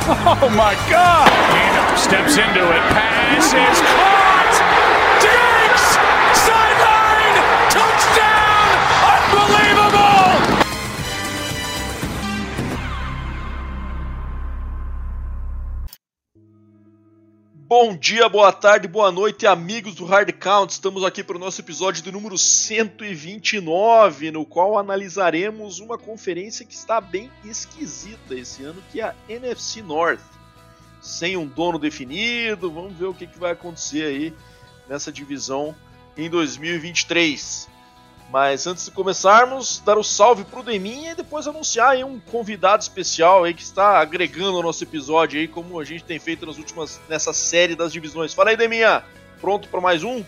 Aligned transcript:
Oh 0.42 0.48
my 0.56 0.74
God! 0.88 1.28
Steps 1.98 2.36
into 2.36 2.64
it. 2.64 2.82
Pass 2.92 3.52
is 3.52 3.80
caught! 3.80 4.19
Bom 17.70 17.96
dia, 17.96 18.28
boa 18.28 18.52
tarde, 18.52 18.88
boa 18.88 19.12
noite, 19.12 19.46
amigos 19.46 19.94
do 19.94 20.04
Hard 20.04 20.32
Count. 20.40 20.72
Estamos 20.72 21.04
aqui 21.04 21.22
para 21.22 21.36
o 21.36 21.38
nosso 21.38 21.60
episódio 21.60 22.02
de 22.02 22.10
número 22.10 22.36
129, 22.36 24.32
no 24.32 24.44
qual 24.44 24.76
analisaremos 24.76 25.78
uma 25.78 25.96
conferência 25.96 26.66
que 26.66 26.74
está 26.74 27.00
bem 27.00 27.30
esquisita 27.44 28.34
esse 28.34 28.64
ano, 28.64 28.82
que 28.90 29.00
é 29.00 29.04
a 29.04 29.14
NFC 29.28 29.82
North. 29.82 30.18
Sem 31.00 31.36
um 31.36 31.46
dono 31.46 31.78
definido, 31.78 32.72
vamos 32.72 32.92
ver 32.94 33.04
o 33.04 33.14
que, 33.14 33.24
que 33.24 33.38
vai 33.38 33.52
acontecer 33.52 34.04
aí 34.04 34.34
nessa 34.88 35.12
divisão 35.12 35.72
em 36.16 36.28
2023. 36.28 37.68
Mas 38.30 38.64
antes 38.68 38.84
de 38.84 38.92
começarmos, 38.92 39.82
dar 39.84 39.96
o 39.96 40.00
um 40.00 40.04
salve 40.04 40.44
pro 40.44 40.62
Deminha 40.62 41.12
e 41.12 41.14
depois 41.16 41.48
anunciar 41.48 41.90
aí 41.90 42.04
um 42.04 42.20
convidado 42.20 42.80
especial 42.80 43.42
aí 43.42 43.52
que 43.52 43.62
está 43.62 43.98
agregando 44.00 44.56
ao 44.56 44.62
nosso 44.62 44.84
episódio 44.84 45.40
aí, 45.40 45.48
como 45.48 45.80
a 45.80 45.84
gente 45.84 46.04
tem 46.04 46.20
feito 46.20 46.46
nas 46.46 46.56
últimas 46.56 47.00
nessa 47.08 47.32
série 47.32 47.74
das 47.74 47.92
divisões. 47.92 48.32
Fala 48.32 48.50
aí, 48.50 48.56
Deminha, 48.56 49.02
pronto 49.40 49.68
para 49.68 49.80
mais 49.80 50.04
um? 50.04 50.22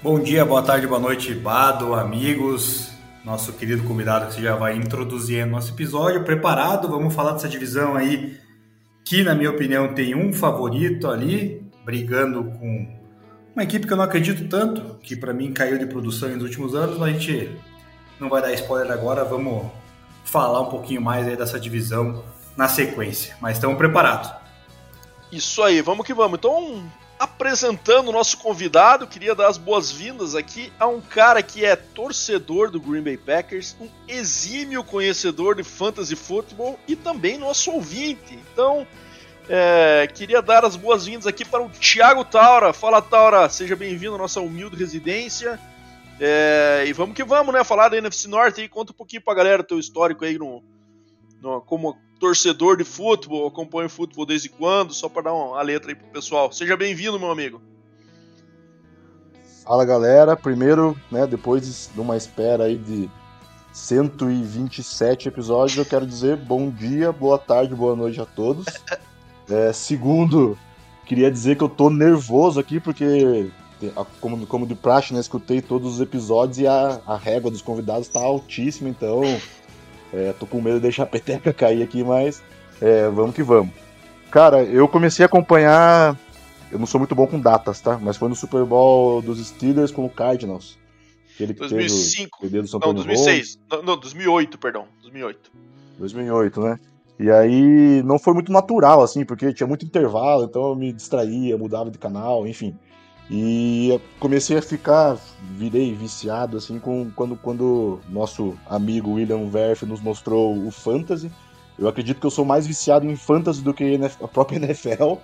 Bom 0.00 0.20
dia, 0.20 0.44
boa 0.44 0.62
tarde, 0.62 0.86
boa 0.86 1.00
noite, 1.00 1.34
Bado, 1.34 1.92
amigos, 1.92 2.88
nosso 3.24 3.52
querido 3.54 3.82
convidado 3.82 4.28
que 4.28 4.34
você 4.34 4.42
já 4.42 4.54
vai 4.54 4.76
introduzir 4.76 5.44
no 5.44 5.52
nosso 5.52 5.72
episódio. 5.72 6.22
Preparado? 6.22 6.86
Vamos 6.86 7.12
falar 7.12 7.32
dessa 7.32 7.48
divisão 7.48 7.96
aí 7.96 8.38
que, 9.04 9.24
na 9.24 9.34
minha 9.34 9.50
opinião, 9.50 9.92
tem 9.92 10.14
um 10.14 10.32
favorito 10.32 11.08
ali, 11.08 11.66
brigando 11.84 12.44
com 12.44 13.05
uma 13.56 13.64
equipe 13.64 13.86
que 13.86 13.92
eu 13.92 13.96
não 13.96 14.04
acredito 14.04 14.46
tanto, 14.50 14.98
que 15.02 15.16
para 15.16 15.32
mim 15.32 15.50
caiu 15.50 15.78
de 15.78 15.86
produção 15.86 16.28
nos 16.28 16.42
últimos 16.42 16.74
anos, 16.74 16.98
mas 16.98 17.08
a 17.08 17.18
gente 17.18 17.56
não 18.20 18.28
vai 18.28 18.42
dar 18.42 18.52
spoiler 18.52 18.92
agora, 18.92 19.24
vamos 19.24 19.66
falar 20.26 20.60
um 20.60 20.66
pouquinho 20.66 21.00
mais 21.00 21.26
aí 21.26 21.36
dessa 21.36 21.58
divisão 21.58 22.22
na 22.54 22.68
sequência. 22.68 23.34
Mas 23.40 23.56
estamos 23.56 23.78
preparados. 23.78 24.30
Isso 25.32 25.62
aí, 25.62 25.80
vamos 25.80 26.04
que 26.04 26.12
vamos. 26.12 26.38
Então, 26.38 26.84
apresentando 27.18 28.08
o 28.08 28.12
nosso 28.12 28.36
convidado, 28.36 29.06
queria 29.06 29.34
dar 29.34 29.48
as 29.48 29.56
boas-vindas 29.56 30.34
aqui 30.34 30.70
a 30.78 30.86
um 30.86 31.00
cara 31.00 31.42
que 31.42 31.64
é 31.64 31.76
torcedor 31.76 32.70
do 32.70 32.78
Green 32.78 33.02
Bay 33.02 33.16
Packers, 33.16 33.74
um 33.80 33.88
exímio 34.06 34.84
conhecedor 34.84 35.54
de 35.54 35.64
fantasy 35.64 36.14
football 36.14 36.78
e 36.86 36.94
também 36.94 37.38
nosso 37.38 37.70
ouvinte. 37.70 38.38
Então, 38.52 38.86
é, 39.48 40.08
queria 40.12 40.42
dar 40.42 40.64
as 40.64 40.74
boas-vindas 40.74 41.26
aqui 41.26 41.44
para 41.44 41.62
o 41.62 41.70
Thiago 41.70 42.24
Taura. 42.24 42.72
Fala, 42.72 43.00
Taura, 43.00 43.48
seja 43.48 43.76
bem-vindo 43.76 44.16
à 44.16 44.18
nossa 44.18 44.40
humilde 44.40 44.76
residência. 44.76 45.58
É, 46.18 46.84
e 46.86 46.92
vamos 46.92 47.14
que 47.14 47.22
vamos, 47.22 47.54
né? 47.54 47.62
Falar 47.62 47.88
da 47.88 47.96
NFC 47.96 48.28
Norte 48.28 48.60
aí. 48.60 48.68
Conta 48.68 48.92
um 48.92 48.96
pouquinho 48.96 49.22
pra 49.22 49.34
galera 49.34 49.62
teu 49.62 49.78
histórico 49.78 50.24
aí 50.24 50.36
no, 50.36 50.64
no, 51.40 51.60
como 51.60 51.96
torcedor 52.18 52.76
de 52.76 52.84
futebol, 52.84 53.46
acompanha 53.46 53.86
o 53.86 53.90
futebol 53.90 54.24
desde 54.24 54.48
quando, 54.48 54.94
só 54.94 55.08
para 55.08 55.22
dar 55.22 55.34
uma 55.34 55.60
letra 55.62 55.90
aí 55.90 55.94
pro 55.94 56.08
pessoal. 56.08 56.50
Seja 56.50 56.76
bem-vindo, 56.76 57.18
meu 57.18 57.30
amigo. 57.30 57.60
Fala, 59.64 59.84
galera. 59.84 60.36
Primeiro, 60.36 60.98
né, 61.10 61.26
depois 61.26 61.90
de 61.92 62.00
uma 62.00 62.16
espera 62.16 62.64
aí 62.64 62.78
de 62.78 63.08
127 63.72 65.28
episódios, 65.28 65.76
eu 65.76 65.84
quero 65.84 66.06
dizer 66.06 66.36
bom 66.36 66.70
dia, 66.70 67.12
boa 67.12 67.38
tarde, 67.38 67.74
boa 67.74 67.94
noite 67.94 68.20
a 68.20 68.24
todos. 68.24 68.64
É, 69.48 69.72
segundo, 69.72 70.58
queria 71.04 71.30
dizer 71.30 71.56
que 71.56 71.62
eu 71.62 71.68
tô 71.68 71.88
nervoso 71.88 72.58
aqui, 72.58 72.80
porque, 72.80 73.48
como, 74.20 74.46
como 74.46 74.66
de 74.66 74.74
praxe, 74.74 75.14
né, 75.14 75.20
escutei 75.20 75.62
todos 75.62 75.94
os 75.94 76.00
episódios 76.00 76.58
e 76.58 76.66
a, 76.66 77.00
a 77.06 77.16
régua 77.16 77.50
dos 77.50 77.62
convidados 77.62 78.08
tá 78.08 78.20
altíssima, 78.20 78.88
então 78.88 79.22
é, 80.12 80.32
tô 80.32 80.46
com 80.46 80.60
medo 80.60 80.76
de 80.76 80.82
deixar 80.82 81.04
a 81.04 81.06
peteca 81.06 81.52
cair 81.54 81.82
aqui, 81.82 82.02
mas 82.02 82.42
é, 82.80 83.08
vamos 83.08 83.34
que 83.34 83.42
vamos. 83.42 83.72
Cara, 84.30 84.62
eu 84.64 84.88
comecei 84.88 85.24
a 85.24 85.26
acompanhar, 85.26 86.18
eu 86.70 86.78
não 86.78 86.86
sou 86.86 86.98
muito 86.98 87.14
bom 87.14 87.26
com 87.26 87.40
datas, 87.40 87.80
tá? 87.80 87.98
Mas 87.98 88.16
foi 88.16 88.28
no 88.28 88.34
Super 88.34 88.64
Bowl 88.64 89.22
dos 89.22 89.44
Steelers 89.46 89.92
com 89.92 90.04
o 90.04 90.10
Cardinals. 90.10 90.76
Aquele 91.34 91.52
que 91.52 91.60
2005. 91.60 92.38
Teve 92.40 92.62
não, 92.72 92.94
2006. 92.94 93.58
Não, 93.70 93.82
não, 93.82 93.96
2008, 93.98 94.58
perdão. 94.58 94.86
2008. 95.02 95.52
2008, 95.98 96.60
né? 96.60 96.80
E 97.18 97.30
aí 97.30 98.02
não 98.02 98.18
foi 98.18 98.34
muito 98.34 98.52
natural, 98.52 99.02
assim, 99.02 99.24
porque 99.24 99.52
tinha 99.52 99.66
muito 99.66 99.86
intervalo, 99.86 100.44
então 100.44 100.68
eu 100.68 100.76
me 100.76 100.92
distraía, 100.92 101.56
mudava 101.56 101.90
de 101.90 101.98
canal, 101.98 102.46
enfim. 102.46 102.76
E 103.30 103.98
comecei 104.20 104.56
a 104.56 104.62
ficar, 104.62 105.16
virei 105.52 105.94
viciado, 105.94 106.56
assim, 106.56 106.78
com, 106.78 107.10
quando, 107.16 107.36
quando 107.36 107.98
nosso 108.08 108.54
amigo 108.68 109.14
William 109.14 109.48
Verf 109.48 109.84
nos 109.84 110.00
mostrou 110.00 110.56
o 110.56 110.70
Fantasy. 110.70 111.30
Eu 111.78 111.88
acredito 111.88 112.20
que 112.20 112.26
eu 112.26 112.30
sou 112.30 112.44
mais 112.44 112.66
viciado 112.66 113.06
em 113.06 113.16
Fantasy 113.16 113.62
do 113.62 113.74
que 113.74 113.98
a 114.22 114.28
própria 114.28 114.56
NFL. 114.62 115.14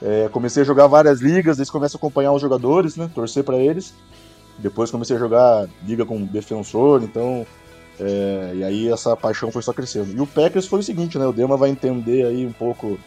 É, 0.00 0.28
comecei 0.30 0.62
a 0.62 0.66
jogar 0.66 0.86
várias 0.86 1.20
ligas, 1.20 1.58
eles 1.58 1.70
começam 1.70 1.96
a 1.96 1.98
acompanhar 1.98 2.32
os 2.32 2.42
jogadores, 2.42 2.96
né, 2.96 3.10
torcer 3.14 3.42
para 3.42 3.56
eles. 3.56 3.94
Depois 4.58 4.90
comecei 4.90 5.16
a 5.16 5.18
jogar 5.18 5.68
liga 5.84 6.04
com 6.04 6.22
defensor, 6.24 7.02
então 7.02 7.46
é, 8.00 8.52
e 8.54 8.64
aí 8.64 8.88
essa 8.88 9.16
paixão 9.16 9.50
foi 9.50 9.62
só 9.62 9.72
crescendo. 9.72 10.12
E 10.16 10.20
o 10.20 10.26
Packers 10.26 10.66
foi 10.66 10.80
o 10.80 10.82
seguinte, 10.82 11.18
né? 11.18 11.26
O 11.26 11.32
Dema 11.32 11.56
vai 11.56 11.70
entender 11.70 12.26
aí 12.26 12.46
um 12.46 12.52
pouco 12.52 12.98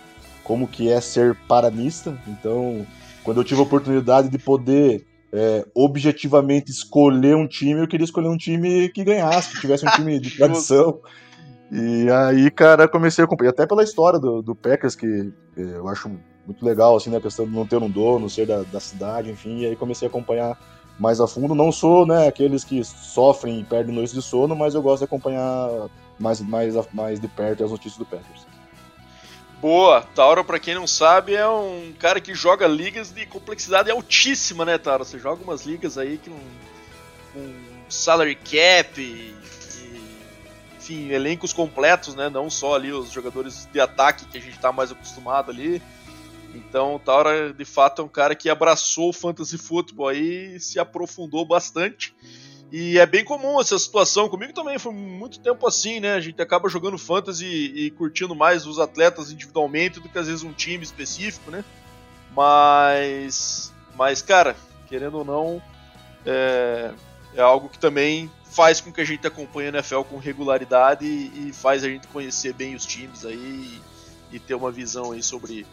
como 0.43 0.67
que 0.67 0.89
é 0.89 1.01
ser 1.01 1.35
paranista. 1.47 2.17
Então, 2.27 2.85
quando 3.23 3.41
eu 3.41 3.43
tive 3.43 3.59
a 3.59 3.63
oportunidade 3.63 4.29
de 4.29 4.37
poder 4.37 5.05
é, 5.33 5.65
objetivamente 5.73 6.71
escolher 6.71 7.35
um 7.35 7.47
time, 7.47 7.81
eu 7.81 7.87
queria 7.87 8.05
escolher 8.05 8.29
um 8.29 8.37
time 8.37 8.89
que 8.89 9.03
ganhasse, 9.03 9.51
que 9.53 9.61
tivesse 9.61 9.85
um 9.85 9.91
time 9.91 10.19
de 10.19 10.31
tradição. 10.37 10.99
E 11.71 12.07
aí, 12.09 12.49
cara, 12.51 12.87
comecei 12.87 13.23
a 13.23 13.25
acompanhar, 13.25 13.49
até 13.49 13.65
pela 13.65 13.83
história 13.83 14.19
do, 14.19 14.41
do 14.41 14.55
Packers, 14.55 14.95
que 14.95 15.33
é, 15.57 15.61
eu 15.61 15.87
acho 15.87 16.09
muito 16.45 16.63
legal, 16.63 16.95
assim, 16.95 17.09
né, 17.09 17.17
a 17.17 17.21
questão 17.21 17.45
de 17.45 17.51
não 17.51 17.65
ter 17.65 17.77
um 17.77 17.89
dono, 17.89 18.29
ser 18.29 18.45
da, 18.45 18.61
da 18.61 18.79
cidade, 18.79 19.31
enfim, 19.31 19.61
e 19.61 19.65
aí 19.65 19.75
comecei 19.75 20.07
a 20.07 20.09
acompanhar 20.09 20.57
mais 20.99 21.19
a 21.19 21.27
fundo. 21.27 21.53
Não 21.55 21.71
sou, 21.71 22.05
né, 22.05 22.27
aqueles 22.27 22.63
que 22.63 22.83
sofrem 22.83 23.59
e 23.59 23.63
perdem 23.63 23.93
noites 23.93 24.13
de 24.13 24.21
sono, 24.21 24.55
mas 24.55 24.73
eu 24.73 24.81
gosto 24.81 24.99
de 24.99 25.05
acompanhar 25.05 25.89
mais, 26.19 26.39
mais, 26.41 26.75
mais 26.93 27.19
de 27.19 27.27
perto 27.27 27.63
as 27.63 27.71
notícias 27.71 27.97
do 27.97 28.05
Packers. 28.05 28.45
Boa, 29.61 30.01
Tauro, 30.13 30.43
para 30.43 30.59
quem 30.59 30.75
não 30.75 30.85
sabe, 30.85 31.33
é 31.33 31.47
um 31.47 31.93
cara 31.97 32.19
que 32.21 32.35
joga 32.35 32.67
ligas 32.67 33.11
de 33.11 33.25
complexidade 33.25 33.89
altíssima, 33.89 34.63
né, 34.65 34.77
Tauro? 34.77 35.03
Você 35.03 35.17
joga 35.17 35.43
umas 35.43 35.65
ligas 35.65 35.97
aí 35.97 36.17
que 36.17 36.29
com 37.33 37.53
salary 37.89 38.35
cap 38.35 39.01
e, 39.01 39.35
enfim, 40.77 41.09
elencos 41.09 41.51
completos, 41.51 42.15
né? 42.15 42.29
Não 42.29 42.49
só 42.49 42.75
ali 42.75 42.91
os 42.91 43.11
jogadores 43.11 43.67
de 43.71 43.79
ataque 43.79 44.25
que 44.25 44.37
a 44.37 44.41
gente 44.41 44.59
tá 44.59 44.71
mais 44.71 44.91
acostumado 44.91 45.51
ali. 45.51 45.81
Então 46.55 46.95
o 46.95 46.99
Taura 46.99 47.53
de 47.53 47.65
fato 47.65 48.01
é 48.01 48.05
um 48.05 48.09
cara 48.09 48.35
que 48.35 48.49
abraçou 48.49 49.09
o 49.09 49.13
fantasy 49.13 49.57
futebol 49.57 50.07
aí, 50.07 50.59
se 50.59 50.79
aprofundou 50.79 51.45
bastante. 51.45 52.15
E 52.71 52.97
é 52.97 53.05
bem 53.05 53.23
comum 53.23 53.59
essa 53.59 53.77
situação. 53.77 54.27
Comigo 54.27 54.53
também 54.53 54.79
foi 54.79 54.93
muito 54.93 55.39
tempo 55.39 55.67
assim, 55.67 55.99
né? 55.99 56.13
A 56.13 56.19
gente 56.19 56.41
acaba 56.41 56.67
jogando 56.67 56.97
fantasy 56.97 57.45
e 57.45 57.91
curtindo 57.91 58.35
mais 58.35 58.65
os 58.65 58.79
atletas 58.79 59.31
individualmente 59.31 59.99
do 59.99 60.09
que 60.09 60.17
às 60.17 60.27
vezes 60.27 60.43
um 60.43 60.51
time 60.51 60.83
específico, 60.83 61.51
né? 61.51 61.63
Mas, 62.35 63.73
mas 63.95 64.21
cara, 64.21 64.55
querendo 64.87 65.19
ou 65.19 65.25
não, 65.25 65.61
é, 66.25 66.91
é 67.35 67.41
algo 67.41 67.69
que 67.69 67.79
também 67.79 68.29
faz 68.43 68.81
com 68.81 68.91
que 68.91 69.01
a 69.01 69.05
gente 69.05 69.25
acompanhe 69.27 69.67
a 69.67 69.71
NFL 69.71 70.01
com 70.01 70.17
regularidade 70.17 71.05
e, 71.05 71.49
e 71.49 71.53
faz 71.53 71.83
a 71.83 71.89
gente 71.89 72.07
conhecer 72.07 72.53
bem 72.53 72.75
os 72.75 72.85
times 72.85 73.25
aí 73.25 73.81
e, 74.31 74.35
e 74.35 74.39
ter 74.39 74.55
uma 74.55 74.71
visão 74.71 75.11
aí 75.11 75.21
sobre 75.21 75.65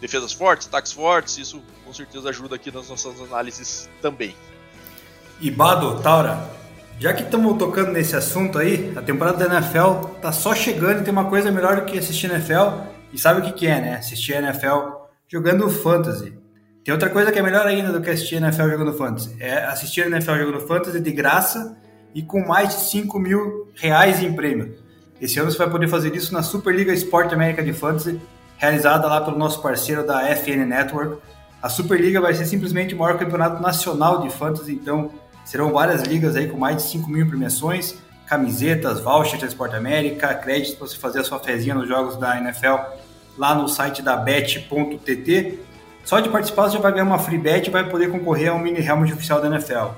defesas 0.00 0.32
fortes, 0.32 0.66
ataques 0.66 0.92
fortes, 0.92 1.38
isso 1.38 1.62
com 1.84 1.92
certeza 1.92 2.28
ajuda 2.28 2.56
aqui 2.56 2.70
nas 2.70 2.88
nossas 2.88 3.20
análises 3.20 3.88
também. 4.00 4.34
E 5.40 5.50
Bado, 5.50 6.00
Taura, 6.00 6.50
já 6.98 7.12
que 7.12 7.22
estamos 7.22 7.56
tocando 7.56 7.92
nesse 7.92 8.16
assunto 8.16 8.58
aí, 8.58 8.92
a 8.96 9.02
temporada 9.02 9.46
da 9.46 9.56
NFL 9.56 10.16
tá 10.20 10.32
só 10.32 10.54
chegando 10.54 11.00
e 11.00 11.04
tem 11.04 11.12
uma 11.12 11.26
coisa 11.26 11.50
melhor 11.50 11.76
do 11.76 11.84
que 11.84 11.98
assistir 11.98 12.28
NFL. 12.28 12.82
E 13.12 13.18
sabe 13.18 13.40
o 13.40 13.44
que, 13.44 13.52
que 13.52 13.66
é, 13.66 13.80
né? 13.80 13.96
Assistir 13.96 14.32
NFL 14.34 15.06
jogando 15.28 15.68
fantasy. 15.70 16.36
Tem 16.84 16.92
outra 16.92 17.08
coisa 17.08 17.30
que 17.30 17.38
é 17.38 17.42
melhor 17.42 17.66
ainda 17.66 17.92
do 17.92 18.00
que 18.00 18.10
assistir 18.10 18.36
NFL 18.36 18.68
jogando 18.68 18.92
fantasy. 18.94 19.36
É 19.38 19.64
assistir 19.66 20.06
NFL 20.06 20.34
jogando 20.34 20.66
fantasy 20.66 21.00
de 21.00 21.12
graça 21.12 21.76
e 22.14 22.22
com 22.22 22.40
mais 22.46 22.70
de 22.70 22.80
5 22.90 23.18
mil 23.18 23.70
reais 23.76 24.22
em 24.22 24.32
prêmio. 24.32 24.74
Esse 25.20 25.38
ano 25.38 25.50
você 25.50 25.58
vai 25.58 25.70
poder 25.70 25.88
fazer 25.88 26.14
isso 26.16 26.32
na 26.32 26.42
Superliga 26.42 26.92
Sport 26.92 27.32
América 27.32 27.62
de 27.62 27.72
Fantasy, 27.72 28.20
realizada 28.58 29.06
lá 29.06 29.20
pelo 29.20 29.38
nosso 29.38 29.62
parceiro 29.62 30.06
da 30.06 30.20
FN 30.36 30.66
Network. 30.66 31.22
A 31.62 31.68
Superliga 31.68 32.20
vai 32.20 32.34
ser 32.34 32.44
simplesmente 32.44 32.94
o 32.94 32.98
maior 32.98 33.16
campeonato 33.18 33.62
nacional 33.62 34.20
de 34.20 34.30
fantasy, 34.30 34.72
então 34.72 35.10
serão 35.44 35.72
várias 35.72 36.02
ligas 36.02 36.36
aí 36.36 36.46
com 36.48 36.58
mais 36.58 36.76
de 36.76 36.82
5 36.82 37.10
mil 37.10 37.26
premiações, 37.26 37.94
camisetas, 38.26 39.00
vouchers 39.00 39.40
da 39.40 39.46
Sport 39.48 39.74
América, 39.74 40.34
créditos 40.34 40.74
para 40.74 40.86
você 40.86 40.96
fazer 40.96 41.20
a 41.20 41.24
sua 41.24 41.38
fezinha 41.38 41.74
nos 41.74 41.88
jogos 41.88 42.16
da 42.16 42.36
NFL 42.36 42.76
lá 43.38 43.54
no 43.54 43.68
site 43.68 44.02
da 44.02 44.16
bet.tt. 44.16 45.58
Só 46.04 46.20
de 46.20 46.28
participar 46.28 46.68
você 46.68 46.76
já 46.76 46.82
vai 46.82 46.92
ganhar 46.92 47.04
uma 47.04 47.18
free 47.18 47.38
bet 47.38 47.68
e 47.68 47.70
vai 47.70 47.88
poder 47.88 48.10
concorrer 48.10 48.50
ao 48.50 48.58
mini 48.58 48.84
helmet 48.84 49.12
oficial 49.12 49.40
da 49.40 49.48
NFL. 49.48 49.92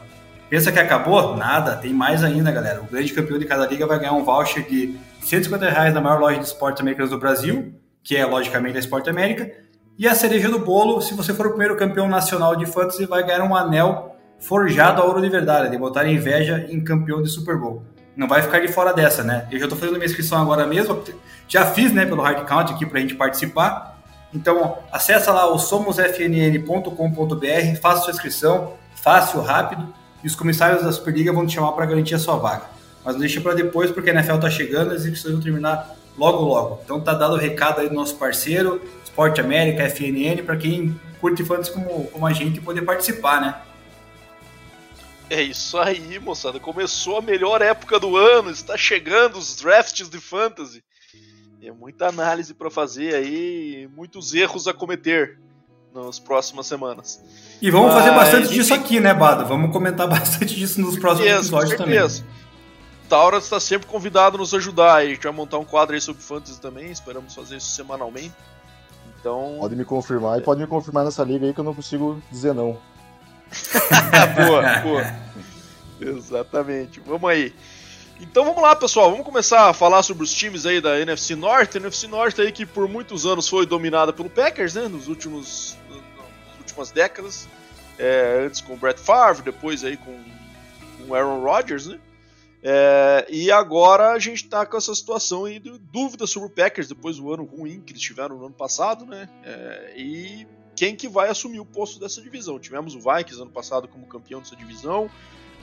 Pensa 0.49 0.73
que 0.73 0.79
acabou? 0.79 1.37
Nada, 1.37 1.77
tem 1.77 1.93
mais 1.93 2.25
ainda, 2.25 2.51
galera. 2.51 2.81
O 2.81 2.87
grande 2.87 3.13
campeão 3.13 3.39
de 3.39 3.45
cada 3.45 3.67
liga 3.67 3.87
vai 3.87 3.99
ganhar 3.99 4.13
um 4.13 4.25
voucher 4.25 4.69
de 4.69 4.99
150 5.23 5.71
reais 5.71 5.95
na 5.95 6.01
maior 6.01 6.19
loja 6.19 6.39
de 6.39 6.45
esportes 6.45 6.81
americanos 6.81 7.11
do 7.11 7.19
Brasil, 7.19 7.73
que 8.03 8.17
é 8.17 8.25
logicamente 8.25 8.77
a 8.77 8.81
Sport 8.81 9.09
América. 9.09 9.51
E 9.99 10.09
a 10.09 10.15
cereja 10.15 10.49
do 10.49 10.59
bolo, 10.59 11.01
se 11.01 11.15
você 11.15 11.35
for 11.35 11.47
o 11.47 11.51
primeiro 11.51 11.77
campeão 11.77 12.09
nacional 12.09 12.57
de 12.57 12.67
fantasy, 12.67 13.07
vai 13.07 13.23
ganhar 13.23 13.45
um 13.45 13.55
anel 13.55 14.17
forjado 14.39 15.03
a 15.03 15.05
ouro 15.05 15.21
de 15.21 15.29
verdade, 15.29 15.71
de 15.71 15.77
botar 15.77 16.09
inveja 16.09 16.67
em 16.71 16.83
campeão 16.83 17.23
de 17.23 17.29
Super 17.29 17.59
Bowl. 17.59 17.85
Não 18.17 18.27
vai 18.27 18.43
ficar 18.43 18.61
de 18.61 18.69
fora 18.69 18.93
dessa, 18.93 19.23
né? 19.23 19.47
Eu 19.51 19.59
já 19.59 19.67
estou 19.67 19.79
fazendo 19.79 19.95
minha 19.95 20.07
inscrição 20.07 20.41
agora 20.41 20.67
mesmo, 20.67 21.03
já 21.47 21.67
fiz, 21.67 21.93
né, 21.93 22.07
pelo 22.07 22.23
Hard 22.23 22.47
Count 22.47 22.73
aqui 22.73 22.87
para 22.87 22.99
a 22.99 23.03
gente 23.03 23.15
participar. 23.15 24.01
Então, 24.33 24.79
acessa 24.91 25.33
lá 25.33 25.53
o 25.53 25.59
somosfnn.com.br, 25.59 27.81
faça 27.81 28.03
sua 28.03 28.13
inscrição, 28.13 28.75
fácil, 28.95 29.41
rápido, 29.41 29.93
e 30.23 30.27
os 30.27 30.35
comissários 30.35 30.83
da 30.83 30.93
Superliga 30.93 31.33
vão 31.33 31.47
te 31.47 31.55
chamar 31.55 31.73
para 31.73 31.87
garantir 31.87 32.15
a 32.15 32.19
sua 32.19 32.37
vaga. 32.37 32.65
Mas 33.05 33.15
não 33.15 33.21
deixa 33.21 33.41
para 33.41 33.55
depois, 33.55 33.91
porque 33.91 34.11
a 34.11 34.15
NFL 34.15 34.37
está 34.37 34.51
chegando, 34.51 34.93
as 34.93 35.03
inscrições 35.03 35.35
vão 35.35 35.43
terminar 35.43 35.97
logo, 36.21 36.45
logo. 36.45 36.81
Então 36.85 37.01
tá 37.01 37.15
dado 37.15 37.33
o 37.33 37.39
recado 37.39 37.81
aí 37.81 37.89
do 37.89 37.95
nosso 37.95 38.17
parceiro, 38.17 38.83
Sport 39.03 39.39
América, 39.39 39.89
FNN, 39.89 40.43
para 40.45 40.57
quem 40.59 40.95
curte 41.19 41.43
fantasy 41.43 41.73
como, 41.73 42.05
como 42.09 42.27
a 42.27 42.33
gente 42.35 42.61
poder 42.61 42.83
participar, 42.83 43.41
né? 43.41 43.57
É 45.31 45.41
isso 45.41 45.79
aí, 45.79 46.19
moçada. 46.19 46.61
Começou 46.61 47.19
a 47.19 47.23
melhor 47.23 47.63
época 47.63 47.99
do 47.99 48.17
ano, 48.17 48.51
está 48.51 48.77
chegando 48.77 49.39
os 49.39 49.57
drafts 49.57 50.11
de 50.11 50.19
fantasy. 50.19 50.83
É 51.63 51.73
muita 51.73 52.09
análise 52.09 52.53
para 52.53 52.71
fazer 52.71 53.15
aí, 53.15 53.89
muitos 53.95 54.35
erros 54.35 54.67
a 54.67 54.75
cometer 54.75 55.39
nas 55.95 56.19
próximas 56.19 56.67
semanas. 56.67 57.23
E 57.63 57.71
vamos 57.71 57.95
Mas, 57.95 58.05
fazer 58.05 58.15
bastante 58.15 58.49
disso 58.49 58.75
aqui, 58.75 59.01
né, 59.01 59.15
Bado? 59.15 59.47
Vamos 59.47 59.73
comentar 59.73 60.09
bastante 60.09 60.55
disso 60.55 60.81
nos 60.81 60.99
próximos 60.99 61.29
certeza, 61.29 61.57
episódios 61.57 61.79
também. 61.79 61.99
Taura 63.11 63.39
está 63.39 63.59
sempre 63.59 63.89
convidado 63.89 64.37
a 64.37 64.39
nos 64.39 64.55
ajudar. 64.55 64.95
A 64.95 65.05
gente 65.05 65.25
vai 65.25 65.33
montar 65.33 65.59
um 65.59 65.65
quadro 65.65 65.97
aí 65.97 66.01
sobre 66.01 66.23
fantasy 66.23 66.61
também, 66.61 66.93
esperamos 66.93 67.35
fazer 67.35 67.57
isso 67.57 67.73
semanalmente. 67.73 68.33
Então. 69.19 69.57
Pode 69.59 69.75
me 69.75 69.85
confirmar 69.85 70.39
e 70.39 70.43
pode 70.43 70.61
me 70.61 70.67
confirmar 70.69 71.05
nessa 71.05 71.25
liga 71.25 71.45
aí 71.45 71.53
que 71.53 71.59
eu 71.59 71.65
não 71.65 71.75
consigo 71.75 72.23
dizer 72.31 72.55
não. 72.55 72.79
boa, 74.47 74.79
boa. 74.79 75.15
Exatamente. 76.01 77.01
Vamos 77.01 77.29
aí. 77.29 77.53
Então 78.21 78.45
vamos 78.45 78.63
lá, 78.63 78.77
pessoal. 78.77 79.11
Vamos 79.11 79.27
começar 79.27 79.69
a 79.69 79.75
falar 79.75 80.05
sobre 80.05 80.23
os 80.23 80.33
times 80.33 80.65
aí 80.65 80.81
da 80.81 81.01
NFC 81.01 81.35
Norte. 81.35 81.79
A 81.79 81.81
NFC 81.81 82.07
Norte 82.07 82.41
aí 82.41 82.53
que 82.53 82.65
por 82.65 82.89
muitos 82.89 83.27
anos 83.27 83.49
foi 83.49 83.67
dominada 83.67 84.13
pelo 84.13 84.31
Packers, 84.31 84.75
né? 84.75 84.87
Nos 84.87 85.09
últimos, 85.09 85.77
nas 85.91 86.59
últimas 86.59 86.93
décadas. 86.93 87.49
É, 87.99 88.45
antes 88.47 88.61
com 88.61 88.75
o 88.75 88.77
Brett 88.77 89.01
Favre, 89.01 89.43
depois 89.43 89.83
aí 89.83 89.97
com 89.97 90.17
o 91.09 91.15
Aaron 91.15 91.43
Rodgers, 91.43 91.87
né? 91.87 91.99
É, 92.63 93.27
e 93.31 93.51
agora 93.51 94.13
a 94.13 94.19
gente 94.19 94.45
está 94.45 94.67
com 94.67 94.77
essa 94.77 94.95
situação 94.95 95.47
aí 95.47 95.59
de 95.59 95.79
dúvida 95.79 96.27
sobre 96.27 96.49
o 96.49 96.53
Packers 96.53 96.89
depois 96.89 97.17
do 97.17 97.33
ano 97.33 97.45
ruim 97.45 97.81
que 97.81 97.93
eles 97.93 98.03
tiveram 98.03 98.37
no 98.37 98.47
ano 98.47 98.55
passado, 98.55 99.07
né? 99.07 99.29
É, 99.43 99.95
e 99.97 100.47
quem 100.77 100.95
que 100.95 101.09
vai 101.09 101.29
assumir 101.29 101.61
o 101.61 101.65
posto 101.65 101.99
dessa 101.99 102.21
divisão. 102.21 102.59
Tivemos 102.59 102.95
o 102.95 103.01
Vikings 103.01 103.41
ano 103.41 103.51
passado 103.51 103.89
como 103.89 104.07
campeão 104.07 104.41
dessa 104.41 104.57
divisão, 104.57 105.11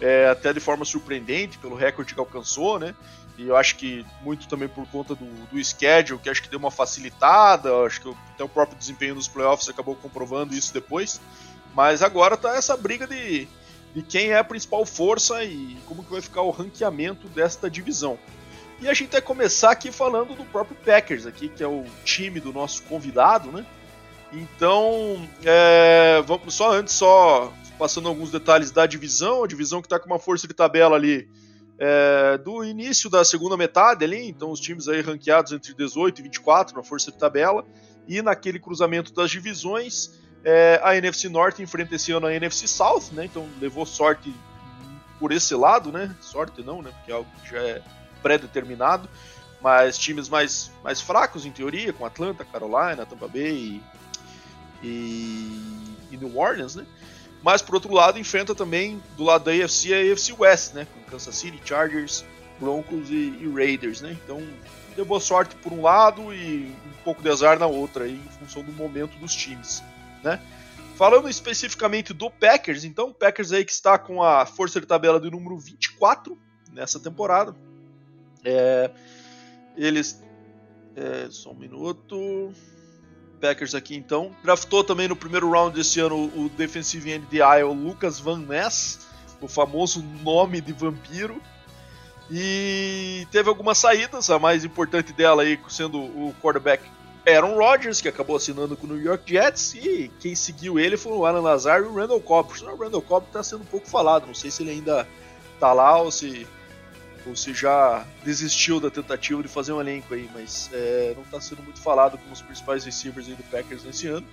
é, 0.02 0.28
até 0.28 0.52
de 0.54 0.60
forma 0.60 0.86
surpreendente 0.86 1.58
pelo 1.60 1.76
recorde 1.76 2.14
que 2.14 2.20
alcançou, 2.20 2.80
né? 2.80 2.96
E 3.38 3.48
eu 3.48 3.56
acho 3.56 3.76
que 3.76 4.04
muito 4.24 4.48
também 4.48 4.68
por 4.68 4.88
conta 4.88 5.14
do, 5.14 5.26
do 5.26 5.64
schedule, 5.64 6.20
que 6.20 6.30
acho 6.30 6.42
que 6.42 6.50
deu 6.50 6.58
uma 6.58 6.72
facilitada, 6.72 7.72
acho 7.86 8.02
que 8.02 8.16
até 8.34 8.44
o 8.44 8.50
próprio 8.50 8.78
desempenho 8.78 9.14
dos 9.14 9.28
playoffs 9.28 9.70
acabou 9.70 9.96
comprovando 9.96 10.56
isso 10.56 10.74
depois. 10.74 11.22
Mas 11.76 12.02
agora 12.02 12.36
tá 12.36 12.56
essa 12.56 12.76
briga 12.76 13.06
de, 13.06 13.48
de 13.94 14.02
quem 14.02 14.30
é 14.30 14.38
a 14.38 14.44
principal 14.44 14.86
força 14.86 15.44
e 15.44 15.78
como 15.86 16.04
que 16.04 16.12
vai 16.12 16.22
ficar 16.22 16.42
o 16.42 16.52
ranqueamento 16.52 17.28
desta 17.30 17.70
divisão. 17.70 18.18
E 18.80 18.88
a 18.88 18.94
gente 18.94 19.12
vai 19.12 19.22
começar 19.22 19.72
aqui 19.72 19.92
falando 19.92 20.36
do 20.36 20.46
próprio 20.46 20.78
Packers 20.86 21.26
aqui, 21.26 21.50
que 21.50 21.64
é 21.64 21.68
o 21.68 21.84
time 22.04 22.40
do 22.40 22.54
nosso 22.54 22.84
convidado, 22.84 23.52
né? 23.52 23.66
Então, 24.32 25.28
é, 25.44 26.22
vamos 26.26 26.54
só 26.54 26.74
antes, 26.74 26.94
só 26.94 27.52
passando 27.80 28.08
alguns 28.08 28.32
detalhes 28.32 28.72
da 28.72 28.86
divisão, 28.86 29.44
a 29.44 29.48
divisão 29.48 29.82
que 29.82 29.88
está 29.88 30.00
com 30.00 30.08
uma 30.08 30.20
força 30.20 30.48
de 30.48 30.54
tabela 30.54 30.96
ali 30.96 31.28
é, 31.80 32.38
do 32.38 32.64
início 32.64 33.10
da 33.10 33.24
segunda 33.24 33.56
metade 33.56 34.04
ali, 34.04 34.28
então 34.28 34.52
os 34.52 34.60
times 34.60 34.88
aí 34.88 35.02
ranqueados 35.02 35.52
entre 35.52 35.74
18 35.74 36.20
e 36.20 36.24
24 36.24 36.76
na 36.76 36.84
força 36.84 37.12
de 37.12 37.18
tabela, 37.18 37.66
e 38.08 38.22
naquele 38.22 38.60
cruzamento 38.60 39.14
das 39.14 39.30
divisões, 39.30 40.20
é, 40.44 40.80
a 40.84 40.96
NFC 40.96 41.30
Norte 41.30 41.62
enfrenta 41.62 41.96
esse 41.96 42.12
ano 42.12 42.28
a 42.28 42.34
NFC 42.34 42.68
South, 42.68 43.12
né? 43.12 43.26
Então 43.26 43.48
levou 43.60 43.86
sorte 43.86 44.34
por 45.20 45.32
esse 45.32 45.56
lado, 45.56 45.92
né? 45.92 46.16
Sorte 46.22 46.64
não, 46.64 46.82
né? 46.82 46.92
Porque 46.92 47.12
é 47.12 47.16
algo 47.16 47.30
que 47.42 47.50
já 47.52 47.60
é 47.60 47.82
pré-determinado, 48.22 49.10
mas 49.62 49.98
times 49.98 50.30
mais, 50.30 50.72
mais 50.84 51.02
fracos 51.02 51.46
em 51.46 51.52
teoria, 51.52 51.94
com 51.94 52.06
Atlanta, 52.06 52.46
Carolina, 52.46 53.06
Tampa 53.06 53.28
Bay 53.28 53.82
e, 54.84 55.62
e 56.12 56.18
New 56.18 56.38
Orleans, 56.38 56.76
né? 56.76 56.86
Mas 57.44 57.62
por 57.62 57.76
outro 57.76 57.94
lado, 57.94 58.20
enfrenta 58.20 58.56
também 58.56 59.02
do 59.16 59.24
lado 59.24 59.46
da 59.46 59.52
AFC 59.52 59.94
a 59.94 60.12
AFC 60.12 60.34
West, 60.38 60.74
né? 60.74 60.88
Com 60.94 61.12
Kansas 61.12 61.36
City, 61.36 61.62
Chargers, 61.64 62.26
Broncos 62.60 63.10
e, 63.10 63.38
e, 63.42 63.52
Raiders, 63.54 64.02
né? 64.02 64.18
Então 64.24 64.42
deu 64.96 65.06
boa 65.06 65.20
sorte 65.20 65.56
por 65.56 65.72
um 65.72 65.82
lado 65.82 66.34
e 66.34 66.74
um 66.86 67.04
pouco 67.04 67.22
de 67.22 67.30
azar 67.30 67.60
na 67.60 67.68
outra, 67.68 68.06
aí, 68.06 68.16
em 68.16 68.40
função 68.40 68.64
do 68.64 68.72
momento 68.74 69.16
dos 69.18 69.36
times, 69.36 69.84
né? 70.24 70.42
Falando 70.96 71.30
especificamente 71.30 72.12
do 72.12 72.30
Packers, 72.30 72.84
então, 72.84 73.10
o 73.10 73.14
Packers 73.14 73.52
aí 73.52 73.64
que 73.64 73.72
está 73.72 74.00
com 74.00 74.24
a 74.24 74.46
força 74.46 74.82
de 74.82 74.88
tabela 74.88 75.20
do 75.20 75.30
número 75.30 75.58
24 75.58 76.38
nessa 76.72 77.00
temporada. 77.00 77.56
É, 78.44 78.90
eles. 79.76 80.24
É, 80.96 81.28
só 81.30 81.52
um 81.52 81.56
minuto. 81.56 82.52
Packers 83.40 83.76
aqui 83.76 83.96
então. 83.96 84.36
Draftou 84.44 84.84
também 84.84 85.08
no 85.08 85.16
primeiro 85.16 85.52
round 85.52 85.76
desse 85.76 86.00
ano 86.00 86.32
o 86.36 86.50
defensive 86.58 87.12
end 87.12 87.28
de 87.28 87.38
Iowa, 87.38 87.74
Lucas 87.74 88.20
Van 88.20 88.40
Ness, 88.40 89.08
o 89.40 89.48
famoso 89.48 90.02
nome 90.24 90.60
de 90.60 90.74
vampiro. 90.74 91.40
E 92.30 93.26
teve 93.32 93.48
algumas 93.48 93.78
saídas, 93.78 94.30
a 94.30 94.40
mais 94.40 94.66
importante 94.66 95.14
dela 95.14 95.44
aí 95.44 95.60
sendo 95.70 96.00
o 96.00 96.34
quarterback 96.42 96.84
Aaron 97.28 97.56
Rodgers, 97.56 98.00
que 98.00 98.08
acabou 98.08 98.38
assinando 98.38 98.78
com 98.78 98.88
o 98.88 98.90
New 98.90 99.02
York 99.02 99.30
Jets, 99.32 99.74
e 99.76 100.10
quem 100.20 100.34
seguiu 100.34 100.80
ele 100.80 100.96
foi 100.96 101.12
o 101.12 101.26
Alan 101.26 101.42
Lazar 101.42 101.82
e 101.82 101.86
o 101.86 101.94
Randall 101.94 102.22
Cobb. 102.22 102.52
O 102.64 102.76
Randall 102.78 103.02
Cobb 103.02 103.28
está 103.28 103.44
sendo 103.44 103.64
um 103.64 103.66
pouco 103.66 103.88
falado, 103.88 104.26
não 104.26 104.34
sei 104.34 104.50
se 104.50 104.64
ele 104.64 104.72
ainda 104.72 105.06
está 105.56 105.74
lá 105.74 106.02
ou 106.02 106.10
se 106.10 106.48
ou 107.26 107.36
se 107.36 107.54
já 107.54 108.06
desistiu 108.24 108.80
da 108.80 108.90
tentativa 108.90 109.42
de 109.44 109.50
fazer 109.50 109.74
um 109.74 109.82
elenco 109.82 110.14
aí, 110.14 110.30
mas 110.34 110.70
é, 110.72 111.14
não 111.14 111.24
está 111.24 111.42
sendo 111.42 111.62
muito 111.62 111.82
falado 111.82 112.18
como 112.18 112.32
os 112.32 112.42
principais 112.42 112.86
receivers 112.86 113.28
do 113.28 113.44
Packers 113.52 113.84
nesse 113.84 114.08
ano. 114.08 114.26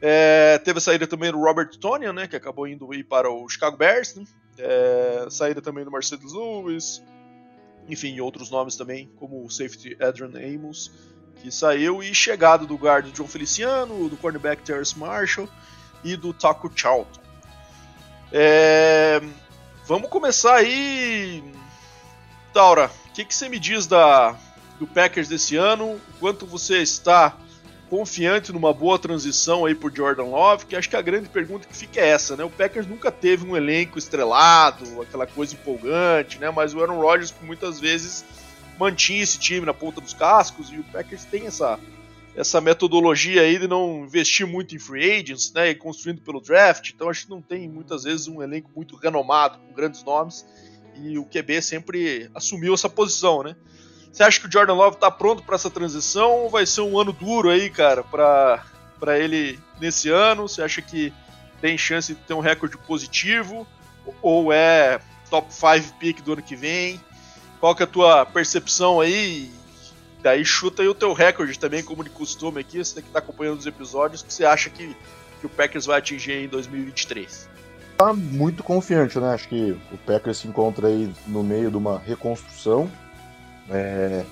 É, 0.00 0.58
teve 0.58 0.78
a 0.78 0.80
saída 0.80 1.08
também 1.08 1.32
do 1.32 1.38
Robert 1.38 1.70
Tonian, 1.78 2.12
né, 2.12 2.28
que 2.28 2.36
acabou 2.36 2.68
indo 2.68 2.94
ir 2.94 3.02
para 3.02 3.28
o 3.28 3.48
Chicago 3.48 3.76
Bears. 3.76 4.14
Né? 4.14 4.24
É, 4.58 5.26
saída 5.28 5.60
também 5.60 5.84
do 5.84 5.90
Mercedes 5.90 6.32
Lewis, 6.32 7.02
enfim, 7.88 8.20
outros 8.20 8.50
nomes 8.50 8.76
também, 8.76 9.10
como 9.16 9.44
o 9.44 9.50
safety 9.50 9.96
Adrian 10.00 10.30
Amos, 10.36 10.92
que 11.40 11.50
saiu, 11.50 12.02
e 12.02 12.14
chegado 12.14 12.66
do 12.66 12.76
guard 12.76 13.10
John 13.12 13.26
Feliciano, 13.26 14.08
do 14.08 14.16
cornerback 14.16 14.62
Terrence 14.62 14.98
Marshall 14.98 15.48
e 16.04 16.16
do 16.16 16.32
Taco 16.32 16.70
Charlton. 16.74 17.20
É, 18.32 19.20
vamos 19.86 20.08
começar 20.08 20.54
aí 20.54 21.42
Taura, 22.52 22.90
o 23.08 23.12
que, 23.12 23.24
que, 23.24 23.34
você 23.34 23.48
me 23.48 23.58
diz 23.58 23.86
da, 23.86 24.34
do 24.78 24.86
Packers 24.86 25.28
desse 25.28 25.56
ano? 25.56 26.00
Quanto 26.18 26.46
você 26.46 26.78
está 26.78 27.36
confiante 27.88 28.52
numa 28.52 28.72
boa 28.72 28.98
transição 28.98 29.64
aí 29.64 29.74
por 29.74 29.94
Jordan 29.94 30.24
Love? 30.24 30.66
Que 30.66 30.74
acho 30.74 30.90
que 30.90 30.96
a 30.96 31.02
grande 31.02 31.28
pergunta 31.28 31.68
que 31.68 31.76
fica 31.76 32.00
é 32.00 32.08
essa, 32.08 32.36
né? 32.36 32.42
O 32.42 32.50
Packers 32.50 32.88
nunca 32.88 33.10
teve 33.12 33.46
um 33.46 33.56
elenco 33.56 33.98
estrelado, 33.98 35.00
aquela 35.00 35.26
coisa 35.26 35.54
empolgante, 35.54 36.38
né? 36.38 36.50
Mas 36.50 36.74
o 36.74 36.80
Aaron 36.80 37.00
Rodgers 37.00 37.32
muitas 37.40 37.78
vezes 37.78 38.24
mantinha 38.80 39.22
esse 39.22 39.38
time 39.38 39.66
na 39.66 39.74
ponta 39.74 40.00
dos 40.00 40.14
cascos 40.14 40.72
e 40.72 40.78
o 40.78 40.84
Packers 40.84 41.26
tem 41.26 41.46
essa 41.46 41.78
essa 42.34 42.60
metodologia 42.60 43.42
aí 43.42 43.58
de 43.58 43.66
não 43.66 44.04
investir 44.04 44.46
muito 44.46 44.74
em 44.74 44.78
free 44.78 45.18
agents, 45.18 45.52
né, 45.52 45.70
e 45.70 45.74
construindo 45.74 46.22
pelo 46.22 46.40
draft. 46.40 46.90
Então 46.90 47.10
acho 47.10 47.24
que 47.24 47.30
não 47.30 47.42
tem 47.42 47.68
muitas 47.68 48.04
vezes 48.04 48.28
um 48.28 48.40
elenco 48.40 48.70
muito 48.74 48.96
renomado 48.96 49.58
com 49.58 49.74
grandes 49.74 50.02
nomes 50.04 50.46
e 50.96 51.18
o 51.18 51.24
QB 51.24 51.60
sempre 51.60 52.30
assumiu 52.32 52.72
essa 52.72 52.88
posição, 52.88 53.42
né? 53.42 53.56
Você 54.12 54.22
acha 54.22 54.40
que 54.40 54.46
o 54.46 54.50
Jordan 54.50 54.74
Love 54.74 54.96
está 54.96 55.10
pronto 55.10 55.42
para 55.42 55.56
essa 55.56 55.68
transição 55.70 56.30
ou 56.44 56.48
vai 56.48 56.64
ser 56.64 56.80
um 56.82 56.98
ano 56.98 57.12
duro 57.12 57.50
aí, 57.50 57.68
cara, 57.68 58.02
para 58.02 58.64
para 58.98 59.18
ele 59.18 59.58
nesse 59.80 60.08
ano? 60.08 60.48
Você 60.48 60.62
acha 60.62 60.80
que 60.80 61.12
tem 61.60 61.76
chance 61.76 62.14
de 62.14 62.20
ter 62.20 62.34
um 62.34 62.40
recorde 62.40 62.78
positivo 62.78 63.66
ou 64.22 64.52
é 64.52 65.00
top 65.28 65.52
5 65.52 65.98
pick 65.98 66.20
do 66.22 66.34
ano 66.34 66.42
que 66.42 66.54
vem? 66.54 67.00
Qual 67.60 67.74
que 67.74 67.82
é 67.82 67.84
a 67.84 67.88
tua 67.88 68.24
percepção 68.24 69.00
aí? 69.00 69.50
Daí 70.22 70.44
chuta 70.44 70.82
aí 70.82 70.88
o 70.88 70.94
teu 70.94 71.12
recorde 71.12 71.58
também, 71.58 71.82
como 71.82 72.02
de 72.02 72.10
costume 72.10 72.60
aqui, 72.60 72.82
você 72.82 72.94
tem 72.94 73.02
que 73.02 73.08
estar 73.10 73.20
tá 73.20 73.26
acompanhando 73.26 73.58
os 73.58 73.66
episódios, 73.66 74.22
que 74.22 74.32
você 74.32 74.44
acha 74.44 74.68
que, 74.70 74.96
que 75.40 75.46
o 75.46 75.48
Packers 75.48 75.86
vai 75.86 75.98
atingir 75.98 76.44
em 76.44 76.48
2023? 76.48 77.48
Tá 77.96 78.12
muito 78.14 78.62
confiante, 78.62 79.18
né? 79.18 79.34
Acho 79.34 79.48
que 79.48 79.78
o 79.92 79.98
Packers 79.98 80.38
se 80.38 80.48
encontra 80.48 80.88
aí 80.88 81.12
no 81.26 81.42
meio 81.42 81.70
de 81.70 81.76
uma 81.76 81.98
reconstrução. 81.98 82.90
É... 83.68 84.24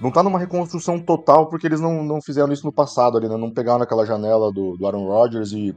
Não 0.00 0.10
tá 0.10 0.22
numa 0.22 0.38
reconstrução 0.38 1.00
total, 1.00 1.46
porque 1.46 1.66
eles 1.66 1.80
não, 1.80 2.02
não 2.04 2.20
fizeram 2.20 2.52
isso 2.52 2.64
no 2.64 2.72
passado 2.72 3.16
ali, 3.18 3.28
né? 3.28 3.36
Não 3.36 3.50
pegaram 3.50 3.80
naquela 3.80 4.06
janela 4.06 4.52
do, 4.52 4.76
do 4.76 4.86
Aaron 4.86 5.06
Rodgers 5.06 5.52
e 5.52 5.74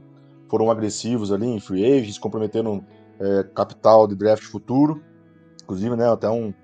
foram 0.48 0.70
agressivos 0.70 1.32
ali 1.32 1.46
em 1.46 1.60
free 1.60 1.84
agents, 1.84 2.18
comprometendo 2.18 2.84
é, 3.20 3.44
capital 3.54 4.06
de 4.06 4.14
draft 4.14 4.44
futuro. 4.44 5.02
Inclusive, 5.62 5.96
né, 5.96 6.08
até 6.08 6.28
um, 6.28 6.54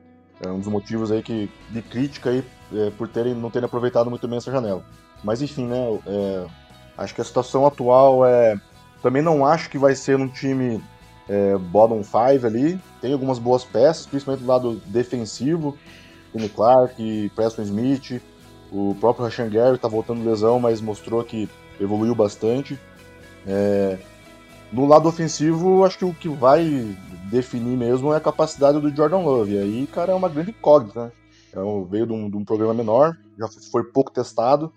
é 0.42 0.49
um 0.49 0.58
dos 0.58 0.68
motivos 0.68 1.11
aí 1.11 1.22
que, 1.22 1.49
de 1.70 1.82
crítica 1.82 2.30
aí 2.30 2.44
é, 2.72 2.90
por 2.90 3.08
terem, 3.08 3.34
não 3.34 3.50
terem 3.50 3.66
aproveitado 3.66 4.11
muito 4.11 4.26
bem 4.26 4.38
essa 4.38 4.50
janela. 4.50 4.84
Mas 5.22 5.40
enfim, 5.40 5.66
né? 5.66 5.78
É, 6.06 6.46
acho 6.99 7.14
que 7.14 7.20
a 7.20 7.25
situação 7.25 7.66
atual 7.66 8.26
é. 8.26 8.61
Também 9.02 9.22
não 9.22 9.44
acho 9.44 9.68
que 9.68 9.78
vai 9.78 9.94
ser 9.94 10.16
um 10.16 10.28
time 10.28 10.82
é, 11.28 11.56
bottom 11.56 12.02
five 12.02 12.46
ali. 12.46 12.80
Tem 13.00 13.12
algumas 13.12 13.38
boas 13.38 13.64
peças, 13.64 14.06
principalmente 14.06 14.42
do 14.42 14.49
lado 14.49 14.82
defensivo. 14.87 15.76
Kenny 16.32 16.49
Clark, 16.49 17.30
Preston 17.37 17.62
Smith, 17.62 18.22
o 18.72 18.96
próprio 18.99 19.25
Rashan 19.25 19.50
Gary 19.50 19.76
está 19.76 19.87
voltando 19.87 20.25
lesão, 20.25 20.58
mas 20.58 20.80
mostrou 20.80 21.22
que 21.22 21.49
evoluiu 21.78 22.14
bastante. 22.14 22.78
É, 23.46 23.99
no 24.72 24.87
lado 24.87 25.08
ofensivo, 25.08 25.84
acho 25.84 25.99
que 25.99 26.04
o 26.04 26.14
que 26.14 26.28
vai 26.28 26.96
definir 27.32 27.78
mesmo 27.78 28.12
é 28.12 28.18
a 28.18 28.20
capacidade 28.20 28.78
do 28.78 28.94
Jordan 28.94 29.20
Love. 29.20 29.54
E 29.54 29.58
aí, 29.58 29.86
cara, 29.86 30.12
é 30.12 30.14
uma 30.14 30.28
grande 30.28 30.50
incógnita, 30.50 31.06
né? 31.06 31.12
É 31.54 31.58
veio 31.88 32.06
de 32.06 32.12
um, 32.12 32.30
de 32.30 32.36
um, 32.36 32.44
programa 32.44 32.74
menor, 32.74 33.16
já 33.38 33.48
foi 33.70 33.84
pouco 33.84 34.10
testado, 34.10 34.72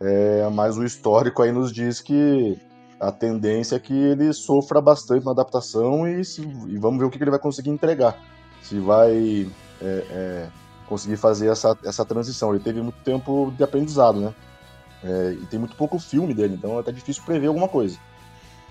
é, 0.00 0.48
mas 0.52 0.76
o 0.76 0.84
histórico 0.84 1.42
aí 1.42 1.50
nos 1.50 1.72
diz 1.72 2.00
que 2.00 2.56
a 3.00 3.10
tendência 3.10 3.76
é 3.76 3.80
que 3.80 3.92
ele 3.92 4.32
sofra 4.32 4.80
bastante 4.80 5.24
na 5.24 5.32
adaptação 5.32 6.06
e, 6.06 6.24
se, 6.24 6.42
e 6.42 6.78
vamos 6.78 7.00
ver 7.00 7.06
o 7.06 7.10
que, 7.10 7.18
que, 7.18 7.24
ele 7.24 7.32
vai 7.32 7.40
conseguir 7.40 7.70
entregar. 7.70 8.16
Se 8.62 8.78
vai 8.78 9.48
é, 9.82 10.06
é, 10.10 10.48
conseguir 10.88 11.16
fazer 11.16 11.48
essa, 11.48 11.76
essa 11.84 12.04
transição. 12.04 12.54
Ele 12.54 12.62
teve 12.62 12.80
muito 12.80 12.98
tempo 13.04 13.52
de 13.56 13.64
aprendizado, 13.64 14.20
né? 14.20 14.34
É, 15.02 15.32
e 15.32 15.46
tem 15.46 15.58
muito 15.58 15.76
pouco 15.76 15.98
filme 15.98 16.32
dele, 16.32 16.54
então 16.54 16.76
é 16.76 16.80
até 16.80 16.92
difícil 16.92 17.22
prever 17.24 17.48
alguma 17.48 17.68
coisa. 17.68 17.98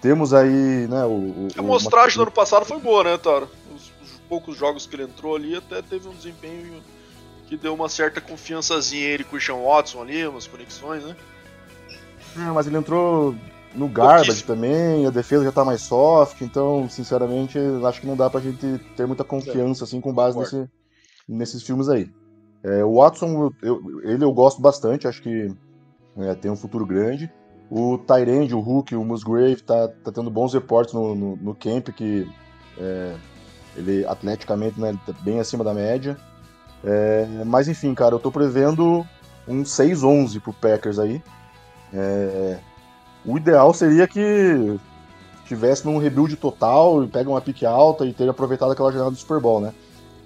Temos 0.04 0.34
aí, 0.34 0.86
né, 0.90 1.06
o... 1.06 1.48
a 1.58 1.62
mostragem 1.62 2.18
do 2.18 2.24
ano 2.24 2.32
passado 2.32 2.66
foi 2.66 2.78
boa, 2.78 3.06
né, 3.06 3.18
Tara? 3.18 3.48
Os, 3.74 3.84
os 4.04 4.20
poucos 4.28 4.58
jogos 4.58 4.86
que 4.86 4.98
ele 4.98 5.04
entrou 5.04 5.34
ali 5.34 5.56
até 5.56 5.82
teve 5.82 6.10
um 6.10 6.12
desempenho 6.12 6.84
que 7.48 7.56
deu 7.56 7.74
uma 7.74 7.88
certa 7.88 8.20
confiançazinha 8.20 9.08
ele 9.08 9.24
com 9.24 9.38
o 9.38 9.40
Sean 9.40 9.56
Watson 9.56 10.02
ali, 10.02 10.28
umas 10.28 10.46
conexões, 10.46 11.06
né? 11.06 11.16
É, 12.36 12.52
mas 12.52 12.68
ele 12.68 12.76
entrou 12.76 13.34
no 13.74 13.88
garbage 13.88 14.44
também, 14.44 15.06
a 15.08 15.10
defesa 15.10 15.46
já 15.46 15.54
tá 15.54 15.64
mais 15.64 15.82
soft, 15.82 16.42
então, 16.42 16.90
sinceramente, 16.90 17.58
acho 17.86 18.02
que 18.02 18.08
não 18.08 18.18
dá 18.18 18.30
pra 18.30 18.42
gente 18.42 18.78
ter 18.98 19.08
muita 19.08 19.24
confiança, 19.24 19.86
assim, 19.86 20.02
com 20.02 20.14
base 20.14 20.38
nesse, 20.38 20.70
nesses 21.26 21.64
filmes 21.64 21.88
aí. 21.88 22.12
É, 22.62 22.84
o 22.84 22.96
Watson, 22.96 23.54
eu, 23.62 23.82
ele 24.04 24.26
eu 24.26 24.34
gosto 24.34 24.62
bastante, 24.62 25.08
acho 25.08 25.22
que 25.22 25.50
é, 26.18 26.36
tem 26.36 26.52
um 26.52 26.58
futuro 26.58 26.86
grande. 26.86 27.32
O 27.70 27.98
Tyrande, 27.98 28.54
o 28.54 28.60
Hulk, 28.60 28.96
o 28.96 29.04
Musgrave, 29.04 29.62
tá, 29.62 29.88
tá 29.88 30.12
tendo 30.12 30.30
bons 30.30 30.54
reportes 30.54 30.94
no, 30.94 31.16
no, 31.16 31.36
no 31.38 31.56
camp, 31.56 31.90
que 31.90 32.30
é, 32.78 33.16
ele 33.76 34.06
atleticamente 34.06 34.80
né, 34.80 34.90
ele 34.90 35.00
tá 35.06 35.14
bem 35.22 35.40
acima 35.40 35.64
da 35.64 35.74
média. 35.74 36.18
É, 36.84 37.26
mas 37.46 37.68
enfim, 37.68 37.94
cara, 37.94 38.16
eu 38.16 38.20
tô 38.20 38.32
prevendo 38.32 39.06
um 39.48 39.64
6-11 39.64 40.42
pro 40.42 40.54
Packers 40.54 41.00
aí. 41.00 41.22
É, 41.94 42.60
o 43.26 43.38
ideal 43.38 43.74
seria 43.74 44.08
que 44.08 44.80
tivesse 45.46 45.86
num 45.86 45.98
rebuild 45.98 46.36
total 46.36 47.04
e 47.04 47.08
pega 47.08 47.30
uma 47.30 47.42
pique 47.42 47.66
alta 47.66 48.06
e 48.06 48.14
ter 48.14 48.30
aproveitado 48.30 48.72
aquela 48.72 48.92
jornada 48.92 49.12
do 49.12 49.18
Super 49.18 49.40
Bowl, 49.40 49.60
né? 49.60 49.74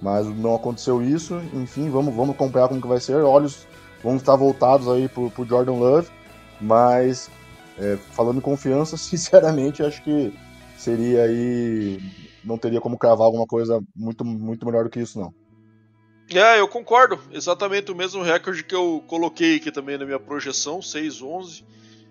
Mas 0.00 0.26
não 0.26 0.54
aconteceu 0.54 1.02
isso. 1.02 1.40
Enfim, 1.52 1.90
vamos, 1.90 2.14
vamos 2.14 2.34
acompanhar 2.34 2.68
como 2.68 2.80
que 2.80 2.86
vai 2.86 3.00
ser. 3.00 3.16
Olhos 3.16 3.66
vão 4.02 4.16
estar 4.16 4.36
voltados 4.36 4.88
aí 4.88 5.08
pro, 5.08 5.30
pro 5.30 5.44
Jordan 5.44 5.72
Love. 5.72 6.08
Mas, 6.60 7.30
é, 7.78 7.96
falando 8.12 8.38
em 8.38 8.42
confiança, 8.42 8.96
sinceramente, 8.98 9.82
acho 9.82 10.02
que 10.02 10.32
seria 10.76 11.24
aí. 11.24 12.00
Não 12.44 12.56
teria 12.56 12.80
como 12.80 12.98
cravar 12.98 13.26
alguma 13.26 13.46
coisa 13.46 13.82
muito, 13.94 14.24
muito 14.24 14.64
melhor 14.64 14.84
do 14.84 14.90
que 14.90 15.00
isso, 15.00 15.18
não. 15.18 15.34
É, 16.30 16.60
eu 16.60 16.68
concordo. 16.68 17.18
Exatamente 17.32 17.90
o 17.90 17.94
mesmo 17.94 18.22
recorde 18.22 18.62
que 18.62 18.74
eu 18.74 19.02
coloquei 19.06 19.56
aqui 19.56 19.70
também 19.70 19.98
na 19.98 20.04
minha 20.04 20.20
projeção, 20.20 20.80
6-11. 20.80 21.64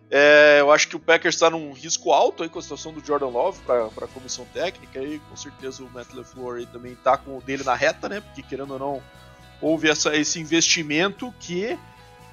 É, 0.10 0.58
eu 0.62 0.72
acho 0.72 0.88
que 0.88 0.96
o 0.96 1.00
Packers 1.00 1.36
está 1.36 1.50
num 1.50 1.74
risco 1.74 2.12
alto 2.12 2.42
aí 2.42 2.50
com 2.50 2.60
a 2.60 2.62
situação 2.62 2.94
do 2.94 3.06
Jordan 3.06 3.28
Love 3.28 3.60
para 3.66 3.88
a 3.88 4.08
comissão 4.08 4.46
técnica 4.54 5.04
e 5.04 5.20
com 5.20 5.36
certeza 5.36 5.84
o 5.84 5.90
Matt 5.92 6.14
LaFleur 6.14 6.66
também 6.68 6.94
está 6.94 7.18
com 7.18 7.38
o 7.38 7.42
dele 7.42 7.64
na 7.64 7.76
reta, 7.76 8.08
né? 8.08 8.22
Porque 8.22 8.42
querendo 8.42 8.72
ou 8.72 8.80
não, 8.80 9.04
houve 9.62 9.90
essa, 9.90 10.16
esse 10.16 10.40
investimento 10.40 11.34
que, 11.40 11.78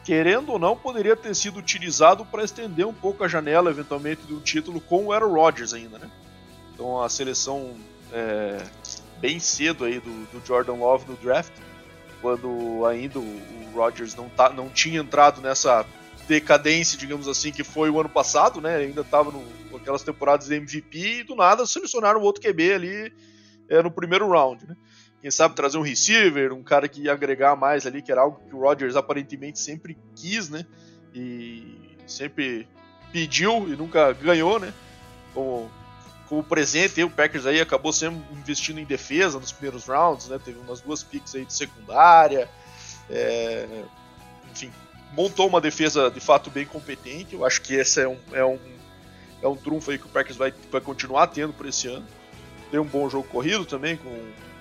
querendo 0.05 0.53
ou 0.53 0.59
não, 0.59 0.77
poderia 0.77 1.17
ter 1.17 1.35
sido 1.35 1.59
utilizado 1.59 2.25
para 2.25 2.45
estender 2.45 2.87
um 2.87 2.93
pouco 2.93 3.25
a 3.25 3.29
janela 3.29 3.71
eventualmente 3.71 4.23
de 4.27 4.35
um 4.35 4.41
título 4.41 4.81
com 4.81 5.07
o 5.07 5.13
Aaron 5.13 5.33
Rodgers 5.33 5.73
ainda, 5.73 5.99
né? 5.99 6.11
Então 6.75 7.01
a 7.01 7.09
seleção 7.09 7.75
é, 8.13 8.63
bem 9.21 9.41
cedo 9.41 9.85
aí 9.85 9.99
do, 9.99 10.11
do 10.27 10.47
Jordan 10.47 10.75
Love 10.75 11.11
no 11.11 11.17
draft 11.17 11.53
quando 12.25 12.87
ainda 12.87 13.19
o 13.19 13.71
Rodgers 13.75 14.15
não, 14.15 14.31
tá, 14.31 14.49
não 14.49 14.71
tinha 14.71 14.99
entrado 14.99 15.43
nessa 15.43 15.85
decadência, 16.27 16.97
digamos 16.97 17.29
assim, 17.29 17.53
que 17.53 17.63
foi 17.63 17.91
o 17.91 18.01
ano 18.01 18.09
passado, 18.09 18.63
né? 18.63 18.77
Ainda 18.77 19.03
estava 19.03 19.31
com 19.31 19.77
aquelas 19.77 20.03
temporadas 20.03 20.47
de 20.47 20.55
MVP 20.55 20.99
e 20.99 21.23
do 21.23 21.37
nada 21.37 21.67
selecionaram 21.67 22.23
outro 22.23 22.41
QB 22.41 22.73
ali 22.73 23.13
é, 23.69 23.83
no 23.83 23.91
primeiro 23.91 24.27
round, 24.27 24.67
né? 24.67 24.75
Quem 25.25 25.31
sabe 25.31 25.55
trazer 25.55 25.79
um 25.79 25.81
receiver, 25.81 26.53
um 26.53 26.63
cara 26.63 26.87
que 26.87 27.05
ia 27.05 27.13
agregar 27.15 27.57
mais 27.57 27.87
ali, 27.87 28.03
que 28.03 28.13
era 28.13 28.21
algo 28.21 28.43
que 28.47 28.55
o 28.55 28.61
Rodgers 28.61 28.95
aparentemente 28.95 29.59
sempre 29.59 29.97
quis, 30.15 30.51
né? 30.51 30.67
E 31.15 31.97
sempre 32.07 32.69
pediu 33.11 33.67
e 33.67 33.75
nunca 33.75 34.13
ganhou, 34.13 34.61
né? 34.61 34.71
Como 35.33 35.71
como 36.29 36.45
presente, 36.45 37.03
o 37.03 37.09
Packers 37.09 37.47
aí 37.47 37.59
acabou 37.59 37.91
sempre 37.91 38.23
investindo 38.33 38.79
em 38.79 38.85
defesa 38.85 39.41
nos 39.41 39.51
primeiros 39.51 39.87
rounds, 39.87 40.29
né? 40.29 40.39
Teve 40.45 40.59
umas 40.59 40.83
duas 40.83 41.03
picks 41.03 41.35
aí 41.35 41.47
de 41.47 41.55
secundária, 41.55 42.47
é, 43.09 43.67
enfim, 44.53 44.71
montou 45.13 45.49
uma 45.49 45.59
defesa 45.59 46.11
de 46.11 46.21
fato 46.21 46.51
bem 46.51 46.67
competente. 46.67 47.35
Eu 47.35 47.47
acho 47.47 47.63
que 47.63 47.73
esse 47.73 47.99
é 47.99 48.07
um, 48.07 48.19
é 48.31 48.45
um, 48.45 48.59
é 49.43 49.49
um 49.49 49.57
trunfo 49.57 49.91
aí 49.91 49.99
que 49.99 50.05
o 50.05 50.11
Packers 50.11 50.37
vai, 50.37 50.53
vai 50.71 50.83
continuar 50.83 51.29
tendo 51.29 51.55
por 51.55 51.65
esse 51.65 51.89
ano. 51.89 52.07
Tem 52.71 52.79
um 52.79 52.85
bom 52.85 53.09
jogo 53.09 53.27
corrido 53.27 53.65
também 53.65 53.97
com, 53.97 54.11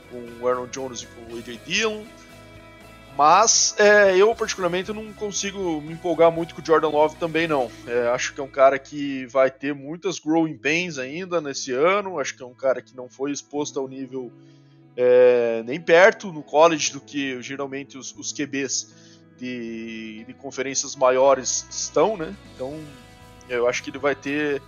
com 0.10 0.44
o 0.44 0.48
Aaron 0.48 0.68
Jones 0.68 1.02
e 1.02 1.08
com 1.08 1.34
o 1.34 1.38
AJ 1.38 1.60
Dillon. 1.66 2.04
Mas 3.18 3.76
é, 3.78 4.18
eu, 4.18 4.34
particularmente, 4.34 4.92
não 4.92 5.14
consigo 5.14 5.80
me 5.82 5.94
empolgar 5.94 6.32
muito 6.32 6.56
com 6.56 6.62
o 6.62 6.66
Jordan 6.66 6.90
Love 6.90 7.16
também, 7.18 7.48
não. 7.48 7.70
É, 7.86 8.08
acho 8.08 8.34
que 8.34 8.42
é 8.42 8.44
um 8.44 8.50
cara 8.50 8.80
que 8.80 9.28
vai 9.28 9.52
ter 9.52 9.74
muitas 9.74 10.18
growing 10.18 10.58
pains 10.58 10.98
ainda 10.98 11.40
nesse 11.40 11.72
ano. 11.72 12.20
Acho 12.20 12.36
que 12.36 12.42
é 12.42 12.46
um 12.46 12.56
cara 12.56 12.82
que 12.82 12.96
não 12.96 13.08
foi 13.08 13.32
exposto 13.32 13.80
ao 13.80 13.88
nível 13.88 14.32
é, 14.98 15.62
nem 15.64 15.80
perto 15.80 16.32
no 16.32 16.42
college 16.42 16.92
do 16.92 17.00
que 17.00 17.40
geralmente 17.42 17.98
os, 17.98 18.16
os 18.16 18.32
QBs 18.32 18.94
de, 19.38 20.24
de 20.26 20.34
conferências 20.34 20.96
maiores 20.96 21.68
estão, 21.70 22.18
né? 22.18 22.36
Então, 22.56 22.80
eu 23.48 23.68
acho 23.68 23.84
que 23.84 23.92
ele 23.92 24.00
vai 24.00 24.16
ter 24.16 24.62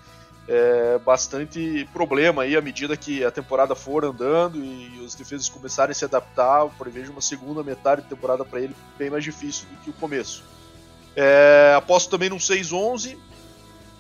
é, 0.48 1.00
bastante 1.00 1.88
problema 1.92 2.44
aí 2.44 2.56
à 2.56 2.62
medida 2.62 2.96
que 2.96 3.24
a 3.24 3.32
temporada 3.32 3.74
for 3.74 4.06
andando 4.06 4.64
e 4.64 5.00
os 5.00 5.16
defesas 5.16 5.50
começarem 5.50 5.92
a 5.92 5.96
se 5.96 6.06
adaptar. 6.06 6.62
Eu 6.62 6.70
prevejo 6.70 7.12
uma 7.12 7.22
segunda 7.22 7.64
metade 7.64 8.04
de 8.04 8.08
temporada 8.08 8.46
para 8.46 8.62
ele 8.62 8.76
bem 8.98 9.10
mais 9.10 9.24
difícil 9.24 9.68
do 9.70 9.78
que 9.78 9.90
o 9.90 9.94
começo. 9.94 10.44
É, 11.16 11.74
aposto 11.76 12.10
também 12.10 12.30
num 12.30 12.38
6-11 12.38 13.18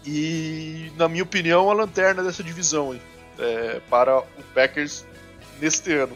e, 0.06 0.92
na 0.98 1.08
minha 1.08 1.24
opinião, 1.24 1.70
a 1.70 1.74
lanterna 1.74 2.22
dessa 2.22 2.44
divisão 2.44 2.92
aí, 2.92 3.02
é, 3.40 3.82
para 3.90 4.20
o 4.20 4.25
Packers 4.54 5.06
neste 5.60 5.94
ano. 5.94 6.16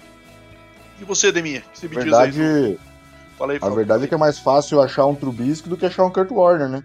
E 1.01 1.05
você, 1.05 1.31
Deminha? 1.31 1.61
O 1.61 1.71
que 1.71 1.79
você 1.79 1.87
me 1.87 1.95
Verdade, 1.95 2.31
diz 2.33 2.41
aí? 2.41 2.79
Fala 3.37 3.53
aí, 3.53 3.59
A 3.61 3.69
verdade 3.69 4.03
é 4.03 4.07
que 4.07 4.13
é 4.13 4.17
mais 4.17 4.37
fácil 4.37 4.81
achar 4.81 5.05
um 5.05 5.15
Trubisky 5.15 5.69
do 5.69 5.77
que 5.77 5.85
achar 5.85 6.03
um 6.03 6.11
Kurt 6.11 6.29
Warner, 6.29 6.67
né? 6.67 6.83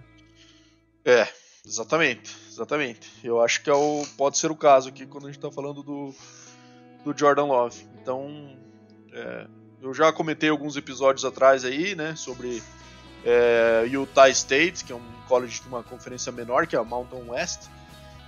É, 1.05 1.27
exatamente, 1.67 2.35
exatamente. 2.55 3.11
Eu 3.23 3.43
acho 3.43 3.63
que 3.63 3.69
é 3.69 3.75
o, 3.75 4.05
pode 4.17 4.39
ser 4.39 4.51
o 4.51 4.57
caso 4.57 4.89
aqui 4.89 5.05
quando 5.05 5.27
a 5.27 5.33
gente 5.33 5.41
tá 5.41 5.51
falando 5.51 5.83
do, 5.83 6.15
do 7.05 7.17
Jordan 7.17 7.45
Love. 7.45 7.87
Então, 8.01 8.57
é, 9.13 9.47
eu 9.83 9.93
já 9.93 10.13
comentei 10.13 10.49
alguns 10.49 10.77
episódios 10.77 11.25
atrás 11.25 11.65
aí, 11.65 11.95
né, 11.95 12.15
sobre 12.17 12.63
é, 13.25 13.85
Utah 13.91 14.29
State, 14.29 14.85
que 14.85 14.93
é 14.93 14.97
um 14.97 15.15
college 15.27 15.61
de 15.61 15.69
uma 15.69 15.83
conferência 15.83 16.31
menor, 16.31 16.67
que 16.67 16.77
é 16.77 16.79
a 16.79 16.85
Mountain 16.85 17.29
West, 17.29 17.69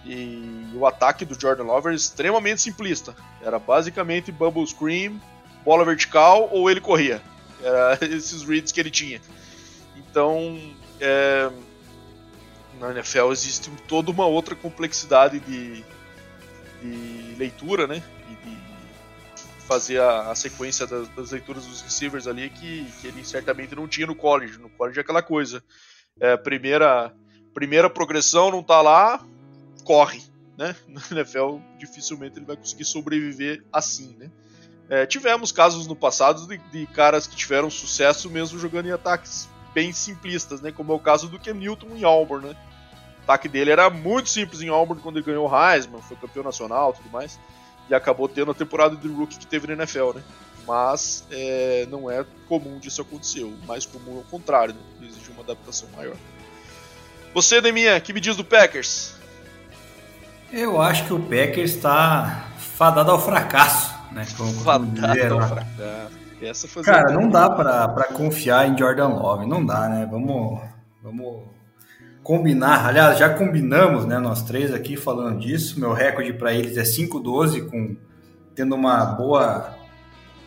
e 0.05 0.71
o 0.75 0.87
ataque 0.87 1.25
do 1.25 1.39
Jordan 1.39 1.65
Love 1.65 1.89
era 1.89 1.97
extremamente 1.97 2.63
simplista. 2.63 3.15
Era 3.41 3.59
basicamente 3.59 4.31
bubble 4.31 4.67
screen, 4.67 5.21
bola 5.65 5.85
vertical 5.85 6.49
ou 6.53 6.71
ele 6.71 6.81
corria. 6.81 7.21
Era 7.63 7.99
esses 8.15 8.43
reads 8.43 8.73
que 8.73 8.81
ele 8.81 8.91
tinha. 8.91 9.21
Então, 9.97 10.59
é, 11.01 11.51
na 12.81 12.91
NFL 12.93 13.33
existe 13.33 13.71
toda 13.89 14.11
uma 14.11 14.27
outra 14.27 14.55
complexidade 14.55 15.41
de, 15.41 15.85
de 16.83 17.35
leitura, 17.39 17.87
né? 17.87 18.03
E 18.31 18.35
de 18.49 18.57
fazer 19.67 20.01
a, 20.01 20.31
a 20.31 20.35
sequência 20.35 20.87
das, 20.87 21.09
das, 21.09 21.31
leituras 21.33 21.67
dos 21.67 21.83
receivers 21.83 22.27
ali 22.27 22.49
que, 22.51 22.85
que 23.01 23.09
ele 23.09 23.25
certamente 23.25 23.75
não 23.75 23.89
tinha 23.89 24.07
no 24.07 24.15
college. 24.15 24.59
No 24.59 24.71
college 24.71 24.99
é 24.99 25.03
aquela 25.03 25.23
coisa. 25.23 25.63
É, 26.21 26.37
primeira, 26.37 27.13
primeira 27.53 27.91
progressão 27.91 28.51
não 28.51 28.63
tá 28.63 28.81
lá, 28.81 29.25
corre. 29.85 30.23
Né? 30.57 30.75
No 30.89 31.01
NFL 31.11 31.59
dificilmente 31.79 32.39
ele 32.39 32.47
vai 32.47 32.57
conseguir 32.57 32.85
sobreviver 32.85 33.65
assim, 33.73 34.17
né? 34.17 34.31
É, 34.89 35.05
tivemos 35.05 35.51
casos 35.51 35.87
no 35.89 35.97
passado 35.97 36.47
de, 36.47 36.59
de, 36.71 36.87
caras 36.87 37.27
que 37.27 37.35
tiveram 37.35 37.69
sucesso 37.69 38.31
mesmo 38.31 38.57
jogando 38.57 38.87
em 38.87 38.93
ataques 38.93 39.49
bem 39.77 39.93
simplistas, 39.93 40.63
né? 40.63 40.73
Como 40.73 40.91
é 40.91 40.97
o 40.97 40.99
caso 40.99 41.29
do 41.29 41.39
Ken 41.39 41.53
Newton 41.53 41.89
em 41.95 42.03
Auburn, 42.03 42.49
né? 42.49 42.57
O 43.19 43.23
ataque 43.25 43.47
dele 43.47 43.71
era 43.71 43.91
muito 43.91 44.31
simples 44.31 44.63
em 44.63 44.71
Auburn 44.71 45.03
quando 45.03 45.19
ele 45.19 45.27
ganhou 45.27 45.47
o 45.47 45.55
Heisman, 45.55 46.01
foi 46.01 46.17
campeão 46.17 46.43
nacional 46.43 46.95
tudo 46.95 47.11
mais. 47.11 47.39
E 47.91 47.95
acabou 47.95 48.27
tendo 48.27 48.53
a 48.53 48.55
temporada 48.55 48.97
de 48.97 49.07
rookie 49.07 49.39
que 49.39 49.47
teve 49.47 49.67
na 49.67 49.75
NFL, 49.75 50.13
né? 50.15 50.23
Mas 50.67 51.25
é, 51.31 51.87
não 51.91 52.11
é 52.11 52.25
comum 52.49 52.79
disso 52.79 53.03
acontecer. 53.03 53.45
O 53.45 53.55
mais 53.67 53.85
comum 53.85 54.17
é 54.17 54.21
o 54.21 54.25
contrário, 54.25 54.73
né? 54.73 54.81
Exige 55.07 55.31
uma 55.31 55.43
adaptação 55.43 55.89
maior. 55.95 56.17
Você, 57.35 57.61
Deminha, 57.61 58.01
que 58.01 58.15
me 58.15 58.21
diz 58.21 58.35
do 58.35 58.45
Packers? 58.45 59.15
Eu 60.51 60.81
acho 60.81 61.05
que 61.05 61.13
o 61.13 61.21
Packers 61.21 61.75
está 61.75 62.49
fadado 62.59 63.11
ao 63.11 63.21
fracasso 63.21 63.95
né? 64.17 64.27
Como, 64.37 64.55
Essa 66.41 66.83
Cara, 66.83 67.13
não 67.13 67.29
dá 67.29 67.49
para 67.49 68.05
confiar 68.13 68.69
em 68.69 68.77
Jordan 68.77 69.09
Love, 69.09 69.47
não 69.47 69.65
dá, 69.65 69.89
né? 69.89 70.07
Vamos, 70.11 70.61
vamos 71.03 71.43
combinar. 72.23 72.87
Aliás, 72.87 73.19
já 73.19 73.31
combinamos, 73.31 74.05
né? 74.05 74.19
Nós 74.19 74.43
três 74.43 74.73
aqui 74.75 74.97
falando 74.97 75.39
disso. 75.39 75.81
Meu 75.81 75.93
recorde 75.93 76.33
para 76.33 76.53
eles 76.53 76.77
é 76.77 76.83
5-12, 76.83 77.71
com 77.71 77.97
tendo 78.55 78.75
uma 78.75 79.05
boa 79.05 79.75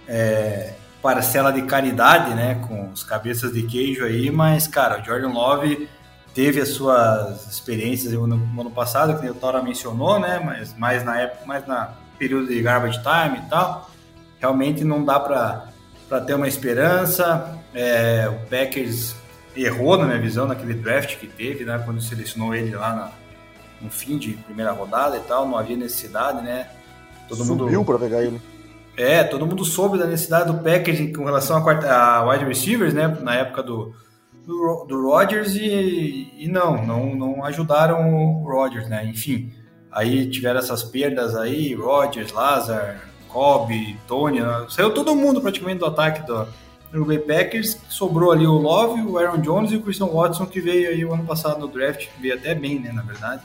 é, 0.07 0.73
parcela 1.01 1.51
de 1.51 1.63
caridade, 1.63 2.35
né? 2.35 2.55
Com 2.67 2.91
os 2.91 3.03
cabeças 3.03 3.53
de 3.53 3.63
queijo 3.63 4.03
aí, 4.03 4.29
mas, 4.29 4.67
cara, 4.67 5.01
o 5.01 5.05
Jordan 5.05 5.29
Love 5.29 5.89
teve 6.35 6.61
as 6.61 6.69
suas 6.69 7.47
experiências 7.47 8.13
no, 8.13 8.27
no 8.27 8.61
ano 8.61 8.71
passado, 8.71 9.19
que 9.19 9.27
o 9.27 9.33
Tora 9.33 9.63
mencionou, 9.63 10.19
né? 10.19 10.39
Mas 10.43 10.77
mais 10.77 11.03
na 11.03 11.19
época, 11.19 11.45
mais 11.45 11.65
na 11.65 11.93
período 12.17 12.47
de 12.47 12.61
garbage 12.61 12.99
time 12.99 13.39
e 13.39 13.49
tal. 13.49 13.89
Realmente 14.39 14.83
não 14.83 15.03
dá 15.03 15.19
para 15.19 15.68
ter 16.25 16.33
uma 16.33 16.47
esperança. 16.47 17.59
É, 17.73 18.27
o 18.29 18.49
Packers 18.49 19.15
errou, 19.55 19.97
na 19.97 20.05
minha 20.05 20.19
visão, 20.19 20.47
naquele 20.47 20.73
draft 20.73 21.17
que 21.17 21.27
teve, 21.27 21.65
né, 21.65 21.81
quando 21.83 22.01
selecionou 22.01 22.55
ele 22.55 22.75
lá 22.75 22.95
na, 22.95 23.11
no 23.81 23.91
fim 23.91 24.17
de 24.17 24.31
primeira 24.33 24.71
rodada 24.71 25.17
e 25.17 25.21
tal. 25.21 25.47
Não 25.47 25.57
havia 25.57 25.77
necessidade, 25.77 26.41
né? 26.41 26.69
Todo 27.27 27.43
Subiu 27.43 27.79
mundo 27.79 27.85
para 27.85 27.99
pegar 27.99 28.23
ele. 28.23 28.41
É, 28.97 29.23
todo 29.23 29.45
mundo 29.45 29.63
soube 29.63 29.97
da 29.97 30.05
necessidade 30.05 30.51
do 30.51 30.59
Packers 30.59 31.15
com 31.15 31.23
relação 31.23 31.57
a, 31.57 31.61
quarta, 31.61 31.93
a 31.93 32.29
wide 32.29 32.45
receivers, 32.45 32.93
né? 32.93 33.07
Na 33.21 33.35
época 33.35 33.61
do, 33.61 33.93
do, 34.45 34.85
do 34.87 35.09
Rodgers 35.09 35.55
e, 35.55 36.33
e 36.37 36.47
não, 36.47 36.85
não, 36.85 37.15
não 37.15 37.45
ajudaram 37.45 38.13
o 38.13 38.43
Rodgers, 38.43 38.89
né? 38.89 39.05
Enfim, 39.05 39.53
Aí 39.91 40.29
tiveram 40.29 40.59
essas 40.59 40.83
perdas 40.83 41.35
aí, 41.35 41.73
Rodgers, 41.73 42.31
Lazar, 42.31 43.08
Cobb, 43.29 43.97
Tony, 44.07 44.41
né? 44.41 44.65
saiu 44.69 44.93
todo 44.93 45.15
mundo 45.15 45.41
praticamente 45.41 45.79
do 45.79 45.85
ataque 45.85 46.25
do 46.25 46.47
Green 46.91 47.05
Bay 47.05 47.19
Packers, 47.19 47.77
sobrou 47.87 48.31
ali 48.31 48.45
o 48.45 48.57
Love, 48.57 49.01
o 49.01 49.17
Aaron 49.17 49.39
Jones 49.39 49.71
e 49.71 49.75
o 49.75 49.81
Christian 49.81 50.07
Watson 50.07 50.45
que 50.45 50.59
veio 50.59 50.89
aí 50.89 51.05
o 51.05 51.13
ano 51.13 51.23
passado 51.23 51.59
no 51.59 51.67
draft, 51.67 52.07
veio 52.19 52.33
até 52.33 52.55
bem, 52.55 52.79
né, 52.79 52.91
na 52.91 53.01
verdade. 53.01 53.43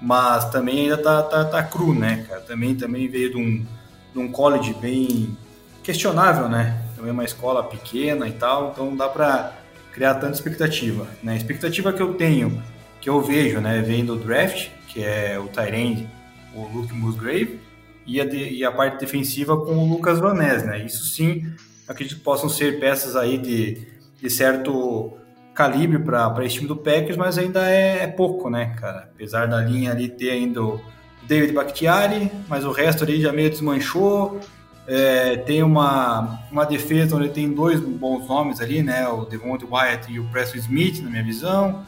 Mas 0.00 0.50
também 0.50 0.80
ainda 0.80 0.98
tá, 0.98 1.22
tá, 1.22 1.44
tá 1.44 1.62
cru, 1.62 1.94
né, 1.94 2.26
cara? 2.28 2.40
Também, 2.40 2.74
também 2.74 3.06
veio 3.06 3.30
de 3.30 3.36
um, 3.36 3.64
de 4.12 4.18
um 4.18 4.32
college 4.32 4.74
bem 4.74 5.36
questionável, 5.82 6.48
né? 6.48 6.82
Também 6.96 7.12
uma 7.12 7.24
escola 7.24 7.62
pequena 7.62 8.26
e 8.26 8.32
tal, 8.32 8.70
então 8.72 8.86
não 8.86 8.96
dá 8.96 9.08
para 9.08 9.52
criar 9.92 10.14
tanta 10.14 10.32
expectativa, 10.32 11.06
né? 11.22 11.34
A 11.34 11.36
expectativa 11.36 11.92
que 11.92 12.02
eu 12.02 12.14
tenho, 12.14 12.60
que 13.00 13.08
eu 13.08 13.20
vejo, 13.20 13.60
né, 13.60 13.80
vem 13.80 14.04
do 14.04 14.16
draft, 14.16 14.70
que 14.88 15.04
é 15.04 15.38
o 15.38 15.46
Tyrande, 15.46 16.08
o 16.54 16.66
Luke 16.66 16.92
Musgrave, 16.92 17.60
e 18.06 18.20
a, 18.20 18.24
de, 18.24 18.36
e 18.36 18.64
a 18.64 18.72
parte 18.72 18.98
defensiva 18.98 19.56
com 19.56 19.76
o 19.76 19.88
Lucas 19.88 20.18
Van 20.18 20.34
Ness, 20.34 20.64
né? 20.64 20.84
Isso 20.84 21.04
sim, 21.04 21.46
acredito 21.86 22.18
que 22.18 22.24
possam 22.24 22.48
ser 22.48 22.80
peças 22.80 23.16
aí 23.16 23.38
de, 23.38 23.86
de 24.20 24.30
certo 24.30 25.12
calibre 25.54 25.98
para 25.98 26.44
esse 26.44 26.56
time 26.56 26.68
do 26.68 26.76
Packers, 26.76 27.16
mas 27.16 27.38
ainda 27.38 27.68
é, 27.70 28.04
é, 28.04 28.06
pouco, 28.06 28.48
né, 28.48 28.74
cara? 28.78 29.08
Apesar 29.14 29.46
da 29.46 29.60
linha 29.60 29.92
ali 29.92 30.08
ter 30.08 30.30
ainda 30.30 30.62
o 30.62 30.80
David 31.26 31.52
Bakhtiari, 31.52 32.30
mas 32.48 32.64
o 32.64 32.72
resto 32.72 33.04
ali 33.04 33.20
já 33.20 33.32
meio 33.32 33.50
desmanchou. 33.50 34.40
É, 34.86 35.36
tem 35.36 35.62
uma, 35.62 36.40
uma 36.50 36.64
defesa 36.64 37.14
onde 37.14 37.28
tem 37.28 37.52
dois 37.52 37.78
bons 37.78 38.26
nomes 38.26 38.60
ali, 38.60 38.82
né? 38.82 39.06
O 39.08 39.24
Devontae 39.24 39.68
Wyatt 39.70 40.12
e 40.12 40.18
o 40.18 40.24
Preston 40.24 40.58
Smith, 40.58 41.00
na 41.02 41.08
minha 41.08 41.22
visão. 41.22 41.84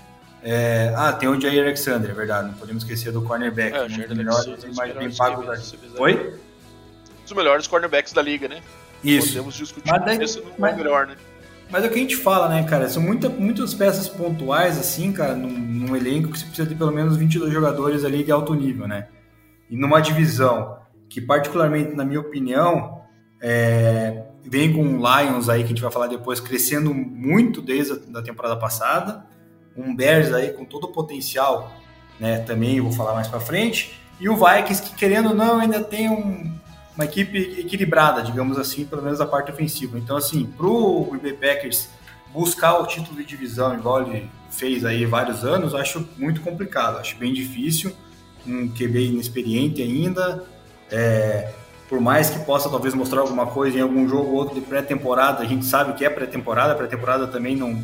É, 0.46 0.92
ah, 0.94 1.10
tem 1.10 1.26
o 1.26 1.40
Jair 1.40 1.62
Alexander, 1.62 2.10
é 2.10 2.12
verdade. 2.12 2.48
Não 2.48 2.54
podemos 2.54 2.82
esquecer 2.82 3.10
do 3.10 3.22
cornerback. 3.22 3.74
É, 3.74 3.86
o 3.86 3.88
Jair 3.88 4.10
Alexander 4.10 4.58
e 4.70 4.74
mais 4.74 4.94
bem 4.94 5.10
pago 5.10 5.42
da 5.42 5.58
Oi? 5.98 6.34
Um 7.18 7.22
dos 7.22 7.32
melhores 7.32 7.66
cornerbacks 7.66 8.12
da 8.12 8.20
liga, 8.20 8.46
né? 8.46 8.60
Isso. 9.02 9.28
Podemos 9.28 9.54
discutir 9.54 9.90
mas 9.90 10.04
daí, 10.04 10.18
não 10.58 10.68
é 10.68 10.76
melhor, 10.76 11.06
né? 11.06 11.16
Mas 11.70 11.82
é 11.82 11.86
o 11.86 11.90
que 11.90 11.98
a 11.98 12.02
gente 12.02 12.16
fala, 12.16 12.50
né, 12.50 12.62
cara? 12.64 12.90
São 12.90 13.02
muita, 13.02 13.30
muitas 13.30 13.72
peças 13.72 14.06
pontuais, 14.06 14.78
assim, 14.78 15.12
cara, 15.12 15.34
num, 15.34 15.48
num, 15.48 15.96
elenco 15.96 16.30
que 16.30 16.38
você 16.38 16.44
precisa 16.44 16.68
ter 16.68 16.74
pelo 16.74 16.92
menos 16.92 17.16
22 17.16 17.50
jogadores 17.50 18.04
ali 18.04 18.22
de 18.22 18.30
alto 18.30 18.52
nível, 18.52 18.86
né? 18.86 19.08
E 19.70 19.76
numa 19.76 20.00
divisão 20.00 20.76
que, 21.08 21.22
particularmente, 21.22 21.96
na 21.96 22.04
minha 22.04 22.20
opinião, 22.20 23.00
é, 23.40 24.24
vem 24.42 24.74
com 24.74 24.82
o 24.82 24.98
Lions 24.98 25.48
aí, 25.48 25.60
que 25.60 25.66
a 25.66 25.68
gente 25.68 25.82
vai 25.82 25.90
falar 25.90 26.06
depois, 26.06 26.38
crescendo 26.38 26.92
muito 26.92 27.62
desde 27.62 27.94
a 27.94 27.96
da 27.96 28.22
temporada 28.22 28.56
passada 28.56 29.24
um 29.76 29.94
Bears 29.94 30.32
aí 30.32 30.52
com 30.52 30.64
todo 30.64 30.84
o 30.84 30.92
potencial, 30.92 31.72
né? 32.18 32.38
Também 32.38 32.80
vou 32.80 32.92
falar 32.92 33.14
mais 33.14 33.28
para 33.28 33.40
frente. 33.40 33.98
E 34.20 34.28
o 34.28 34.36
Vikings 34.36 34.82
que 34.82 34.94
querendo 34.94 35.30
ou 35.30 35.34
não 35.34 35.58
ainda 35.58 35.82
tem 35.82 36.08
um, 36.08 36.52
uma 36.94 37.04
equipe 37.04 37.38
equilibrada, 37.60 38.22
digamos 38.22 38.58
assim, 38.58 38.84
pelo 38.84 39.02
menos 39.02 39.20
a 39.20 39.26
parte 39.26 39.50
ofensiva. 39.50 39.98
Então 39.98 40.16
assim, 40.16 40.44
pro 40.44 41.08
Green 41.10 41.20
Bay 41.20 41.32
Packers 41.32 41.88
buscar 42.32 42.80
o 42.80 42.86
título 42.86 43.16
de 43.16 43.24
divisão 43.24 43.74
igual 43.74 44.02
ele 44.02 44.28
fez 44.50 44.84
aí 44.84 45.06
vários 45.06 45.44
anos, 45.44 45.74
acho 45.74 46.06
muito 46.16 46.40
complicado, 46.40 46.98
acho 46.98 47.16
bem 47.16 47.32
difícil. 47.32 47.92
Um 48.46 48.68
QB 48.68 49.06
inexperiente 49.06 49.80
ainda, 49.80 50.44
é, 50.90 51.52
por 51.88 52.00
mais 52.00 52.28
que 52.28 52.40
possa 52.40 52.68
talvez 52.68 52.92
mostrar 52.92 53.20
alguma 53.20 53.46
coisa 53.46 53.78
em 53.78 53.80
algum 53.80 54.08
jogo 54.08 54.30
ou 54.30 54.34
outro 54.34 54.54
de 54.54 54.60
pré-temporada, 54.60 55.42
a 55.42 55.46
gente 55.46 55.64
sabe 55.64 55.94
que 55.94 56.04
é 56.04 56.10
pré-temporada, 56.10 56.74
pré-temporada 56.74 57.26
também 57.26 57.56
não 57.56 57.82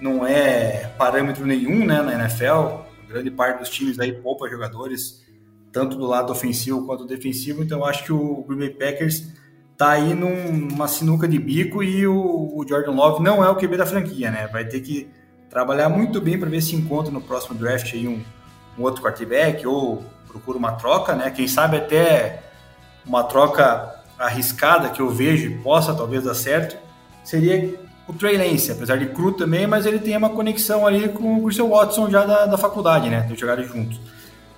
não 0.00 0.26
é 0.26 0.92
parâmetro 0.96 1.46
nenhum 1.46 1.84
né, 1.84 2.02
na 2.02 2.14
NFL. 2.14 2.82
grande 3.08 3.30
parte 3.30 3.60
dos 3.60 3.68
times 3.68 3.98
aí 3.98 4.12
poupa 4.12 4.48
jogadores, 4.48 5.24
tanto 5.72 5.96
do 5.96 6.06
lado 6.06 6.32
ofensivo 6.32 6.86
quanto 6.86 7.06
defensivo. 7.06 7.62
Então, 7.62 7.84
acho 7.84 8.04
que 8.04 8.12
o 8.12 8.44
Green 8.46 8.58
Bay 8.58 8.70
Packers 8.70 9.26
tá 9.76 9.90
aí 9.90 10.12
numa 10.12 10.88
sinuca 10.88 11.28
de 11.28 11.38
bico 11.38 11.82
e 11.82 12.06
o, 12.06 12.14
o, 12.14 12.66
Jordan 12.68 12.90
Love 12.90 13.22
não 13.22 13.44
é 13.44 13.48
o 13.48 13.54
QB 13.54 13.76
da 13.76 13.86
franquia, 13.86 14.30
né? 14.30 14.48
Vai 14.48 14.64
ter 14.64 14.80
que 14.80 15.08
trabalhar 15.48 15.88
muito 15.88 16.20
bem 16.20 16.38
para 16.38 16.48
ver 16.48 16.60
se 16.60 16.74
encontra 16.74 17.12
no 17.12 17.20
próximo 17.20 17.56
draft 17.56 17.94
aí 17.94 18.08
um, 18.08 18.20
um, 18.76 18.82
outro 18.82 19.00
quarterback 19.00 19.64
ou 19.64 20.02
procura 20.26 20.58
uma 20.58 20.72
troca, 20.72 21.14
né? 21.14 21.30
Quem 21.30 21.46
sabe 21.46 21.76
até 21.76 22.42
uma 23.06 23.22
troca 23.22 24.02
arriscada 24.18 24.90
que 24.90 25.00
eu 25.00 25.08
vejo 25.08 25.46
e 25.46 25.58
possa 25.60 25.94
talvez 25.94 26.24
dar 26.24 26.34
certo 26.34 26.76
seria 27.22 27.87
o 28.08 28.12
Trey 28.14 28.38
Lance, 28.38 28.72
apesar 28.72 28.96
de 28.96 29.06
cru 29.06 29.32
também, 29.32 29.66
mas 29.66 29.84
ele 29.84 29.98
tem 29.98 30.16
uma 30.16 30.30
conexão 30.30 30.86
ali 30.86 31.10
com 31.10 31.44
o 31.44 31.52
seu 31.52 31.68
Watson 31.68 32.10
já 32.10 32.24
da, 32.24 32.46
da 32.46 32.56
faculdade, 32.56 33.10
né? 33.10 33.20
De 33.20 33.38
jogarem 33.38 33.66
juntos. 33.66 34.00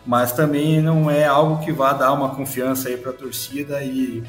Mas 0.06 0.32
também 0.32 0.80
não 0.80 1.10
é 1.10 1.24
algo 1.24 1.62
que 1.64 1.72
vá 1.72 1.92
dar 1.92 2.12
uma 2.12 2.34
confiança 2.34 2.88
aí 2.88 2.96
para 2.96 3.10
a 3.10 3.14
torcida 3.14 3.82
e, 3.82 4.22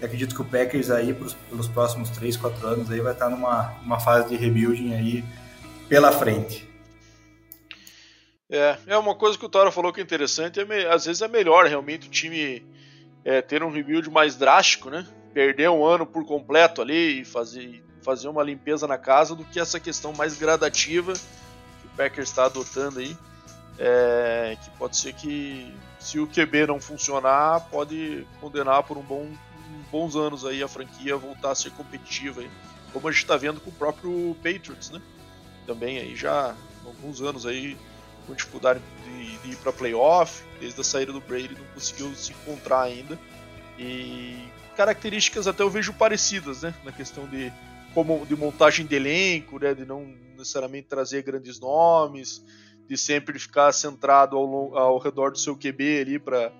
acredito 0.00 0.34
que 0.34 0.42
o 0.42 0.44
Packers 0.44 0.90
aí, 0.90 1.14
pros, 1.14 1.32
pelos 1.48 1.66
próximos 1.66 2.10
3, 2.10 2.36
4 2.36 2.66
anos, 2.66 2.90
aí 2.90 3.00
vai 3.00 3.14
estar 3.14 3.30
numa, 3.30 3.74
numa 3.82 3.98
fase 3.98 4.28
de 4.28 4.36
rebuilding 4.36 4.92
aí 4.92 5.24
pela 5.88 6.12
frente. 6.12 6.68
É, 8.50 8.76
é 8.86 8.96
uma 8.98 9.14
coisa 9.14 9.38
que 9.38 9.44
o 9.44 9.48
Toro 9.48 9.72
falou 9.72 9.92
que 9.92 10.00
é 10.00 10.04
interessante, 10.04 10.60
é, 10.60 10.92
às 10.92 11.06
vezes 11.06 11.22
é 11.22 11.28
melhor 11.28 11.64
realmente 11.66 12.08
o 12.08 12.10
time 12.10 12.64
é, 13.24 13.40
ter 13.40 13.62
um 13.62 13.70
rebuild 13.70 14.08
mais 14.10 14.36
drástico, 14.36 14.90
né? 14.90 15.06
Perder 15.32 15.70
um 15.70 15.84
ano 15.84 16.06
por 16.06 16.24
completo 16.24 16.80
ali 16.80 17.22
e 17.22 17.24
fazer, 17.24 17.82
fazer 18.06 18.28
uma 18.28 18.44
limpeza 18.44 18.86
na 18.86 18.96
casa 18.96 19.34
do 19.34 19.44
que 19.44 19.58
essa 19.58 19.80
questão 19.80 20.12
mais 20.12 20.38
gradativa 20.38 21.12
que 21.12 21.86
o 21.86 21.96
Packers 21.96 22.28
está 22.28 22.44
adotando 22.44 23.00
aí. 23.00 23.16
É, 23.78 24.56
que 24.62 24.70
pode 24.78 24.96
ser 24.96 25.12
que 25.12 25.74
se 25.98 26.20
o 26.20 26.26
QB 26.26 26.68
não 26.68 26.80
funcionar, 26.80 27.62
pode 27.68 28.24
condenar 28.40 28.84
por 28.84 28.96
um 28.96 29.02
bom, 29.02 29.28
bons 29.90 30.14
anos 30.14 30.46
aí 30.46 30.62
a 30.62 30.68
franquia 30.68 31.16
voltar 31.16 31.50
a 31.50 31.54
ser 31.54 31.72
competitiva 31.72 32.40
aí, 32.40 32.50
como 32.92 33.08
a 33.08 33.10
gente 33.10 33.22
está 33.22 33.36
vendo 33.36 33.60
com 33.60 33.68
o 33.68 33.72
próprio 33.72 34.34
Patriots, 34.36 34.88
né? 34.90 35.02
Também 35.66 35.98
aí 35.98 36.16
já 36.16 36.54
alguns 36.86 37.20
anos 37.20 37.44
aí 37.44 37.76
com 38.26 38.34
dificuldade 38.34 38.80
de, 39.04 39.36
de 39.38 39.50
ir 39.50 39.56
para 39.56 39.72
playoff, 39.72 40.42
desde 40.58 40.80
a 40.80 40.84
saída 40.84 41.12
do 41.12 41.20
Brady 41.20 41.54
não 41.58 41.66
conseguiu 41.74 42.14
se 42.14 42.32
encontrar 42.32 42.82
ainda 42.82 43.18
e 43.78 44.48
características 44.74 45.46
até 45.46 45.62
eu 45.62 45.68
vejo 45.68 45.92
parecidas, 45.92 46.62
né? 46.62 46.72
Na 46.82 46.92
questão 46.92 47.26
de 47.26 47.52
como 47.96 48.26
de 48.26 48.36
montagem 48.36 48.84
de 48.84 48.94
elenco, 48.94 49.58
né? 49.58 49.72
De 49.72 49.86
não 49.86 50.06
necessariamente 50.36 50.86
trazer 50.86 51.22
grandes 51.22 51.58
nomes 51.58 52.44
de 52.86 52.94
sempre 52.94 53.38
ficar 53.38 53.72
centrado 53.72 54.36
ao, 54.36 54.76
ao 54.76 54.98
redor 54.98 55.32
do 55.32 55.38
seu 55.38 55.56
QB 55.56 56.00
ali 56.02 56.18
para 56.18 56.52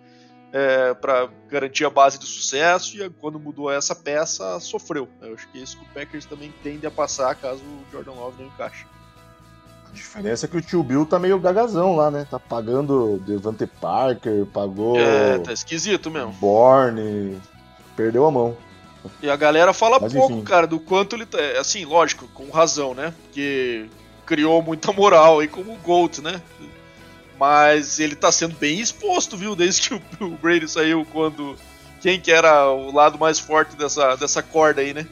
é, 0.51 0.95
para 0.95 1.29
garantir 1.51 1.85
a 1.85 1.91
base 1.91 2.19
de 2.19 2.25
sucesso 2.25 2.97
e 2.97 3.11
quando 3.11 3.39
mudou 3.39 3.71
essa 3.71 3.95
peça 3.95 4.59
sofreu. 4.61 5.07
Eu 5.21 5.35
acho 5.35 5.47
que 5.49 5.59
é 5.59 5.61
isso 5.61 5.77
que 5.77 5.85
o 5.85 5.89
Packers 5.93 6.25
também 6.25 6.55
tende 6.63 6.87
a 6.87 6.91
passar 6.91 7.35
caso 7.35 7.61
o 7.63 7.85
Jordan 7.93 8.13
Love 8.13 8.43
não 8.43 8.49
encaixe. 8.49 8.87
A 9.87 9.93
diferença 9.93 10.47
é 10.47 10.49
que 10.49 10.57
o 10.57 10.63
tio 10.63 10.83
Bill 10.83 11.05
tá 11.05 11.19
meio 11.19 11.39
gagazão 11.39 11.97
lá, 11.97 12.11
né? 12.11 12.27
Tá 12.31 12.39
pagando 12.39 13.19
Devante 13.27 13.67
Parker, 13.67 14.47
pagou. 14.47 14.99
É, 14.99 15.39
tá 15.39 15.53
esquisito 15.53 16.11
mesmo. 16.11 16.33
Borne, 16.33 17.39
perdeu 17.95 18.25
a 18.25 18.31
mão. 18.31 18.57
E 19.23 19.31
a 19.31 19.37
galera 19.37 19.73
fala 19.73 19.99
Mas, 20.01 20.13
pouco, 20.13 20.35
enfim. 20.35 20.45
cara, 20.45 20.67
do 20.67 20.79
quanto 20.79 21.17
ele 21.17 21.27
tá. 21.27 21.39
Assim, 21.59 21.85
lógico, 21.85 22.29
com 22.29 22.51
razão, 22.51 22.95
né? 22.95 23.13
Porque 23.23 23.87
criou 24.25 24.63
muita 24.63 24.93
moral 24.93 25.41
aí 25.41 25.49
como 25.49 25.73
o 25.73 25.79
Gold, 25.79 26.21
né? 26.21 26.43
Mas 27.39 27.99
ele 28.01 28.17
tá 28.17 28.33
sendo 28.33 28.57
bem 28.57 28.81
exposto, 28.81 29.37
viu? 29.37 29.55
Desde 29.55 29.89
que 29.89 29.95
o 30.25 30.31
Brady 30.31 30.69
saiu 30.69 31.07
quando. 31.13 31.57
Quem 32.01 32.21
que 32.21 32.31
era 32.31 32.71
o 32.71 32.93
lado 32.93 33.19
mais 33.19 33.39
forte 33.39 33.77
dessa, 33.77 34.17
dessa 34.17 34.43
corda 34.43 34.81
aí, 34.81 34.93
né? 34.93 35.07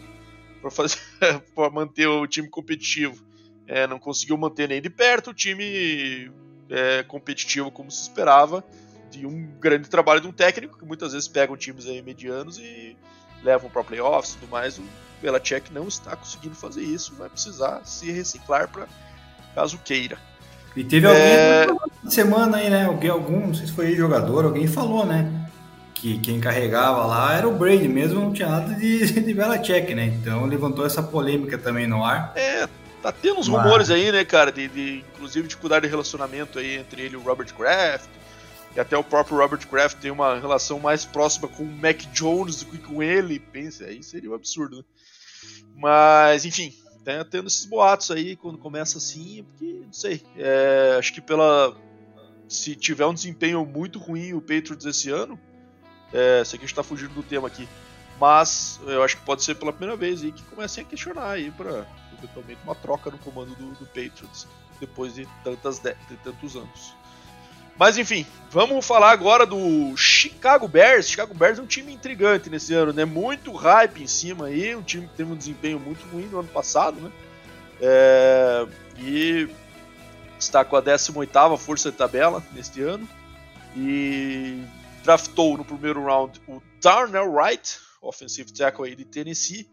Pra, 0.60 0.70
fazer, 0.70 0.98
pra 1.54 1.70
manter 1.70 2.06
o 2.06 2.26
time 2.26 2.48
competitivo. 2.48 3.22
É, 3.66 3.86
não 3.86 3.98
conseguiu 3.98 4.36
manter 4.36 4.68
nem 4.68 4.80
de 4.80 4.90
perto 4.90 5.30
o 5.30 5.34
time 5.34 6.30
é, 6.68 7.02
competitivo 7.04 7.70
como 7.70 7.90
se 7.90 8.02
esperava. 8.02 8.64
De 9.10 9.26
um 9.26 9.46
grande 9.60 9.88
trabalho 9.88 10.20
de 10.20 10.26
um 10.26 10.32
técnico 10.32 10.78
que 10.78 10.84
muitas 10.84 11.12
vezes 11.12 11.28
pegam 11.28 11.56
times 11.56 11.86
aí 11.86 12.02
medianos 12.02 12.58
e 12.58 12.96
levam 13.44 13.70
para 13.70 13.84
playoffs 13.84 14.34
e 14.34 14.38
tudo 14.38 14.50
mais. 14.50 14.78
O 14.78 14.84
Belichick 15.22 15.72
não 15.72 15.86
está 15.86 16.16
conseguindo 16.16 16.54
fazer 16.54 16.82
isso, 16.82 17.14
vai 17.14 17.28
precisar 17.28 17.80
se 17.84 18.10
reciclar 18.10 18.68
para 18.68 18.86
caso 19.54 19.78
queira. 19.84 20.18
E 20.76 20.82
teve 20.82 21.06
é... 21.06 21.66
alguém 21.68 22.10
semana 22.10 22.56
aí, 22.56 22.68
né? 22.68 22.86
Alguém, 22.86 23.10
algum, 23.10 23.46
não 23.46 23.54
sei 23.54 23.66
se 23.66 23.72
foi 23.72 23.94
jogador, 23.94 24.44
alguém 24.44 24.66
falou, 24.66 25.06
né? 25.06 25.48
Que 25.94 26.18
quem 26.18 26.40
carregava 26.40 27.06
lá 27.06 27.34
era 27.34 27.48
o 27.48 27.56
Brady, 27.56 27.88
mesmo 27.88 28.20
não 28.20 28.32
tinha 28.32 28.48
nada 28.48 28.74
de, 28.74 29.20
de 29.20 29.34
Belichick, 29.34 29.94
né? 29.94 30.06
Então 30.06 30.44
levantou 30.46 30.84
essa 30.84 31.02
polêmica 31.02 31.56
também 31.56 31.86
no 31.86 32.04
ar. 32.04 32.32
É, 32.34 32.68
tá 33.00 33.12
tendo 33.12 33.38
uns 33.38 33.48
Mas... 33.48 33.62
rumores 33.62 33.90
aí, 33.90 34.10
né, 34.10 34.24
cara, 34.24 34.50
de, 34.50 34.66
de, 34.68 35.04
inclusive 35.14 35.46
de 35.46 35.56
cuidar 35.56 35.80
de 35.80 35.86
relacionamento 35.86 36.58
aí 36.58 36.76
entre 36.76 37.02
ele 37.02 37.14
e 37.14 37.16
o 37.16 37.22
Robert 37.22 37.54
Kraft. 37.54 38.08
E 38.74 38.80
até 38.80 38.96
o 38.96 39.04
próprio 39.04 39.38
Robert 39.38 39.66
Kraft 39.68 39.98
tem 40.00 40.10
uma 40.10 40.38
relação 40.38 40.80
mais 40.80 41.04
próxima 41.04 41.46
com 41.46 41.62
o 41.62 41.66
Mac 41.70 42.02
Jones 42.12 42.62
do 42.62 42.66
que 42.66 42.78
com 42.78 43.02
ele. 43.02 43.38
Pensa, 43.38 43.84
aí 43.84 44.02
seria 44.02 44.30
um 44.30 44.34
absurdo, 44.34 44.78
né? 44.78 44.84
Mas, 45.76 46.44
enfim, 46.44 46.74
tá 47.04 47.24
tendo 47.24 47.46
esses 47.46 47.64
boatos 47.64 48.10
aí 48.10 48.34
quando 48.34 48.58
começa 48.58 48.98
assim, 48.98 49.44
porque, 49.44 49.82
não 49.84 49.92
sei, 49.92 50.22
é, 50.36 50.96
acho 50.98 51.12
que 51.12 51.20
pela. 51.20 51.76
Se 52.48 52.74
tiver 52.76 53.06
um 53.06 53.14
desempenho 53.14 53.64
muito 53.64 53.98
ruim 53.98 54.34
o 54.34 54.40
Patriots 54.40 54.84
esse 54.84 55.10
ano, 55.10 55.38
é, 56.12 56.44
sei 56.44 56.58
que 56.58 56.64
a 56.64 56.68
gente 56.68 56.76
tá 56.76 56.82
fugindo 56.82 57.14
do 57.14 57.22
tema 57.22 57.48
aqui, 57.48 57.66
mas 58.20 58.78
eu 58.86 59.02
acho 59.02 59.16
que 59.16 59.24
pode 59.24 59.42
ser 59.42 59.54
pela 59.54 59.72
primeira 59.72 59.96
vez 59.96 60.22
aí 60.22 60.30
que 60.30 60.42
comecem 60.44 60.84
a 60.84 60.86
questionar 60.86 61.30
aí 61.30 61.50
para 61.50 61.86
eventualmente 62.18 62.60
uma 62.62 62.74
troca 62.74 63.10
no 63.10 63.18
comando 63.18 63.54
do, 63.56 63.72
do 63.72 63.86
Patriots 63.86 64.46
depois 64.78 65.14
de, 65.14 65.26
tantas 65.42 65.78
de, 65.78 65.94
de 66.08 66.16
tantos 66.18 66.54
anos. 66.54 66.94
Mas 67.76 67.98
enfim, 67.98 68.24
vamos 68.50 68.86
falar 68.86 69.10
agora 69.10 69.44
do 69.44 69.96
Chicago 69.96 70.68
Bears. 70.68 71.08
Chicago 71.08 71.34
Bears 71.34 71.58
é 71.58 71.62
um 71.62 71.66
time 71.66 71.92
intrigante 71.92 72.48
nesse 72.48 72.72
ano, 72.72 72.92
né? 72.92 73.04
Muito 73.04 73.52
hype 73.52 74.02
em 74.02 74.06
cima 74.06 74.46
aí, 74.46 74.74
um 74.76 74.82
time 74.82 75.08
que 75.08 75.14
teve 75.14 75.32
um 75.32 75.36
desempenho 75.36 75.80
muito 75.80 76.06
ruim 76.08 76.26
no 76.26 76.38
ano 76.38 76.48
passado, 76.48 77.00
né? 77.00 77.10
É... 77.80 78.66
E 78.98 79.48
está 80.38 80.64
com 80.64 80.76
a 80.76 80.82
18ª 80.82 81.58
força 81.58 81.90
de 81.90 81.96
tabela 81.96 82.42
neste 82.52 82.80
ano. 82.80 83.08
E 83.76 84.62
draftou 85.02 85.56
no 85.56 85.64
primeiro 85.64 86.04
round 86.04 86.40
o 86.46 86.62
Darnell 86.80 87.32
Wright, 87.32 87.78
offensive 88.00 88.52
tackle 88.52 88.86
aí 88.86 88.94
de 88.94 89.04
Tennessee. 89.04 89.68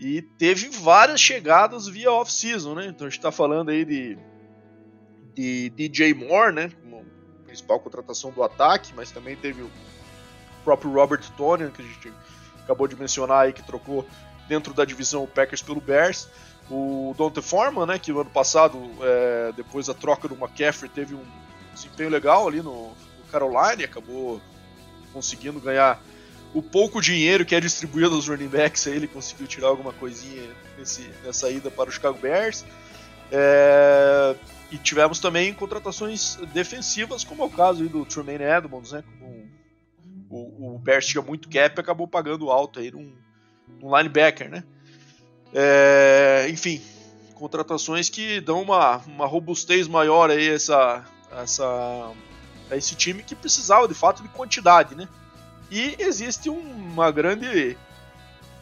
E 0.00 0.22
teve 0.22 0.68
várias 0.68 1.20
chegadas 1.20 1.86
via 1.86 2.10
off-season, 2.10 2.74
né? 2.74 2.86
Então 2.86 3.06
a 3.06 3.10
gente 3.10 3.18
está 3.18 3.30
falando 3.30 3.70
aí 3.70 3.84
de, 3.84 4.18
de 5.34 5.70
DJ 5.70 6.14
Moore, 6.14 6.54
né? 6.54 6.70
Principal 7.46 7.80
contratação 7.80 8.30
do 8.30 8.42
ataque, 8.42 8.92
mas 8.94 9.10
também 9.10 9.36
teve 9.36 9.62
o 9.62 9.70
próprio 10.64 10.92
Robert 10.92 11.22
Tonian, 11.36 11.70
que 11.70 11.80
a 11.80 11.84
gente 11.84 12.12
acabou 12.62 12.88
de 12.88 12.96
mencionar 12.96 13.44
aí, 13.44 13.52
que 13.52 13.62
trocou 13.62 14.06
dentro 14.48 14.74
da 14.74 14.84
divisão 14.84 15.22
o 15.24 15.28
Packers 15.28 15.62
pelo 15.62 15.80
Bears. 15.80 16.28
O 16.68 17.14
Dante 17.16 17.40
Foreman, 17.40 17.86
né, 17.86 17.98
que 17.98 18.12
no 18.12 18.20
ano 18.20 18.30
passado, 18.30 18.78
é, 19.00 19.52
depois 19.56 19.86
da 19.86 19.94
troca 19.94 20.26
do 20.26 20.34
McCaffrey, 20.34 20.90
teve 20.90 21.14
um 21.14 21.24
desempenho 21.72 22.10
legal 22.10 22.48
ali 22.48 22.60
no, 22.60 22.88
no 22.88 23.24
Carolina 23.30 23.84
acabou 23.84 24.40
conseguindo 25.12 25.60
ganhar 25.60 26.02
o 26.52 26.62
pouco 26.62 27.00
dinheiro 27.00 27.44
que 27.44 27.54
é 27.54 27.60
distribuído 27.60 28.14
aos 28.14 28.28
running 28.28 28.48
backs, 28.48 28.86
aí 28.86 28.96
ele 28.96 29.06
conseguiu 29.06 29.46
tirar 29.46 29.68
alguma 29.68 29.92
coisinha 29.92 30.42
nesse, 30.78 31.02
nessa 31.22 31.50
ida 31.50 31.70
para 31.70 31.88
o 31.88 31.92
Chicago 31.92 32.18
Bears. 32.18 32.64
É, 33.30 34.36
e 34.70 34.78
tivemos 34.78 35.18
também 35.18 35.52
contratações 35.52 36.36
defensivas, 36.52 37.24
como 37.24 37.42
é 37.42 37.46
o 37.46 37.50
caso 37.50 37.88
do 37.88 38.04
Tremaine 38.04 38.44
Edmonds, 38.44 38.92
né? 38.92 39.02
Como 39.18 39.48
o, 40.28 40.74
o 40.74 40.78
Bears 40.78 41.06
tinha 41.06 41.22
muito 41.22 41.48
cap 41.48 41.76
e 41.76 41.80
acabou 41.80 42.08
pagando 42.08 42.50
alto 42.50 42.80
aí 42.80 42.90
num, 42.90 43.12
num 43.80 43.96
linebacker, 43.96 44.50
né? 44.50 44.64
É, 45.54 46.46
enfim, 46.50 46.82
contratações 47.34 48.08
que 48.08 48.40
dão 48.40 48.62
uma, 48.62 48.98
uma 49.06 49.26
robustez 49.26 49.86
maior 49.86 50.30
aí 50.30 50.48
essa, 50.48 51.04
essa, 51.32 52.12
a 52.70 52.76
esse 52.76 52.94
time 52.96 53.22
que 53.22 53.34
precisava 53.34 53.86
de 53.86 53.94
fato 53.94 54.22
de 54.22 54.28
quantidade, 54.28 54.94
né? 54.94 55.08
E 55.70 55.96
existe 55.98 56.48
uma 56.48 57.10
grande 57.10 57.76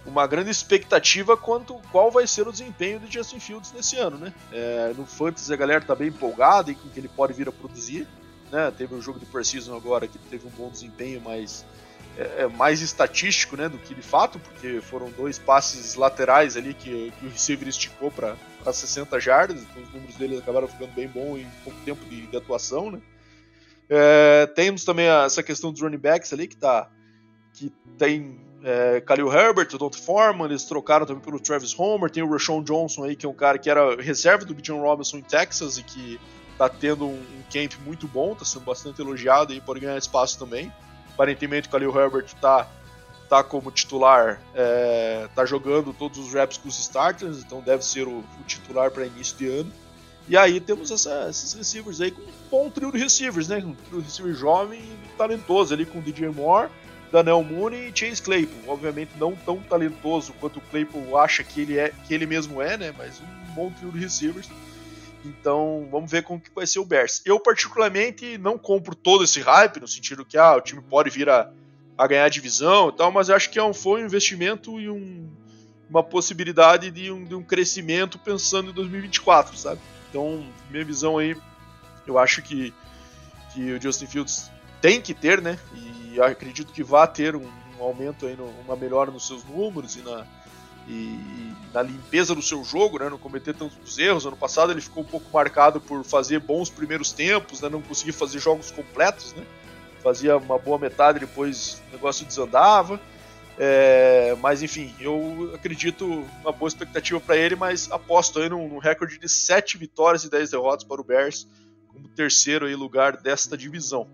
uma 0.06 0.26
grande 0.26 0.50
expectativa 0.50 1.36
quanto 1.36 1.74
qual 1.90 2.10
vai 2.10 2.26
ser 2.26 2.46
o 2.46 2.52
desempenho 2.52 3.00
do 3.00 3.10
Justin 3.10 3.40
Fields 3.40 3.72
nesse 3.72 3.96
ano, 3.96 4.18
né? 4.18 4.32
É, 4.52 4.92
no 4.96 5.06
Fantasy 5.06 5.52
a 5.52 5.56
galera 5.56 5.80
tá 5.80 5.94
bem 5.94 6.08
empolgada 6.08 6.70
e 6.70 6.74
com 6.74 6.88
o 6.88 6.90
que 6.90 7.00
ele 7.00 7.08
pode 7.08 7.32
vir 7.32 7.48
a 7.48 7.52
produzir, 7.52 8.06
né? 8.50 8.70
Teve 8.76 8.94
um 8.94 9.00
jogo 9.00 9.18
de 9.18 9.26
Precision 9.26 9.76
agora 9.76 10.06
que 10.06 10.18
teve 10.18 10.46
um 10.46 10.50
bom 10.50 10.68
desempenho, 10.68 11.20
mas 11.24 11.64
é, 12.16 12.42
é, 12.42 12.46
mais 12.46 12.80
estatístico, 12.80 13.56
né, 13.56 13.68
do 13.68 13.76
que 13.76 13.92
de 13.92 14.02
fato, 14.02 14.38
porque 14.38 14.80
foram 14.80 15.10
dois 15.10 15.36
passes 15.36 15.96
laterais 15.96 16.56
ali 16.56 16.72
que, 16.72 17.12
que 17.18 17.26
o 17.26 17.28
receiver 17.28 17.66
esticou 17.66 18.10
para 18.10 18.36
60 18.72 19.18
jardas, 19.18 19.62
então 19.62 19.82
os 19.82 19.92
números 19.92 20.14
dele 20.14 20.38
acabaram 20.38 20.68
ficando 20.68 20.92
bem 20.92 21.08
bons 21.08 21.38
em 21.38 21.50
pouco 21.64 21.78
tempo 21.84 22.04
de, 22.04 22.26
de 22.26 22.36
atuação, 22.36 22.90
né? 22.90 23.00
É, 23.88 24.46
temos 24.54 24.84
também 24.84 25.06
essa 25.06 25.42
questão 25.42 25.72
dos 25.72 25.82
running 25.82 25.98
backs 25.98 26.32
ali 26.32 26.46
que 26.46 26.56
tá 26.56 26.90
que 27.52 27.70
tem 27.98 28.40
é, 28.64 29.02
Khalil 29.02 29.30
Herbert, 29.30 29.68
o 29.74 29.78
Don't 29.78 30.00
Foreman, 30.00 30.46
eles 30.46 30.64
trocaram 30.64 31.04
também 31.04 31.22
pelo 31.22 31.38
Travis 31.38 31.78
Homer, 31.78 32.10
tem 32.10 32.22
o 32.22 32.32
Rashawn 32.32 32.62
Johnson 32.62 33.04
aí, 33.04 33.14
que 33.14 33.26
é 33.26 33.28
um 33.28 33.34
cara 33.34 33.58
que 33.58 33.68
era 33.68 33.94
reserva 34.00 34.42
do 34.46 34.54
Bijan 34.54 34.80
Robinson 34.80 35.18
em 35.18 35.22
Texas 35.22 35.76
e 35.76 35.82
que 35.82 36.18
tá 36.56 36.66
tendo 36.66 37.04
um, 37.04 37.12
um 37.12 37.42
camp 37.52 37.74
muito 37.84 38.08
bom, 38.08 38.34
tá 38.34 38.42
sendo 38.46 38.64
bastante 38.64 39.02
elogiado 39.02 39.52
e 39.52 39.60
pode 39.60 39.80
ganhar 39.80 39.98
espaço 39.98 40.38
também. 40.38 40.72
Aparentemente 41.12 41.68
o 41.68 41.70
Khalil 41.70 41.94
Herbert 41.94 42.32
tá, 42.40 42.66
tá 43.28 43.44
como 43.44 43.70
titular, 43.70 44.40
é, 44.54 45.28
tá 45.34 45.44
jogando 45.44 45.92
todos 45.92 46.18
os 46.18 46.32
reps 46.32 46.56
com 46.56 46.66
os 46.70 46.78
starters, 46.78 47.40
então 47.44 47.60
deve 47.60 47.84
ser 47.84 48.08
o, 48.08 48.20
o 48.20 48.44
titular 48.46 48.90
para 48.90 49.04
início 49.04 49.36
de 49.36 49.46
ano. 49.46 49.72
E 50.26 50.38
aí 50.38 50.58
temos 50.58 50.90
essa, 50.90 51.28
esses 51.28 51.52
receivers 51.52 52.00
aí 52.00 52.10
com 52.10 52.22
um 52.22 52.32
bom 52.50 52.70
trio 52.70 52.90
de 52.90 52.96
receivers, 52.96 53.46
né? 53.46 53.58
Um 53.58 53.74
trio 53.74 54.00
de 54.00 54.06
receiver 54.06 54.34
jovem 54.34 54.80
e 54.80 55.18
talentoso 55.18 55.74
ali 55.74 55.84
com 55.84 55.98
o 55.98 56.02
DJ 56.02 56.30
Moore, 56.30 56.70
Daniel 57.14 57.44
Mooney 57.44 57.90
e 57.90 57.96
Chase 57.96 58.20
Claypool. 58.20 58.60
Obviamente 58.66 59.12
não 59.20 59.36
tão 59.36 59.60
talentoso 59.60 60.32
quanto 60.40 60.58
o 60.58 60.62
Claypool 60.62 61.16
acha 61.16 61.44
que 61.44 61.60
ele 61.60 61.78
é, 61.78 61.92
que 62.04 62.12
ele 62.12 62.26
mesmo 62.26 62.60
é, 62.60 62.76
né? 62.76 62.92
Mas 62.98 63.20
um 63.20 63.54
bom 63.54 63.70
trio 63.70 63.92
de 63.92 64.00
receivers. 64.00 64.50
Então, 65.24 65.86
vamos 65.92 66.10
ver 66.10 66.24
como 66.24 66.40
que 66.40 66.50
vai 66.52 66.66
ser 66.66 66.80
o 66.80 66.84
Bears. 66.84 67.22
Eu, 67.24 67.38
particularmente, 67.38 68.36
não 68.36 68.58
compro 68.58 68.96
todo 68.96 69.22
esse 69.22 69.40
hype, 69.40 69.78
no 69.80 69.86
sentido 69.86 70.24
que 70.24 70.36
ah, 70.36 70.56
o 70.56 70.60
time 70.60 70.82
pode 70.82 71.08
vir 71.08 71.30
a, 71.30 71.48
a 71.96 72.06
ganhar 72.08 72.24
a 72.24 72.28
divisão 72.28 72.88
e 72.88 72.92
tal, 72.92 73.12
mas 73.12 73.30
acho 73.30 73.48
que 73.48 73.60
é 73.60 73.62
um, 73.62 73.72
foi 73.72 74.02
um 74.02 74.06
investimento 74.06 74.80
e 74.80 74.90
um, 74.90 75.30
uma 75.88 76.02
possibilidade 76.02 76.90
de 76.90 77.12
um, 77.12 77.24
de 77.24 77.34
um 77.36 77.44
crescimento 77.44 78.18
pensando 78.18 78.70
em 78.70 78.74
2024, 78.74 79.56
sabe? 79.56 79.80
Então, 80.10 80.44
minha 80.68 80.84
visão 80.84 81.16
aí, 81.16 81.36
eu 82.08 82.18
acho 82.18 82.42
que, 82.42 82.74
que 83.52 83.72
o 83.72 83.80
Justin 83.80 84.06
Fields 84.06 84.50
tem 84.82 85.00
que 85.00 85.14
ter, 85.14 85.40
né? 85.40 85.58
E 85.74 86.03
acredito 86.20 86.72
que 86.72 86.82
vai 86.82 87.06
ter 87.08 87.36
um, 87.36 87.50
um 87.78 87.82
aumento 87.82 88.26
aí, 88.26 88.36
no, 88.36 88.46
uma 88.64 88.76
melhora 88.76 89.10
nos 89.10 89.26
seus 89.26 89.44
números 89.44 89.96
e 89.96 90.02
na, 90.02 90.26
e, 90.86 90.92
e, 90.92 91.56
na 91.72 91.82
limpeza 91.82 92.34
do 92.34 92.42
seu 92.42 92.62
jogo, 92.64 92.98
né, 92.98 93.08
não 93.08 93.18
cometer 93.18 93.54
tantos 93.54 93.98
erros. 93.98 94.26
Ano 94.26 94.36
passado 94.36 94.72
ele 94.72 94.80
ficou 94.80 95.02
um 95.02 95.06
pouco 95.06 95.26
marcado 95.32 95.80
por 95.80 96.04
fazer 96.04 96.40
bons 96.40 96.70
primeiros 96.70 97.12
tempos, 97.12 97.60
né, 97.60 97.68
não 97.68 97.82
conseguir 97.82 98.12
fazer 98.12 98.38
jogos 98.38 98.70
completos, 98.70 99.32
né, 99.34 99.44
fazia 100.02 100.36
uma 100.36 100.58
boa 100.58 100.78
metade 100.78 101.18
depois 101.18 101.82
o 101.88 101.92
negócio 101.92 102.26
desandava. 102.26 103.00
É, 103.56 104.36
mas 104.40 104.62
enfim, 104.62 104.92
eu 104.98 105.52
acredito 105.54 106.24
uma 106.42 106.50
boa 106.50 106.68
expectativa 106.68 107.20
para 107.20 107.36
ele, 107.36 107.54
mas 107.54 107.90
aposto 107.90 108.40
aí 108.40 108.48
num, 108.48 108.68
num, 108.68 108.78
recorde 108.78 109.16
de 109.16 109.28
7 109.28 109.78
vitórias 109.78 110.24
e 110.24 110.30
10 110.30 110.50
derrotas 110.50 110.84
para 110.84 111.00
o 111.00 111.04
Bears, 111.04 111.46
como 111.86 112.08
terceiro 112.08 112.66
aí 112.66 112.74
lugar 112.74 113.16
desta 113.16 113.56
divisão. 113.56 114.08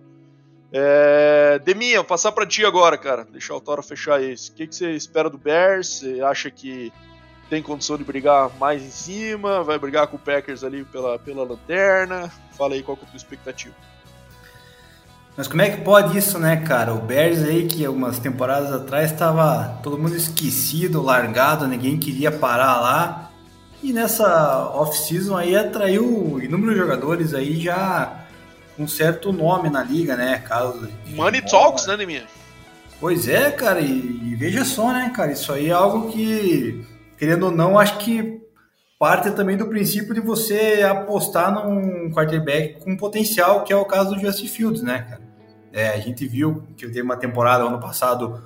É, 0.72 1.60
Deminha, 1.64 2.04
passar 2.04 2.32
para 2.32 2.46
ti 2.46 2.64
agora, 2.64 2.96
cara. 2.96 3.24
Deixar 3.24 3.56
o 3.56 3.60
Toro 3.60 3.82
fechar 3.82 4.22
esse. 4.22 4.50
O 4.50 4.54
que, 4.54 4.66
que 4.66 4.74
você 4.74 4.92
espera 4.92 5.28
do 5.28 5.38
Bears? 5.38 6.00
Você 6.00 6.20
acha 6.20 6.50
que 6.50 6.92
tem 7.48 7.60
condição 7.60 7.96
de 7.96 8.04
brigar 8.04 8.50
mais 8.58 8.82
em 8.82 8.90
cima? 8.90 9.64
Vai 9.64 9.78
brigar 9.78 10.06
com 10.06 10.16
o 10.16 10.20
Packers 10.20 10.62
ali 10.62 10.84
pela, 10.84 11.18
pela 11.18 11.44
lanterna? 11.44 12.30
Fala 12.56 12.74
aí 12.74 12.82
qual 12.82 12.96
que 12.96 13.04
é 13.04 13.06
a 13.06 13.10
tua 13.10 13.16
expectativa. 13.16 13.74
Mas 15.36 15.48
como 15.48 15.62
é 15.62 15.70
que 15.70 15.80
pode 15.82 16.16
isso, 16.16 16.38
né, 16.38 16.56
cara? 16.56 16.94
O 16.94 17.00
Bears 17.00 17.42
aí, 17.42 17.66
que 17.66 17.84
algumas 17.84 18.18
temporadas 18.18 18.72
atrás 18.72 19.10
estava 19.10 19.80
todo 19.82 19.98
mundo 19.98 20.14
esquecido, 20.14 21.02
largado, 21.02 21.66
ninguém 21.66 21.98
queria 21.98 22.30
parar 22.30 22.80
lá. 22.80 23.30
E 23.82 23.92
nessa 23.92 24.70
off-season 24.74 25.36
aí 25.36 25.56
atraiu 25.56 26.38
inúmeros 26.42 26.76
jogadores 26.76 27.32
aí 27.32 27.58
já 27.58 28.19
um 28.80 28.88
certo 28.88 29.32
nome 29.32 29.68
na 29.68 29.82
liga, 29.82 30.16
né? 30.16 30.38
Caso 30.38 30.88
Money 31.08 31.42
Talks, 31.42 31.86
né, 31.86 31.96
Neminha? 31.96 32.24
Pois 32.98 33.28
é, 33.28 33.50
cara, 33.50 33.80
e, 33.80 33.90
e, 33.90 34.34
veja 34.34 34.64
só, 34.64 34.92
né, 34.92 35.10
cara, 35.14 35.32
isso 35.32 35.52
aí 35.52 35.68
é 35.68 35.72
algo 35.72 36.10
que, 36.12 36.84
querendo 37.16 37.46
ou 37.46 37.52
não, 37.52 37.78
acho 37.78 37.98
que 37.98 38.40
parte 38.98 39.30
também 39.30 39.56
do 39.56 39.66
princípio 39.66 40.12
de 40.12 40.20
você 40.20 40.82
apostar 40.82 41.52
num 41.52 42.10
quarterback 42.10 42.84
com 42.84 42.96
potencial, 42.96 43.64
que 43.64 43.72
é 43.72 43.76
o 43.76 43.86
caso 43.86 44.14
do 44.14 44.20
Justin 44.20 44.48
Fields, 44.48 44.82
né, 44.82 45.06
cara? 45.08 45.22
É, 45.72 45.88
a 45.88 45.98
gente 45.98 46.26
viu 46.26 46.62
que 46.76 46.84
ele 46.84 46.92
teve 46.92 47.04
uma 47.04 47.16
temporada 47.16 47.64
ano 47.64 47.80
passado 47.80 48.42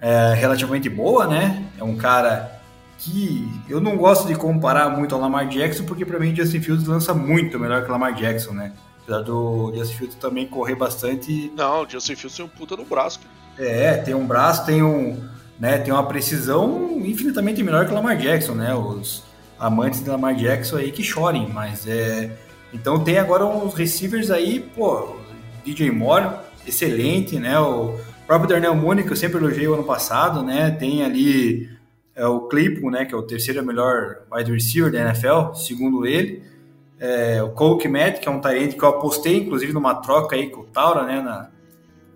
é, 0.00 0.34
relativamente 0.34 0.90
boa, 0.90 1.26
né? 1.26 1.64
É 1.78 1.84
um 1.84 1.96
cara 1.96 2.60
que 2.98 3.48
eu 3.68 3.80
não 3.80 3.96
gosto 3.96 4.26
de 4.26 4.34
comparar 4.34 4.90
muito 4.90 5.14
ao 5.14 5.20
Lamar 5.20 5.48
Jackson, 5.48 5.84
porque 5.84 6.04
para 6.04 6.18
mim 6.18 6.34
Justin 6.34 6.60
Fields 6.60 6.86
lança 6.86 7.14
muito 7.14 7.58
melhor 7.58 7.82
que 7.82 7.88
o 7.88 7.92
Lamar 7.92 8.12
Jackson, 8.12 8.52
né? 8.52 8.72
Apesar 9.08 9.22
do 9.22 9.72
Justin 9.74 9.96
Fields 9.96 10.16
também 10.16 10.46
correr 10.46 10.74
bastante. 10.74 11.50
Não, 11.56 11.82
o 11.82 11.88
Justin 11.88 12.14
Fields 12.14 12.36
tem 12.36 12.44
um 12.44 12.48
puta 12.48 12.76
no 12.76 12.84
braço. 12.84 13.18
É, 13.58 13.96
tem 13.96 14.14
um 14.14 14.26
braço, 14.26 14.66
tem 14.66 14.82
um. 14.82 15.18
Né, 15.58 15.78
tem 15.78 15.92
uma 15.92 16.06
precisão 16.06 17.00
infinitamente 17.02 17.62
melhor 17.62 17.86
que 17.86 17.90
o 17.90 17.94
Lamar 17.94 18.18
Jackson, 18.18 18.52
né? 18.52 18.74
Os 18.74 19.24
amantes 19.58 20.04
de 20.04 20.10
Lamar 20.10 20.36
Jackson 20.36 20.76
aí 20.76 20.92
que 20.92 21.02
chorem, 21.02 21.48
mas 21.48 21.86
é. 21.88 22.36
Então 22.72 23.02
tem 23.02 23.18
agora 23.18 23.46
uns 23.46 23.72
receivers 23.72 24.30
aí, 24.30 24.60
pô, 24.60 25.16
DJ 25.64 25.90
Moore, 25.90 26.36
excelente, 26.66 27.38
né? 27.38 27.58
O 27.58 27.98
próprio 28.26 28.50
Darnell 28.50 28.76
Mooney, 28.76 29.04
que 29.04 29.10
eu 29.10 29.16
sempre 29.16 29.38
elogiei 29.38 29.66
o 29.66 29.74
ano 29.74 29.84
passado, 29.84 30.42
né? 30.42 30.70
Tem 30.70 31.02
ali 31.02 31.68
é, 32.14 32.26
o 32.26 32.42
Claypool, 32.42 32.90
né? 32.90 33.06
Que 33.06 33.14
é 33.14 33.16
o 33.16 33.22
terceiro 33.22 33.64
melhor 33.64 34.18
wide 34.30 34.52
receiver 34.52 34.92
da 34.92 35.00
NFL, 35.00 35.54
segundo 35.54 36.06
ele 36.06 36.57
é, 37.00 37.42
o 37.42 37.50
Cole 37.50 37.88
Matt, 37.88 38.20
que 38.20 38.28
é 38.28 38.30
um 38.30 38.40
talento 38.40 38.76
que 38.76 38.82
eu 38.82 38.88
apostei, 38.88 39.38
inclusive, 39.38 39.72
numa 39.72 39.94
troca 39.96 40.36
aí 40.36 40.50
com 40.50 40.62
o 40.62 40.64
Taura, 40.64 41.04
né, 41.04 41.20
na, 41.20 41.48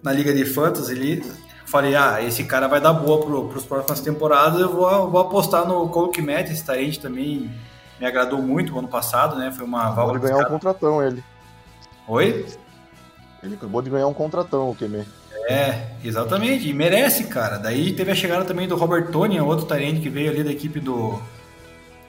na 0.02 0.12
Liga 0.12 0.32
de 0.32 0.44
Fantasy 0.44 0.92
ali. 0.92 1.32
Falei, 1.66 1.94
ah, 1.94 2.22
esse 2.22 2.44
cara 2.44 2.68
vai 2.68 2.80
dar 2.80 2.92
boa 2.92 3.24
para 3.48 3.58
os 3.58 3.64
próximas 3.64 4.00
temporadas, 4.00 4.60
eu 4.60 4.72
vou, 4.72 5.10
vou 5.10 5.20
apostar 5.20 5.66
no 5.66 5.88
Cole 5.88 6.20
Matt, 6.20 6.50
esse 6.50 6.64
talento 6.64 7.00
também 7.00 7.50
me 7.98 8.06
agradou 8.06 8.42
muito 8.42 8.74
o 8.74 8.78
ano 8.78 8.88
passado, 8.88 9.36
né, 9.36 9.52
foi 9.52 9.64
uma 9.64 9.90
válvula 9.90 10.18
Pode 10.18 10.32
ganhar 10.32 10.46
um 10.46 10.50
contratão 10.50 11.02
ele. 11.02 11.22
Oi? 12.08 12.46
Ele 13.42 13.54
acabou 13.54 13.80
de 13.80 13.90
ganhar 13.90 14.06
um 14.06 14.14
contratão, 14.14 14.70
o 14.70 14.74
Kemet. 14.74 15.08
É, 15.48 15.86
exatamente, 16.04 16.68
e 16.68 16.72
merece, 16.72 17.24
cara. 17.24 17.58
Daí 17.58 17.92
teve 17.92 18.12
a 18.12 18.14
chegada 18.14 18.44
também 18.44 18.68
do 18.68 18.76
Robert 18.76 19.10
Tony, 19.10 19.40
outro 19.40 19.66
talento 19.66 20.00
que 20.00 20.08
veio 20.08 20.30
ali 20.30 20.44
da 20.44 20.52
equipe 20.52 20.78
do, 20.78 21.20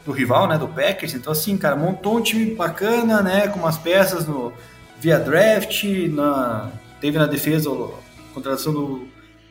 do 0.06 0.12
rival, 0.12 0.48
né, 0.48 0.58
do 0.58 0.68
Packers. 0.68 1.14
Então, 1.14 1.32
assim, 1.32 1.58
cara, 1.58 1.76
montou 1.76 2.18
um 2.18 2.22
time 2.22 2.54
bacana, 2.56 3.22
né, 3.22 3.48
com 3.48 3.60
umas 3.60 3.78
peças 3.78 4.26
no, 4.28 4.54
via 5.00 5.20
draft, 5.20 5.84
na, 6.10 6.72
teve 7.00 7.18
na 7.18 7.26
defesa 7.26 7.70
a 7.70 8.34
contratação 8.34 8.74
do 8.74 9.08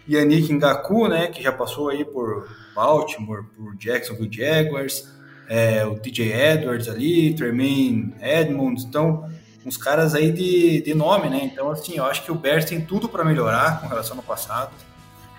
Yannick 0.08 0.52
Ngaku, 0.52 1.08
né, 1.08 1.28
que 1.28 1.42
já 1.42 1.52
passou 1.52 1.88
aí 1.88 2.04
por 2.04 2.48
Baltimore, 2.74 3.44
por 3.56 3.76
Jacksonville 3.76 4.30
Jaguars, 4.30 5.08
é, 5.48 5.84
o 5.84 5.94
DJ 5.94 6.32
Edwards 6.32 6.88
ali, 6.88 7.34
Tremaine 7.34 8.14
Edmonds, 8.20 8.84
então 8.84 9.28
uns 9.64 9.76
caras 9.76 10.14
aí 10.14 10.32
de, 10.32 10.80
de 10.82 10.94
nome, 10.94 11.28
né? 11.28 11.40
Então, 11.44 11.70
assim, 11.70 11.96
eu 11.96 12.04
acho 12.04 12.24
que 12.24 12.32
o 12.32 12.34
Bears 12.34 12.64
tem 12.64 12.80
tudo 12.80 13.08
para 13.08 13.24
melhorar 13.24 13.80
com 13.80 13.86
relação 13.86 14.16
ao 14.16 14.22
passado. 14.22 14.72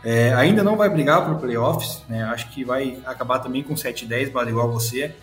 É, 0.04 0.34
ainda 0.34 0.64
não 0.64 0.76
vai 0.76 0.90
brigar 0.90 1.26
por 1.26 1.40
playoffs, 1.40 2.04
né? 2.10 2.24
Acho 2.26 2.50
que 2.50 2.66
vai 2.66 2.98
acabar 3.06 3.40
também 3.40 3.64
com 3.64 3.74
7-10, 3.74 4.32
vale 4.32 4.50
igual 4.50 4.70
você. 4.70 5.16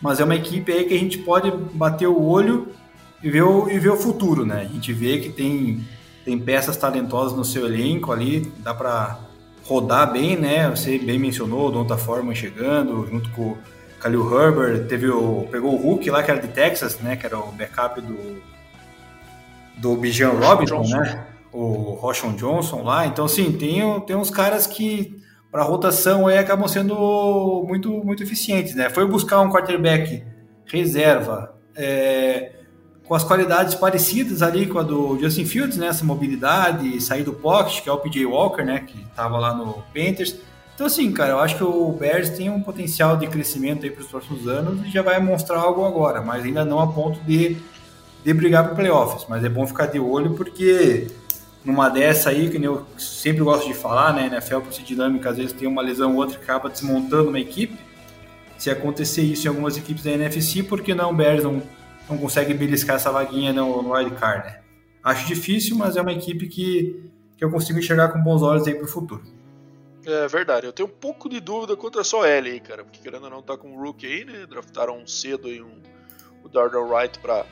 Mas 0.00 0.18
é 0.18 0.24
uma 0.24 0.34
equipe 0.34 0.72
aí 0.72 0.84
que 0.84 0.94
a 0.94 0.98
gente 0.98 1.18
pode 1.18 1.50
bater 1.50 2.06
o 2.06 2.22
olho 2.22 2.68
e 3.22 3.30
ver 3.30 3.42
o, 3.42 3.70
e 3.70 3.78
ver 3.78 3.90
o 3.90 3.96
futuro, 3.96 4.46
né? 4.46 4.62
A 4.62 4.72
gente 4.72 4.92
vê 4.92 5.18
que 5.18 5.28
tem, 5.28 5.86
tem 6.24 6.38
peças 6.38 6.76
talentosas 6.76 7.36
no 7.36 7.44
seu 7.44 7.66
elenco 7.66 8.12
ali, 8.12 8.52
dá 8.58 8.72
para 8.72 9.18
rodar 9.64 10.10
bem, 10.10 10.36
né? 10.36 10.70
Você 10.70 10.98
bem 10.98 11.18
mencionou 11.18 11.68
o 11.68 11.70
Donta 11.70 11.96
Forma 11.96 12.34
chegando, 12.34 13.06
junto 13.06 13.30
com 13.30 13.42
o 13.42 13.58
Khalil 14.00 14.40
Herbert, 14.40 14.86
teve 14.86 15.08
o, 15.08 15.46
pegou 15.50 15.74
o 15.74 15.76
Hulk 15.76 16.10
lá, 16.10 16.22
que 16.22 16.30
era 16.30 16.40
de 16.40 16.48
Texas, 16.48 16.98
né? 16.98 17.16
Que 17.16 17.26
era 17.26 17.38
o 17.38 17.52
backup 17.52 18.00
do, 18.00 18.42
do 19.76 19.96
Bijan 19.96 20.30
Robinson, 20.30 20.82
né? 20.82 21.26
O 21.54 21.94
Roshon 21.94 22.32
Johnson 22.32 22.82
lá. 22.82 23.06
Então, 23.06 23.24
assim, 23.24 23.52
tem, 23.52 24.00
tem 24.00 24.16
uns 24.16 24.28
caras 24.28 24.66
que 24.66 25.22
para 25.52 25.62
rotação 25.62 26.26
aí 26.26 26.36
acabam 26.36 26.66
sendo 26.66 27.64
muito, 27.66 27.90
muito 28.04 28.24
eficientes, 28.24 28.74
né? 28.74 28.90
Foi 28.90 29.06
buscar 29.06 29.40
um 29.40 29.48
quarterback 29.48 30.24
reserva 30.66 31.54
é, 31.76 32.54
com 33.06 33.14
as 33.14 33.22
qualidades 33.22 33.76
parecidas 33.76 34.42
ali 34.42 34.66
com 34.66 34.80
a 34.80 34.82
do 34.82 35.16
Justin 35.20 35.44
Fields, 35.44 35.76
né? 35.76 35.86
Essa 35.86 36.04
mobilidade, 36.04 37.00
sair 37.00 37.22
do 37.22 37.32
pocket, 37.32 37.82
que 37.82 37.88
é 37.88 37.92
o 37.92 37.98
PJ 37.98 38.26
Walker, 38.26 38.64
né? 38.64 38.80
Que 38.80 39.00
estava 39.00 39.38
lá 39.38 39.54
no 39.54 39.74
Panthers. 39.94 40.36
Então, 40.74 40.88
assim, 40.88 41.12
cara, 41.12 41.30
eu 41.30 41.38
acho 41.38 41.56
que 41.56 41.62
o 41.62 41.92
Bears 41.92 42.30
tem 42.30 42.50
um 42.50 42.60
potencial 42.60 43.16
de 43.16 43.28
crescimento 43.28 43.84
aí 43.84 43.92
para 43.92 44.02
os 44.02 44.08
próximos 44.08 44.48
anos 44.48 44.84
e 44.84 44.90
já 44.90 45.02
vai 45.02 45.20
mostrar 45.20 45.60
algo 45.60 45.84
agora, 45.84 46.20
mas 46.20 46.44
ainda 46.44 46.64
não 46.64 46.80
a 46.80 46.88
ponto 46.88 47.20
de, 47.20 47.56
de 48.24 48.34
brigar 48.34 48.64
para 48.64 48.74
playoffs. 48.74 49.24
Mas 49.28 49.44
é 49.44 49.48
bom 49.48 49.64
ficar 49.68 49.86
de 49.86 50.00
olho 50.00 50.34
porque 50.34 51.06
numa 51.64 51.88
dessa 51.88 52.30
aí, 52.30 52.50
que 52.50 52.62
eu 52.62 52.86
sempre 52.98 53.42
gosto 53.42 53.66
de 53.66 53.74
falar, 53.74 54.12
né? 54.12 54.26
NFL 54.26 54.60
por 54.60 54.72
ser 54.72 54.82
dinâmica, 54.82 55.30
às 55.30 55.38
vezes 55.38 55.52
tem 55.52 55.66
uma 55.66 55.80
lesão 55.80 56.12
ou 56.12 56.18
outra 56.18 56.36
que 56.36 56.44
acaba 56.44 56.68
desmontando 56.68 57.30
uma 57.30 57.40
equipe. 57.40 57.76
Se 58.58 58.70
acontecer 58.70 59.22
isso 59.22 59.46
em 59.46 59.48
algumas 59.48 59.76
equipes 59.76 60.04
da 60.04 60.10
NFC, 60.10 60.62
por 60.62 60.82
que 60.82 60.94
não 60.94 61.10
o 61.10 61.14
Bears 61.14 61.42
não, 61.42 61.62
não 62.08 62.18
consegue 62.18 62.52
beliscar 62.52 62.96
essa 62.96 63.10
vaguinha 63.10 63.52
no, 63.52 63.82
no 63.82 63.94
wild 63.94 64.14
card, 64.16 64.46
né? 64.46 64.60
Acho 65.02 65.26
difícil, 65.26 65.76
mas 65.76 65.96
é 65.96 66.02
uma 66.02 66.12
equipe 66.12 66.48
que, 66.48 67.10
que 67.36 67.44
eu 67.44 67.50
consigo 67.50 67.78
enxergar 67.78 68.08
com 68.08 68.22
bons 68.22 68.42
olhos 68.42 68.66
aí 68.66 68.74
pro 68.74 68.86
futuro. 68.86 69.22
É 70.06 70.28
verdade, 70.28 70.66
eu 70.66 70.72
tenho 70.72 70.88
um 70.88 70.92
pouco 70.92 71.30
de 71.30 71.40
dúvida 71.40 71.74
contra 71.76 72.02
a 72.02 72.04
sua 72.04 72.28
L 72.28 72.50
aí, 72.50 72.60
cara, 72.60 72.84
porque 72.84 73.00
querendo 73.00 73.24
ou 73.24 73.30
não 73.30 73.42
tá 73.42 73.56
com 73.56 73.70
um 73.70 73.80
rookie 73.80 74.06
aí, 74.06 74.24
né? 74.24 74.46
Draftaram 74.46 75.06
cedo 75.06 75.48
aí 75.48 75.62
um, 75.62 75.80
o 76.42 76.48
Darnell 76.48 76.86
Wright 76.86 77.18
para 77.18 77.46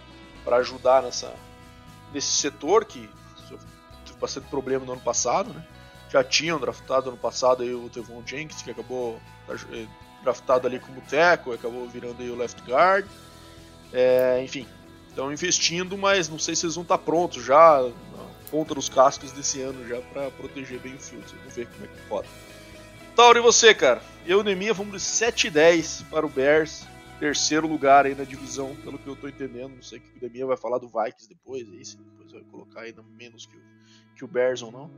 ajudar 0.57 1.03
nessa, 1.03 1.33
nesse 2.13 2.31
setor 2.31 2.85
que 2.85 3.09
bastante 4.23 4.47
problema 4.49 4.87
no 4.87 4.93
ano 4.93 5.01
passado, 5.01 5.53
né? 5.53 5.63
Já 6.09 6.25
tinham 6.25 6.59
draftado 6.59 7.09
ano 7.09 7.19
passado 7.19 7.63
aí 7.63 7.75
o 7.75 7.89
Tevon 7.89 8.23
Jenkins, 8.25 8.63
que 8.63 8.71
acabou 8.71 9.21
eh, 9.49 9.87
draftado 10.23 10.67
ali 10.67 10.79
como 10.79 11.01
teco, 11.03 11.53
acabou 11.53 11.89
virando 11.89 12.23
aí 12.23 12.31
o 12.31 12.37
left 12.37 12.63
guard. 12.63 13.07
É, 13.93 14.43
enfim, 14.43 14.67
estão 15.09 15.33
investindo, 15.33 15.97
mas 15.99 16.29
não 16.29 16.39
sei 16.39 16.55
se 16.55 16.65
eles 16.65 16.75
vão 16.75 16.83
estar 16.83 16.99
prontos 16.99 17.45
já 17.45 17.83
ponta 18.53 18.75
dos 18.75 18.91
cascos 18.91 19.33
desse 19.33 19.63
ano 19.63 19.89
já 19.89 19.99
para 20.03 20.31
proteger 20.33 20.79
bem 20.79 20.95
o 20.95 20.99
Fields. 21.01 21.33
Vamos 21.33 21.55
ver 21.55 21.67
como 21.69 21.85
é 21.87 21.89
que 21.89 22.07
pode. 22.07 22.29
Tauro, 23.17 23.39
e 23.39 23.43
você, 23.43 23.75
cara? 23.75 24.03
Eu 24.27 24.43
e 24.43 24.45
Neminha 24.45 24.75
vamos 24.75 24.93
de 24.93 25.01
7 25.01 25.47
e 25.47 25.51
10 25.51 26.03
para 26.11 26.27
o 26.27 26.29
Bears. 26.29 26.87
Terceiro 27.19 27.67
lugar 27.67 28.05
aí 28.05 28.15
na 28.15 28.25
divisão, 28.25 28.77
pelo 28.77 28.99
que 28.99 29.07
eu 29.07 29.17
tô 29.17 29.27
entendendo. 29.27 29.75
Não 29.75 29.83
sei 29.83 30.01
que 30.01 30.19
o 30.19 30.23
Neminha 30.23 30.45
vai 30.45 30.57
falar 30.57 30.79
do 30.79 30.89
Vikings 30.89 31.29
depois, 31.29 31.67
aí, 31.71 31.85
se 31.85 31.97
depois 31.97 32.31
vai 32.31 32.43
colocar 32.51 32.81
ainda 32.83 33.03
menos 33.03 33.47
que 33.47 33.57
o, 33.57 33.61
que 34.23 34.25
o 34.25 34.29
Bears 34.29 34.63
ou 34.63 34.71
não. 34.71 34.91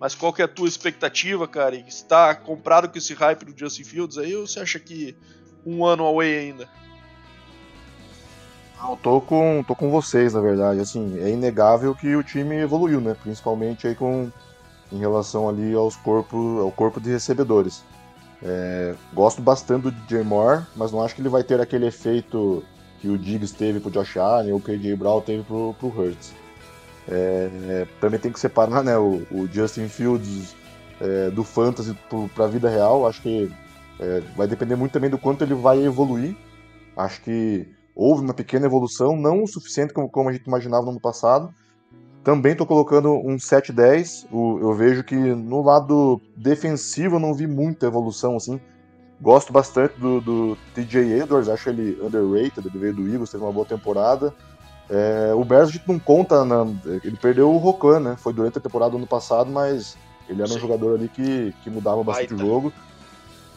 Mas 0.00 0.14
qual 0.14 0.32
que 0.32 0.42
é 0.42 0.44
a 0.44 0.48
tua 0.48 0.66
expectativa, 0.66 1.46
cara? 1.46 1.76
Está 1.76 2.34
comprado 2.34 2.88
com 2.88 2.98
esse 2.98 3.14
hype 3.14 3.44
do 3.44 3.56
Justin 3.56 3.84
Fields 3.84 4.18
aí 4.18 4.34
ou 4.34 4.46
você 4.46 4.58
acha 4.58 4.80
que 4.80 5.16
um 5.64 5.84
ano 5.84 6.04
away 6.04 6.38
ainda? 6.38 6.68
Não, 8.76 8.96
tô 8.96 9.20
com, 9.20 9.64
tô 9.66 9.76
com 9.76 9.90
vocês, 9.90 10.34
na 10.34 10.40
verdade. 10.40 10.80
Assim, 10.80 11.20
é 11.20 11.30
inegável 11.30 11.94
que 11.94 12.16
o 12.16 12.22
time 12.24 12.56
evoluiu, 12.56 13.00
né? 13.00 13.14
Principalmente 13.22 13.86
aí 13.86 13.94
com 13.94 14.30
em 14.90 14.98
relação 14.98 15.48
ali 15.48 15.72
aos 15.72 15.96
corpos, 15.96 16.60
ao 16.60 16.70
corpo 16.72 17.00
de 17.00 17.10
recebedores. 17.10 17.82
É, 18.42 18.94
gosto 19.14 19.40
bastante 19.40 19.84
do 19.84 19.92
DJ 19.92 20.22
Moore, 20.24 20.64
mas 20.74 20.90
não 20.90 21.02
acho 21.02 21.14
que 21.14 21.22
ele 21.22 21.28
vai 21.28 21.44
ter 21.44 21.60
aquele 21.60 21.86
efeito 21.86 22.62
que 23.00 23.08
o 23.08 23.16
Diggs 23.16 23.54
teve 23.54 23.78
pro 23.78 23.90
Josh 23.90 24.16
Allen 24.16 24.52
ou 24.52 24.60
que 24.60 24.72
o 24.72 24.78
KJ 24.78 24.96
Brown 24.96 25.20
teve 25.20 25.44
pro, 25.44 25.74
pro 25.78 25.88
Hurts. 25.88 26.41
É, 27.08 27.50
é, 27.68 27.86
também 28.00 28.20
tem 28.20 28.32
que 28.32 28.38
separar 28.38 28.82
né, 28.82 28.96
o, 28.96 29.22
o 29.30 29.48
Justin 29.50 29.88
Fields 29.88 30.54
é, 31.00 31.30
do 31.30 31.42
fantasy 31.42 31.96
para 32.34 32.44
a 32.44 32.48
vida 32.48 32.68
real. 32.68 33.06
Acho 33.06 33.22
que 33.22 33.50
é, 33.98 34.22
vai 34.36 34.46
depender 34.46 34.76
muito 34.76 34.92
também 34.92 35.10
do 35.10 35.18
quanto 35.18 35.42
ele 35.42 35.54
vai 35.54 35.84
evoluir. 35.84 36.36
Acho 36.96 37.22
que 37.22 37.66
houve 37.94 38.22
uma 38.22 38.34
pequena 38.34 38.66
evolução, 38.66 39.16
não 39.16 39.42
o 39.42 39.46
suficiente 39.46 39.92
como, 39.92 40.08
como 40.08 40.28
a 40.28 40.32
gente 40.32 40.46
imaginava 40.46 40.84
no 40.84 40.92
ano 40.92 41.00
passado. 41.00 41.52
Também 42.22 42.52
estou 42.52 42.66
colocando 42.66 43.12
um 43.12 43.36
7-10. 43.36 44.26
Eu 44.32 44.74
vejo 44.74 45.02
que 45.02 45.16
no 45.16 45.62
lado 45.62 46.20
defensivo 46.36 47.16
eu 47.16 47.20
não 47.20 47.34
vi 47.34 47.46
muita 47.46 47.86
evolução 47.86 48.36
assim. 48.36 48.60
Gosto 49.20 49.52
bastante 49.52 49.98
do, 50.00 50.20
do 50.20 50.58
TJ 50.74 51.22
Edwards, 51.22 51.48
acho 51.48 51.68
ele 51.68 51.96
underrated, 52.02 52.66
ele 52.66 52.78
veio 52.78 52.94
do 52.94 53.08
Eagles, 53.08 53.30
teve 53.30 53.44
uma 53.44 53.52
boa 53.52 53.64
temporada. 53.64 54.34
É, 54.94 55.32
o 55.34 55.42
Bears 55.42 55.70
a 55.70 55.72
gente 55.72 55.88
não 55.88 55.98
conta, 55.98 56.44
na, 56.44 56.66
ele 57.02 57.16
perdeu 57.16 57.50
o 57.50 57.56
Rocan, 57.56 57.98
né? 57.98 58.16
Foi 58.18 58.30
durante 58.30 58.58
a 58.58 58.60
temporada 58.60 58.90
do 58.90 58.98
ano 58.98 59.06
passado, 59.06 59.50
mas 59.50 59.96
ele 60.28 60.42
era 60.42 60.48
Sim. 60.50 60.58
um 60.58 60.60
jogador 60.60 60.96
ali 60.96 61.08
que, 61.08 61.54
que 61.64 61.70
mudava 61.70 62.04
bastante 62.04 62.34
Baita. 62.34 62.44
o 62.44 62.46
jogo. 62.46 62.72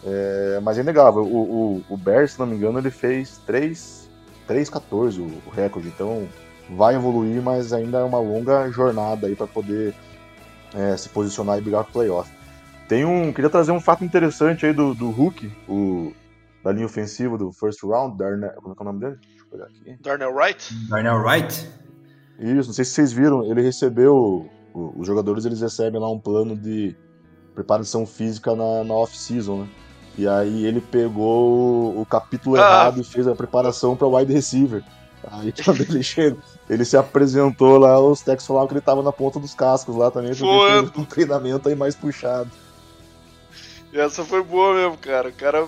É, 0.05 0.59
mas 0.63 0.77
é 0.77 0.81
inegável, 0.81 1.23
o, 1.23 1.81
o, 1.89 1.93
o 1.93 1.97
Bears, 1.97 2.33
se 2.33 2.39
não 2.39 2.45
me 2.45 2.55
engano, 2.55 2.79
ele 2.79 2.91
fez 2.91 3.41
3-14 3.47 5.19
o, 5.19 5.23
o 5.23 5.51
recorde, 5.51 5.87
então 5.89 6.27
vai 6.69 6.95
evoluir, 6.95 7.41
mas 7.41 7.73
ainda 7.73 7.97
é 7.97 8.03
uma 8.03 8.19
longa 8.19 8.69
jornada 8.69 9.27
aí 9.27 9.35
para 9.35 9.47
poder 9.47 9.93
é, 10.73 10.95
se 10.95 11.09
posicionar 11.09 11.57
e 11.57 11.61
brigar 11.61 11.83
pro 11.83 11.93
playoff. 11.93 12.31
Tem 12.87 13.03
um, 13.03 13.33
queria 13.33 13.49
trazer 13.49 13.71
um 13.71 13.81
fato 13.81 14.05
interessante 14.05 14.65
aí 14.65 14.73
do, 14.73 14.93
do 14.93 15.09
Hulk, 15.09 15.51
o, 15.67 16.13
da 16.63 16.71
linha 16.71 16.85
ofensiva 16.85 17.35
do 17.35 17.51
first 17.51 17.83
round, 17.83 18.15
Darnell, 18.15 18.53
como 18.61 18.73
é, 18.73 18.77
é 18.77 18.81
o 18.81 18.85
nome 18.85 18.99
dele? 18.99 19.17
Pegar 19.55 19.65
aqui. 19.65 19.97
Darnell 20.01 20.33
Wright? 20.33 20.73
Darnell 20.89 21.21
Wright? 21.21 21.67
Isso, 22.39 22.67
não 22.67 22.73
sei 22.73 22.83
se 22.83 22.91
vocês 22.91 23.13
viram, 23.13 23.43
ele 23.49 23.61
recebeu, 23.61 24.49
os 24.73 25.07
jogadores 25.07 25.45
eles 25.45 25.61
recebem 25.61 25.99
lá 25.99 26.11
um 26.11 26.19
plano 26.19 26.55
de 26.55 26.95
preparação 27.53 28.05
física 28.05 28.53
na, 28.53 28.83
na 28.83 28.93
off-season, 28.93 29.61
né? 29.61 29.69
E 30.17 30.27
aí 30.27 30.65
ele 30.65 30.81
pegou 30.81 31.99
o 31.99 32.05
capítulo 32.05 32.55
ah. 32.55 32.59
errado 32.59 33.01
e 33.01 33.03
fez 33.03 33.27
a 33.27 33.35
preparação 33.35 33.95
para 33.95 34.07
wide 34.07 34.33
receiver. 34.33 34.83
Aí 35.31 35.53
quando 35.63 35.81
ele 35.81 36.03
chegou, 36.03 36.39
ele 36.69 36.83
se 36.83 36.97
apresentou 36.97 37.77
lá, 37.77 37.99
os 37.99 38.19
técnicos 38.19 38.47
falavam 38.47 38.67
que 38.67 38.73
ele 38.73 38.81
tava 38.81 39.01
na 39.01 39.11
ponta 39.11 39.39
dos 39.39 39.53
cascos 39.53 39.95
lá 39.95 40.11
também, 40.11 40.33
porque 40.35 40.99
um 40.99 41.05
treinamento 41.05 41.69
aí 41.69 41.75
mais 41.75 41.95
puxado. 41.95 42.51
Essa 43.93 44.25
foi 44.25 44.43
boa 44.43 44.73
mesmo, 44.73 44.97
cara. 44.97 45.29
O 45.29 45.33
cara. 45.33 45.67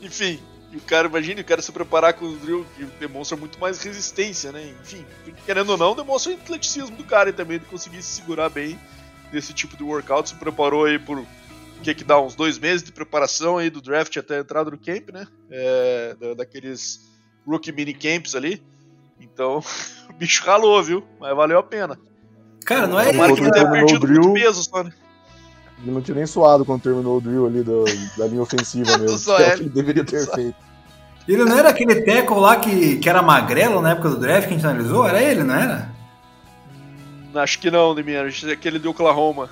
Enfim, 0.00 0.40
o 0.74 0.80
cara, 0.80 1.08
imagine 1.08 1.40
o 1.40 1.44
cara 1.44 1.62
se 1.62 1.70
preparar 1.70 2.14
com 2.14 2.26
o 2.26 2.36
drill, 2.36 2.66
que 2.76 2.84
demonstra 2.98 3.36
muito 3.36 3.58
mais 3.58 3.80
resistência, 3.82 4.52
né? 4.52 4.74
Enfim, 4.82 5.04
querendo 5.44 5.70
ou 5.70 5.76
não, 5.76 5.94
demonstra 5.94 6.32
o 6.32 6.34
atleticismo 6.34 6.96
do 6.96 7.04
cara 7.04 7.30
e 7.30 7.32
também 7.32 7.58
de 7.58 7.66
conseguir 7.66 8.02
se 8.02 8.16
segurar 8.16 8.48
bem 8.48 8.78
nesse 9.32 9.52
tipo 9.52 9.76
de 9.76 9.82
workout. 9.82 10.28
Se 10.28 10.34
preparou 10.34 10.84
aí 10.84 10.98
por 10.98 11.18
o 11.18 11.26
que 11.82 11.94
que 11.94 12.04
dá 12.04 12.20
uns 12.20 12.34
dois 12.34 12.58
meses 12.58 12.82
de 12.82 12.92
preparação 12.92 13.58
aí 13.58 13.70
do 13.70 13.80
draft 13.80 14.16
até 14.16 14.38
a 14.38 14.40
entrada 14.40 14.70
do 14.70 14.78
camp, 14.78 15.10
né? 15.10 15.26
É, 15.50 16.16
daqueles 16.36 17.00
rookie 17.46 17.72
mini 17.72 17.94
camps 17.94 18.34
ali. 18.34 18.62
Então, 19.20 19.62
o 20.10 20.12
bicho 20.14 20.44
ralou, 20.44 20.82
viu? 20.82 21.06
Mas 21.20 21.34
valeu 21.36 21.58
a 21.58 21.62
pena. 21.62 21.98
Cara, 22.64 22.86
não 22.86 22.98
é 22.98 23.12
Tomara 23.12 23.34
que 23.34 23.40
não 23.40 23.50
tenha 23.50 23.70
perdido 23.70 24.08
muito 24.08 24.32
peso 24.32 24.62
só, 24.64 24.82
né? 24.82 24.92
Ele 25.82 25.90
não 25.90 26.00
tinha 26.00 26.14
nem 26.14 26.26
suado 26.26 26.64
quando 26.64 26.82
terminou 26.82 27.18
o 27.18 27.20
drill 27.20 27.46
ali 27.46 27.62
do, 27.62 27.84
da 28.16 28.26
linha 28.26 28.42
ofensiva 28.42 28.96
mesmo. 28.98 29.18
Só 29.18 29.38
é. 29.38 29.56
que 29.56 29.62
ele 29.62 29.70
deveria 29.70 30.04
ter 30.04 30.20
só. 30.20 30.34
feito. 30.34 30.56
Ele 31.28 31.44
não 31.44 31.58
era 31.58 31.70
aquele 31.70 32.02
tackle 32.02 32.38
lá 32.38 32.56
que, 32.56 32.98
que 32.98 33.08
era 33.08 33.20
magrelo 33.20 33.82
na 33.82 33.90
época 33.90 34.10
do 34.10 34.20
draft 34.20 34.46
que 34.46 34.54
a 34.54 34.56
gente 34.56 34.66
analisou? 34.66 35.06
Era 35.06 35.20
ele, 35.20 35.42
não 35.42 35.54
era? 35.54 35.90
Hum, 36.70 37.38
acho 37.38 37.58
que 37.58 37.70
não, 37.70 37.94
Demiano. 37.94 38.30
Aquele 38.52 38.78
de 38.78 38.86
Oklahoma 38.86 39.50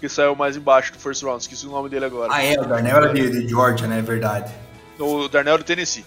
que 0.00 0.08
saiu 0.08 0.36
mais 0.36 0.56
embaixo 0.56 0.92
do 0.92 0.98
first 0.98 1.22
round, 1.22 1.42
esqueci 1.42 1.66
o 1.66 1.70
nome 1.70 1.88
dele 1.88 2.04
agora. 2.04 2.28
Ah, 2.32 2.44
é, 2.44 2.60
o 2.60 2.66
Darnell 2.66 2.96
era 2.96 3.12
de, 3.14 3.30
de 3.30 3.48
Georgia, 3.48 3.86
né? 3.86 3.98
É 3.98 4.02
verdade. 4.02 4.52
O 4.98 5.26
Darnell 5.28 5.54
é 5.54 5.58
do 5.58 5.64
Tennessee. 5.64 6.04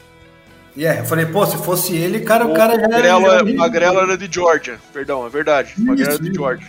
E 0.75 0.81
yeah, 0.81 1.01
eu 1.01 1.05
falei, 1.05 1.25
pô, 1.25 1.45
se 1.45 1.57
fosse 1.57 1.95
ele, 1.95 2.19
cara, 2.21 2.45
o, 2.45 2.51
o 2.51 2.53
cara 2.53 2.79
já 2.79 2.87
Magrelo, 2.87 3.25
era. 3.25 3.49
É, 3.49 3.53
Magrelo 3.53 3.99
era 3.99 4.17
de 4.17 4.31
Georgia, 4.31 4.79
perdão, 4.93 5.25
é 5.25 5.29
verdade. 5.29 5.73
Magrelo 5.77 6.11
era 6.11 6.19
de 6.19 6.33
Georgia. 6.33 6.67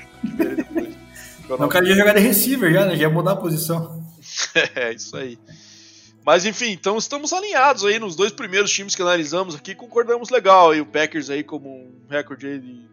Não, 1.59 1.67
o 1.67 1.69
cara 1.69 1.89
ia 1.89 1.95
jogar 1.95 2.15
de 2.15 2.21
receiver 2.21 2.73
já, 2.73 2.85
né? 2.87 2.97
Já 2.97 3.03
ia 3.03 3.11
mudar 3.11 3.33
a 3.33 3.37
posição. 3.37 4.05
é, 4.75 4.93
isso 4.93 5.17
aí. 5.17 5.39
Mas 6.25 6.45
enfim, 6.45 6.71
então 6.73 6.99
estamos 6.99 7.33
alinhados 7.33 7.85
aí 7.85 7.99
nos 7.99 8.15
dois 8.15 8.31
primeiros 8.31 8.71
times 8.71 8.95
que 8.95 9.03
analisamos 9.03 9.55
aqui, 9.55 9.75
concordamos 9.75 10.31
legal. 10.31 10.75
E 10.75 10.81
o 10.81 10.87
Packers 10.87 11.31
aí 11.31 11.43
como 11.43 11.69
um 11.69 11.93
recorde 12.09 12.47
aí 12.47 12.59
de. 12.59 12.91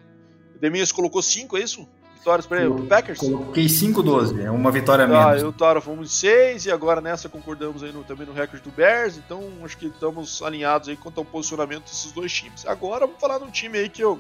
Deminhas 0.60 0.91
colocou 0.91 1.22
5, 1.22 1.58
é 1.58 1.62
isso? 1.62 1.88
vitórias 2.28 2.46
para 2.46 2.62
ele, 2.62 2.88
Packers? 2.88 3.20
Coloquei 3.20 3.65
5-12, 3.65 4.43
é 4.43 4.52
uma 4.52 4.72
vitória 4.72 5.06
ah, 5.06 5.08
menos. 5.08 5.41
Eu 5.41 5.48
e 5.48 5.50
o 5.50 5.54
Tara 5.54 5.80
fomos 5.80 6.10
de 6.10 6.15
6 6.15 6.65
e 6.65 6.72
agora 6.72 7.00
nessa 7.00 7.30
concordamos 7.30 7.84
aí 7.84 7.91
no, 7.93 8.04
também 8.04 8.28
no 8.28 8.34
recorde 8.34 8.63
do 8.63 8.72
Bears, 8.72 9.17
então 9.17 9.41
acho 9.63 9.78
que 9.78 9.88
estamos 9.88 10.41
alinhados 10.41 10.89
aí 10.89 10.98
quanto 10.98 11.20
ao 11.20 11.26
posicionamento 11.26 11.84
desses 11.84 12.12
dois 12.12 12.34
times. 12.34 12.65
Agora 12.65 13.06
vamos 13.06 13.22
falar 13.22 13.38
de 13.38 13.46
um 13.46 13.52
time 13.52 13.78
aí 13.78 13.88
que 13.88 14.04
eu, 14.04 14.20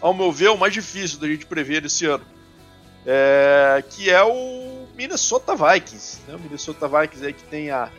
ao 0.00 0.14
meu 0.14 0.32
ver, 0.32 0.46
é 0.46 0.50
o 0.50 0.58
mais 0.58 0.72
difícil 0.72 1.18
da 1.18 1.26
gente 1.26 1.44
prever 1.44 1.84
esse 1.84 2.06
ano, 2.06 2.24
é, 3.06 3.82
que 3.90 4.10
é 4.10 4.22
o 4.22 4.86
Minnesota 4.94 5.54
Vikings. 5.54 6.20
Né? 6.26 6.34
O 6.34 6.40
Minnesota 6.40 6.88
Vikings 6.88 7.26
aí 7.26 7.32
que 7.32 7.44
tem 7.44 7.70
a, 7.70 7.90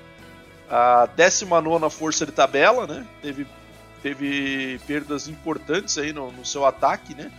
a 0.70 1.06
19 1.06 1.90
força 1.90 2.26
de 2.26 2.32
tabela, 2.32 2.86
né? 2.88 3.08
Teve, 3.22 3.48
teve 4.02 4.80
perdas 4.86 5.28
importantes 5.28 5.98
aí 5.98 6.14
no, 6.14 6.32
no 6.32 6.46
seu 6.46 6.66
ataque, 6.66 7.16
né? 7.16 7.32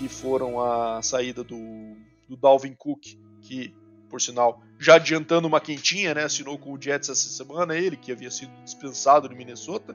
que 0.00 0.08
foram 0.08 0.58
a 0.58 1.02
saída 1.02 1.44
do, 1.44 1.94
do 2.26 2.34
Dalvin 2.34 2.72
Cook, 2.72 3.18
que, 3.42 3.74
por 4.08 4.18
sinal, 4.18 4.62
já 4.78 4.94
adiantando 4.94 5.46
uma 5.46 5.60
quentinha, 5.60 6.14
né, 6.14 6.24
assinou 6.24 6.58
com 6.58 6.72
o 6.72 6.80
Jets 6.80 7.10
essa 7.10 7.28
semana, 7.28 7.76
ele 7.76 7.98
que 7.98 8.10
havia 8.10 8.30
sido 8.30 8.50
dispensado 8.64 9.28
no 9.28 9.36
Minnesota, 9.36 9.94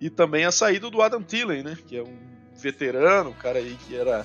e 0.00 0.08
também 0.08 0.46
a 0.46 0.50
saída 0.50 0.88
do 0.88 1.02
Adam 1.02 1.22
Thielen, 1.22 1.62
né, 1.62 1.76
que 1.86 1.98
é 1.98 2.02
um 2.02 2.16
veterano, 2.54 3.28
um 3.28 3.34
cara 3.34 3.58
aí 3.58 3.76
que 3.86 3.94
era 3.94 4.24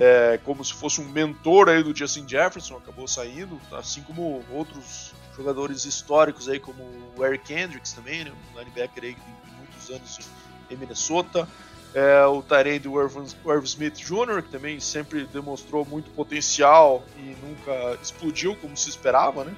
é, 0.00 0.40
como 0.42 0.64
se 0.64 0.72
fosse 0.72 0.98
um 0.98 1.04
mentor 1.04 1.68
aí 1.68 1.82
do 1.82 1.94
Justin 1.94 2.26
Jefferson, 2.26 2.78
acabou 2.78 3.06
saindo, 3.06 3.60
assim 3.70 4.00
como 4.00 4.42
outros 4.50 5.12
jogadores 5.36 5.84
históricos 5.84 6.48
aí, 6.48 6.58
como 6.58 6.82
o 7.14 7.24
Eric 7.24 7.52
Hendricks 7.52 7.92
também, 7.92 8.24
né, 8.24 8.32
um 8.32 8.58
linebacker 8.58 9.04
aí 9.04 9.14
de 9.14 9.52
muitos 9.58 9.90
anos 9.90 10.30
em 10.70 10.76
Minnesota, 10.76 11.46
é, 11.92 12.24
o 12.24 12.40
Tyrande 12.40 12.88
Irv 12.88 13.64
Smith 13.64 13.98
Jr., 13.98 14.42
que 14.42 14.48
também 14.48 14.80
sempre 14.80 15.26
demonstrou 15.26 15.84
muito 15.84 16.10
potencial 16.12 17.04
e 17.18 17.36
nunca 17.44 17.98
explodiu 18.00 18.56
como 18.56 18.74
se 18.78 18.88
esperava, 18.88 19.44
né? 19.44 19.54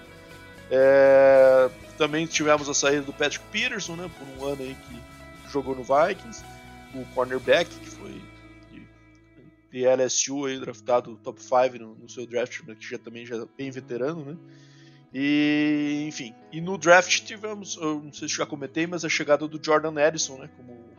É, 0.70 1.70
também 1.96 2.26
tivemos 2.26 2.68
a 2.68 2.74
saída 2.74 3.02
do 3.02 3.12
Patrick 3.12 3.44
Peterson, 3.52 3.94
né? 3.94 4.10
Por 4.18 4.26
um 4.26 4.48
ano 4.50 4.62
aí 4.62 4.74
que 4.88 5.50
jogou 5.52 5.76
no 5.76 5.84
Vikings, 5.84 6.42
o 6.94 7.04
cornerback 7.14 7.68
que 7.68 7.90
foi 7.90 8.31
de, 9.72 9.84
LSU 9.86 10.46
aí 10.46 10.58
draftado 10.60 11.16
top 11.16 11.42
5 11.42 11.78
no, 11.78 11.94
no, 11.94 12.08
seu 12.08 12.26
draft, 12.26 12.60
que 12.78 12.90
já 12.90 12.98
também 12.98 13.24
já 13.24 13.36
é 13.36 13.44
bem 13.56 13.70
veterano, 13.70 14.24
né? 14.24 14.36
E 15.14 16.04
enfim, 16.08 16.34
e 16.50 16.60
no 16.60 16.78
draft 16.78 17.22
tivemos, 17.22 17.76
eu 17.76 18.00
não 18.00 18.12
sei 18.12 18.28
se 18.28 18.36
já 18.36 18.46
comentei, 18.46 18.86
mas 18.86 19.04
a 19.04 19.08
chegada 19.08 19.46
do 19.46 19.62
Jordan 19.62 19.94
Edison, 20.00 20.38
né? 20.38 20.48
Como 20.56 20.92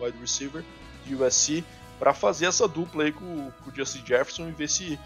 wide 0.00 0.18
receiver 0.18 0.64
de 1.04 1.14
USC, 1.14 1.64
para 1.98 2.14
fazer 2.14 2.46
essa 2.46 2.66
dupla 2.66 3.04
aí 3.04 3.12
com, 3.12 3.50
com, 3.50 3.70
o 3.70 3.74
Justin 3.74 4.04
Jefferson 4.06 4.48
e 4.48 4.52
ver 4.52 4.68
se 4.68 4.98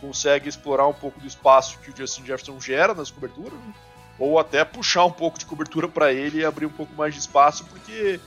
consegue 0.00 0.48
explorar 0.48 0.88
um 0.88 0.94
pouco 0.94 1.20
do 1.20 1.26
espaço 1.26 1.78
que 1.78 1.90
o 1.90 1.96
Justin 1.96 2.22
Jefferson 2.22 2.60
gera 2.60 2.94
nas 2.94 3.10
coberturas, 3.10 3.52
né? 3.52 3.74
ou 4.18 4.38
até 4.38 4.64
puxar 4.64 5.04
um 5.04 5.10
pouco 5.10 5.38
de 5.38 5.46
cobertura 5.46 5.88
para 5.88 6.12
ele 6.12 6.40
e 6.40 6.44
abrir 6.44 6.66
um 6.66 6.70
pouco 6.70 6.94
mais 6.94 7.14
de 7.14 7.20
espaço, 7.20 7.64
porque 7.64 8.20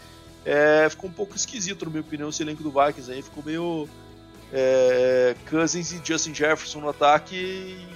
é, 0.43 0.88
ficou 0.89 1.10
um 1.10 1.14
pouco 1.14 1.36
esquisito, 1.36 1.86
na 1.86 1.91
minha 1.91 2.01
opinião, 2.01 2.30
esse 2.30 2.41
elenco 2.41 2.64
do 2.64 2.72
Vikings 2.72 3.12
aí, 3.12 3.22
ficou 3.22 3.43
meio 3.43 3.88
é, 4.54 5.36
Cousins 5.49 5.91
e 5.91 6.01
Justin 6.04 6.34
Jefferson 6.34 6.80
no 6.80 6.89
ataque. 6.89 7.36
E, 7.36 7.88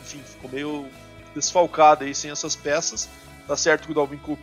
enfim, 0.00 0.22
ficou 0.24 0.50
meio 0.50 0.88
desfalcado 1.34 2.04
aí 2.04 2.14
sem 2.14 2.30
essas 2.30 2.56
peças. 2.56 3.08
Tá 3.46 3.56
certo 3.56 3.84
que 3.86 3.92
o 3.92 3.94
Dalvin 3.94 4.16
Cook 4.16 4.40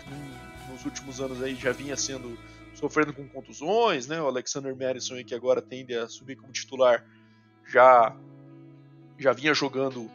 nos 0.69 0.85
últimos 0.85 1.19
anos 1.19 1.41
aí 1.41 1.55
já 1.55 1.71
vinha 1.71 1.97
sendo 1.97 2.37
sofrendo 2.75 3.11
com 3.11 3.27
contusões, 3.27 4.07
né? 4.07 4.21
O 4.21 4.27
Alexander 4.27 4.75
Madison 4.75 5.15
aí, 5.15 5.23
que 5.23 5.33
agora 5.35 5.61
tende 5.61 5.95
a 5.95 6.07
subir 6.07 6.35
como 6.35 6.53
titular 6.53 7.03
já 7.67 8.15
já 9.17 9.33
vinha 9.33 9.53
jogando 9.53 10.09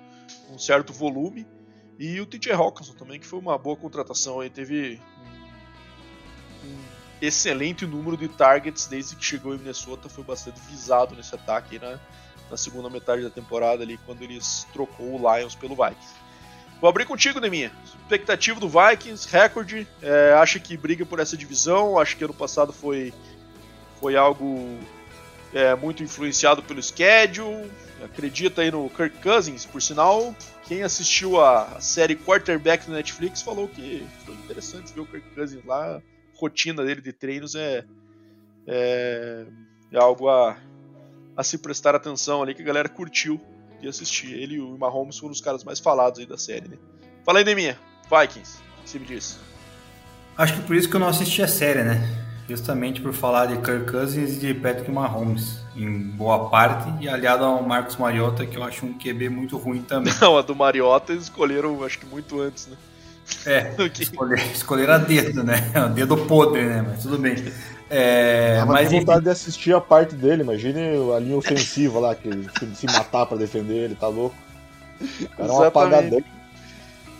um 0.50 0.58
certo 0.58 0.92
volume 0.92 1.46
e 1.98 2.18
o 2.20 2.26
TJ 2.26 2.52
Hawkinson 2.52 2.94
também 2.94 3.20
que 3.20 3.26
foi 3.26 3.38
uma 3.38 3.58
boa 3.58 3.76
contratação 3.76 4.40
aí 4.40 4.48
teve 4.48 4.98
um, 6.64 6.93
excelente 7.20 7.86
número 7.86 8.16
de 8.16 8.28
targets 8.28 8.86
desde 8.86 9.16
que 9.16 9.24
chegou 9.24 9.54
em 9.54 9.58
Minnesota 9.58 10.08
foi 10.08 10.24
bastante 10.24 10.60
visado 10.68 11.14
nesse 11.14 11.34
ataque 11.34 11.78
né? 11.78 11.98
na 12.50 12.56
segunda 12.56 12.90
metade 12.90 13.22
da 13.22 13.30
temporada 13.30 13.82
ali 13.82 13.98
quando 14.04 14.22
eles 14.22 14.66
trocou 14.72 15.20
o 15.20 15.36
Lions 15.36 15.54
pelo 15.54 15.74
Vikings 15.74 16.24
Vou 16.84 16.90
abrir 16.90 17.06
contigo, 17.06 17.40
Neminha. 17.40 17.72
Expectativa 17.82 18.60
do 18.60 18.68
Vikings, 18.68 19.26
recorde. 19.30 19.88
É, 20.02 20.34
acha 20.34 20.58
que 20.58 20.76
briga 20.76 21.06
por 21.06 21.18
essa 21.18 21.34
divisão? 21.34 21.98
Acho 21.98 22.14
que 22.14 22.24
ano 22.24 22.34
passado 22.34 22.74
foi, 22.74 23.10
foi 23.98 24.16
algo 24.16 24.78
é, 25.54 25.74
muito 25.74 26.02
influenciado 26.02 26.62
pelo 26.62 26.82
schedule. 26.82 27.70
Acredita 28.04 28.60
aí 28.60 28.70
no 28.70 28.90
Kirk 28.90 29.16
Cousins, 29.22 29.64
por 29.64 29.80
sinal. 29.80 30.36
Quem 30.64 30.82
assistiu 30.82 31.40
a 31.40 31.80
série 31.80 32.16
Quarterback 32.16 32.86
no 32.86 32.96
Netflix 32.96 33.40
falou 33.40 33.66
que 33.66 34.06
foi 34.26 34.34
interessante 34.34 34.92
ver 34.92 35.00
o 35.00 35.06
Kirk 35.06 35.26
Cousins 35.34 35.64
lá. 35.64 36.02
A 36.44 36.46
rotina 36.46 36.84
dele 36.84 37.00
de 37.00 37.10
treinos 37.10 37.54
é, 37.54 37.84
é, 38.66 39.46
é 39.90 39.98
algo 39.98 40.28
a, 40.28 40.58
a 41.34 41.42
se 41.42 41.56
prestar 41.56 41.94
atenção 41.94 42.42
ali 42.42 42.54
que 42.54 42.60
a 42.60 42.64
galera 42.64 42.88
curtiu 42.88 43.40
de 43.80 43.88
assistir. 43.88 44.34
Ele 44.34 44.56
e 44.56 44.60
o 44.60 44.76
Mahomes 44.76 45.16
foram 45.16 45.32
os 45.32 45.40
caras 45.40 45.64
mais 45.64 45.80
falados 45.80 46.20
aí 46.20 46.26
da 46.26 46.36
série, 46.36 46.68
né? 46.68 46.76
Fala 47.24 47.38
aí, 47.38 47.44
Deminha. 47.44 47.78
Vikings, 48.10 48.58
o 48.58 48.82
que 48.82 48.90
você 48.90 48.98
me 48.98 49.06
diz? 49.06 49.38
Acho 50.36 50.54
que 50.54 50.66
por 50.66 50.76
isso 50.76 50.86
que 50.86 50.96
eu 50.96 51.00
não 51.00 51.08
assisti 51.08 51.40
a 51.40 51.48
série, 51.48 51.82
né? 51.82 51.98
Justamente 52.46 53.00
por 53.00 53.14
falar 53.14 53.46
de 53.46 53.56
Kirk 53.62 53.90
Cousins 53.90 54.36
e 54.36 54.40
de 54.40 54.52
Patrick 54.52 54.90
Mahomes, 54.90 55.60
em 55.74 56.10
boa 56.10 56.50
parte, 56.50 56.92
e 57.02 57.08
aliado 57.08 57.42
ao 57.42 57.62
Marcos 57.62 57.96
Mariota, 57.96 58.44
que 58.44 58.58
eu 58.58 58.62
acho 58.62 58.84
um 58.84 58.92
QB 58.92 59.30
muito 59.30 59.56
ruim 59.56 59.80
também. 59.80 60.12
Não, 60.20 60.36
a 60.36 60.42
do 60.42 60.54
Mariota 60.54 61.12
eles 61.12 61.24
escolheram, 61.24 61.82
acho 61.82 61.98
que 61.98 62.04
muito 62.04 62.38
antes, 62.38 62.66
né? 62.66 62.76
É, 63.46 63.74
escolher, 63.98 64.52
escolher 64.52 64.90
a 64.90 64.98
dedo, 64.98 65.42
né? 65.42 65.70
O 65.86 65.88
dedo 65.88 66.16
podre, 66.16 66.64
né? 66.64 66.82
Mas 66.82 67.02
tudo 67.02 67.18
bem. 67.18 67.36
É, 67.90 68.60
ah, 68.62 68.66
mas 68.66 68.90
vontade 68.90 69.24
de 69.24 69.30
assistir 69.30 69.74
a 69.74 69.80
parte 69.80 70.14
dele, 70.14 70.42
imagine 70.42 70.80
a 71.14 71.18
linha 71.18 71.36
ofensiva 71.36 72.00
lá, 72.00 72.14
que 72.14 72.28
se 72.74 72.86
matar 72.86 73.26
pra 73.26 73.36
defender 73.36 73.74
ele, 73.74 73.94
tá 73.94 74.08
louco. 74.08 74.34
O 75.00 75.28
cara 75.28 75.48
é 75.48 75.52
um 75.52 75.62
apagadão. 75.62 76.24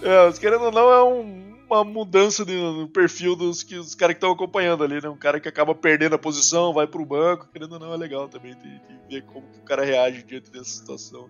É, 0.03 0.33
querendo 0.33 0.65
ou 0.65 0.73
não, 0.73 0.91
é 0.91 1.05
um, 1.05 1.57
uma 1.69 1.85
mudança 1.85 2.45
de, 2.45 2.55
no 2.55 2.89
perfil 2.89 3.37
dos, 3.37 3.63
que, 3.63 3.77
os 3.77 3.95
caras 3.95 4.15
que 4.15 4.19
estão 4.19 4.33
acompanhando 4.33 4.85
ali, 4.85 5.01
né? 5.01 5.09
Um 5.09 5.17
cara 5.17 5.39
que 5.39 5.49
acaba 5.49 5.75
perdendo 5.75 6.15
a 6.15 6.19
posição, 6.19 6.73
vai 6.73 6.87
pro 6.87 7.05
banco, 7.05 7.49
querendo 7.53 7.73
ou 7.73 7.79
não, 7.79 7.93
é 7.93 7.97
legal 7.97 8.29
também 8.29 8.55
de, 8.57 8.79
de 8.79 8.99
ver 9.09 9.23
como 9.23 9.47
o 9.47 9.65
cara 9.65 9.85
reage 9.85 10.23
diante 10.23 10.51
dessa 10.51 10.71
situação. 10.71 11.29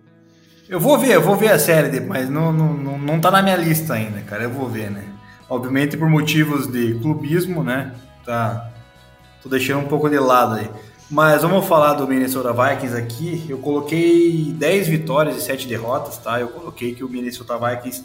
Eu 0.67 0.79
vou 0.79 0.97
ver, 0.97 1.13
eu 1.13 1.21
vou 1.21 1.35
ver 1.35 1.51
a 1.51 1.59
série, 1.59 1.99
mas 1.99 2.27
não, 2.27 2.51
não, 2.51 2.97
não, 2.97 3.19
tá 3.19 3.29
na 3.29 3.41
minha 3.43 3.55
lista 3.55 3.93
ainda, 3.93 4.19
cara. 4.21 4.43
Eu 4.43 4.49
vou 4.49 4.67
ver, 4.67 4.89
né? 4.89 5.03
Obviamente 5.47 5.95
por 5.95 6.09
motivos 6.09 6.65
de 6.65 6.95
clubismo, 6.95 7.63
né? 7.63 7.93
Tá, 8.25 8.71
tô 9.43 9.47
deixando 9.47 9.85
um 9.85 9.87
pouco 9.87 10.09
de 10.09 10.17
lado 10.17 10.55
aí. 10.55 10.69
Mas 11.09 11.43
vamos 11.43 11.67
falar 11.67 11.93
do 11.93 12.07
Minnesota 12.07 12.51
Vikings 12.51 12.97
aqui. 12.97 13.45
Eu 13.47 13.59
coloquei 13.59 14.51
10 14.57 14.87
vitórias 14.87 15.37
e 15.37 15.41
7 15.41 15.67
derrotas, 15.67 16.17
tá? 16.17 16.39
Eu 16.39 16.47
coloquei 16.47 16.95
que 16.95 17.03
o 17.03 17.09
Minnesota 17.09 17.59
Vikings 17.59 18.03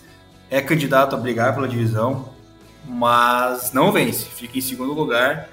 é 0.51 0.61
candidato 0.61 1.17
a 1.17 1.19
brigar 1.19 1.55
pela 1.55 1.67
divisão, 1.67 2.29
mas 2.87 3.73
não 3.73 3.91
vence, 3.91 4.27
fica 4.27 4.59
em 4.59 4.61
segundo 4.61 4.93
lugar. 4.93 5.49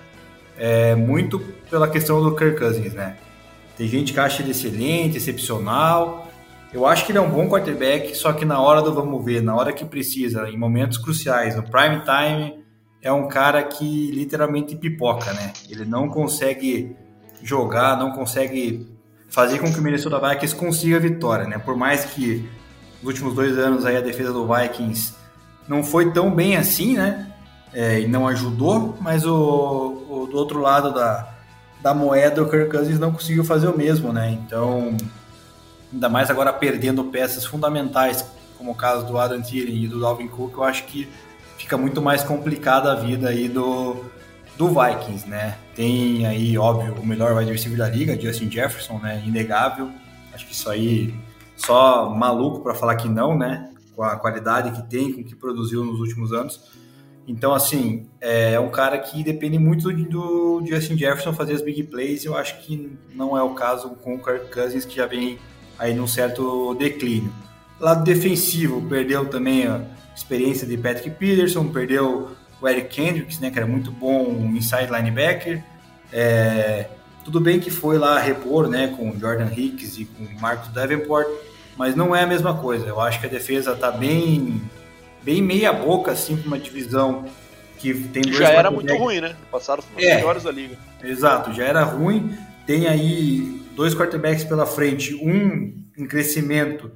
É, 0.57 0.93
muito 0.93 1.39
pela 1.69 1.87
questão 1.87 2.21
do 2.21 2.35
Kirk 2.35 2.59
Cousins, 2.59 2.93
né? 2.93 3.15
Tem 3.77 3.87
gente 3.87 4.11
que 4.11 4.19
acha 4.19 4.41
ele 4.41 4.51
excelente, 4.51 5.15
excepcional. 5.15 6.26
Eu 6.73 6.85
acho 6.85 7.05
que 7.05 7.11
ele 7.11 7.19
é 7.19 7.21
um 7.21 7.29
bom 7.29 7.47
quarterback, 7.47 8.15
só 8.15 8.33
que 8.33 8.43
na 8.43 8.59
hora 8.59 8.81
do 8.81 8.93
vamos 8.93 9.23
ver, 9.23 9.41
na 9.41 9.55
hora 9.55 9.71
que 9.71 9.85
precisa, 9.85 10.49
em 10.49 10.57
momentos 10.57 10.97
cruciais, 10.97 11.55
no 11.55 11.63
prime 11.63 12.01
time, 12.01 12.63
é 13.01 13.11
um 13.11 13.27
cara 13.27 13.63
que 13.63 14.11
literalmente 14.11 14.75
pipoca, 14.75 15.31
né? 15.33 15.53
Ele 15.69 15.85
não 15.85 16.09
consegue 16.09 16.95
jogar, 17.41 17.97
não 17.97 18.11
consegue 18.11 18.87
fazer 19.29 19.59
com 19.59 19.71
que 19.71 19.79
o 19.79 19.81
Minnesota 19.81 20.19
Vikings 20.19 20.55
consiga 20.55 20.97
a 20.97 20.99
vitória, 20.99 21.47
né? 21.47 21.57
Por 21.57 21.75
mais 21.75 22.05
que 22.05 22.47
nos 23.01 23.13
últimos 23.13 23.33
dois 23.33 23.57
anos 23.57 23.85
aí 23.85 23.95
a 23.95 24.01
defesa 24.01 24.33
do 24.33 24.47
Vikings 24.47 25.13
não 25.67 25.83
foi 25.83 26.11
tão 26.11 26.33
bem 26.33 26.57
assim, 26.57 26.97
né? 26.97 27.31
É, 27.73 27.99
e 27.99 28.07
não 28.07 28.27
ajudou, 28.27 28.97
mas 28.99 29.25
o, 29.25 30.05
o, 30.09 30.27
do 30.29 30.37
outro 30.37 30.59
lado 30.59 30.93
da, 30.93 31.29
da 31.81 31.93
moeda 31.93 32.41
o 32.41 32.49
Kirk 32.49 32.71
Cousins 32.71 32.97
não 32.97 33.11
conseguiu 33.11 33.43
fazer 33.43 33.67
o 33.67 33.77
mesmo, 33.77 34.11
né? 34.11 34.31
Então, 34.31 34.95
ainda 35.91 36.09
mais 36.09 36.29
agora 36.29 36.51
perdendo 36.51 37.03
peças 37.05 37.45
fundamentais, 37.45 38.25
como 38.57 38.71
o 38.71 38.75
caso 38.75 39.05
do 39.05 39.17
Adam 39.17 39.41
Thielen 39.41 39.83
e 39.83 39.87
do 39.87 39.99
Dalvin 39.99 40.27
Cook, 40.27 40.57
eu 40.57 40.63
acho 40.63 40.85
que 40.85 41.07
fica 41.57 41.77
muito 41.77 42.01
mais 42.01 42.23
complicada 42.23 42.91
a 42.91 42.95
vida 42.95 43.29
aí 43.29 43.47
do, 43.47 44.05
do 44.57 44.67
Vikings, 44.69 45.27
né? 45.27 45.57
Tem 45.75 46.25
aí, 46.25 46.57
óbvio, 46.57 46.95
o 46.95 47.05
melhor 47.05 47.35
wide 47.37 47.51
receiver 47.51 47.77
da 47.77 47.89
liga, 47.89 48.19
Justin 48.19 48.49
Jefferson, 48.49 48.99
né? 48.99 49.23
Inegável. 49.25 49.91
Acho 50.33 50.45
que 50.45 50.53
isso 50.53 50.69
aí 50.69 51.13
só 51.55 52.09
maluco 52.09 52.61
para 52.61 52.73
falar 52.73 52.95
que 52.95 53.07
não, 53.07 53.37
né? 53.37 53.71
Com 53.95 54.03
a 54.03 54.15
qualidade 54.15 54.71
que 54.71 54.87
tem, 54.89 55.13
com 55.13 55.21
o 55.21 55.23
que 55.23 55.35
produziu 55.35 55.83
nos 55.83 55.99
últimos 55.99 56.33
anos. 56.33 56.61
Então, 57.27 57.53
assim, 57.53 58.07
é 58.21 58.57
um 58.59 58.69
cara 58.69 58.97
que 58.97 59.21
depende 59.21 59.59
muito 59.59 59.91
do, 59.91 60.61
do 60.61 60.65
Justin 60.65 60.97
Jefferson 60.97 61.33
fazer 61.33 61.53
as 61.53 61.61
big 61.61 61.83
plays. 61.83 62.23
Eu 62.23 62.37
acho 62.37 62.59
que 62.59 62.97
não 63.13 63.37
é 63.37 63.43
o 63.43 63.53
caso 63.53 63.89
com 63.89 64.15
o 64.15 64.23
Kirk 64.23 64.49
Cousins, 64.49 64.85
que 64.85 64.95
já 64.95 65.05
vem 65.05 65.37
aí 65.77 65.93
num 65.93 66.07
certo 66.07 66.73
declínio. 66.75 67.33
Lado 67.79 68.03
defensivo, 68.03 68.81
perdeu 68.87 69.25
também 69.25 69.67
a 69.67 69.81
experiência 70.15 70.65
de 70.65 70.77
Patrick 70.77 71.11
Peterson, 71.11 71.67
perdeu 71.67 72.31
o 72.59 72.67
Eric 72.67 72.89
Kendricks, 72.89 73.39
né, 73.39 73.51
que 73.51 73.57
era 73.57 73.67
muito 73.67 73.91
bom 73.91 74.25
inside 74.55 74.91
linebacker. 74.91 75.63
É, 76.11 76.87
tudo 77.23 77.39
bem 77.39 77.59
que 77.59 77.69
foi 77.69 77.97
lá 77.97 78.17
repor 78.17 78.67
né, 78.67 78.93
com 78.97 79.11
o 79.11 79.19
Jordan 79.19 79.51
Hicks 79.55 79.99
e 79.99 80.05
com 80.05 80.23
o 80.23 80.41
Marcos 80.41 80.69
Davenport, 80.69 81.27
mas 81.75 81.95
não 81.95 82.15
é 82.15 82.23
a 82.23 82.27
mesma 82.27 82.57
coisa. 82.57 82.87
Eu 82.87 82.99
acho 82.99 83.19
que 83.19 83.27
a 83.27 83.29
defesa 83.29 83.73
está 83.73 83.91
bem, 83.91 84.61
bem 85.21 85.41
meia 85.41 85.71
boca 85.71 86.11
assim 86.11 86.35
para 86.35 86.47
uma 86.47 86.57
divisão 86.57 87.25
que 87.77 87.93
tem 87.93 88.23
dois 88.23 88.37
já 88.37 88.49
era 88.49 88.71
muito 88.71 88.95
ruim, 88.95 89.21
né? 89.21 89.35
Passaram 89.51 89.83
os 89.83 90.03
é, 90.03 90.15
melhores 90.15 90.43
da 90.43 90.51
liga. 90.51 90.77
Exato, 91.03 91.53
já 91.53 91.63
era 91.63 91.83
ruim. 91.83 92.35
Tem 92.65 92.87
aí 92.87 93.61
dois 93.77 93.93
quarterbacks 93.93 94.43
pela 94.43 94.65
frente, 94.65 95.13
um 95.13 95.85
em 95.95 96.07
crescimento, 96.07 96.91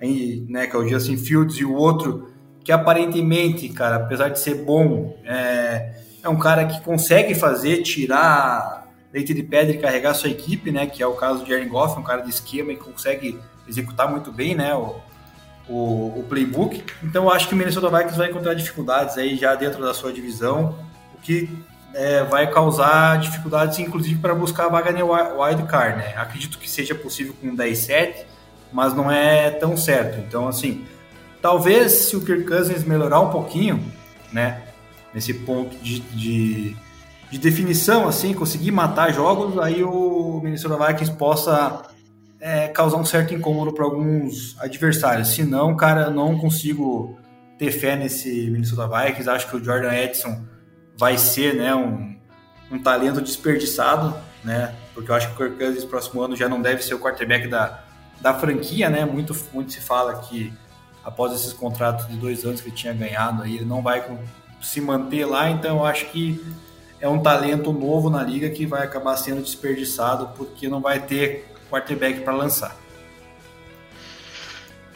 aí, 0.00 0.44
né, 0.48 0.66
que 0.66 0.76
é 0.76 0.78
o 0.78 0.86
Justin 0.86 1.16
Fields, 1.16 1.56
e 1.56 1.64
o 1.64 1.74
outro 1.74 2.30
que 2.62 2.70
aparentemente, 2.70 3.68
cara, 3.70 3.96
apesar 3.96 4.28
de 4.28 4.38
ser 4.38 4.56
bom, 4.56 5.16
é, 5.24 5.94
é 6.22 6.28
um 6.28 6.38
cara 6.38 6.66
que 6.66 6.80
consegue 6.82 7.34
fazer, 7.34 7.82
tirar 7.82 8.86
leite 9.12 9.32
de 9.32 9.42
pedra 9.42 9.72
e 9.72 9.78
carregar 9.78 10.12
sua 10.14 10.28
equipe, 10.28 10.70
né? 10.70 10.84
Que 10.84 11.02
é 11.02 11.06
o 11.06 11.14
caso 11.14 11.44
de 11.44 11.54
Aaron 11.54 11.68
Goff, 11.68 11.98
um 11.98 12.02
cara 12.02 12.22
de 12.22 12.28
esquema 12.28 12.72
e 12.72 12.76
consegue 12.76 13.38
executar 13.68 14.10
muito 14.10 14.32
bem, 14.32 14.56
né? 14.56 14.74
O, 14.74 14.96
o, 15.68 16.18
o 16.18 16.26
playbook. 16.28 16.82
Então 17.04 17.24
eu 17.24 17.30
acho 17.30 17.48
que 17.48 17.54
o 17.54 17.56
Minnesota 17.56 17.88
Vikings 17.88 18.18
vai 18.18 18.30
encontrar 18.30 18.54
dificuldades 18.54 19.16
aí 19.16 19.36
já 19.36 19.54
dentro 19.54 19.80
da 19.80 19.94
sua 19.94 20.12
divisão, 20.12 20.76
o 21.14 21.20
que 21.22 21.48
é, 21.96 22.22
vai 22.24 22.50
causar 22.50 23.18
dificuldades, 23.18 23.78
inclusive, 23.78 24.20
para 24.20 24.34
buscar 24.34 24.66
a 24.66 24.68
vaga 24.68 24.92
no 24.92 25.12
wild 25.12 25.62
card, 25.64 25.98
né? 25.98 26.14
Acredito 26.16 26.58
que 26.58 26.68
seja 26.68 26.94
possível 26.94 27.34
com 27.40 27.56
10-7, 27.56 28.24
mas 28.70 28.94
não 28.94 29.10
é 29.10 29.50
tão 29.50 29.76
certo. 29.76 30.20
Então, 30.20 30.46
assim, 30.46 30.84
talvez 31.40 31.92
se 31.92 32.16
o 32.16 32.20
Kirk 32.20 32.44
Cousins 32.44 32.84
melhorar 32.84 33.20
um 33.20 33.30
pouquinho, 33.30 33.82
né? 34.30 34.62
Nesse 35.14 35.32
ponto 35.32 35.74
de, 35.76 36.00
de 36.00 36.76
de 37.30 37.38
definição, 37.38 38.06
assim, 38.06 38.32
conseguir 38.32 38.70
matar 38.70 39.12
jogos, 39.12 39.58
aí 39.58 39.82
o 39.82 40.40
Minnesota 40.42 40.76
Vikings 40.86 41.16
possa 41.16 41.82
é, 42.40 42.68
causar 42.68 42.98
um 42.98 43.04
certo 43.04 43.34
incômodo 43.34 43.72
para 43.72 43.84
alguns 43.84 44.56
adversários. 44.60 45.28
Se 45.28 45.42
não, 45.42 45.76
cara, 45.76 46.08
não 46.08 46.38
consigo 46.38 47.18
ter 47.58 47.72
fé 47.72 47.96
nesse 47.96 48.48
Minnesota 48.50 48.86
Vikings. 48.86 49.28
Acho 49.28 49.48
que 49.48 49.56
o 49.56 49.64
Jordan 49.64 49.92
Edson 49.92 50.40
vai 50.96 51.18
ser 51.18 51.54
né, 51.54 51.74
um, 51.74 52.16
um 52.70 52.78
talento 52.78 53.20
desperdiçado, 53.20 54.16
né? 54.42 54.74
Porque 54.94 55.10
eu 55.10 55.14
acho 55.14 55.28
que 55.28 55.34
o 55.34 55.36
Kirk 55.36 55.58
Cousins 55.58 55.84
próximo 55.84 56.22
ano 56.22 56.34
já 56.34 56.48
não 56.48 56.62
deve 56.62 56.82
ser 56.82 56.94
o 56.94 56.98
quarterback 56.98 57.48
da, 57.48 57.84
da 58.20 58.32
franquia, 58.34 58.88
né? 58.88 59.04
Muito, 59.04 59.36
muito 59.52 59.72
se 59.72 59.80
fala 59.80 60.18
que 60.20 60.52
após 61.04 61.32
esses 61.32 61.52
contratos 61.52 62.08
de 62.08 62.16
dois 62.16 62.44
anos 62.44 62.60
que 62.60 62.68
ele 62.68 62.76
tinha 62.76 62.92
ganhado, 62.92 63.42
aí 63.42 63.56
ele 63.56 63.64
não 63.64 63.82
vai 63.82 64.04
se 64.62 64.80
manter 64.80 65.26
lá. 65.26 65.50
Então 65.50 65.78
eu 65.78 65.84
acho 65.84 66.06
que 66.06 66.42
é 67.00 67.08
um 67.08 67.20
talento 67.20 67.72
novo 67.72 68.08
na 68.08 68.22
liga 68.22 68.48
que 68.50 68.66
vai 68.66 68.82
acabar 68.82 69.16
sendo 69.16 69.42
desperdiçado 69.42 70.30
porque 70.36 70.68
não 70.68 70.80
vai 70.80 71.00
ter 71.00 71.46
quarterback 71.70 72.20
para 72.20 72.32
lançar. 72.32 72.76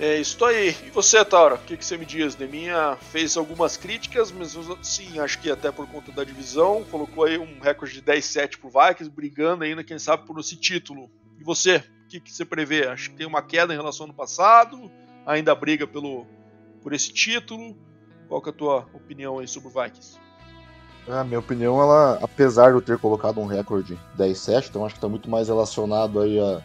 É 0.01 0.17
isso 0.17 0.43
aí. 0.47 0.75
E 0.87 0.91
você, 0.91 1.23
Taura, 1.23 1.57
o 1.57 1.59
que, 1.59 1.77
que, 1.77 1.85
você 1.85 1.99
me 1.99 2.07
diz? 2.07 2.35
Deminha 2.35 2.97
fez 3.13 3.37
algumas 3.37 3.77
críticas, 3.77 4.33
mas 4.33 4.57
sim, 4.81 5.19
acho 5.19 5.39
que 5.39 5.51
até 5.51 5.71
por 5.71 5.87
conta 5.87 6.11
da 6.11 6.25
divisão, 6.25 6.83
colocou 6.91 7.25
aí 7.25 7.37
um 7.37 7.61
recorde 7.61 7.93
de 7.93 8.03
10-7 8.03 8.59
pro 8.59 8.71
Vikings, 8.71 9.11
brigando 9.11 9.63
ainda, 9.63 9.85
quem 9.85 9.99
sabe, 9.99 10.27
por 10.27 10.41
esse 10.41 10.57
título. 10.57 11.11
E 11.39 11.45
você, 11.45 11.85
o 12.05 12.09
que, 12.09 12.19
que, 12.19 12.33
você 12.33 12.47
prevê? 12.47 12.87
Acho 12.87 13.11
que 13.11 13.17
tem 13.17 13.27
uma 13.27 13.43
queda 13.43 13.75
em 13.75 13.77
relação 13.77 14.05
ao 14.05 14.09
ano 14.09 14.17
passado, 14.17 14.91
ainda 15.27 15.55
briga 15.55 15.87
pelo, 15.87 16.27
por 16.83 16.95
esse 16.95 17.13
título. 17.13 17.77
Qual 18.27 18.41
que 18.41 18.49
é 18.49 18.53
a 18.53 18.57
tua 18.57 18.87
opinião 18.95 19.39
aí 19.39 19.47
sobre 19.47 19.69
o 19.69 19.83
Vikings? 19.83 20.19
A 21.09 21.25
minha 21.25 21.41
opinião, 21.41 21.79
ela, 21.79 22.19
apesar 22.23 22.71
de 22.71 22.77
eu 22.77 22.83
ter 22.83 22.97
colocado 22.97 23.39
um 23.39 23.47
recorde 23.47 23.99
10-7, 24.17 24.69
então 24.71 24.87
acho 24.87 24.95
que 24.95 24.99
está 24.99 25.09
muito 25.09 25.29
mais 25.29 25.49
relacionado 25.49 26.21
aí 26.21 26.39
a, 26.39 26.63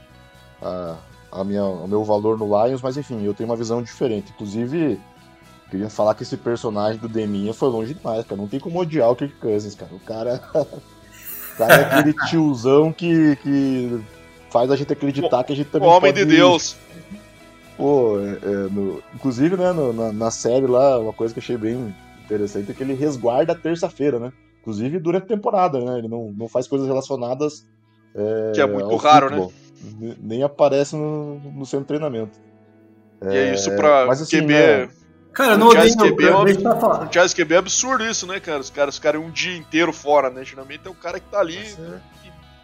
a 0.61 0.97
a 1.35 1.43
minha, 1.43 1.63
o 1.63 1.87
meu 1.87 2.03
valor 2.03 2.37
no 2.37 2.45
Lions, 2.45 2.81
mas 2.81 2.97
enfim, 2.97 3.23
eu 3.23 3.33
tenho 3.33 3.49
uma 3.49 3.55
visão 3.55 3.81
diferente. 3.81 4.31
Inclusive, 4.33 4.99
queria 5.69 5.89
falar 5.89 6.15
que 6.15 6.23
esse 6.23 6.37
personagem 6.37 6.99
do 6.99 7.09
Deminha 7.09 7.53
foi 7.53 7.69
longe 7.69 7.93
demais, 7.93 8.25
cara. 8.25 8.39
Não 8.39 8.47
tem 8.47 8.59
como 8.59 8.79
odiar 8.79 9.11
o 9.11 9.15
Kirk 9.15 9.35
Cousins, 9.35 9.75
cara. 9.75 9.93
O 9.93 9.99
cara, 9.99 10.41
o 10.55 11.57
cara 11.57 11.73
é 11.73 11.83
aquele 11.83 12.13
tiozão 12.27 12.91
que, 12.93 13.35
que 13.37 13.99
faz 14.49 14.71
a 14.71 14.75
gente 14.75 14.93
acreditar 14.93 15.43
que 15.43 15.53
a 15.53 15.55
gente 15.55 15.69
também. 15.69 15.87
O 15.87 15.91
homem 15.91 16.13
pode... 16.13 16.25
de 16.25 16.35
Deus! 16.35 16.77
Pô, 17.77 18.17
é, 18.19 18.39
é, 18.41 18.69
no, 18.71 19.03
inclusive, 19.13 19.57
né, 19.57 19.73
no, 19.73 19.91
na, 19.91 20.13
na, 20.13 20.31
série 20.31 20.65
lá, 20.65 20.97
uma 20.97 21.11
coisa 21.11 21.33
que 21.33 21.39
eu 21.39 21.43
achei 21.43 21.57
bem 21.57 21.93
interessante 22.23 22.71
é 22.71 22.73
que 22.73 22.81
ele 22.81 22.93
resguarda 22.93 23.51
a 23.51 23.55
terça-feira, 23.55 24.17
né? 24.17 24.31
Inclusive 24.61 24.97
durante 24.97 25.23
a 25.23 25.27
temporada, 25.27 25.79
né? 25.79 25.97
Ele 25.97 26.07
não, 26.07 26.31
não 26.31 26.47
faz 26.47 26.67
coisas 26.67 26.87
relacionadas. 26.87 27.67
É, 28.15 28.51
que 28.55 28.61
é 28.61 28.65
muito 28.65 28.95
raro, 28.95 29.29
né? 29.29 29.35
futebol. 29.35 29.51
né? 29.51 29.64
Nem 30.19 30.43
aparece 30.43 30.95
no, 30.95 31.39
no 31.39 31.65
centro 31.65 31.85
de 31.85 31.87
treinamento. 31.87 32.39
E 33.23 33.35
é 33.35 33.53
isso 33.53 33.71
pra 33.75 34.05
mas, 34.05 34.21
assim, 34.21 34.41
QB. 34.41 34.53
Né? 34.53 34.89
Cara, 35.33 35.57
não 35.57 35.67
odeio 35.67 35.97
QB, 35.97 36.23
é 36.23 36.35
um, 36.35 37.07
Jazz 37.07 37.33
QB 37.33 37.55
é 37.55 37.57
absurdo 37.57 38.05
isso, 38.05 38.25
né, 38.25 38.39
cara? 38.39 38.59
Os 38.59 38.69
caras 38.69 38.95
ficarem 38.95 39.19
um 39.19 39.29
dia 39.29 39.57
inteiro 39.57 39.91
fora, 39.91 40.29
né? 40.29 40.45
Geralmente 40.45 40.87
é 40.87 40.89
o 40.89 40.95
cara 40.95 41.19
que 41.19 41.29
tá 41.29 41.39
ali, 41.39 41.59
né? 41.77 42.01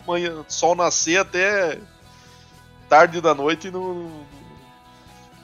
manhã, 0.08 0.44
sol 0.48 0.76
nascer 0.76 1.18
até 1.18 1.78
tarde 2.90 3.22
da 3.22 3.34
noite 3.34 3.70
no, 3.70 4.06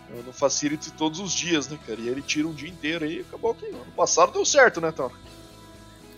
no, 0.10 0.24
no 0.26 0.34
Facility 0.34 0.92
todos 0.92 1.20
os 1.20 1.32
dias, 1.32 1.68
né, 1.68 1.78
cara? 1.86 2.00
E 2.00 2.08
ele 2.08 2.22
tira 2.22 2.48
um 2.48 2.54
dia 2.54 2.70
inteiro 2.70 3.06
aí 3.06 3.22
acabou 3.22 3.54
que 3.54 3.66
ano 3.66 3.92
passado 3.96 4.32
deu 4.32 4.46
certo, 4.46 4.82
né, 4.82 4.90
então? 4.90 5.12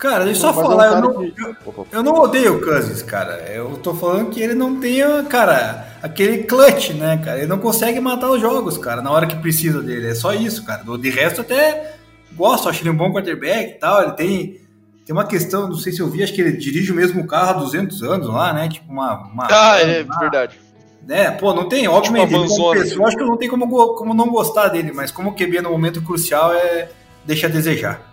Cara, 0.00 0.24
deixa 0.24 0.46
eu 0.46 0.54
só 0.54 0.54
falar, 0.54 0.86
é 0.86 0.90
um 0.92 0.94
eu, 0.94 1.00
não, 1.02 1.30
que... 1.30 1.42
eu, 1.42 1.86
eu, 1.92 2.02
não 2.02 2.14
odeio 2.14 2.56
o 2.56 2.60
Cousins, 2.62 3.02
cara. 3.02 3.34
Eu 3.52 3.76
tô 3.76 3.92
falando 3.92 4.30
que 4.30 4.40
ele 4.40 4.54
não 4.54 4.80
tem, 4.80 5.02
cara, 5.28 5.88
aquele 6.02 6.44
clutch, 6.44 6.92
né, 6.94 7.20
cara? 7.22 7.36
Ele 7.36 7.46
não 7.46 7.58
consegue 7.58 8.00
matar 8.00 8.30
os 8.30 8.40
jogos, 8.40 8.78
cara, 8.78 9.02
na 9.02 9.10
hora 9.10 9.26
que 9.26 9.36
precisa 9.36 9.82
dele. 9.82 10.08
É 10.08 10.14
só 10.14 10.32
isso, 10.32 10.64
cara. 10.64 10.82
De 10.96 11.10
resto, 11.10 11.42
até 11.42 11.96
gosto, 12.32 12.66
acho 12.66 12.82
ele 12.82 12.88
um 12.88 12.96
bom 12.96 13.12
quarterback 13.12 13.72
e 13.72 13.78
tal. 13.78 14.02
Ele 14.02 14.12
tem, 14.12 14.60
tem 15.04 15.12
uma 15.12 15.26
questão, 15.26 15.68
não 15.68 15.76
sei 15.76 15.92
se 15.92 16.00
eu 16.00 16.08
vi, 16.08 16.22
acho 16.22 16.32
que 16.32 16.40
ele 16.40 16.56
dirige 16.56 16.92
o 16.92 16.96
mesmo 16.96 17.26
carro 17.26 17.50
há 17.50 17.60
200 17.60 18.02
anos 18.02 18.28
lá, 18.28 18.54
né? 18.54 18.70
Tipo 18.70 18.90
uma. 18.90 19.18
uma 19.30 19.48
ah, 19.50 19.82
é 19.82 20.02
uma, 20.02 20.18
verdade. 20.18 20.58
Né? 21.06 21.30
Pô, 21.32 21.52
não 21.52 21.68
tem, 21.68 21.86
obviamente, 21.86 22.28
tipo 22.28 22.40
como 22.48 22.72
pessoa, 22.72 23.06
acho 23.06 23.16
que 23.18 23.22
não 23.22 23.36
tem 23.36 23.50
como, 23.50 23.94
como 23.94 24.14
não 24.14 24.30
gostar 24.30 24.68
dele, 24.68 24.92
mas 24.94 25.10
como 25.10 25.34
QB 25.34 25.60
no 25.60 25.70
momento 25.70 26.00
crucial 26.00 26.54
é 26.54 26.88
deixa 27.26 27.46
a 27.46 27.50
desejar. 27.50 28.09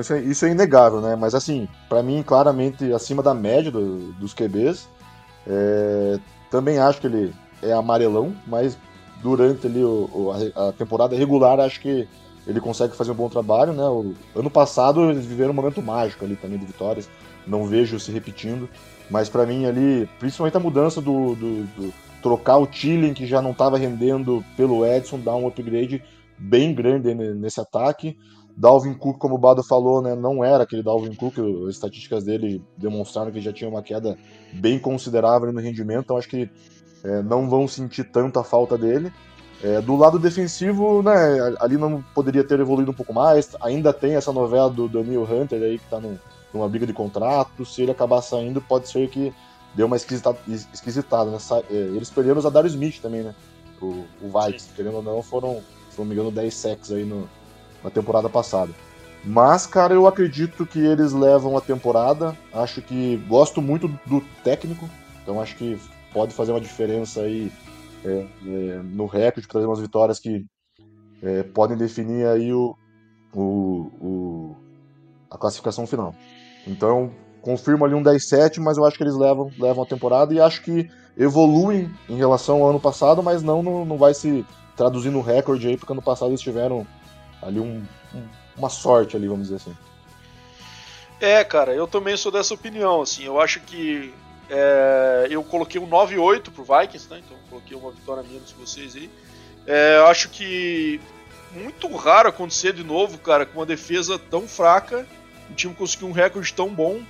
Isso 0.00 0.12
é, 0.12 0.20
isso 0.20 0.46
é 0.46 0.50
inegável, 0.50 1.00
né? 1.00 1.14
Mas 1.16 1.34
assim, 1.34 1.68
para 1.88 2.02
mim, 2.02 2.22
claramente 2.22 2.92
acima 2.92 3.22
da 3.22 3.32
média 3.32 3.70
do, 3.70 4.12
dos 4.14 4.34
QBs. 4.34 4.88
É, 5.46 6.18
também 6.50 6.78
acho 6.78 7.00
que 7.00 7.06
ele 7.06 7.32
é 7.62 7.72
amarelão, 7.72 8.34
mas 8.46 8.76
durante 9.22 9.66
ali 9.66 9.82
o, 9.82 10.32
a 10.54 10.72
temporada 10.72 11.16
regular 11.16 11.60
acho 11.60 11.80
que 11.80 12.08
ele 12.46 12.60
consegue 12.60 12.96
fazer 12.96 13.12
um 13.12 13.14
bom 13.14 13.28
trabalho, 13.28 13.72
né? 13.72 13.84
O 13.84 14.14
ano 14.34 14.50
passado 14.50 15.10
eles 15.10 15.24
viveram 15.24 15.50
um 15.50 15.54
momento 15.54 15.82
mágico 15.82 16.24
ali 16.24 16.36
também 16.36 16.58
de 16.58 16.66
vitórias, 16.66 17.08
não 17.46 17.66
vejo 17.66 17.98
se 17.98 18.12
repetindo, 18.12 18.68
mas 19.10 19.28
para 19.28 19.46
mim 19.46 19.66
ali, 19.66 20.08
principalmente 20.18 20.56
a 20.56 20.60
mudança 20.60 21.00
do, 21.00 21.34
do, 21.34 21.62
do 21.64 21.94
trocar 22.22 22.58
o 22.58 22.66
Tillen 22.66 23.14
que 23.14 23.26
já 23.26 23.40
não 23.42 23.50
estava 23.52 23.78
rendendo 23.78 24.44
pelo 24.56 24.84
Edson, 24.84 25.18
dar 25.18 25.34
um 25.36 25.46
upgrade 25.46 26.02
bem 26.38 26.74
grande 26.74 27.14
nesse 27.14 27.60
ataque. 27.60 28.16
Dalvin 28.56 28.94
Cook, 28.94 29.18
como 29.18 29.34
o 29.34 29.38
Bado 29.38 29.62
falou, 29.62 30.00
né, 30.00 30.14
não 30.14 30.42
era 30.42 30.64
aquele 30.64 30.82
Dalvin 30.82 31.14
Cook, 31.14 31.38
as 31.68 31.74
estatísticas 31.74 32.24
dele 32.24 32.64
demonstraram 32.76 33.30
que 33.30 33.40
já 33.40 33.52
tinha 33.52 33.68
uma 33.68 33.82
queda 33.82 34.16
bem 34.54 34.78
considerável 34.78 35.52
no 35.52 35.60
rendimento, 35.60 36.04
então 36.04 36.16
acho 36.16 36.28
que 36.28 36.48
é, 37.04 37.22
não 37.22 37.50
vão 37.50 37.68
sentir 37.68 38.04
tanta 38.04 38.42
falta 38.42 38.78
dele. 38.78 39.12
É, 39.62 39.80
do 39.80 39.96
lado 39.96 40.18
defensivo, 40.18 41.02
né, 41.02 41.54
ali 41.60 41.76
não 41.76 42.02
poderia 42.14 42.44
ter 42.44 42.58
evoluído 42.58 42.90
um 42.90 42.94
pouco 42.94 43.12
mais, 43.12 43.54
ainda 43.60 43.92
tem 43.92 44.14
essa 44.14 44.32
novela 44.32 44.70
do 44.70 44.88
Daniel 44.88 45.24
Hunter 45.24 45.62
aí 45.62 45.78
que 45.78 45.84
está 45.84 46.00
numa 46.52 46.68
briga 46.68 46.86
de 46.86 46.92
contrato, 46.94 47.64
se 47.64 47.82
ele 47.82 47.90
acabar 47.90 48.22
saindo, 48.22 48.60
pode 48.60 48.88
ser 48.88 49.08
que 49.10 49.34
deu 49.74 49.86
uma 49.86 49.96
esquisitada, 49.96 50.38
esquisitada 50.46 51.30
né? 51.30 51.38
É, 51.70 51.74
eles 51.74 52.08
perderam 52.08 52.38
os 52.38 52.46
Adario 52.46 52.68
Smith 52.68 53.00
também, 53.00 53.22
né, 53.22 53.34
o, 53.82 54.04
o 54.22 54.30
Vikes, 54.32 54.70
querendo 54.74 54.96
ou 54.96 55.02
não, 55.02 55.22
foram, 55.22 55.62
se 55.90 55.98
não 55.98 56.06
me 56.06 56.14
engano, 56.14 56.30
10 56.30 56.54
sacks 56.54 56.90
aí 56.90 57.04
no, 57.04 57.28
na 57.86 57.90
temporada 57.90 58.28
passada. 58.28 58.72
Mas, 59.24 59.64
cara, 59.64 59.94
eu 59.94 60.08
acredito 60.08 60.66
que 60.66 60.78
eles 60.80 61.12
levam 61.12 61.56
a 61.56 61.60
temporada. 61.60 62.36
Acho 62.52 62.82
que 62.82 63.16
gosto 63.28 63.62
muito 63.62 63.88
do 64.04 64.20
técnico, 64.42 64.88
então 65.22 65.40
acho 65.40 65.56
que 65.56 65.78
pode 66.12 66.34
fazer 66.34 66.50
uma 66.50 66.60
diferença 66.60 67.20
aí 67.20 67.52
é, 68.04 68.08
é, 68.44 68.80
no 68.82 69.06
recorde, 69.06 69.48
trazer 69.48 69.66
umas 69.66 69.80
vitórias 69.80 70.18
que 70.18 70.44
é, 71.22 71.44
podem 71.44 71.76
definir 71.76 72.26
aí 72.26 72.52
o, 72.52 72.76
o, 73.32 73.90
o, 74.00 74.56
a 75.30 75.38
classificação 75.38 75.86
final. 75.86 76.12
Então, 76.66 77.12
confirmo 77.40 77.84
ali 77.84 77.94
um 77.94 78.02
10-7, 78.02 78.58
mas 78.60 78.76
eu 78.76 78.84
acho 78.84 78.96
que 78.96 79.04
eles 79.04 79.14
levam, 79.14 79.50
levam 79.58 79.84
a 79.84 79.86
temporada 79.86 80.34
e 80.34 80.40
acho 80.40 80.62
que 80.62 80.90
evoluem 81.16 81.88
em 82.08 82.16
relação 82.16 82.62
ao 82.62 82.70
ano 82.70 82.80
passado, 82.80 83.22
mas 83.22 83.42
não, 83.44 83.62
não, 83.62 83.84
não 83.84 83.96
vai 83.96 84.12
se 84.12 84.44
traduzir 84.76 85.10
no 85.10 85.20
recorde 85.20 85.68
aí, 85.68 85.76
porque 85.76 85.92
ano 85.92 86.02
passado 86.02 86.30
eles 86.30 86.40
tiveram 86.40 86.86
ali 87.46 87.60
um, 87.60 87.84
um, 88.14 88.28
uma 88.56 88.68
sorte 88.68 89.16
ali, 89.16 89.28
vamos 89.28 89.48
dizer 89.48 89.56
assim. 89.56 89.76
É, 91.20 91.42
cara, 91.44 91.72
eu 91.72 91.86
também 91.86 92.16
sou 92.16 92.30
dessa 92.30 92.52
opinião, 92.52 93.00
assim, 93.00 93.24
eu 93.24 93.40
acho 93.40 93.60
que 93.60 94.12
é, 94.50 95.28
eu 95.30 95.42
coloquei 95.42 95.80
um 95.80 95.88
9-8 95.88 96.50
pro 96.50 96.64
Vikings, 96.64 97.08
né, 97.08 97.22
então 97.24 97.36
coloquei 97.48 97.76
uma 97.76 97.90
vitória 97.90 98.22
menos 98.22 98.52
que 98.52 98.60
vocês 98.60 98.94
aí. 98.96 99.10
É, 99.66 99.96
eu 99.96 100.06
acho 100.06 100.28
que 100.28 101.00
muito 101.52 101.88
raro 101.96 102.28
acontecer 102.28 102.72
de 102.72 102.84
novo, 102.84 103.18
cara, 103.18 103.46
com 103.46 103.60
uma 103.60 103.66
defesa 103.66 104.18
tão 104.18 104.46
fraca, 104.46 105.06
o 105.50 105.54
time 105.54 105.74
conseguiu 105.74 106.08
um 106.08 106.12
recorde 106.12 106.52
tão 106.52 106.68
bom, 106.68 107.00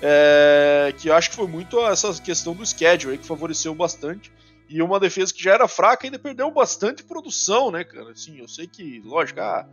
é, 0.00 0.94
que 0.96 1.10
acho 1.10 1.30
que 1.30 1.36
foi 1.36 1.48
muito 1.48 1.80
essa 1.86 2.12
questão 2.14 2.54
do 2.54 2.64
schedule 2.64 3.12
aí, 3.12 3.18
que 3.18 3.26
favoreceu 3.26 3.74
bastante. 3.74 4.30
E 4.68 4.82
uma 4.82 5.00
defesa 5.00 5.32
que 5.32 5.42
já 5.42 5.54
era 5.54 5.66
fraca 5.66 6.06
ainda 6.06 6.18
perdeu 6.18 6.50
bastante 6.50 7.02
produção, 7.02 7.70
né, 7.70 7.84
cara? 7.84 8.10
Assim, 8.10 8.38
eu 8.38 8.46
sei 8.46 8.66
que, 8.66 9.00
lógico, 9.04 9.40
ah, 9.40 9.66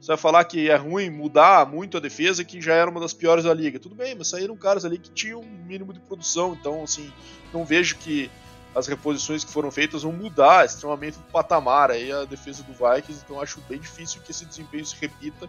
você 0.00 0.08
vai 0.08 0.16
falar 0.16 0.44
que 0.44 0.70
é 0.70 0.76
ruim 0.76 1.10
mudar 1.10 1.66
muito 1.66 1.96
a 1.96 2.00
defesa, 2.00 2.44
que 2.44 2.60
já 2.60 2.74
era 2.74 2.88
uma 2.88 3.00
das 3.00 3.12
piores 3.12 3.44
da 3.44 3.52
liga. 3.52 3.80
Tudo 3.80 3.94
bem, 3.94 4.14
mas 4.14 4.28
saíram 4.28 4.56
caras 4.56 4.84
ali 4.84 4.98
que 4.98 5.10
tinham 5.10 5.40
um 5.40 5.64
mínimo 5.66 5.92
de 5.92 5.98
produção, 6.00 6.56
então, 6.58 6.84
assim, 6.84 7.12
não 7.52 7.64
vejo 7.64 7.96
que 7.96 8.30
as 8.72 8.86
reposições 8.86 9.42
que 9.42 9.50
foram 9.50 9.70
feitas 9.70 10.02
vão 10.02 10.12
mudar 10.12 10.66
extremamente 10.66 11.18
o 11.18 11.32
patamar 11.32 11.90
aí 11.90 12.12
a 12.12 12.24
defesa 12.24 12.62
do 12.62 12.72
Vikings, 12.72 13.22
então 13.24 13.40
acho 13.40 13.58
bem 13.62 13.80
difícil 13.80 14.20
que 14.20 14.30
esse 14.30 14.44
desempenho 14.44 14.84
se 14.84 14.94
repita. 15.00 15.48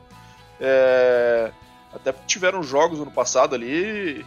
É... 0.59 1.51
Até 1.93 2.13
tiveram 2.25 2.63
jogos 2.63 2.99
ano 2.99 3.11
passado 3.11 3.53
ali 3.53 4.25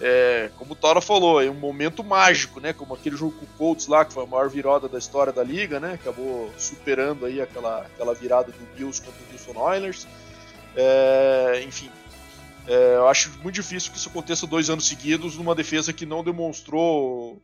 é, 0.00 0.50
como 0.56 0.72
o 0.72 0.76
Tora 0.76 1.00
falou, 1.00 1.42
é 1.42 1.48
um 1.48 1.54
momento 1.54 2.04
mágico, 2.04 2.60
né? 2.60 2.72
Como 2.72 2.94
aquele 2.94 3.16
jogo 3.16 3.32
com 3.32 3.44
o 3.44 3.48
Colts 3.56 3.86
lá, 3.86 4.04
que 4.04 4.12
foi 4.12 4.24
a 4.24 4.26
maior 4.26 4.48
virada 4.50 4.88
da 4.88 4.98
história 4.98 5.32
da 5.32 5.42
liga, 5.42 5.80
né? 5.80 5.94
Acabou 5.94 6.52
superando 6.58 7.24
aí 7.24 7.40
aquela, 7.40 7.80
aquela 7.82 8.14
virada 8.14 8.52
do 8.52 8.76
Bills 8.76 9.00
contra 9.00 9.22
o 9.22 9.32
Houston 9.32 9.58
Oilers. 9.58 10.06
É, 10.76 11.62
enfim, 11.66 11.90
é, 12.66 12.96
eu 12.96 13.08
acho 13.08 13.30
muito 13.42 13.54
difícil 13.54 13.90
que 13.90 13.96
isso 13.96 14.10
aconteça 14.10 14.46
dois 14.46 14.68
anos 14.68 14.86
seguidos 14.86 15.36
numa 15.36 15.54
defesa 15.54 15.92
que 15.92 16.04
não 16.04 16.22
demonstrou 16.22 17.40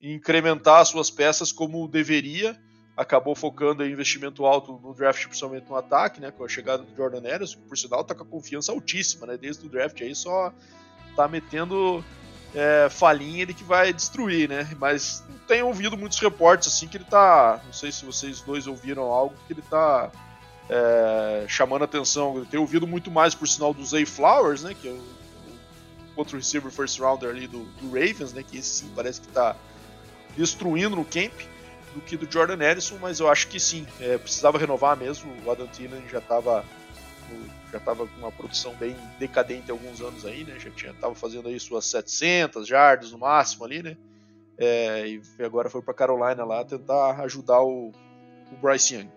incrementar 0.00 0.86
suas 0.86 1.10
peças 1.10 1.52
como 1.52 1.86
deveria. 1.86 2.56
Acabou 2.96 3.34
focando 3.34 3.84
em 3.84 3.92
investimento 3.92 4.46
alto 4.46 4.80
no 4.82 4.94
draft, 4.94 5.24
principalmente 5.26 5.68
no 5.68 5.76
ataque, 5.76 6.18
né? 6.18 6.30
Com 6.30 6.44
a 6.44 6.48
chegada 6.48 6.82
do 6.82 6.96
Jordan 6.96 7.28
Ellis, 7.28 7.54
que 7.54 7.62
por 7.62 7.76
sinal 7.76 8.02
tá 8.04 8.14
com 8.14 8.22
a 8.22 8.26
confiança 8.26 8.72
altíssima, 8.72 9.26
né? 9.26 9.36
Desde 9.36 9.66
o 9.66 9.68
draft 9.68 10.00
aí 10.00 10.14
só 10.14 10.50
tá 11.10 11.28
metendo 11.28 12.04
é, 12.54 12.88
falinha 12.90 13.46
de 13.46 13.54
que 13.54 13.64
vai 13.64 13.92
destruir, 13.92 14.48
né? 14.48 14.68
Mas 14.78 15.24
tenho 15.46 15.66
ouvido 15.66 15.96
muitos 15.96 16.18
reportes 16.18 16.68
assim 16.68 16.88
que 16.88 16.96
ele 16.96 17.04
tá. 17.04 17.60
Não 17.64 17.72
sei 17.72 17.92
se 17.92 18.04
vocês 18.04 18.40
dois 18.40 18.66
ouviram 18.66 19.04
algo 19.04 19.34
que 19.46 19.52
ele 19.52 19.62
tá 19.62 20.10
é, 20.68 21.44
chamando 21.48 21.84
atenção. 21.84 22.36
Eu 22.36 22.46
tenho 22.46 22.62
ouvido 22.62 22.86
muito 22.86 23.10
mais 23.10 23.34
por 23.34 23.48
sinal 23.48 23.74
do 23.74 23.84
Zay 23.84 24.06
Flowers, 24.06 24.62
né? 24.62 24.74
Que 24.74 24.88
é 24.88 24.92
o, 24.92 24.94
o 24.94 26.16
outro 26.16 26.36
receiver 26.36 26.70
first 26.70 26.98
rounder 26.98 27.30
ali 27.30 27.46
do, 27.46 27.64
do, 27.64 27.88
Ravens, 27.88 28.32
né? 28.32 28.42
Que 28.42 28.58
esse 28.58 28.68
sim 28.68 28.92
parece 28.94 29.20
que 29.20 29.28
tá 29.28 29.56
destruindo 30.36 30.96
no 30.96 31.04
camp 31.04 31.32
do 31.94 32.00
que 32.00 32.16
do 32.16 32.30
Jordan 32.30 32.62
Edison, 32.64 32.98
mas 33.00 33.18
eu 33.18 33.28
acho 33.28 33.48
que 33.48 33.58
sim, 33.58 33.86
é, 34.00 34.16
precisava 34.16 34.58
renovar 34.58 34.96
mesmo. 34.96 35.32
O 35.44 35.50
Adam 35.50 35.66
Thielen 35.66 36.02
já 36.08 36.18
estava 36.18 36.64
já 37.70 37.78
estava 37.78 38.06
com 38.06 38.18
uma 38.18 38.32
produção 38.32 38.74
bem 38.74 38.96
decadente 39.18 39.70
há 39.70 39.74
alguns 39.74 40.00
anos 40.00 40.24
aí, 40.24 40.44
né? 40.44 40.58
Já 40.58 40.70
tinha 40.70 40.92
tava 40.94 41.14
fazendo 41.14 41.48
aí 41.48 41.58
suas 41.58 41.84
700 41.86 42.66
jardas 42.66 43.12
no 43.12 43.18
máximo 43.18 43.64
ali, 43.64 43.82
né? 43.82 43.96
É, 44.58 45.08
e 45.08 45.22
agora 45.42 45.70
foi 45.70 45.80
para 45.80 45.94
Carolina 45.94 46.44
lá 46.44 46.64
tentar 46.64 47.20
ajudar 47.22 47.62
o, 47.62 47.92
o 48.52 48.56
Bryce 48.60 48.94
Young. 48.94 49.08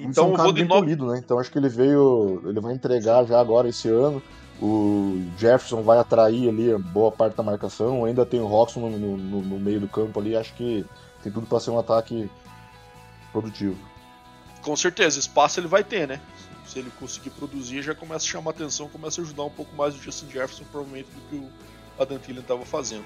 Então, 0.00 0.30
é 0.30 0.34
um 0.34 0.36
vou 0.36 0.52
de 0.52 0.64
novo... 0.64 0.80
polido, 0.80 1.06
né? 1.06 1.18
Então 1.18 1.38
acho 1.38 1.50
que 1.50 1.58
ele 1.58 1.68
veio, 1.68 2.42
ele 2.44 2.60
vai 2.60 2.74
entregar 2.74 3.24
já 3.24 3.40
agora 3.40 3.68
esse 3.68 3.88
ano. 3.88 4.22
O 4.60 5.20
Jefferson 5.38 5.82
vai 5.82 5.98
atrair 5.98 6.48
ali 6.48 6.76
boa 6.78 7.10
parte 7.10 7.36
da 7.36 7.42
marcação. 7.42 8.04
Ainda 8.04 8.24
tem 8.24 8.40
o 8.40 8.46
Roxon 8.46 8.88
no, 8.90 9.16
no, 9.16 9.42
no 9.42 9.58
meio 9.58 9.80
do 9.80 9.88
campo 9.88 10.20
ali. 10.20 10.36
Acho 10.36 10.54
que 10.54 10.84
tem 11.22 11.32
tudo 11.32 11.46
para 11.46 11.58
ser 11.58 11.70
um 11.70 11.78
ataque 11.78 12.30
produtivo. 13.32 13.76
Com 14.60 14.76
certeza, 14.76 15.18
espaço 15.18 15.58
ele 15.58 15.66
vai 15.66 15.82
ter, 15.82 16.06
né? 16.06 16.20
Se 16.72 16.78
ele 16.78 16.90
conseguir 16.98 17.28
produzir, 17.28 17.82
já 17.82 17.94
começa 17.94 18.24
a 18.24 18.28
chamar 18.28 18.52
atenção, 18.52 18.88
começa 18.88 19.20
a 19.20 19.24
ajudar 19.24 19.44
um 19.44 19.50
pouco 19.50 19.76
mais 19.76 19.94
o 19.94 19.98
Justin 19.98 20.30
Jefferson, 20.30 20.64
provavelmente, 20.72 21.10
do 21.10 21.20
que 21.28 21.36
o 21.36 21.50
Adam 22.00 22.18
Thielen 22.18 22.40
estava 22.40 22.64
fazendo. 22.64 23.04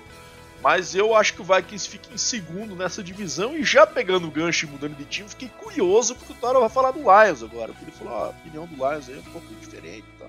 Mas 0.63 0.95
eu 0.95 1.17
acho 1.17 1.35
que 1.35 1.43
o 1.43 1.45
Vikings 1.45 1.89
fica 1.89 2.15
em 2.15 2.17
segundo 2.17 2.77
nessa 2.77 3.03
divisão 3.03 3.57
e 3.57 3.65
já 3.65 3.85
pegando 3.85 4.29
o 4.29 4.31
gancho 4.31 4.67
e 4.67 4.71
mudando 4.71 4.97
de 4.97 5.05
time, 5.05 5.29
fiquei 5.29 5.49
curioso 5.49 6.15
porque 6.15 6.33
o 6.33 6.37
Taro 6.37 6.61
vai 6.61 6.69
falar 6.69 6.93
do 6.93 7.01
Lions 7.01 7.43
agora. 7.43 7.73
Porque 7.73 7.87
ele 7.87 7.91
falou, 7.91 8.15
ah, 8.15 8.27
a 8.27 8.31
opinião 8.31 8.67
do 8.67 8.77
Lions 8.77 9.09
aí 9.09 9.17
é 9.17 9.19
um 9.19 9.33
pouco 9.33 9.53
diferente 9.57 10.07
tá? 10.17 10.27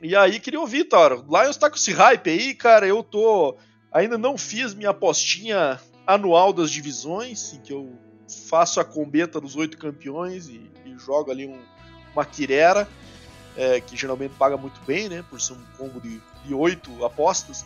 E 0.00 0.16
aí 0.16 0.40
queria 0.40 0.60
ouvir, 0.60 0.84
Taro. 0.84 1.22
O 1.28 1.42
Lions 1.42 1.58
tá 1.58 1.68
com 1.68 1.76
esse 1.76 1.92
hype 1.92 2.30
aí, 2.30 2.54
cara. 2.54 2.86
Eu 2.86 3.02
tô. 3.02 3.58
Ainda 3.92 4.16
não 4.16 4.38
fiz 4.38 4.72
minha 4.72 4.90
apostinha 4.90 5.78
anual 6.06 6.54
das 6.54 6.70
divisões, 6.70 7.52
em 7.52 7.60
que 7.60 7.72
eu 7.72 7.92
faço 8.48 8.80
a 8.80 8.84
combeta 8.84 9.38
dos 9.38 9.56
oito 9.56 9.76
campeões 9.76 10.48
e, 10.48 10.70
e 10.86 10.98
jogo 10.98 11.30
ali 11.30 11.46
um, 11.46 11.60
uma 12.14 12.24
quirera, 12.24 12.88
é, 13.56 13.80
que 13.80 13.96
geralmente 13.96 14.34
paga 14.38 14.56
muito 14.56 14.80
bem, 14.86 15.08
né? 15.08 15.24
Por 15.28 15.40
ser 15.40 15.54
um 15.54 15.64
combo 15.76 16.00
de 16.00 16.54
oito 16.54 17.04
apostas. 17.04 17.64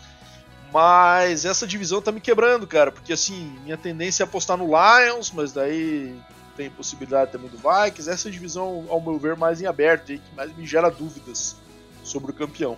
Mas 0.73 1.45
essa 1.45 1.67
divisão 1.67 2.03
tá 2.03 2.11
me 2.11 2.21
quebrando, 2.21 2.67
cara, 2.67 2.91
porque 2.91 3.13
assim, 3.13 3.57
minha 3.63 3.77
tendência 3.77 4.23
é 4.23 4.25
apostar 4.25 4.57
no 4.57 4.67
Lions, 4.67 5.31
mas 5.31 5.53
daí 5.53 6.19
tem 6.57 6.69
possibilidade 6.69 7.31
também 7.31 7.49
do 7.49 7.59
Vikings. 7.59 8.11
Essa 8.11 8.31
divisão, 8.31 8.87
ao 8.89 9.01
meu 9.01 9.19
ver, 9.19 9.37
mais 9.37 9.61
em 9.63 9.67
aberto, 9.67 10.11
aí, 10.11 10.19
que 10.19 10.35
mais 10.35 10.55
me 10.57 10.67
gera 10.67 10.91
dúvidas 10.91 11.57
sobre 12.03 12.33
o 12.33 12.35
campeão. 12.35 12.77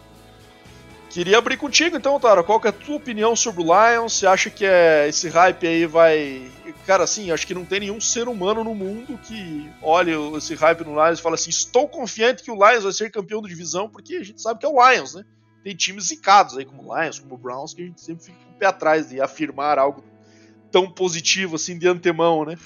Queria 1.16 1.38
abrir 1.38 1.56
contigo 1.56 1.96
então, 1.96 2.20
Tara. 2.20 2.44
Qual 2.44 2.60
que 2.60 2.66
é 2.66 2.68
a 2.68 2.72
tua 2.74 2.96
opinião 2.96 3.34
sobre 3.34 3.62
o 3.62 3.64
Lions? 3.64 4.12
Você 4.12 4.26
acha 4.26 4.50
que 4.50 4.66
é, 4.66 5.08
esse 5.08 5.30
hype 5.30 5.66
aí 5.66 5.86
vai. 5.86 6.46
Cara, 6.84 7.04
assim, 7.04 7.30
acho 7.30 7.46
que 7.46 7.54
não 7.54 7.64
tem 7.64 7.80
nenhum 7.80 7.98
ser 7.98 8.28
humano 8.28 8.62
no 8.62 8.74
mundo 8.74 9.18
que 9.22 9.66
olhe 9.80 10.12
esse 10.36 10.54
hype 10.54 10.84
no 10.84 10.92
Lions 10.92 11.18
e 11.18 11.22
fala 11.22 11.36
assim: 11.36 11.48
estou 11.48 11.88
confiante 11.88 12.42
que 12.42 12.50
o 12.50 12.54
Lions 12.54 12.84
vai 12.84 12.92
ser 12.92 13.10
campeão 13.10 13.40
da 13.40 13.48
divisão, 13.48 13.88
porque 13.88 14.16
a 14.16 14.22
gente 14.22 14.42
sabe 14.42 14.60
que 14.60 14.66
é 14.66 14.68
o 14.68 14.92
Lions, 14.92 15.14
né? 15.14 15.24
tem 15.64 15.74
times 15.74 16.08
zicados 16.08 16.58
aí, 16.58 16.66
como 16.66 16.92
o 16.92 17.00
Lions, 17.00 17.18
como 17.18 17.34
o 17.34 17.38
Browns, 17.38 17.72
que 17.72 17.80
a 17.80 17.86
gente 17.86 18.02
sempre 18.02 18.22
fica 18.22 18.38
um 18.50 18.58
pé 18.58 18.66
atrás 18.66 19.08
de 19.08 19.18
afirmar 19.18 19.78
algo 19.78 20.04
tão 20.70 20.90
positivo 20.90 21.56
assim 21.56 21.78
de 21.78 21.88
antemão, 21.88 22.44
né? 22.44 22.56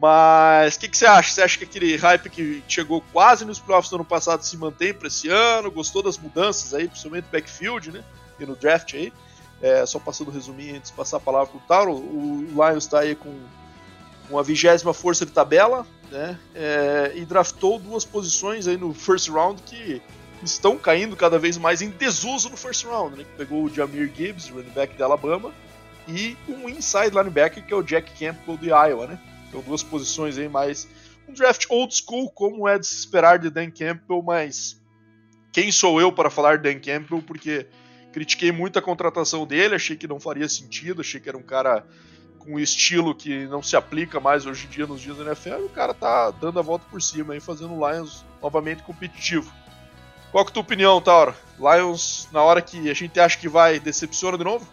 Mas 0.00 0.76
o 0.76 0.80
que, 0.80 0.88
que, 0.88 0.96
você 0.96 1.04
acha? 1.04 1.30
Você 1.30 1.42
acha 1.42 1.58
que 1.58 1.64
aquele 1.64 1.94
hype 1.94 2.30
que 2.30 2.62
chegou 2.66 3.04
quase 3.12 3.44
nos 3.44 3.58
playoffs 3.58 3.90
do 3.90 3.96
ano 3.96 4.04
passado 4.04 4.42
se 4.42 4.56
mantém 4.56 4.94
para 4.94 5.08
esse 5.08 5.28
ano? 5.28 5.70
Gostou 5.70 6.02
das 6.02 6.16
mudanças 6.16 6.72
aí, 6.72 6.88
principalmente 6.88 7.26
backfield, 7.30 7.92
né? 7.92 8.02
E 8.38 8.46
no 8.46 8.56
draft 8.56 8.94
aí? 8.94 9.12
É, 9.60 9.84
só 9.84 9.98
passando 9.98 10.30
resuminho 10.30 10.76
antes 10.76 10.90
de 10.90 10.96
passar 10.96 11.18
a 11.18 11.20
palavra 11.20 11.48
para 11.48 11.58
o 11.58 11.60
Tauro, 11.68 11.92
o 11.92 12.46
Lions 12.48 12.84
está 12.84 13.00
aí 13.00 13.14
com 13.14 13.30
uma 14.30 14.42
vigésima 14.42 14.94
força 14.94 15.26
de 15.26 15.32
tabela, 15.32 15.86
né? 16.10 16.38
É, 16.54 17.12
e 17.14 17.26
draftou 17.26 17.78
duas 17.78 18.02
posições 18.02 18.66
aí 18.66 18.78
no 18.78 18.94
first 18.94 19.28
round 19.28 19.60
que 19.62 20.00
estão 20.42 20.78
caindo 20.78 21.14
cada 21.14 21.38
vez 21.38 21.58
mais 21.58 21.82
em 21.82 21.90
desuso 21.90 22.48
no 22.48 22.56
first 22.56 22.86
round, 22.86 23.18
né? 23.18 23.26
Pegou 23.36 23.64
o 23.64 23.68
Jamir 23.68 24.10
Gibbs, 24.16 24.48
running 24.48 24.70
back 24.70 24.96
de 24.96 25.02
Alabama, 25.02 25.52
e 26.08 26.38
um 26.48 26.70
inside 26.70 27.10
linebacker 27.10 27.62
que 27.66 27.74
é 27.74 27.76
o 27.76 27.82
Jack 27.82 28.12
Campbell 28.18 28.56
de 28.56 28.68
Iowa, 28.68 29.06
né? 29.06 29.18
Então 29.50 29.60
duas 29.62 29.82
posições 29.82 30.38
aí 30.38 30.48
mais 30.48 30.88
um 31.28 31.32
draft 31.34 31.66
old 31.68 31.92
school 31.92 32.30
como 32.30 32.68
é 32.68 32.78
de 32.78 32.86
se 32.86 32.94
esperar 32.94 33.36
de 33.36 33.50
Dan 33.50 33.68
Campbell, 33.72 34.22
mas 34.22 34.80
quem 35.52 35.72
sou 35.72 36.00
eu 36.00 36.12
para 36.12 36.30
falar 36.30 36.58
de 36.58 36.72
Dan 36.72 36.78
Campbell 36.78 37.20
porque 37.20 37.66
critiquei 38.12 38.52
muito 38.52 38.78
a 38.78 38.82
contratação 38.82 39.44
dele, 39.44 39.74
achei 39.74 39.96
que 39.96 40.06
não 40.06 40.20
faria 40.20 40.48
sentido, 40.48 41.00
achei 41.00 41.20
que 41.20 41.28
era 41.28 41.36
um 41.36 41.42
cara 41.42 41.84
com 42.38 42.54
um 42.54 42.58
estilo 42.60 43.12
que 43.12 43.44
não 43.46 43.60
se 43.60 43.74
aplica 43.74 44.20
mais 44.20 44.46
hoje 44.46 44.68
em 44.68 44.70
dia 44.70 44.86
nos 44.86 45.00
dias 45.00 45.16
da 45.16 45.24
NFL, 45.24 45.62
e 45.62 45.64
o 45.64 45.68
cara 45.68 45.92
tá 45.92 46.30
dando 46.30 46.60
a 46.60 46.62
volta 46.62 46.86
por 46.88 47.02
cima 47.02 47.34
aí, 47.34 47.40
fazendo 47.40 47.74
o 47.74 47.90
Lions 47.90 48.24
novamente 48.40 48.84
competitivo. 48.84 49.52
Qual 50.30 50.44
que 50.44 50.50
é 50.50 50.52
a 50.52 50.54
tua 50.54 50.62
opinião, 50.62 51.00
Tauro? 51.02 51.34
Lions, 51.58 52.28
na 52.32 52.40
hora 52.40 52.62
que 52.62 52.88
a 52.88 52.94
gente 52.94 53.18
acha 53.18 53.36
que 53.36 53.48
vai, 53.48 53.80
decepciona 53.80 54.38
de 54.38 54.44
novo? 54.44 54.66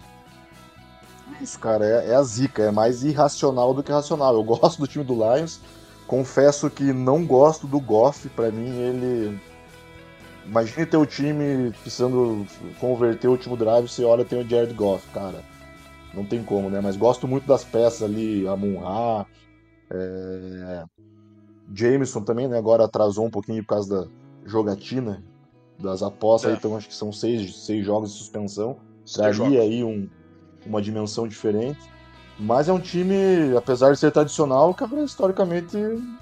Isso, 1.42 1.60
cara, 1.60 1.86
é, 1.86 2.12
é, 2.12 2.16
a 2.16 2.24
zica, 2.24 2.64
é 2.64 2.72
mais 2.72 3.04
irracional 3.04 3.74
do 3.74 3.84
que 3.84 3.92
racional. 3.92 4.34
Eu 4.34 4.44
gosto 4.44 4.80
do 4.80 4.88
time 4.88 5.04
do 5.04 5.14
Lions, 5.14 5.60
confesso 6.08 6.70
que 6.70 6.92
não 6.92 7.26
gosto 7.26 7.68
do 7.68 7.80
Goff, 7.80 8.28
para 8.30 8.52
mim 8.52 8.70
ele. 8.70 9.40
Imagine 10.46 10.86
ter 10.86 10.98
o 10.98 11.06
time 11.06 11.72
precisando 11.82 12.48
converter 12.80 13.28
o 13.28 13.32
último 13.32 13.58
drive, 13.58 13.88
você 13.88 14.04
olha 14.04 14.24
tem 14.24 14.42
o 14.42 14.50
Jared 14.50 14.74
Goff, 14.74 15.06
cara. 15.10 15.44
Não 16.14 16.26
tem 16.26 16.42
como, 16.42 16.70
né? 16.70 16.80
Mas 16.82 16.96
gosto 16.96 17.28
muito 17.28 17.46
das 17.46 17.64
peças 17.64 18.02
ali, 18.02 18.48
a 18.48 18.56
Munha, 18.56 19.26
é... 19.92 20.84
Jameson 21.74 22.22
também, 22.22 22.48
né? 22.48 22.58
Agora 22.58 22.86
atrasou 22.86 23.26
um 23.26 23.30
pouquinho 23.30 23.62
por 23.62 23.70
causa 23.70 24.04
da 24.04 24.12
jogatina 24.46 25.22
das 25.78 26.02
apostas, 26.02 26.52
é. 26.52 26.56
então 26.56 26.76
acho 26.76 26.88
que 26.88 26.96
são 26.96 27.12
seis, 27.12 27.66
seis 27.66 27.86
jogos 27.86 28.14
de 28.14 28.18
suspensão. 28.18 28.78
Traria 29.14 29.62
aí 29.62 29.84
um, 29.84 30.10
uma 30.68 30.82
dimensão 30.82 31.28
diferente. 31.28 31.80
Mas 32.39 32.70
é 32.70 32.74
um 32.74 32.80
time, 32.80 33.55
apesar 33.57 33.91
de 33.91 33.99
ser 33.99 34.11
tradicional, 34.11 34.74
que 34.74 34.84
historicamente, 35.03 35.76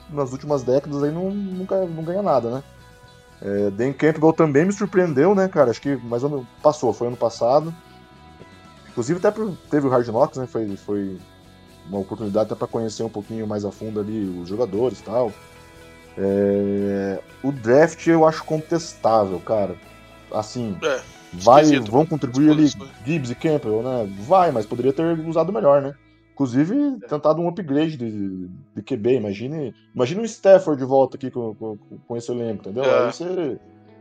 nas 0.09 0.31
últimas 0.31 0.63
décadas, 0.63 1.03
aí 1.03 1.11
não, 1.11 1.29
nunca 1.29 1.85
não 1.85 2.03
ganha 2.03 2.21
nada, 2.21 2.49
né? 2.49 2.63
É, 3.41 3.69
Dan 3.69 3.91
Campbell 3.91 4.31
também 4.31 4.65
me 4.65 4.71
surpreendeu, 4.71 5.35
né, 5.35 5.49
cara? 5.49 5.71
Acho 5.71 5.81
que 5.81 5.97
mais 5.97 6.23
ou 6.23 6.29
menos 6.29 6.45
passou, 6.63 6.93
foi 6.93 7.07
ano 7.07 7.17
passado. 7.17 7.73
Inclusive 8.89 9.19
até 9.19 9.41
teve 9.69 9.87
o 9.87 9.89
Hard 9.89 10.07
Knocks, 10.07 10.37
né? 10.37 10.47
Foi, 10.47 10.77
foi 10.77 11.17
uma 11.89 11.99
oportunidade 11.99 12.45
até 12.45 12.55
para 12.55 12.67
conhecer 12.67 13.03
um 13.03 13.09
pouquinho 13.09 13.45
mais 13.45 13.65
a 13.65 13.71
fundo 13.71 13.99
ali 13.99 14.39
os 14.41 14.47
jogadores 14.47 14.99
e 14.99 15.03
tal. 15.03 15.33
É... 16.17 17.19
O 17.43 17.51
draft 17.51 18.07
eu 18.07 18.25
acho 18.25 18.43
contestável, 18.45 19.39
cara. 19.41 19.75
Assim, 20.31 20.77
é, 20.81 21.01
vai, 21.33 21.79
vão 21.79 22.05
contribuir 22.05 22.51
ali 22.51 22.67
Gibbs 23.05 23.31
e 23.31 23.35
Campbell, 23.35 23.81
né? 23.81 24.09
Vai, 24.21 24.51
mas 24.51 24.65
poderia 24.65 24.93
ter 24.93 25.19
usado 25.27 25.51
melhor, 25.51 25.81
né? 25.81 25.95
Inclusive, 26.33 26.97
é. 27.01 27.07
tentado 27.07 27.41
um 27.41 27.47
upgrade 27.47 27.95
de, 27.95 28.49
de 28.75 28.81
QB. 28.81 29.15
Imagine, 29.15 29.73
imagine 29.95 30.21
um 30.21 30.25
Stafford 30.25 30.81
de 30.81 30.85
volta 30.85 31.15
aqui 31.15 31.31
com, 31.31 31.55
com, 31.55 31.77
com 32.05 32.17
esse 32.17 32.29
elenco, 32.31 32.61
entendeu? 32.61 32.83
É. 32.83 33.05
Aí 33.05 33.13
você, 33.13 33.59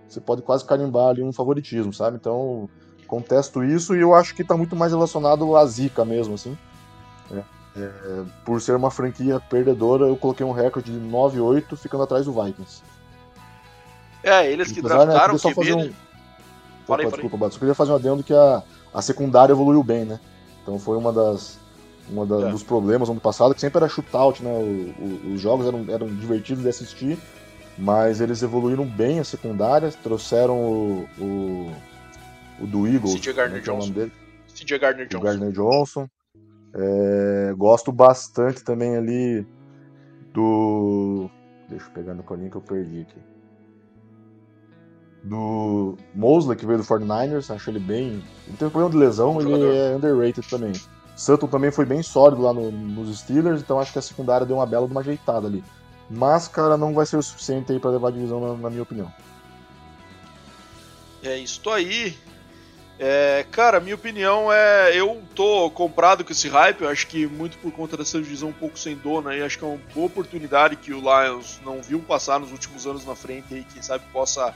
você 0.08 0.20
pode 0.20 0.42
quase 0.42 0.64
carimbar 0.64 1.10
ali 1.10 1.22
um 1.22 1.32
favoritismo, 1.32 1.92
sabe? 1.92 2.16
Então, 2.16 2.68
contesto 3.06 3.62
isso 3.62 3.94
e 3.94 4.00
eu 4.00 4.14
acho 4.14 4.34
que 4.34 4.42
tá 4.42 4.56
muito 4.56 4.74
mais 4.74 4.90
relacionado 4.90 5.56
à 5.56 5.64
zica 5.64 6.04
mesmo, 6.04 6.34
assim. 6.34 6.58
É. 7.30 7.54
É, 7.76 8.24
por 8.44 8.60
ser 8.60 8.76
uma 8.76 8.90
franquia 8.90 9.40
perdedora, 9.40 10.06
eu 10.06 10.16
coloquei 10.16 10.44
um 10.44 10.52
recorde 10.52 10.92
de 10.92 10.98
9-8, 10.98 11.76
ficando 11.76 12.04
atrás 12.04 12.24
do 12.26 12.32
Vikings. 12.32 12.82
É, 14.22 14.50
eles 14.50 14.72
que 14.72 14.80
Apesar, 14.80 15.04
draftaram 15.04 15.32
né, 15.34 15.38
só 15.38 15.50
fazer 15.50 15.74
um... 15.74 15.92
Opa, 16.84 16.96
falei, 16.96 17.10
desculpa, 17.10 17.36
Bato, 17.36 17.54
só 17.54 17.58
queria 17.58 17.74
fazer 17.74 17.92
um 17.92 17.96
adendo 17.96 18.22
que 18.22 18.32
a, 18.32 18.62
a 18.92 19.02
secundária 19.02 19.52
evoluiu 19.52 19.82
bem, 19.82 20.04
né? 20.04 20.20
Então 20.62 20.78
foi 20.78 20.96
uma 20.96 21.12
das 21.12 21.58
uma 22.08 22.26
da, 22.26 22.48
é. 22.48 22.50
dos 22.50 22.62
problemas 22.62 23.08
ano 23.08 23.20
passado, 23.20 23.54
que 23.54 23.60
sempre 23.60 23.78
era 23.78 23.88
shootout, 23.88 24.42
né? 24.42 24.50
O, 24.50 25.30
o, 25.30 25.34
os 25.34 25.40
jogos 25.40 25.66
eram, 25.66 25.84
eram 25.88 26.06
divertidos 26.06 26.62
de 26.62 26.68
assistir, 26.68 27.18
mas 27.78 28.20
eles 28.20 28.42
evoluíram 28.42 28.84
bem 28.84 29.20
a 29.20 29.24
secundária, 29.24 29.90
trouxeram 30.02 30.56
o, 30.56 31.08
o, 31.18 31.72
o 32.60 32.66
do 32.66 32.86
Eagles. 32.86 33.14
CJ 33.14 33.32
Gardner 33.32 33.60
é 33.60 33.64
Johnson. 33.64 33.92
CJ 34.54 34.78
Gardner 34.78 35.08
Johnson. 35.08 35.24
Gardner 35.24 35.52
Johnson. 35.52 36.08
É, 36.74 37.54
gosto 37.56 37.92
bastante 37.92 38.62
também 38.62 38.96
ali 38.96 39.46
do. 40.32 41.30
Deixa 41.68 41.86
eu 41.86 41.92
pegar 41.92 42.14
no 42.14 42.22
colinho 42.22 42.50
que 42.50 42.56
eu 42.56 42.60
perdi 42.60 43.02
aqui. 43.02 43.33
Do 45.24 45.96
Mosley, 46.14 46.56
que 46.56 46.66
veio 46.66 46.78
do 46.78 46.84
49ers, 46.84 47.52
acho 47.52 47.70
ele 47.70 47.80
bem. 47.80 48.22
Ele 48.46 48.52
um 48.52 48.70
problema 48.70 48.90
de 48.90 48.96
lesão, 48.96 49.40
ele 49.40 49.76
é 49.76 49.96
underrated 49.96 50.46
também. 50.48 50.72
Sutton 51.16 51.46
também 51.46 51.70
foi 51.70 51.84
bem 51.84 52.02
sólido 52.02 52.42
lá 52.42 52.52
no, 52.52 52.70
nos 52.70 53.18
Steelers, 53.20 53.62
então 53.62 53.80
acho 53.80 53.92
que 53.92 53.98
a 53.98 54.02
secundária 54.02 54.46
deu 54.46 54.56
uma 54.56 54.66
bela 54.66 54.86
de 54.86 54.92
uma 54.92 55.00
ajeitada 55.00 55.46
ali. 55.46 55.64
Mas, 56.10 56.46
cara, 56.46 56.76
não 56.76 56.92
vai 56.92 57.06
ser 57.06 57.16
o 57.16 57.22
suficiente 57.22 57.72
aí 57.72 57.80
para 57.80 57.90
levar 57.90 58.08
a 58.08 58.10
divisão, 58.10 58.40
na, 58.40 58.54
na 58.54 58.70
minha 58.70 58.82
opinião. 58.82 59.10
É 61.22 61.38
isso 61.38 61.70
aí. 61.70 62.14
É, 62.98 63.44
cara, 63.50 63.80
minha 63.80 63.94
opinião 63.94 64.52
é. 64.52 64.94
Eu 64.94 65.20
tô 65.34 65.68
comprado 65.70 66.24
com 66.24 66.32
esse 66.32 66.48
hype, 66.48 66.82
eu 66.82 66.88
acho 66.88 67.06
que 67.06 67.26
muito 67.26 67.58
por 67.58 67.72
conta 67.72 67.96
dessa 67.96 68.20
divisão 68.20 68.50
um 68.50 68.52
pouco 68.52 68.78
sem 68.78 68.94
dono 68.94 69.28
aí, 69.28 69.42
acho 69.42 69.58
que 69.58 69.64
é 69.64 69.68
uma 69.68 69.80
boa 69.92 70.06
oportunidade 70.06 70.76
que 70.76 70.92
o 70.92 71.00
Lions 71.00 71.60
não 71.64 71.82
viu 71.82 72.00
passar 72.00 72.38
nos 72.38 72.52
últimos 72.52 72.86
anos 72.86 73.04
na 73.04 73.16
frente 73.16 73.52
aí, 73.52 73.64
quem 73.64 73.82
sabe 73.82 74.04
possa, 74.12 74.54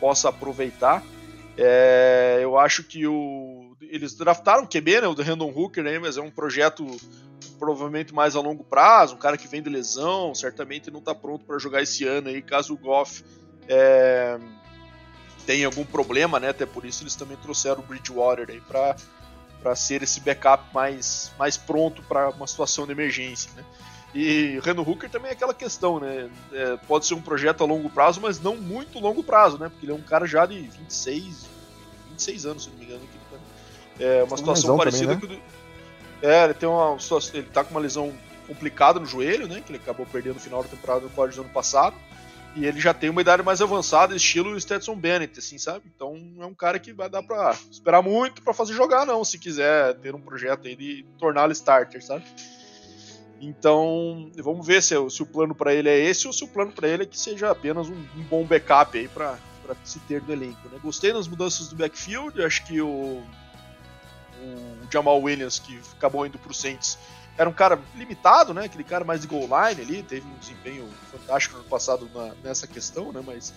possa 0.00 0.28
aproveitar. 0.28 1.02
É, 1.56 2.38
eu 2.40 2.58
acho 2.58 2.84
que 2.84 3.06
o. 3.06 3.76
Eles 3.80 4.14
draftaram 4.14 4.64
o 4.64 4.68
QB, 4.68 5.00
né? 5.00 5.08
O 5.08 5.14
Random 5.14 5.52
Hooker, 5.54 5.82
né, 5.82 5.98
mas 5.98 6.16
é 6.16 6.20
um 6.20 6.30
projeto 6.30 6.86
provavelmente 7.58 8.14
mais 8.14 8.36
a 8.36 8.40
longo 8.40 8.62
prazo, 8.62 9.16
um 9.16 9.18
cara 9.18 9.36
que 9.36 9.48
vem 9.48 9.60
de 9.60 9.68
lesão, 9.68 10.34
certamente 10.34 10.90
não 10.90 11.00
tá 11.00 11.14
pronto 11.14 11.44
para 11.44 11.58
jogar 11.58 11.82
esse 11.82 12.04
ano 12.04 12.28
aí, 12.28 12.40
caso 12.40 12.72
o 12.72 12.76
Goff. 12.76 13.24
É, 13.68 14.38
tem 15.44 15.64
algum 15.64 15.84
problema, 15.84 16.38
né? 16.38 16.50
Até 16.50 16.64
por 16.64 16.84
isso 16.84 17.02
eles 17.02 17.16
também 17.16 17.36
trouxeram 17.38 17.80
o 17.80 17.82
Bridgewater 17.82 18.50
aí 18.50 18.60
para 18.60 18.96
para 19.60 19.74
ser 19.74 20.02
esse 20.04 20.20
backup 20.20 20.72
mais, 20.72 21.32
mais 21.36 21.56
pronto 21.56 22.00
para 22.02 22.30
uma 22.30 22.46
situação 22.46 22.86
de 22.86 22.92
emergência, 22.92 23.50
né? 23.56 23.64
E 24.14 24.58
Reno 24.62 24.82
Hooker 24.82 25.10
também 25.10 25.30
é 25.30 25.34
aquela 25.34 25.52
questão, 25.52 26.00
né? 26.00 26.30
É, 26.52 26.76
pode 26.88 27.06
ser 27.06 27.14
um 27.14 27.20
projeto 27.20 27.62
a 27.62 27.66
longo 27.66 27.90
prazo, 27.90 28.20
mas 28.20 28.40
não 28.40 28.56
muito 28.56 28.98
longo 28.98 29.22
prazo, 29.22 29.58
né? 29.58 29.68
Porque 29.68 29.84
ele 29.84 29.92
é 29.92 29.94
um 29.94 30.02
cara 30.02 30.26
já 30.26 30.46
de 30.46 30.60
26, 30.60 31.46
26 32.10 32.46
anos, 32.46 32.64
se 32.64 32.70
não 32.70 32.78
me 32.78 32.84
engano. 32.84 33.02
É 34.00 34.22
uma 34.22 34.36
situação 34.36 34.76
parecida 34.76 35.14
também, 35.14 35.36
né? 35.36 35.42
com. 36.20 36.26
É, 36.26 36.44
ele 36.44 36.54
tem 36.54 36.68
uma. 36.68 36.96
Ele 37.34 37.42
tá 37.44 37.62
com 37.62 37.70
uma 37.72 37.80
lesão 37.80 38.12
complicada 38.46 38.98
no 38.98 39.06
joelho, 39.06 39.46
né? 39.46 39.60
Que 39.64 39.72
ele 39.72 39.78
acabou 39.78 40.06
perdendo 40.06 40.34
no 40.34 40.40
final 40.40 40.62
da 40.62 40.68
temporada 40.68 41.00
do 41.00 41.10
college 41.10 41.36
do 41.36 41.42
ano 41.42 41.50
passado. 41.50 41.94
E 42.56 42.64
ele 42.64 42.80
já 42.80 42.94
tem 42.94 43.10
uma 43.10 43.20
idade 43.20 43.42
mais 43.42 43.60
avançada, 43.60 44.16
estilo 44.16 44.58
Stetson 44.58 44.96
Bennett, 44.96 45.38
assim, 45.38 45.58
sabe? 45.58 45.82
Então 45.94 46.16
é 46.40 46.46
um 46.46 46.54
cara 46.54 46.78
que 46.78 46.92
vai 46.92 47.08
dar 47.08 47.22
pra 47.22 47.54
esperar 47.70 48.02
muito 48.02 48.42
para 48.42 48.54
fazer 48.54 48.72
jogar, 48.72 49.04
não, 49.04 49.22
se 49.22 49.38
quiser 49.38 49.94
ter 49.96 50.14
um 50.14 50.20
projeto 50.20 50.66
aí 50.66 50.74
de 50.74 51.04
torná-lo 51.18 51.52
starter, 51.52 52.04
sabe? 52.04 52.24
Então, 53.40 54.30
vamos 54.36 54.66
ver 54.66 54.82
se, 54.82 54.94
se 55.10 55.22
o 55.22 55.26
plano 55.26 55.54
para 55.54 55.72
ele 55.72 55.88
é 55.88 55.96
esse 55.96 56.26
ou 56.26 56.32
se 56.32 56.42
o 56.42 56.48
plano 56.48 56.72
para 56.72 56.88
ele 56.88 57.04
é 57.04 57.06
que 57.06 57.18
seja 57.18 57.50
apenas 57.50 57.88
um, 57.88 57.94
um 57.94 58.22
bom 58.28 58.44
backup 58.44 58.98
aí 58.98 59.06
para 59.08 59.38
se 59.84 60.00
ter 60.00 60.20
do 60.20 60.32
elenco. 60.32 60.68
Né? 60.68 60.78
Gostei 60.82 61.12
das 61.12 61.28
mudanças 61.28 61.68
do 61.68 61.76
backfield, 61.76 62.42
acho 62.42 62.66
que 62.66 62.80
o, 62.80 63.22
o 64.42 64.88
Jamal 64.92 65.20
Williams, 65.20 65.58
que 65.58 65.80
acabou 65.96 66.26
indo 66.26 66.38
pro 66.38 66.52
Saints, 66.52 66.98
era 67.36 67.48
um 67.48 67.52
cara 67.52 67.80
limitado, 67.94 68.52
né? 68.52 68.64
Aquele 68.64 68.82
cara 68.82 69.04
mais 69.04 69.20
de 69.20 69.28
goal 69.28 69.42
line 69.42 69.80
ali, 69.80 70.02
teve 70.02 70.26
um 70.26 70.38
desempenho 70.38 70.88
fantástico 71.12 71.56
no 71.56 71.64
passado 71.64 72.10
na, 72.12 72.34
nessa 72.42 72.66
questão, 72.66 73.12
né? 73.12 73.22
Mas 73.24 73.54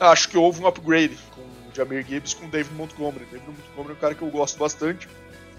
acho 0.00 0.30
que 0.30 0.38
houve 0.38 0.62
um 0.62 0.66
upgrade 0.66 1.18
com 1.34 1.42
o 1.42 1.74
Jamir 1.74 2.06
Gibbs 2.06 2.32
com 2.32 2.46
o 2.46 2.48
David 2.48 2.74
Montgomery. 2.74 3.26
David 3.26 3.46
Montgomery 3.46 3.90
é 3.90 3.96
um 3.96 4.00
cara 4.00 4.14
que 4.14 4.22
eu 4.22 4.30
gosto 4.30 4.58
bastante 4.58 5.06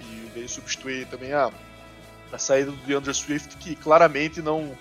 e 0.01 0.31
veio 0.33 0.49
substituir 0.49 1.07
também 1.07 1.31
a, 1.31 1.51
a 2.31 2.37
saída 2.37 2.71
do 2.71 2.77
DeAndre 2.77 3.13
Swift, 3.13 3.57
que 3.57 3.75
claramente 3.75 4.41
não 4.41 4.77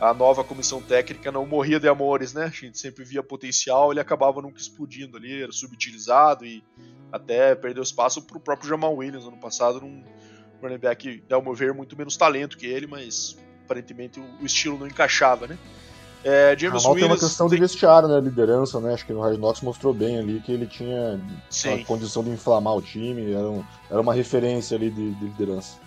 a 0.00 0.12
nova 0.12 0.42
comissão 0.44 0.82
técnica 0.82 1.30
não 1.30 1.46
morria 1.46 1.80
de 1.80 1.88
amores, 1.88 2.34
né? 2.34 2.44
A 2.44 2.48
gente 2.48 2.78
sempre 2.78 3.04
via 3.04 3.22
potencial, 3.22 3.90
ele 3.90 4.00
acabava 4.00 4.42
nunca 4.42 4.58
explodindo 4.58 5.16
ali, 5.16 5.42
era 5.42 5.52
subutilizado 5.52 6.44
e 6.44 6.62
até 7.12 7.54
perdeu 7.54 7.82
espaço 7.82 8.20
para 8.22 8.36
o 8.36 8.40
próprio 8.40 8.68
Jamal 8.68 8.94
Williams 8.94 9.24
ano 9.24 9.38
passado 9.38 9.80
num 9.80 10.04
running 10.60 10.78
back, 10.78 11.22
ao 11.30 11.42
meu 11.42 11.54
ver, 11.54 11.72
muito 11.72 11.96
menos 11.96 12.16
talento 12.16 12.58
que 12.58 12.66
ele, 12.66 12.86
mas 12.86 13.36
aparentemente 13.64 14.20
o, 14.20 14.44
estilo 14.44 14.78
não 14.78 14.86
encaixava, 14.86 15.46
né? 15.46 15.58
É, 16.24 16.56
James 16.58 16.82
Ramal 16.82 16.94
Williams, 16.94 17.00
tem 17.00 17.24
uma 17.24 17.28
questão 17.28 17.48
de 17.48 17.56
vestiário, 17.56 18.08
né? 18.08 18.18
Liderança, 18.18 18.80
né? 18.80 18.94
Acho 18.94 19.04
que 19.04 19.12
o 19.12 19.20
Hard 19.20 19.38
Knocks 19.38 19.60
mostrou 19.60 19.92
bem 19.92 20.18
ali 20.18 20.40
que 20.40 20.52
ele 20.52 20.66
tinha 20.66 21.20
Sim. 21.50 21.82
a 21.82 21.84
condição 21.84 22.24
de 22.24 22.30
inflamar 22.30 22.74
o 22.74 22.82
time, 22.82 23.32
era, 23.32 23.48
um, 23.48 23.62
era 23.90 24.00
uma 24.00 24.14
referência 24.14 24.76
ali 24.76 24.90
de, 24.90 25.14
de, 25.14 25.24
liderança. 25.24 25.78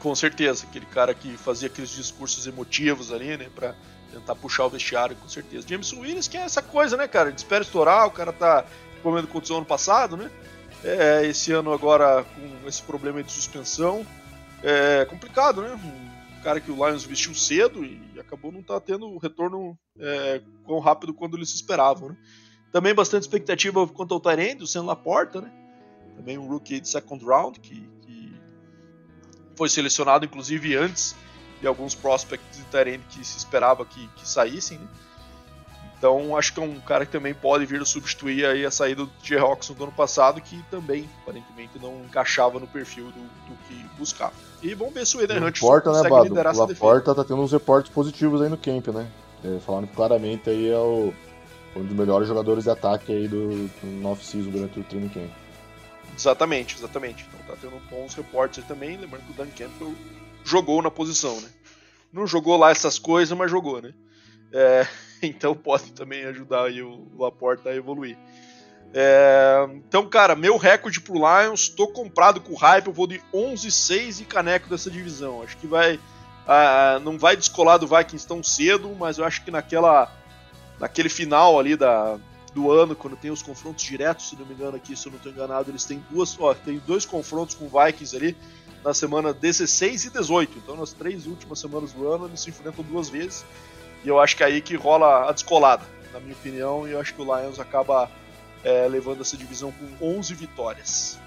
Com 0.00 0.14
certeza, 0.14 0.66
aquele 0.68 0.86
cara 0.86 1.14
que 1.14 1.36
fazia 1.36 1.68
aqueles 1.68 1.90
discursos 1.90 2.46
emotivos 2.46 3.12
ali, 3.12 3.36
né? 3.36 3.48
Pra 3.54 3.74
tentar 4.12 4.34
puxar 4.34 4.66
o 4.66 4.70
vestiário, 4.70 5.16
com 5.16 5.28
certeza. 5.28 5.66
James 5.68 5.92
Williams, 5.92 6.28
que 6.28 6.36
é 6.36 6.42
essa 6.42 6.62
coisa, 6.62 6.96
né, 6.96 7.08
cara? 7.08 7.32
De 7.32 7.40
espera 7.40 7.62
estourar, 7.62 8.06
o 8.06 8.10
cara 8.10 8.32
tá 8.32 8.64
comendo 9.02 9.26
condição 9.26 9.58
ano 9.58 9.66
passado, 9.66 10.16
né? 10.16 10.30
É, 10.84 11.26
esse 11.26 11.52
ano 11.52 11.72
agora 11.72 12.24
com 12.24 12.68
esse 12.68 12.82
problema 12.82 13.22
de 13.22 13.32
suspensão. 13.32 14.06
É 14.62 15.04
complicado, 15.04 15.62
né? 15.62 15.74
Um 15.74 16.42
cara 16.42 16.60
que 16.60 16.70
o 16.70 16.74
Lions 16.74 17.04
vestiu 17.04 17.34
cedo 17.34 17.84
e 17.84 18.00
acabou 18.18 18.52
não 18.52 18.62
tá 18.62 18.80
tendo 18.80 19.06
o 19.06 19.18
retorno 19.18 19.76
é, 19.98 20.40
quão 20.64 20.78
rápido 20.78 21.12
quando 21.12 21.36
eles 21.36 21.52
esperavam, 21.54 22.10
né? 22.10 22.16
Também 22.72 22.94
bastante 22.94 23.22
expectativa 23.22 23.86
quanto 23.88 24.14
ao 24.14 24.20
Tyrande, 24.20 24.62
o 24.62 24.66
Sam 24.66 24.84
Laporta, 24.84 25.40
né? 25.40 25.50
Também 26.16 26.38
um 26.38 26.46
rookie 26.46 26.80
de 26.80 26.88
second 26.88 27.24
round 27.24 27.60
que 27.60 27.88
foi 29.56 29.68
selecionado 29.68 30.24
inclusive 30.24 30.76
antes 30.76 31.16
de 31.60 31.66
alguns 31.66 31.94
prospects 31.94 32.58
de 32.58 32.64
Tyrande 32.64 33.02
que 33.08 33.24
se 33.24 33.38
esperava 33.38 33.84
que, 33.84 34.08
que 34.16 34.28
saíssem, 34.28 34.78
né? 34.78 34.86
Então 35.98 36.36
acho 36.36 36.52
que 36.52 36.60
é 36.60 36.62
um 36.62 36.78
cara 36.78 37.06
que 37.06 37.12
também 37.12 37.32
pode 37.32 37.64
vir 37.64 37.84
substituir 37.86 38.44
aí 38.44 38.66
a 38.66 38.70
saída 38.70 39.06
do 39.06 39.10
T. 39.22 39.36
Roxon 39.38 39.72
do 39.72 39.84
ano 39.84 39.92
passado, 39.92 40.40
que 40.42 40.62
também 40.70 41.08
aparentemente 41.22 41.78
não 41.80 42.04
encaixava 42.04 42.60
no 42.60 42.66
perfil 42.66 43.06
do, 43.06 43.12
do 43.12 43.56
que 43.66 43.74
buscava. 43.98 44.34
E 44.62 44.74
vamos 44.74 44.92
ver 44.92 45.06
se 45.06 45.16
o 45.16 45.22
Eden 45.22 45.42
Hunt 45.42 45.58
Porta, 45.58 45.90
né, 45.90 45.96
consegue 45.96 46.14
né, 46.14 46.22
liderar 46.28 46.52
essa 46.52 46.66
defesa. 46.66 46.80
Porta 46.80 47.14
tá 47.14 47.24
tendo 47.24 47.40
uns 47.40 47.52
reportes 47.52 47.90
positivos 47.90 48.42
aí 48.42 48.50
no 48.50 48.58
camp, 48.58 48.88
né? 48.88 49.08
É, 49.42 49.58
falando 49.60 49.86
claramente 49.88 50.50
aí 50.50 50.68
é 50.68 50.78
o, 50.78 51.14
um 51.74 51.82
dos 51.82 51.96
melhores 51.96 52.28
jogadores 52.28 52.64
de 52.64 52.70
ataque 52.70 53.12
aí 53.12 53.26
do, 53.26 53.66
do 53.66 54.08
off-season 54.08 54.50
durante 54.50 54.78
o 54.78 54.84
training 54.84 55.08
camp. 55.08 55.30
Exatamente, 56.16 56.76
exatamente. 56.76 57.26
Então 57.28 57.40
tá 57.46 57.60
tendo 57.60 57.78
bons 57.90 58.14
reportes 58.14 58.58
aí 58.58 58.64
também, 58.64 58.96
lembrando 58.96 59.24
que 59.24 59.32
o 59.32 59.34
Dan 59.34 59.50
Campbell 59.50 59.94
jogou 60.44 60.80
na 60.80 60.90
posição, 60.90 61.38
né? 61.40 61.48
Não 62.12 62.26
jogou 62.26 62.56
lá 62.56 62.70
essas 62.70 62.98
coisas, 62.98 63.36
mas 63.36 63.50
jogou, 63.50 63.82
né? 63.82 63.92
É, 64.52 64.86
então 65.22 65.54
pode 65.54 65.92
também 65.92 66.24
ajudar 66.24 66.64
aí 66.64 66.82
o 66.82 67.06
Laporta 67.18 67.68
a 67.68 67.76
evoluir. 67.76 68.16
É, 68.94 69.68
então, 69.74 70.08
cara, 70.08 70.34
meu 70.34 70.56
recorde 70.56 71.00
pro 71.00 71.14
Lions, 71.14 71.68
tô 71.68 71.88
comprado 71.88 72.40
com 72.40 72.54
hype, 72.54 72.86
eu 72.86 72.92
vou 72.92 73.06
de 73.06 73.20
11-6 73.34 74.22
e 74.22 74.24
caneco 74.24 74.70
dessa 74.70 74.90
divisão. 74.90 75.42
Acho 75.42 75.56
que 75.58 75.66
vai. 75.66 76.00
Ah, 76.48 77.00
não 77.02 77.18
vai 77.18 77.36
descolar 77.36 77.76
do 77.76 77.88
Vikings 77.88 78.26
tão 78.26 78.42
cedo, 78.42 78.94
mas 78.98 79.18
eu 79.18 79.24
acho 79.24 79.44
que 79.44 79.50
naquela. 79.50 80.10
Naquele 80.78 81.08
final 81.08 81.58
ali 81.58 81.74
da, 81.74 82.18
do 82.56 82.72
ano, 82.72 82.96
quando 82.96 83.16
tem 83.16 83.30
os 83.30 83.42
confrontos 83.42 83.84
diretos, 83.84 84.30
se 84.30 84.36
não 84.36 84.46
me 84.46 84.54
engano 84.54 84.78
aqui, 84.78 84.96
se 84.96 85.06
eu 85.06 85.10
não 85.10 85.18
estou 85.18 85.30
enganado, 85.30 85.70
eles 85.70 85.84
têm 85.84 86.02
duas, 86.10 86.34
ó, 86.40 86.54
tem 86.54 86.78
dois 86.86 87.04
confrontos 87.04 87.54
com 87.54 87.66
o 87.66 87.68
Vikings 87.68 88.16
ali 88.16 88.34
na 88.82 88.94
semana 88.94 89.34
16 89.34 90.06
e 90.06 90.10
18. 90.10 90.56
Então, 90.56 90.74
nas 90.74 90.94
três 90.94 91.26
últimas 91.26 91.58
semanas 91.58 91.92
do 91.92 92.10
ano, 92.10 92.26
eles 92.26 92.40
se 92.40 92.48
enfrentam 92.48 92.82
duas 92.82 93.10
vezes. 93.10 93.44
E 94.02 94.08
eu 94.08 94.18
acho 94.18 94.34
que 94.34 94.42
é 94.42 94.46
aí 94.46 94.62
que 94.62 94.74
rola 94.74 95.28
a 95.28 95.32
descolada, 95.32 95.84
na 96.14 96.18
minha 96.18 96.32
opinião, 96.32 96.88
e 96.88 96.92
eu 96.92 97.00
acho 97.00 97.12
que 97.12 97.20
o 97.20 97.24
Lions 97.24 97.60
acaba 97.60 98.10
é, 98.64 98.88
levando 98.88 99.20
essa 99.20 99.36
divisão 99.36 99.70
com 99.70 100.16
11 100.16 100.34
vitórias. 100.34 101.18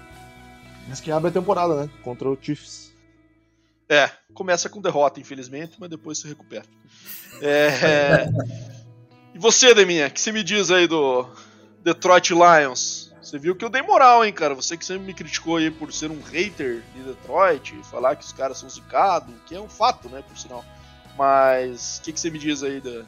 Mas 0.88 1.00
que 1.00 1.12
abre 1.12 1.28
a 1.28 1.32
temporada, 1.32 1.76
né? 1.76 1.90
Contra 2.02 2.28
o 2.28 2.36
Chiefs. 2.40 2.92
É, 3.88 4.10
começa 4.34 4.68
com 4.68 4.80
derrota, 4.80 5.20
infelizmente, 5.20 5.76
mas 5.78 5.88
depois 5.88 6.18
se 6.18 6.26
recupera. 6.26 6.64
É... 7.40 8.26
você, 9.40 9.74
Deminha, 9.74 10.10
que 10.10 10.20
você 10.20 10.30
me 10.30 10.42
diz 10.42 10.70
aí 10.70 10.86
do 10.86 11.26
Detroit 11.82 12.34
Lions? 12.34 13.10
Você 13.22 13.38
viu 13.38 13.56
que 13.56 13.64
eu 13.64 13.70
dei 13.70 13.80
moral, 13.80 14.22
hein, 14.22 14.34
cara? 14.34 14.54
Você 14.54 14.76
que 14.76 14.84
sempre 14.84 15.06
me 15.06 15.14
criticou 15.14 15.56
aí 15.56 15.70
por 15.70 15.90
ser 15.94 16.10
um 16.10 16.20
hater 16.20 16.82
de 16.94 17.02
Detroit, 17.02 17.74
falar 17.90 18.16
que 18.16 18.24
os 18.24 18.32
caras 18.34 18.58
são 18.58 18.68
zicados, 18.68 19.34
que 19.46 19.54
é 19.54 19.60
um 19.60 19.68
fato, 19.68 20.10
né, 20.10 20.22
por 20.28 20.36
sinal. 20.36 20.62
Mas 21.16 21.98
o 21.98 22.02
que, 22.02 22.12
que, 22.12 22.20
você 22.20 22.28
me 22.28 22.38
diz 22.38 22.62
aí 22.62 22.82
da, 22.82 23.02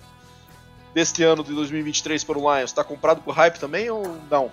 deste 0.94 1.22
ano 1.22 1.44
de 1.44 1.52
2023 1.52 2.24
para 2.24 2.38
o 2.38 2.56
Lions? 2.56 2.72
Tá 2.72 2.82
comprado 2.82 3.20
por 3.20 3.34
hype 3.34 3.58
também 3.58 3.90
ou 3.90 4.16
não? 4.30 4.50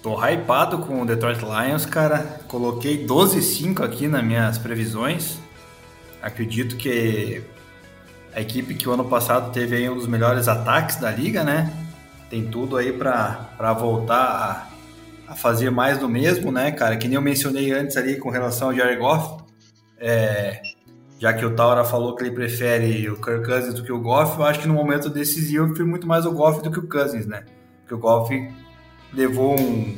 Tô 0.00 0.24
hypado 0.24 0.78
com 0.78 1.02
o 1.02 1.06
Detroit 1.06 1.40
Lions, 1.40 1.86
cara. 1.86 2.40
Coloquei 2.46 3.04
12-5 3.04 3.84
aqui 3.84 4.06
nas 4.06 4.22
minhas 4.22 4.58
previsões. 4.58 5.38
Acredito 6.22 6.76
que 6.76 7.42
a 8.34 8.40
equipe 8.40 8.74
que 8.74 8.88
o 8.88 8.92
ano 8.92 9.04
passado 9.04 9.52
teve 9.52 9.76
aí 9.76 9.88
um 9.88 9.94
dos 9.94 10.08
melhores 10.08 10.48
ataques 10.48 10.96
da 10.96 11.10
liga, 11.10 11.44
né? 11.44 11.72
Tem 12.28 12.44
tudo 12.46 12.76
aí 12.76 12.92
para 12.92 13.72
voltar 13.78 14.68
a, 15.28 15.32
a, 15.32 15.36
fazer 15.36 15.70
mais 15.70 15.98
do 15.98 16.08
mesmo, 16.08 16.50
né, 16.50 16.72
cara? 16.72 16.96
Que 16.96 17.06
nem 17.06 17.14
eu 17.14 17.22
mencionei 17.22 17.70
antes 17.70 17.96
ali 17.96 18.16
com 18.16 18.30
relação 18.30 18.68
ao 18.68 18.74
Jared 18.74 18.98
Goff. 18.98 19.44
É, 19.98 20.60
já 21.20 21.32
que 21.32 21.46
o 21.46 21.54
Taura 21.54 21.84
falou 21.84 22.16
que 22.16 22.24
ele 22.24 22.32
prefere 22.32 23.08
o 23.08 23.20
Kirk 23.20 23.46
Cousins 23.46 23.74
do 23.74 23.84
que 23.84 23.92
o 23.92 24.00
Goff, 24.00 24.36
eu 24.36 24.44
acho 24.44 24.60
que 24.60 24.68
no 24.68 24.74
momento 24.74 25.08
decisivo 25.08 25.64
eu 25.64 25.68
prefiro 25.68 25.88
muito 25.88 26.06
mais 26.06 26.26
o 26.26 26.32
Goff 26.32 26.60
do 26.60 26.72
que 26.72 26.80
o 26.80 26.88
Cousins, 26.88 27.26
né? 27.26 27.44
Porque 27.80 27.94
o 27.94 27.98
Goff 27.98 28.52
levou 29.12 29.58
um, 29.58 29.96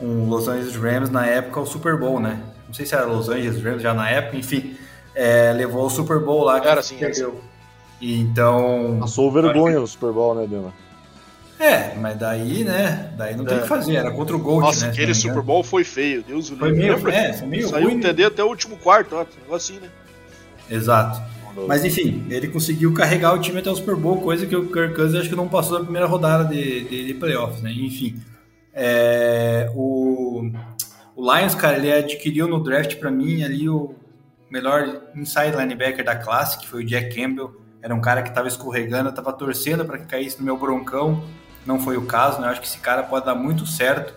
um 0.00 0.28
Los 0.28 0.48
Angeles 0.48 0.74
Rams 0.74 1.08
na 1.08 1.24
época 1.24 1.60
ao 1.60 1.66
Super 1.66 1.96
Bowl, 1.98 2.18
né? 2.18 2.42
Não 2.66 2.74
sei 2.74 2.84
se 2.84 2.96
era 2.96 3.04
Los 3.04 3.28
Angeles 3.28 3.62
Rams 3.62 3.80
já 3.80 3.94
na 3.94 4.10
época, 4.10 4.36
enfim, 4.36 4.76
é, 5.14 5.52
levou 5.52 5.82
ao 5.82 5.90
Super 5.90 6.18
Bowl 6.18 6.44
lá 6.44 6.60
que 6.60 6.68
era 6.68 6.80
assim, 6.80 6.96
perdeu. 6.96 7.40
Então. 8.00 8.98
Passou 9.00 9.30
vergonha 9.30 9.74
que... 9.74 9.80
no 9.80 9.86
Super 9.86 10.12
Bowl, 10.12 10.34
né, 10.34 10.46
Dema? 10.46 10.72
É, 11.58 11.94
mas 11.94 12.18
daí, 12.18 12.64
né? 12.64 13.12
Daí 13.16 13.36
não 13.36 13.44
tem 13.44 13.58
o 13.58 13.62
que 13.62 13.68
fazer, 13.68 13.94
era 13.94 14.10
contra 14.10 14.34
o 14.34 14.38
Gold, 14.38 14.66
Nossa, 14.66 14.86
né? 14.86 14.92
aquele 14.92 15.14
Super 15.14 15.40
Bowl 15.40 15.62
foi 15.62 15.84
feio, 15.84 16.22
Deus 16.22 16.50
o 16.50 16.56
Foi 16.56 16.72
meio, 16.72 16.94
é, 17.08 17.32
foi 17.32 17.46
meio 17.46 17.68
Saiu 17.68 17.88
ruim. 17.88 18.00
TD 18.00 18.24
até 18.24 18.42
o 18.42 18.48
último 18.48 18.76
quarto, 18.76 19.14
ó, 19.14 19.24
negócio 19.40 19.74
assim, 19.74 19.80
né? 19.80 19.88
Exato. 20.68 21.22
Mas 21.68 21.84
enfim, 21.84 22.26
ele 22.28 22.48
conseguiu 22.48 22.92
carregar 22.92 23.32
o 23.32 23.38
time 23.38 23.60
até 23.60 23.70
o 23.70 23.76
Super 23.76 23.94
Bowl, 23.94 24.20
coisa 24.20 24.44
que 24.44 24.56
o 24.56 24.66
Kirk 24.66 24.94
Cousins 24.94 25.20
acho 25.20 25.28
que 25.28 25.36
não 25.36 25.48
passou 25.48 25.78
na 25.78 25.84
primeira 25.84 26.06
rodada 26.08 26.44
de, 26.44 26.84
de, 26.84 27.06
de 27.06 27.14
playoffs, 27.14 27.62
né? 27.62 27.70
Enfim, 27.70 28.20
é, 28.72 29.70
o, 29.74 30.50
o 31.14 31.34
Lions, 31.34 31.54
cara, 31.54 31.76
ele 31.76 31.92
adquiriu 31.92 32.48
no 32.48 32.60
draft 32.60 32.96
para 32.96 33.10
mim 33.10 33.44
ali 33.44 33.68
o 33.68 33.94
melhor 34.50 35.02
inside 35.14 35.56
linebacker 35.56 36.04
da 36.04 36.16
classe, 36.16 36.58
que 36.58 36.66
foi 36.66 36.82
o 36.82 36.86
Jack 36.86 37.14
Campbell. 37.14 37.60
Era 37.82 37.94
um 37.94 38.00
cara 38.00 38.22
que 38.22 38.30
estava 38.30 38.48
escorregando, 38.48 39.10
estava 39.10 39.32
torcendo 39.32 39.84
para 39.84 39.98
que 39.98 40.06
caísse 40.06 40.38
no 40.38 40.44
meu 40.44 40.56
broncão. 40.56 41.22
Não 41.66 41.78
foi 41.78 41.96
o 41.96 42.06
caso, 42.06 42.40
né? 42.40 42.46
Eu 42.46 42.52
acho 42.52 42.60
que 42.60 42.66
esse 42.66 42.78
cara 42.78 43.02
pode 43.02 43.26
dar 43.26 43.34
muito 43.34 43.66
certo 43.66 44.14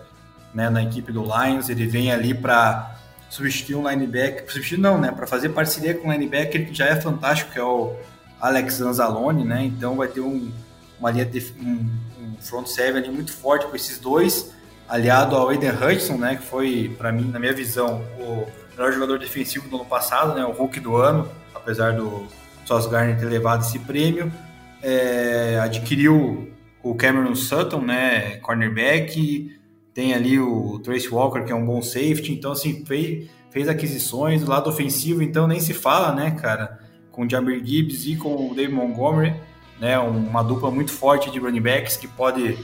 né, 0.54 0.70
na 0.70 0.82
equipe 0.82 1.12
do 1.12 1.22
Lions. 1.22 1.68
Ele 1.68 1.86
vem 1.86 2.12
ali 2.12 2.34
para 2.34 2.96
substituir 3.28 3.76
um 3.76 3.88
linebacker, 3.88 4.50
substituir 4.50 4.80
não, 4.80 4.98
né? 4.98 5.10
Para 5.10 5.26
fazer 5.26 5.50
parceria 5.50 5.94
com 5.94 6.08
um 6.08 6.12
linebacker 6.12 6.66
que 6.66 6.74
já 6.74 6.86
é 6.86 6.96
fantástico, 6.96 7.52
que 7.52 7.58
é 7.58 7.62
o 7.62 7.94
Alex 8.40 8.80
Anzalone, 8.80 9.44
né? 9.44 9.64
Então 9.64 9.96
vai 9.96 10.08
ter 10.08 10.20
um, 10.20 10.50
uma 10.98 11.10
linha 11.10 11.24
de 11.24 11.52
um, 11.60 11.90
um 12.20 12.36
front 12.40 12.66
seven 12.66 13.02
ali 13.02 13.10
muito 13.10 13.32
forte 13.32 13.66
com 13.66 13.76
esses 13.76 13.98
dois, 13.98 14.52
aliado 14.88 15.36
ao 15.36 15.48
Aiden 15.48 15.70
Hudson, 15.70 16.16
né? 16.16 16.36
Que 16.36 16.42
foi, 16.42 16.94
para 16.96 17.12
mim, 17.12 17.30
na 17.30 17.38
minha 17.38 17.52
visão, 17.52 18.02
o 18.18 18.46
melhor 18.78 18.92
jogador 18.92 19.18
defensivo 19.18 19.68
do 19.68 19.76
ano 19.76 19.84
passado, 19.84 20.34
né? 20.34 20.44
O 20.44 20.52
Hulk 20.52 20.78
do 20.78 20.94
ano, 20.96 21.28
apesar 21.52 21.94
do 21.94 22.26
Sauce 22.64 22.88
Garner 22.88 23.18
ter 23.18 23.26
levado 23.26 23.62
esse 23.62 23.80
prêmio. 23.80 24.32
É, 24.80 25.58
adquiriu 25.60 26.48
o 26.80 26.94
Cameron 26.94 27.34
Sutton, 27.34 27.80
né? 27.80 28.36
Cornerback 28.36 29.58
tem 29.92 30.14
ali 30.14 30.38
o 30.38 30.78
Trace 30.78 31.08
Walker, 31.08 31.42
que 31.42 31.50
é 31.50 31.54
um 31.56 31.66
bom 31.66 31.82
safety, 31.82 32.32
então 32.32 32.52
assim, 32.52 32.84
fez, 32.84 33.28
fez 33.50 33.68
aquisições 33.68 34.44
do 34.44 34.48
lado 34.48 34.70
ofensivo, 34.70 35.24
então 35.24 35.48
nem 35.48 35.58
se 35.58 35.74
fala, 35.74 36.14
né, 36.14 36.30
cara, 36.30 36.78
com 37.10 37.26
o 37.26 37.28
Jamir 37.28 37.64
Gibbs 37.64 38.06
e 38.06 38.14
com 38.14 38.48
o 38.48 38.54
David 38.54 38.76
Montgomery, 38.76 39.34
né, 39.80 39.98
uma 39.98 40.44
dupla 40.44 40.70
muito 40.70 40.92
forte 40.92 41.32
de 41.32 41.40
running 41.40 41.60
backs 41.60 41.96
que 41.96 42.06
pode 42.06 42.56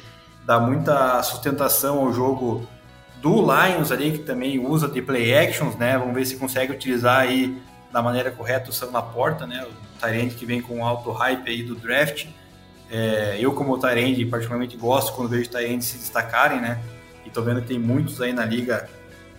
dar 0.46 0.60
muita 0.60 1.20
sustentação 1.24 1.98
ao 1.98 2.12
jogo 2.12 2.64
do 3.24 3.40
Lions 3.40 3.90
ali, 3.90 4.12
que 4.12 4.18
também 4.18 4.58
usa 4.58 4.86
de 4.86 5.00
play 5.00 5.34
actions, 5.34 5.76
né, 5.76 5.96
vamos 5.96 6.14
ver 6.14 6.26
se 6.26 6.36
consegue 6.36 6.74
utilizar 6.74 7.20
aí 7.20 7.56
da 7.90 8.02
maneira 8.02 8.30
correta 8.30 8.68
o 8.68 8.72
Sam 8.72 8.90
na 8.90 9.00
porta, 9.00 9.46
né, 9.46 9.64
o 9.64 9.98
Tyrande 9.98 10.34
que 10.34 10.44
vem 10.44 10.60
com 10.60 10.84
alto 10.84 11.10
hype 11.10 11.48
aí 11.48 11.62
do 11.62 11.74
draft, 11.74 12.26
é, 12.90 13.38
eu 13.40 13.54
como 13.54 13.78
Tyrande 13.78 14.26
particularmente 14.26 14.76
gosto 14.76 15.14
quando 15.14 15.30
vejo 15.30 15.48
Tyrande 15.48 15.82
se 15.82 15.96
destacarem, 15.96 16.60
né, 16.60 16.78
e 17.24 17.30
tô 17.30 17.40
vendo 17.40 17.62
que 17.62 17.68
tem 17.68 17.78
muitos 17.78 18.20
aí 18.20 18.34
na 18.34 18.44
liga 18.44 18.86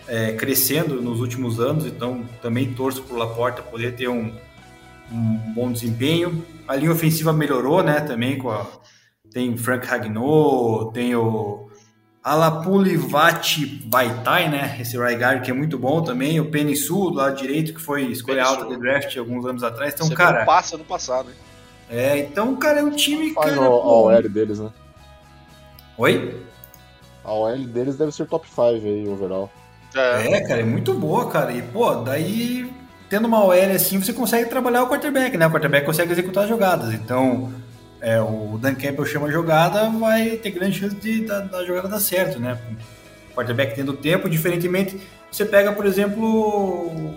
é, 0.08 0.32
crescendo 0.32 1.00
nos 1.00 1.20
últimos 1.20 1.60
anos, 1.60 1.86
então 1.86 2.24
também 2.42 2.74
torço 2.74 3.04
por 3.04 3.16
Laporta 3.16 3.62
poder 3.62 3.94
ter 3.94 4.08
um, 4.08 4.34
um 5.12 5.52
bom 5.54 5.70
desempenho. 5.70 6.44
A 6.66 6.74
linha 6.74 6.90
ofensiva 6.90 7.32
melhorou, 7.32 7.84
né, 7.84 8.00
também 8.00 8.36
com 8.36 8.50
a, 8.50 8.66
tem 9.30 9.56
Frank 9.56 9.86
Ragnot, 9.86 10.92
tem 10.92 11.14
o 11.14 11.65
Alapulivati 12.26 13.64
Baitai, 13.84 14.48
né, 14.48 14.76
esse 14.80 14.98
right 14.98 15.16
guard 15.16 15.44
que 15.44 15.50
é 15.52 15.54
muito 15.54 15.78
bom 15.78 16.02
também, 16.02 16.40
o 16.40 16.50
Penny 16.50 16.74
Sul, 16.74 17.12
do 17.12 17.18
lado 17.18 17.36
direito, 17.36 17.72
que 17.72 17.80
foi 17.80 18.02
escolha 18.06 18.44
alta 18.44 18.66
de 18.66 18.76
draft 18.76 19.16
alguns 19.16 19.46
anos 19.46 19.62
atrás, 19.62 19.94
então, 19.94 20.08
Você 20.08 20.16
cara... 20.16 20.44
passa 20.44 20.76
no 20.76 20.82
passado, 20.82 21.28
né? 21.28 21.34
É, 21.88 22.18
então, 22.18 22.56
cara, 22.56 22.80
é 22.80 22.82
um 22.82 22.90
time, 22.90 23.32
Faz 23.32 23.54
cara... 23.54 23.64
a 23.64 23.70
OL 23.70 24.28
deles, 24.28 24.58
né? 24.58 24.70
Oi? 25.96 26.42
A 27.22 27.32
OL 27.32 27.58
deles 27.58 27.96
deve 27.96 28.10
ser 28.10 28.26
top 28.26 28.44
5 28.48 28.60
aí, 28.60 29.08
overall. 29.08 29.48
É, 29.94 30.32
É, 30.32 30.40
cara, 30.40 30.62
é 30.62 30.64
muito 30.64 30.94
boa, 30.94 31.30
cara. 31.30 31.52
E, 31.52 31.62
pô, 31.62 31.94
daí, 31.94 32.68
tendo 33.08 33.26
uma 33.26 33.44
OL 33.44 33.52
assim, 33.72 34.02
você 34.02 34.12
consegue 34.12 34.50
trabalhar 34.50 34.82
o 34.82 34.88
quarterback, 34.88 35.36
né? 35.36 35.46
O 35.46 35.50
quarterback 35.52 35.86
consegue 35.86 36.10
executar 36.10 36.42
as 36.42 36.50
jogadas. 36.50 36.92
Então, 36.92 37.52
é, 38.00 38.20
o 38.20 38.58
Dan 38.60 38.74
Campbell 38.74 39.06
chama 39.06 39.26
a 39.26 39.30
jogada, 39.30 39.88
vai 39.90 40.36
ter 40.36 40.50
grande 40.50 40.78
chance 40.78 40.94
de 40.96 41.24
da, 41.24 41.40
da 41.40 41.64
jogada 41.64 41.88
dar 41.88 42.00
certo, 42.00 42.38
né? 42.38 42.58
Quarterback 43.34 43.74
tendo 43.74 43.92
tempo, 43.94 44.28
diferentemente, 44.28 44.98
você 45.30 45.44
pega, 45.44 45.72
por 45.72 45.84
exemplo, 45.84 46.24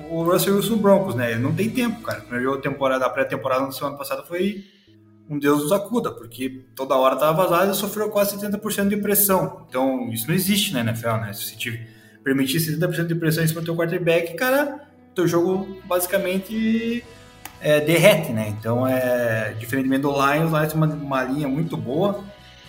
o 0.09 0.23
Russell 0.23 0.55
Wilson 0.55 0.77
Broncos, 0.77 1.15
né? 1.15 1.31
Ele 1.31 1.39
não 1.39 1.53
tem 1.53 1.69
tempo, 1.69 2.01
cara. 2.01 2.19
O 2.19 2.21
primeiro 2.23 2.45
jogo 2.45 2.57
da 2.57 2.69
temporada, 2.69 3.05
a 3.05 3.09
pré-temporada 3.09 3.65
na 3.65 3.71
semana 3.71 3.97
passada 3.97 4.23
foi 4.23 4.65
um 5.29 5.37
Deus 5.37 5.61
nos 5.61 5.71
acuda, 5.71 6.11
porque 6.11 6.65
toda 6.75 6.95
hora 6.95 7.15
tava 7.15 7.45
vazado 7.45 7.71
e 7.71 7.75
sofreu 7.75 8.09
quase 8.09 8.35
70% 8.35 8.89
de 8.89 8.97
pressão. 8.97 9.65
Então, 9.69 10.09
isso 10.11 10.27
não 10.27 10.33
existe 10.33 10.73
na 10.73 10.81
NFL, 10.81 11.17
né? 11.17 11.33
Se 11.33 11.55
você 11.55 11.79
permitir 12.23 12.57
70% 12.57 13.05
de 13.05 13.15
pressão 13.15 13.43
em 13.43 13.47
cima 13.47 13.61
do 13.61 13.65
teu 13.65 13.75
quarterback, 13.75 14.33
cara, 14.33 14.89
teu 15.13 15.27
jogo 15.27 15.77
basicamente 15.85 17.03
é, 17.61 17.79
derrete, 17.81 18.31
né? 18.31 18.49
Então, 18.49 18.87
é 18.87 19.55
diferentemente 19.59 20.01
do 20.01 20.11
Lions, 20.11 20.51
lá 20.51 20.65
tem 20.65 20.75
uma, 20.75 20.87
uma 20.87 21.23
linha 21.23 21.47
muito 21.47 21.75
boa, 21.75 22.23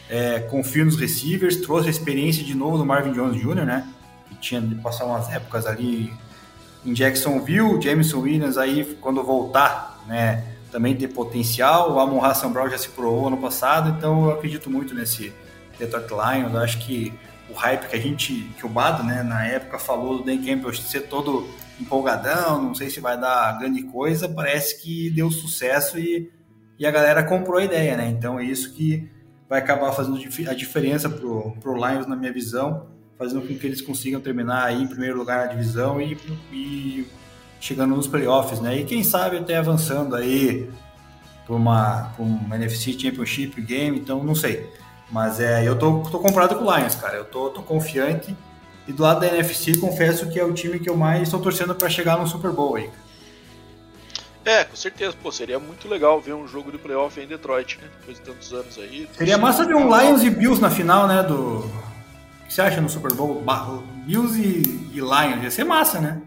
é, 0.09 0.41
confio 0.41 0.84
nos 0.84 0.97
receivers, 0.97 1.57
trouxe 1.57 1.88
a 1.88 1.91
experiência 1.91 2.43
de 2.43 2.55
novo 2.55 2.78
do 2.78 2.84
Marvin 2.84 3.12
Jones 3.12 3.41
Jr., 3.41 3.64
né? 3.64 3.86
Que 4.28 4.34
tinha 4.36 4.61
de 4.61 4.74
passar 4.76 5.05
umas 5.05 5.30
épocas 5.30 5.66
ali 5.66 6.12
em 6.84 6.93
Jacksonville, 6.93 7.80
Jameson 7.80 8.20
Williams 8.20 8.57
aí, 8.57 8.97
quando 9.01 9.22
voltar, 9.22 10.03
né? 10.07 10.45
Também 10.72 10.95
tem 10.97 11.09
potencial, 11.09 11.93
o 11.93 12.01
Amon 12.01 12.24
Hassan 12.24 12.51
Brown 12.51 12.70
já 12.70 12.78
se 12.78 12.88
provou 12.88 13.26
ano 13.26 13.36
passado, 13.36 13.97
então 13.97 14.26
eu 14.26 14.32
acredito 14.32 14.70
muito 14.70 14.95
nesse 14.95 15.32
Detroit 15.78 16.09
Lions, 16.09 16.55
eu 16.55 16.61
acho 16.61 16.78
que 16.78 17.12
o 17.49 17.55
hype 17.55 17.88
que 17.88 17.97
a 17.97 18.01
gente, 18.01 18.51
que 18.57 18.64
o 18.64 18.68
Bado, 18.68 19.03
né, 19.03 19.22
na 19.22 19.45
época 19.45 19.78
falou 19.78 20.18
do 20.18 20.24
Dan 20.24 20.38
Campbell 20.38 20.72
ser 20.74 21.09
todo 21.09 21.49
empolgadão, 21.81 22.62
não 22.62 22.74
sei 22.74 22.91
se 22.91 23.01
vai 23.01 23.18
dar 23.18 23.59
grande 23.59 23.83
coisa, 23.85 24.28
parece 24.28 24.81
que 24.83 25.11
deu 25.11 25.31
sucesso 25.31 25.99
e, 25.99 26.31
e 26.78 26.87
a 26.87 26.91
galera 26.91 27.22
comprou 27.24 27.59
a 27.59 27.64
ideia, 27.64 27.97
né? 27.97 28.09
Então 28.09 28.39
é 28.39 28.45
isso 28.45 28.72
que 28.74 29.09
vai 29.49 29.59
acabar 29.59 29.93
fazendo 29.93 30.18
a 30.49 30.55
diferença 30.55 31.09
pro, 31.09 31.53
pro 31.61 31.74
Lions, 31.74 32.07
na 32.07 32.14
minha 32.14 32.33
visão, 32.33 32.87
fazendo 33.18 33.41
com 33.41 33.55
que 33.55 33.66
eles 33.66 33.81
consigam 33.81 34.20
terminar 34.20 34.64
aí 34.64 34.83
em 34.83 34.87
primeiro 34.87 35.18
lugar 35.18 35.47
na 35.47 35.53
divisão 35.53 36.01
e, 36.01 36.16
e 36.53 37.07
chegando 37.61 37.95
nos 37.97 38.07
playoffs, 38.07 38.61
né? 38.61 38.78
E 38.78 38.85
quem 38.85 39.03
sabe 39.03 39.39
até 39.39 39.57
avançando 39.57 40.14
aí 40.14 40.70
por 41.47 41.57
uma, 41.57 42.12
por 42.16 42.22
um 42.22 42.55
NFC 42.55 42.93
Championship 42.93 43.61
Game, 43.62 43.99
então 43.99 44.22
não 44.22 44.35
sei. 44.35 44.70
Mas 45.11 45.41
é, 45.41 45.66
eu 45.66 45.76
tô, 45.76 46.01
tô 46.03 46.20
comprado 46.20 46.55
com 46.55 46.64
o 46.64 46.76
Lions, 46.76 46.95
cara. 46.95 47.16
Eu 47.16 47.24
tô, 47.24 47.51
tô 47.51 47.62
confiante. 47.62 48.37
E 48.89 48.93
do 48.93 49.03
lado 49.03 49.20
da 49.20 49.26
NFC, 49.28 49.76
confesso 49.78 50.28
que 50.31 50.39
é 50.39 50.45
o 50.45 50.53
time 50.53 50.78
que 50.78 50.89
eu 50.89 50.97
mais 50.97 51.22
estou 51.22 51.41
torcendo 51.41 51.74
para 51.74 51.89
chegar 51.89 52.18
no 52.18 52.26
Super 52.26 52.51
Bowl 52.51 52.76
aí. 52.76 52.91
É, 54.45 54.64
com 54.64 54.76
certeza. 54.76 55.14
Pô, 55.22 55.31
seria 55.31 55.59
muito 55.59 55.89
legal 55.89 56.20
ver 56.20 56.33
um 56.33 56.47
jogo 56.49 56.72
de 56.72 56.78
playoff 56.78 57.20
em 57.20 57.26
Detroit, 57.26 57.78
né? 57.78 57.89
Depois 57.99 58.18
de 58.18 58.24
tantos 58.24 58.53
anos 58.53 58.78
aí. 58.78 59.09
Seria 59.16 59.37
massa 59.37 59.64
ver 59.64 59.76
um 59.76 59.87
Lions 59.87 60.22
e 60.22 60.31
Bills 60.31 60.61
na 60.61 60.70
final, 60.70 61.07
né? 61.07 61.22
Do. 61.22 61.59
O 61.59 62.47
que 62.47 62.55
você 62.55 62.62
acha 62.62 62.81
no 62.81 62.89
Super 62.89 63.12
Bowl? 63.12 63.45
Bills 64.07 64.41
e, 64.41 64.91
e 64.93 65.01
Lions. 65.01 65.43
Ia 65.43 65.51
ser 65.51 65.64
massa, 65.64 66.01
né? 66.01 66.22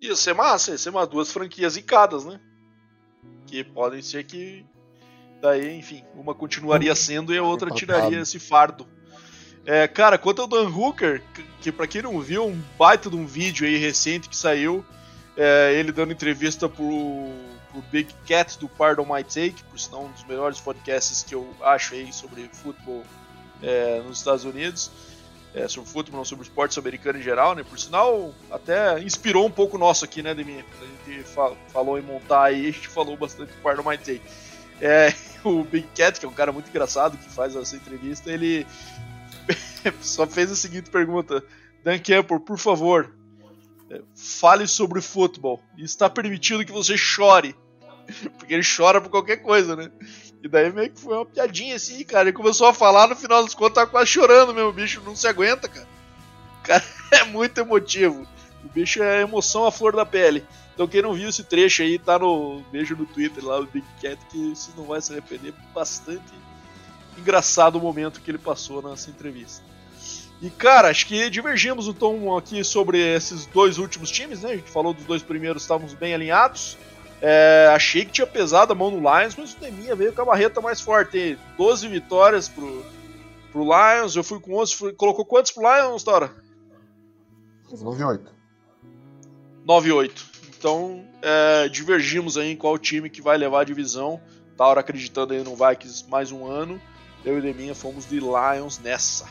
Ia 0.00 0.16
ser 0.16 0.34
massa, 0.34 0.72
ia 0.72 0.78
ser 0.78 0.90
umas 0.90 1.08
duas 1.08 1.30
franquias 1.30 1.74
zicadas, 1.74 2.24
né? 2.24 2.40
Que 3.46 3.62
podem 3.62 4.02
ser 4.02 4.24
que. 4.24 4.66
Daí, 5.40 5.76
enfim, 5.76 6.04
uma 6.14 6.34
continuaria 6.34 6.94
sendo 6.94 7.34
e 7.34 7.38
a 7.38 7.42
outra 7.42 7.70
tiraria 7.70 8.20
esse 8.20 8.38
fardo. 8.38 8.86
É, 9.64 9.86
cara, 9.86 10.18
quanto 10.18 10.42
ao 10.42 10.48
Dan 10.48 10.68
Hooker, 10.68 11.22
que, 11.60 11.70
pra 11.70 11.86
quem 11.86 12.02
não 12.02 12.20
viu, 12.20 12.46
um 12.46 12.60
baita 12.78 13.08
de 13.08 13.16
um 13.16 13.26
vídeo 13.26 13.66
aí 13.66 13.76
recente 13.76 14.28
que 14.28 14.36
saiu, 14.36 14.84
é, 15.36 15.72
ele 15.74 15.92
dando 15.92 16.12
entrevista 16.12 16.68
pro, 16.68 17.30
pro 17.70 17.80
Big 17.90 18.12
Cat 18.26 18.58
do 18.58 18.68
Pardon 18.68 19.04
My 19.04 19.22
Take, 19.22 19.62
por 19.70 19.78
sinal 19.78 20.04
um 20.04 20.10
dos 20.10 20.24
melhores 20.24 20.60
podcasts 20.60 21.22
que 21.22 21.34
eu 21.34 21.48
acho 21.62 21.94
aí 21.94 22.12
sobre 22.12 22.48
futebol 22.52 23.04
é, 23.62 24.00
nos 24.04 24.18
Estados 24.18 24.44
Unidos. 24.44 24.90
É, 25.54 25.68
sobre 25.68 25.88
futebol, 25.90 26.18
não 26.18 26.24
sobre 26.24 26.44
esportes 26.46 26.78
americano 26.78 27.18
em 27.18 27.22
geral, 27.22 27.54
né? 27.54 27.62
Por 27.62 27.78
sinal, 27.78 28.34
até 28.50 28.98
inspirou 29.00 29.44
um 29.46 29.50
pouco 29.50 29.76
nosso 29.76 30.02
aqui, 30.02 30.22
né, 30.22 30.34
Demi? 30.34 30.64
A 31.06 31.10
gente 31.10 31.22
fa- 31.24 31.52
falou 31.70 31.98
em 31.98 32.02
montar 32.02 32.44
aí, 32.44 32.68
a 32.68 32.70
gente 32.72 32.88
falou 32.88 33.18
bastante 33.18 33.52
do 33.52 33.60
Pardon 33.62 33.82
My 33.88 33.98
Take. 33.98 34.22
É, 34.80 35.12
o 35.44 35.62
Big 35.62 35.86
Cat, 35.94 36.18
que 36.18 36.24
é 36.24 36.28
um 36.28 36.32
cara 36.32 36.50
muito 36.52 36.70
engraçado 36.70 37.18
que 37.18 37.28
faz 37.28 37.54
essa 37.54 37.76
entrevista, 37.76 38.32
ele 38.32 38.66
só 40.00 40.26
fez 40.26 40.50
a 40.50 40.56
seguinte 40.56 40.90
pergunta: 40.90 41.42
Dan 41.84 41.98
Campbell, 41.98 42.40
por 42.40 42.58
favor, 42.58 43.14
é, 43.90 44.00
fale 44.14 44.66
sobre 44.66 45.00
futebol. 45.00 45.62
Está 45.76 46.08
permitido 46.08 46.64
que 46.64 46.72
você 46.72 46.96
chore. 46.96 47.54
Porque 48.38 48.54
ele 48.54 48.64
chora 48.64 49.00
por 49.00 49.10
qualquer 49.10 49.36
coisa, 49.38 49.76
né? 49.76 49.90
E 50.42 50.48
daí 50.48 50.72
meio 50.72 50.90
que 50.90 51.00
foi 51.00 51.16
uma 51.16 51.26
piadinha 51.26 51.76
assim, 51.76 52.02
cara. 52.04 52.28
Ele 52.28 52.36
começou 52.36 52.66
a 52.66 52.74
falar, 52.74 53.06
no 53.06 53.14
final 53.14 53.42
das 53.42 53.54
contas, 53.54 53.74
tava 53.74 53.90
quase 53.90 54.10
chorando 54.10 54.52
mesmo. 54.52 54.70
O 54.70 54.72
bicho 54.72 55.00
não 55.04 55.14
se 55.14 55.26
aguenta, 55.28 55.68
cara. 55.68 55.86
O 56.58 56.62
cara 56.62 56.84
é 57.12 57.24
muito 57.24 57.58
emotivo. 57.58 58.26
O 58.64 58.68
bicho 58.68 59.02
é 59.02 59.22
emoção 59.22 59.66
à 59.66 59.70
flor 59.70 59.94
da 59.94 60.04
pele. 60.04 60.44
Então 60.74 60.88
quem 60.88 61.02
não 61.02 61.14
viu 61.14 61.28
esse 61.28 61.44
trecho 61.44 61.82
aí, 61.82 61.98
tá 61.98 62.18
no. 62.18 62.62
Veja 62.72 62.94
no 62.94 63.06
Twitter 63.06 63.44
lá, 63.44 63.60
o 63.60 63.66
Big 63.66 63.86
Cat, 64.00 64.18
que 64.30 64.50
você 64.50 64.70
não 64.76 64.84
vai 64.84 65.00
se 65.00 65.12
arrepender 65.12 65.52
bastante. 65.74 66.32
Engraçado 67.18 67.76
o 67.76 67.80
momento 67.80 68.20
que 68.20 68.30
ele 68.30 68.38
passou 68.38 68.82
nessa 68.82 69.10
entrevista. 69.10 69.64
E 70.40 70.50
cara, 70.50 70.88
acho 70.88 71.06
que 71.06 71.30
divergimos 71.30 71.86
o 71.86 71.94
tom 71.94 72.36
aqui 72.36 72.64
sobre 72.64 72.98
esses 72.98 73.46
dois 73.46 73.78
últimos 73.78 74.10
times, 74.10 74.42
né? 74.42 74.50
A 74.50 74.56
gente 74.56 74.70
falou 74.70 74.92
dos 74.92 75.04
dois 75.04 75.22
primeiros, 75.22 75.62
estávamos 75.62 75.94
bem 75.94 76.14
alinhados. 76.14 76.76
É, 77.20 77.70
achei 77.72 78.04
que 78.04 78.10
tinha 78.10 78.26
pesado 78.26 78.72
a 78.72 78.74
mão 78.74 78.90
no 78.90 78.98
Lions, 78.98 79.36
mas 79.36 79.54
o 79.54 79.60
Deminha 79.60 79.94
veio 79.94 80.12
com 80.12 80.22
a 80.22 80.24
barreta 80.24 80.60
mais 80.60 80.80
forte. 80.80 81.38
12 81.56 81.86
vitórias 81.86 82.48
pro, 82.48 82.84
pro 83.52 83.62
Lions, 83.62 84.16
eu 84.16 84.24
fui 84.24 84.40
com 84.40 84.56
11. 84.56 84.74
Fui, 84.74 84.92
colocou 84.92 85.24
quantos 85.24 85.52
pro 85.52 85.62
Lions, 85.62 86.02
Tora? 86.02 86.32
9-8. 87.70 88.26
9-8. 89.64 90.10
Então, 90.58 91.04
é, 91.22 91.68
divergimos 91.68 92.36
aí 92.36 92.50
em 92.50 92.56
qual 92.56 92.76
time 92.76 93.08
que 93.08 93.22
vai 93.22 93.38
levar 93.38 93.60
a 93.60 93.64
divisão. 93.64 94.20
Taura 94.56 94.80
acreditando 94.80 95.32
aí 95.32 95.44
no 95.44 95.54
Vikings 95.54 96.08
mais 96.08 96.32
um 96.32 96.44
ano. 96.44 96.80
Eu 97.24 97.38
e 97.38 97.40
Deminha 97.40 97.74
fomos 97.74 98.08
de 98.08 98.18
Lions 98.18 98.78
nessa. 98.78 99.26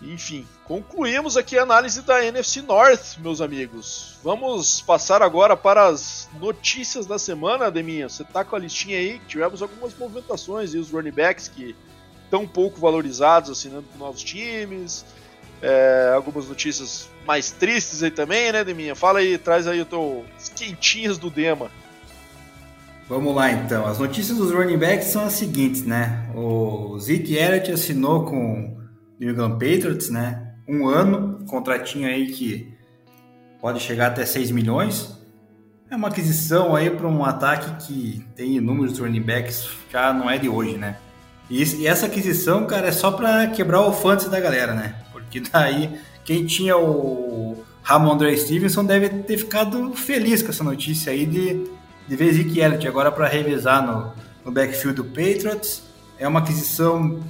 Enfim, 0.00 0.46
concluímos 0.64 1.36
aqui 1.36 1.58
a 1.58 1.62
análise 1.62 2.02
da 2.02 2.24
NFC 2.24 2.62
North, 2.62 3.18
meus 3.18 3.40
amigos. 3.40 4.16
Vamos 4.22 4.80
passar 4.80 5.22
agora 5.22 5.56
para 5.56 5.86
as 5.86 6.28
notícias 6.38 7.04
da 7.04 7.18
semana, 7.18 7.70
Deminha. 7.70 8.08
Você 8.08 8.22
tá 8.22 8.44
com 8.44 8.54
a 8.54 8.58
listinha 8.60 8.96
aí, 8.96 9.20
tivemos 9.26 9.60
algumas 9.60 9.96
movimentações 9.98 10.72
e 10.72 10.78
os 10.78 10.90
running 10.90 11.10
backs 11.10 11.48
que 11.48 11.74
tão 12.30 12.46
pouco 12.46 12.78
valorizados 12.78 13.50
assinando 13.50 13.86
com 13.92 13.98
novos 13.98 14.22
times. 14.22 15.04
É, 15.60 16.12
algumas 16.14 16.46
notícias 16.46 17.10
mais 17.26 17.50
tristes 17.50 18.04
aí 18.04 18.12
também, 18.12 18.52
né, 18.52 18.62
Deminha? 18.62 18.94
Fala 18.94 19.18
aí, 19.18 19.36
traz 19.36 19.66
aí 19.66 19.80
o 19.80 19.86
teu 19.86 20.24
quentinhas 20.54 21.18
do 21.18 21.28
Dema. 21.28 21.72
Vamos 23.08 23.34
lá 23.34 23.50
então. 23.50 23.86
As 23.86 23.98
notícias 23.98 24.36
dos 24.36 24.52
running 24.52 24.76
backs 24.76 25.06
são 25.08 25.24
as 25.24 25.32
seguintes, 25.32 25.82
né? 25.82 26.28
O 26.34 26.98
Zeke 26.98 27.34
Elliott 27.34 27.72
assinou 27.72 28.24
com 28.24 28.76
New 29.18 29.30
England 29.30 29.52
Patriots, 29.52 30.10
né? 30.10 30.52
Um 30.68 30.86
ano, 30.86 31.38
contratinho 31.46 32.06
aí 32.06 32.26
que 32.26 32.70
pode 33.60 33.80
chegar 33.80 34.08
até 34.08 34.26
6 34.26 34.50
milhões. 34.50 35.16
É 35.90 35.96
uma 35.96 36.08
aquisição 36.08 36.76
aí 36.76 36.90
para 36.90 37.08
um 37.08 37.24
ataque 37.24 37.86
que 37.86 38.24
tem 38.36 38.56
inúmeros 38.56 38.98
running 38.98 39.22
backs, 39.22 39.66
já 39.90 40.12
não 40.12 40.28
é 40.28 40.36
de 40.36 40.48
hoje, 40.48 40.76
né? 40.76 40.98
E, 41.48 41.86
essa 41.86 42.04
aquisição, 42.04 42.66
cara, 42.66 42.88
é 42.88 42.92
só 42.92 43.10
para 43.10 43.46
quebrar 43.46 43.80
o 43.80 43.92
fantasy 43.92 44.28
da 44.28 44.38
galera, 44.38 44.74
né? 44.74 44.96
Porque 45.10 45.40
daí 45.40 45.98
quem 46.26 46.44
tinha 46.44 46.76
o 46.76 47.64
Ramondre 47.82 48.36
Stevenson 48.36 48.84
deve 48.84 49.08
ter 49.08 49.38
ficado 49.38 49.94
feliz 49.94 50.42
com 50.42 50.50
essa 50.50 50.62
notícia 50.62 51.10
aí 51.10 51.24
de, 51.24 51.64
de 52.08 52.16
ver 52.16 52.32
Zeke 52.32 52.58
Elliott 52.58 52.88
agora 52.88 53.12
para 53.12 53.28
revezar 53.28 53.86
no, 53.86 54.12
no 54.44 54.50
backfield 54.50 54.96
do 54.96 55.04
Patriots. 55.04 55.82
É 56.18 56.26
uma 56.26 56.40
aquisição 56.40 57.20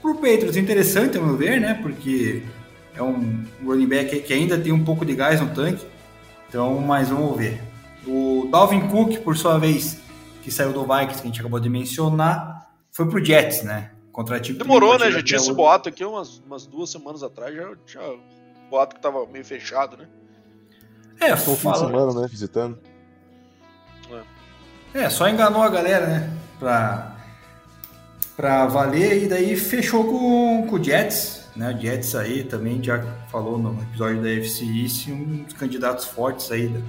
pro 0.00 0.14
Patriots, 0.14 0.56
interessante, 0.56 1.18
ao 1.18 1.24
meu 1.24 1.36
ver, 1.36 1.60
né? 1.60 1.78
Porque 1.80 2.42
é 2.94 3.02
um 3.02 3.44
running 3.64 3.86
back 3.86 4.20
que 4.20 4.32
ainda 4.32 4.58
tem 4.58 4.72
um 4.72 4.82
pouco 4.82 5.04
de 5.04 5.14
gás 5.14 5.40
no 5.40 5.54
tanque. 5.54 5.86
Então, 6.48 6.80
mas 6.80 7.10
vamos 7.10 7.36
ver. 7.36 7.62
O 8.06 8.48
Dalvin 8.50 8.88
Cook, 8.88 9.18
por 9.18 9.36
sua 9.36 9.58
vez, 9.58 9.98
que 10.42 10.50
saiu 10.50 10.72
do 10.72 10.82
Vikings, 10.82 11.20
que 11.20 11.22
a 11.22 11.30
gente 11.30 11.40
acabou 11.40 11.60
de 11.60 11.68
mencionar, 11.68 12.70
foi 12.90 13.06
pro 13.08 13.24
Jets, 13.24 13.62
né? 13.62 13.90
Contrativo 14.10 14.58
Demorou, 14.58 14.98
né? 14.98 15.10
Já 15.10 15.22
tinha 15.22 15.38
esse 15.38 15.52
boato 15.52 15.88
aqui 15.88 16.04
umas, 16.04 16.38
umas 16.46 16.66
duas 16.66 16.90
semanas 16.90 17.22
atrás, 17.22 17.54
já 17.54 17.74
tinha 17.84 18.02
boato 18.70 18.94
que 18.94 19.02
tava 19.02 19.26
meio 19.26 19.44
fechado, 19.44 19.96
né? 19.96 20.06
É, 21.20 21.36
foi 21.36 21.54
o 21.54 21.56
fim 21.56 21.70
de 21.70 21.78
semana, 21.78 22.20
né? 22.20 22.28
Visitando. 22.30 22.78
É. 24.94 25.10
só 25.10 25.28
enganou 25.28 25.62
a 25.62 25.68
galera, 25.68 26.06
né? 26.06 26.30
Pra 26.58 27.14
para 28.36 28.66
valer 28.66 29.22
e 29.22 29.28
daí 29.28 29.56
fechou 29.56 30.04
com, 30.04 30.66
com 30.68 30.76
o 30.76 30.82
Jets, 30.82 31.44
né? 31.54 31.72
O 31.72 31.80
Jets 31.80 32.14
aí 32.16 32.42
também 32.42 32.82
já 32.82 33.00
falou 33.30 33.58
no 33.58 33.80
episódio 33.82 34.16
da 34.16 34.28
UFC 34.28 34.64
East, 34.64 35.08
um 35.08 35.44
dos 35.44 35.54
candidatos 35.54 36.06
fortes 36.06 36.50
aí 36.50 36.68
da, 36.68 36.80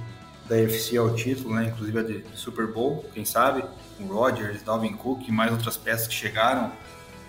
da 0.48 0.56
UFC 0.62 0.96
ao 0.96 1.14
título, 1.14 1.54
né? 1.54 1.66
Inclusive 1.72 1.98
a 1.98 2.02
de 2.02 2.24
Super 2.34 2.66
Bowl, 2.66 3.04
quem 3.14 3.24
sabe, 3.24 3.64
com 3.96 4.06
Rodgers, 4.06 4.62
Dalvin 4.62 4.94
Cook 4.94 5.28
e 5.28 5.32
mais 5.32 5.52
outras 5.52 5.76
peças 5.76 6.08
que 6.08 6.14
chegaram. 6.14 6.72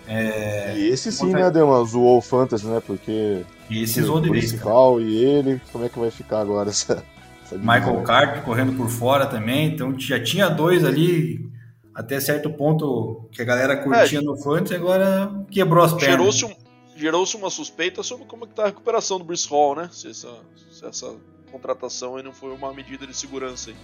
É... 0.07 0.75
E 0.75 0.87
esse 0.87 1.11
sim, 1.11 1.31
né, 1.31 1.51
Dema, 1.51 1.83
zoou 1.83 2.17
o 2.17 2.21
Fantasy, 2.21 2.65
né? 2.65 2.81
Porque 2.85 3.43
e 3.69 3.83
esse 3.83 4.01
zoou 4.01 4.21
de 4.21 4.31
vez, 4.31 4.45
principal 4.45 4.99
e 5.01 5.15
ele, 5.23 5.61
como 5.71 5.85
é 5.85 5.89
que 5.89 5.99
vai 5.99 6.09
ficar 6.09 6.39
agora 6.39 6.69
essa 6.69 7.03
Michael 7.51 8.01
Carter 8.03 8.43
correndo 8.43 8.73
por 8.73 8.89
fora 8.89 9.25
também, 9.25 9.67
então 9.67 9.97
já 9.99 10.21
tinha 10.21 10.49
dois 10.49 10.83
ali 10.83 11.47
até 11.93 12.19
certo 12.19 12.49
ponto 12.51 13.27
que 13.31 13.41
a 13.41 13.45
galera 13.45 13.77
curtia 13.77 14.19
é, 14.19 14.21
no 14.21 14.37
Fantasy, 14.37 14.75
agora 14.75 15.31
quebrou 15.49 15.83
as 15.83 15.93
pernas. 15.93 16.35
Gerou-se 16.35 16.45
um, 16.45 16.55
gerou 16.95 17.25
uma 17.35 17.49
suspeita 17.49 18.03
sobre 18.03 18.25
como 18.25 18.45
está 18.45 18.63
a 18.63 18.65
recuperação 18.67 19.17
do 19.17 19.23
Bruce 19.23 19.47
Hall, 19.49 19.75
né? 19.75 19.89
Se 19.91 20.09
essa, 20.09 20.29
se 20.71 20.85
essa 20.85 21.15
contratação 21.51 22.15
aí 22.15 22.23
não 22.23 22.33
foi 22.33 22.53
uma 22.53 22.73
medida 22.73 23.07
de 23.07 23.15
segurança. 23.15 23.71
Aí. 23.71 23.75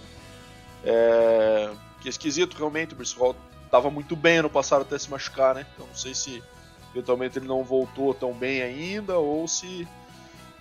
É, 0.84 1.70
que 2.00 2.08
é 2.08 2.10
esquisito, 2.10 2.56
realmente, 2.56 2.92
o 2.92 2.96
Bruce 2.96 3.16
Hall 3.16 3.34
estava 3.64 3.90
muito 3.90 4.14
bem 4.14 4.38
ano 4.38 4.50
passado 4.50 4.82
até 4.82 4.98
se 4.98 5.10
machucar, 5.10 5.54
né? 5.54 5.66
Então 5.74 5.86
não 5.86 5.94
sei 5.94 6.14
se 6.14 6.42
eventualmente 6.94 7.38
ele 7.38 7.48
não 7.48 7.64
voltou 7.64 8.14
tão 8.14 8.32
bem 8.32 8.62
ainda 8.62 9.18
ou 9.18 9.48
se, 9.48 9.88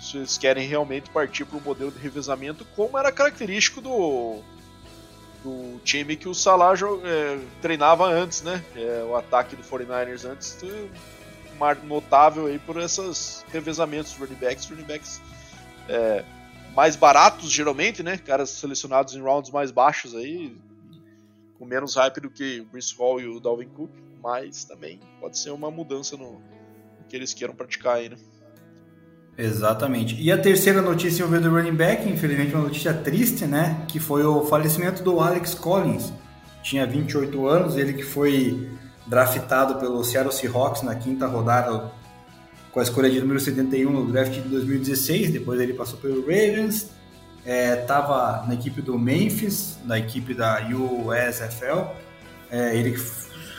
se 0.04 0.18
eles 0.18 0.38
querem 0.38 0.68
realmente 0.68 1.10
partir 1.10 1.46
para 1.46 1.58
um 1.58 1.62
modelo 1.62 1.92
de 1.92 2.00
revezamento 2.00 2.66
como 2.76 2.98
era 2.98 3.12
característico 3.12 3.82
do 3.82 4.42
do 5.44 5.78
time 5.84 6.16
que 6.16 6.30
o 6.30 6.34
Salah 6.34 6.74
é, 6.74 7.40
treinava 7.62 8.06
antes, 8.06 8.42
né? 8.42 8.64
É, 8.76 9.04
o 9.04 9.16
ataque 9.16 9.58
do 9.58 9.64
49ers 9.64 10.24
antes, 10.26 10.58
notável 11.84 12.48
aí 12.48 12.58
por 12.60 12.78
esses 12.78 13.46
revezamentos 13.50 14.14
running 14.14 14.36
backs, 14.36 14.70
running 14.70 14.84
backs 14.84 15.22
é, 15.88 16.24
mais 16.74 16.96
baratos 16.96 17.52
geralmente, 17.52 18.02
né? 18.02 18.18
Caras 18.18 18.50
selecionados 18.52 19.16
em 19.16 19.22
rounds 19.22 19.52
mais 19.52 19.70
baixos 19.70 20.16
aí, 20.16 20.56
com 21.60 21.66
menos 21.66 21.96
hype 21.96 22.22
do 22.22 22.30
que 22.30 22.62
o 22.62 22.66
Bruce 22.66 22.96
Hall 22.98 23.20
e 23.20 23.28
o 23.28 23.40
Dalvin 23.40 23.70
Cook, 23.70 23.92
mas 24.22 24.64
também 24.64 25.00
pode 25.20 25.38
ser 25.38 25.52
uma 25.52 25.70
mudança 25.70 26.16
no, 26.16 26.34
no 26.34 27.06
que 27.10 27.16
eles 27.16 27.34
queiram 27.34 27.54
praticar 27.54 27.98
aí, 27.98 28.10
né? 28.10 28.18
Exatamente. 29.38 30.16
E 30.22 30.32
a 30.32 30.38
terceira 30.38 30.82
notícia 30.82 31.24
envolvendo 31.24 31.50
o 31.50 31.56
running 31.56 31.76
back, 31.76 32.08
infelizmente 32.08 32.54
uma 32.54 32.66
notícia 32.66 32.94
triste, 32.94 33.46
né? 33.46 33.84
Que 33.88 34.00
foi 34.00 34.24
o 34.24 34.46
falecimento 34.46 35.04
do 35.04 35.20
Alex 35.20 35.56
Collins. 35.56 36.14
Tinha 36.62 36.86
28 36.86 37.48
anos, 37.48 37.76
ele 37.76 37.94
que 37.94 38.04
foi 38.04 38.70
draftado 39.08 39.76
pelo 39.76 40.04
Seattle 40.04 40.34
Seahawks 40.34 40.84
na 40.84 40.96
quinta 40.96 41.28
rodada 41.28 41.92
com 42.72 42.80
a 42.80 42.84
escolha 42.84 43.10
de 43.10 43.20
número 43.20 43.40
71 43.40 43.92
no 43.92 44.12
draft 44.12 44.34
de 44.34 44.42
2016. 44.42 45.32
Depois 45.32 45.60
ele 45.60 45.74
passou 45.74 45.98
pelo 45.98 46.22
Ravens, 46.22 46.92
estava 47.44 48.44
é, 48.44 48.48
na 48.48 48.54
equipe 48.54 48.82
do 48.82 48.98
Memphis, 49.00 49.78
na 49.84 49.98
equipe 49.98 50.36
da 50.36 50.62
USFL. 50.70 51.88
É, 52.52 52.76
ele 52.78 52.96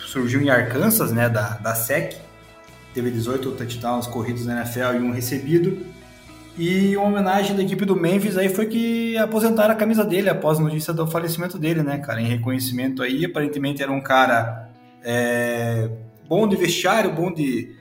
surgiu 0.07 0.41
em 0.41 0.51
Arkansas, 0.51 1.11
né? 1.11 1.29
Da, 1.29 1.57
da 1.57 1.75
SEC 1.75 2.24
teve 2.95 3.11
18 3.11 3.51
touchdowns 3.53 4.07
corridos 4.07 4.47
na 4.47 4.61
NFL 4.61 4.95
e 4.95 4.99
um 5.01 5.11
recebido. 5.11 5.85
E 6.57 6.97
uma 6.97 7.09
homenagem 7.09 7.57
da 7.57 7.63
equipe 7.63 7.85
do 7.85 7.97
Memphis 7.97 8.37
aí 8.39 8.49
foi 8.49 8.67
que 8.67 9.19
aposentaram 9.19 9.75
a 9.75 9.77
camisa 9.77 10.05
dele 10.05 10.31
após 10.31 10.59
a 10.59 10.63
notícia 10.63 10.95
do 10.95 11.05
falecimento 11.05 11.59
dele, 11.59 11.83
né, 11.83 11.99
cara? 11.99 12.21
Em 12.21 12.27
reconhecimento 12.27 13.03
aí, 13.03 13.25
aparentemente 13.25 13.83
era 13.83 13.91
um 13.91 14.01
cara 14.01 14.71
é, 15.03 15.91
bom 16.29 16.47
de 16.47 16.55
vestiário, 16.55 17.13
bom 17.13 17.33
de, 17.33 17.75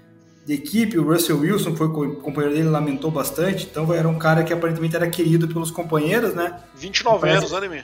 de 0.43 0.53
equipe. 0.53 0.97
O 0.97 1.03
Russell 1.03 1.39
Wilson 1.39 1.75
foi 1.75 1.87
companheiro 2.15 2.55
dele, 2.55 2.69
lamentou 2.69 3.11
bastante. 3.11 3.67
Então 3.69 3.93
era 3.93 4.09
um 4.09 4.17
cara 4.17 4.43
que 4.43 4.51
aparentemente 4.51 4.95
era 4.95 5.07
querido 5.07 5.47
pelos 5.47 5.69
companheiros, 5.69 6.33
né? 6.33 6.59
29 6.75 7.19
parece... 7.19 7.53
anos, 7.53 7.69
né, 7.69 7.83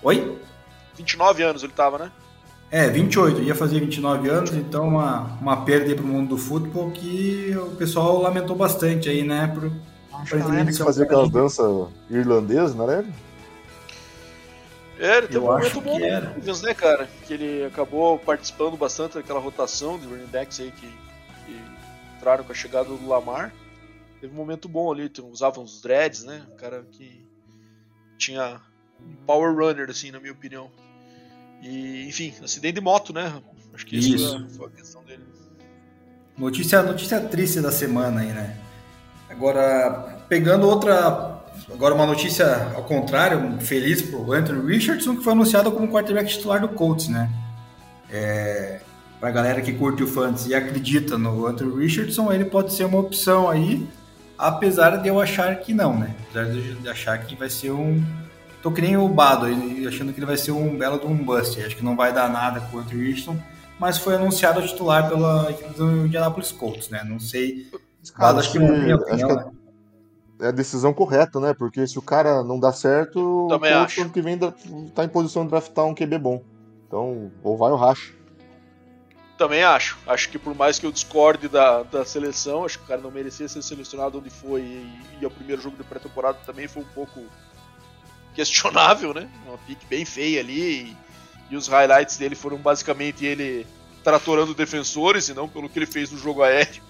Oi? 0.00 0.38
29 0.96 1.42
anos 1.42 1.64
ele 1.64 1.72
tava, 1.72 1.98
né? 1.98 2.12
É, 2.72 2.88
28, 2.88 3.42
ia 3.42 3.54
fazer 3.54 3.80
29 3.80 4.28
anos, 4.28 4.50
então 4.52 4.86
uma, 4.86 5.36
uma 5.40 5.64
perda 5.64 5.92
para 5.94 6.04
o 6.04 6.06
mundo 6.06 6.30
do 6.30 6.38
futebol 6.38 6.90
que 6.92 7.52
o 7.56 7.74
pessoal 7.76 8.22
lamentou 8.22 8.54
bastante 8.54 9.08
aí, 9.08 9.24
né? 9.24 9.48
Por, 9.48 9.72
Acho 10.12 10.36
que 10.36 10.42
ele 10.42 10.72
fazer 10.74 11.04
aquelas 11.04 11.30
danças 11.30 11.88
irlandesas, 12.08 12.74
não 12.74 12.88
era? 12.88 13.06
É, 14.98 15.18
ele 15.18 15.28
teve 15.28 15.38
um 15.38 15.46
momento 15.46 15.80
bom 15.80 15.98
no 15.98 16.62
né, 16.62 16.74
cara? 16.74 17.08
Que 17.26 17.32
ele 17.32 17.64
acabou 17.64 18.18
participando 18.18 18.76
bastante 18.76 19.14
daquela 19.14 19.40
rotação 19.40 19.98
de 19.98 20.06
running 20.06 20.26
backs 20.26 20.60
aí 20.60 20.70
que, 20.70 20.86
que 20.86 21.60
entraram 22.16 22.44
com 22.44 22.52
a 22.52 22.54
chegada 22.54 22.88
do 22.88 23.08
Lamar. 23.08 23.52
Teve 24.20 24.32
um 24.32 24.36
momento 24.36 24.68
bom 24.68 24.92
ali, 24.92 25.10
usava 25.32 25.58
uns 25.58 25.80
dreads, 25.80 26.24
né? 26.24 26.46
Um 26.52 26.56
cara 26.56 26.84
que 26.92 27.26
tinha 28.18 28.60
um 29.00 29.16
power 29.24 29.56
runner, 29.56 29.88
assim, 29.88 30.10
na 30.10 30.20
minha 30.20 30.32
opinião. 30.32 30.70
E, 31.62 32.06
enfim, 32.08 32.32
acidente 32.42 32.74
de 32.74 32.80
moto, 32.80 33.12
né? 33.12 33.32
Acho 33.74 33.86
que 33.86 33.96
isso, 33.96 34.14
isso 34.14 34.48
foi 34.56 34.66
a 34.66 34.70
questão 34.70 35.02
dele. 35.04 35.22
Notícia, 36.36 36.82
notícia 36.82 37.20
triste 37.20 37.60
da 37.60 37.70
semana 37.70 38.20
aí, 38.20 38.28
né? 38.28 38.56
Agora, 39.28 40.18
pegando 40.28 40.66
outra. 40.66 41.38
Agora, 41.72 41.94
uma 41.94 42.06
notícia 42.06 42.72
ao 42.74 42.84
contrário, 42.84 43.60
feliz 43.60 44.02
pro 44.02 44.32
Anthony 44.32 44.66
Richardson, 44.66 45.16
que 45.16 45.22
foi 45.22 45.32
anunciado 45.32 45.70
como 45.70 45.88
quarterback 45.88 46.28
titular 46.28 46.60
do 46.60 46.68
Colts, 46.68 47.08
né? 47.08 47.30
É, 48.10 48.80
para 49.20 49.30
galera 49.30 49.60
que 49.60 49.72
curte 49.72 50.02
o 50.02 50.06
fantasy 50.06 50.50
e 50.50 50.54
acredita 50.54 51.18
no 51.18 51.46
Anthony 51.46 51.78
Richardson, 51.78 52.32
ele 52.32 52.46
pode 52.46 52.72
ser 52.72 52.84
uma 52.84 52.98
opção 52.98 53.48
aí, 53.48 53.86
apesar 54.38 54.96
de 54.96 55.08
eu 55.08 55.20
achar 55.20 55.54
que 55.56 55.74
não, 55.74 55.98
né? 55.98 56.14
Apesar 56.30 56.50
de 56.50 56.88
achar 56.88 57.18
que 57.18 57.36
vai 57.36 57.50
ser 57.50 57.70
um. 57.70 58.02
Tô 58.62 58.70
que 58.70 58.82
nem 58.82 58.96
o 58.96 59.08
Bado, 59.08 59.46
achando 59.88 60.12
que 60.12 60.18
ele 60.18 60.26
vai 60.26 60.36
ser 60.36 60.52
um 60.52 60.76
belo 60.76 60.98
de 60.98 61.06
um 61.06 61.16
bust. 61.16 61.60
Acho 61.62 61.76
que 61.76 61.84
não 61.84 61.96
vai 61.96 62.12
dar 62.12 62.28
nada 62.28 62.60
com 62.60 62.76
o 62.76 62.80
Anthony 62.80 63.04
Richardson, 63.04 63.40
mas 63.78 63.96
foi 63.96 64.14
anunciado 64.14 64.60
titular 64.66 65.08
pela 65.08 65.50
equipe 65.50 65.74
do 65.74 66.06
Indianapolis 66.06 66.52
Colts, 66.52 66.90
né? 66.90 67.02
Não 67.02 67.18
sei. 67.18 67.70
Cara, 68.14 68.28
Bado, 68.28 68.40
acho 68.40 68.52
que, 68.52 68.58
não 68.58 68.74
opinião, 68.74 68.98
acho 69.10 69.26
que 69.26 69.60
é 70.40 70.48
a 70.48 70.50
decisão 70.50 70.92
correta, 70.92 71.38
né? 71.38 71.54
Porque 71.54 71.86
se 71.86 71.98
o 71.98 72.02
cara 72.02 72.42
não 72.42 72.58
dá 72.58 72.72
certo, 72.72 73.46
Também 73.48 73.72
o 73.72 74.00
ano 74.00 74.10
que 74.10 74.22
vem 74.22 74.38
tá 74.94 75.04
em 75.04 75.08
posição 75.08 75.44
de 75.44 75.50
draftar 75.50 75.84
um 75.84 75.94
QB 75.94 76.18
bom. 76.18 76.42
Então, 76.86 77.30
ou 77.42 77.56
vai 77.56 77.70
ou 77.70 77.76
racha. 77.76 78.12
Também 79.38 79.62
acho. 79.62 79.98
Acho 80.06 80.28
que 80.28 80.38
por 80.38 80.54
mais 80.54 80.78
que 80.78 80.84
eu 80.84 80.92
discorde 80.92 81.48
da, 81.48 81.82
da 81.82 82.04
seleção, 82.04 82.64
acho 82.64 82.78
que 82.78 82.84
o 82.84 82.88
cara 82.88 83.00
não 83.00 83.10
merecia 83.10 83.48
ser 83.48 83.62
selecionado 83.62 84.18
onde 84.18 84.28
foi 84.28 84.60
e, 84.60 85.00
e 85.20 85.26
o 85.26 85.30
primeiro 85.30 85.62
jogo 85.62 85.76
de 85.76 85.84
pré-temporada 85.84 86.38
também 86.44 86.68
foi 86.68 86.82
um 86.82 86.86
pouco 86.94 87.20
questionável, 88.40 89.12
né? 89.12 89.28
Uma 89.46 89.58
pique 89.58 89.84
bem 89.84 90.04
feia 90.06 90.40
ali 90.40 90.60
e, 90.60 90.96
e, 91.50 91.56
os 91.56 91.68
highlights 91.68 92.16
dele 92.16 92.34
foram 92.34 92.56
basicamente 92.56 93.26
ele 93.26 93.66
tratorando 94.02 94.54
defensores 94.54 95.28
e 95.28 95.34
não 95.34 95.46
pelo 95.46 95.68
que 95.68 95.78
ele 95.78 95.84
fez 95.84 96.10
no 96.10 96.16
jogo 96.16 96.42
aéreo. 96.42 96.82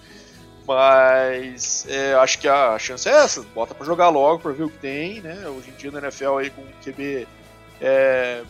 Mas 0.65 1.85
é, 1.89 2.13
acho 2.13 2.39
que 2.39 2.47
a 2.47 2.79
chance 2.79 3.09
é 3.09 3.11
essa, 3.11 3.41
bota 3.53 3.75
para 3.75 3.85
jogar 3.85 4.07
logo 4.09 4.39
para 4.39 4.53
ver 4.53 4.63
o 4.63 4.69
que 4.69 4.77
tem, 4.77 5.19
né? 5.19 5.45
Hoje 5.49 5.71
em 5.71 5.73
dia 5.73 5.91
na 5.91 5.99
NFL 5.99 6.37
aí 6.37 6.49
com 6.49 6.61
o 6.61 6.73
QB 6.81 7.27
é, 7.81 8.43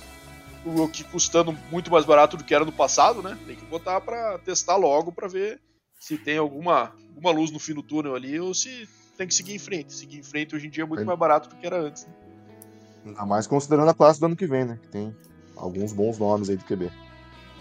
o 0.64 0.70
rookie 0.70 1.04
custando 1.06 1.58
muito 1.72 1.90
mais 1.90 2.06
barato 2.06 2.38
do 2.38 2.44
que 2.44 2.54
era 2.54 2.66
no 2.66 2.72
passado, 2.72 3.24
né? 3.24 3.36
Tem 3.48 3.56
que 3.56 3.66
botar 3.66 4.00
para 4.02 4.38
testar 4.40 4.76
logo 4.76 5.12
para 5.12 5.28
ver 5.28 5.60
se 6.00 6.20
tem 6.20 6.38
alguma, 6.38 6.94
alguma 7.10 7.32
luz 7.32 7.50
no 7.50 7.60
fim 7.60 7.74
do 7.74 7.82
túnel 7.82 8.14
ali 8.14 8.40
ou 8.40 8.54
se 8.54 8.88
tem 9.18 9.26
que 9.26 9.34
seguir 9.34 9.56
em 9.56 9.60
frente. 9.60 9.94
Seguir 9.94 10.20
em 10.20 10.24
frente 10.24 10.56
hoje 10.56 10.68
em 10.68 10.70
dia 10.70 10.84
é 10.84 10.88
muito 10.88 11.02
é. 11.02 11.06
mais 11.06 11.18
barato 11.18 11.50
do 11.50 11.56
que 11.56 11.66
era 11.66 11.80
antes. 11.80 12.06
Né? 12.06 12.14
Ainda 13.06 13.26
mais 13.26 13.48
considerando 13.48 13.90
a 13.90 13.94
classe 13.94 14.20
do 14.20 14.26
ano 14.26 14.36
que 14.36 14.46
vem, 14.46 14.66
né? 14.66 14.80
Que 14.82 14.88
tem 14.90 15.16
alguns 15.56 15.94
bons 15.94 16.18
nomes 16.18 16.50
aí 16.50 16.58
do 16.58 16.64
QB. 16.66 16.92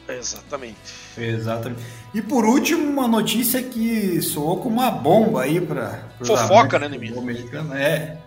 Exatamente. 0.09 0.77
Exatamente. 1.17 1.83
E 2.13 2.21
por 2.21 2.45
último, 2.45 2.91
uma 2.91 3.07
notícia 3.07 3.63
que 3.63 4.21
soou 4.21 4.59
como 4.59 4.77
uma 4.77 4.91
bomba 4.91 5.43
aí 5.43 5.61
para 5.61 6.09
fofoca, 6.23 6.79
né, 6.79 6.89
Nemir? 6.89 7.17
Americano. 7.17 7.75
É. 7.75 8.19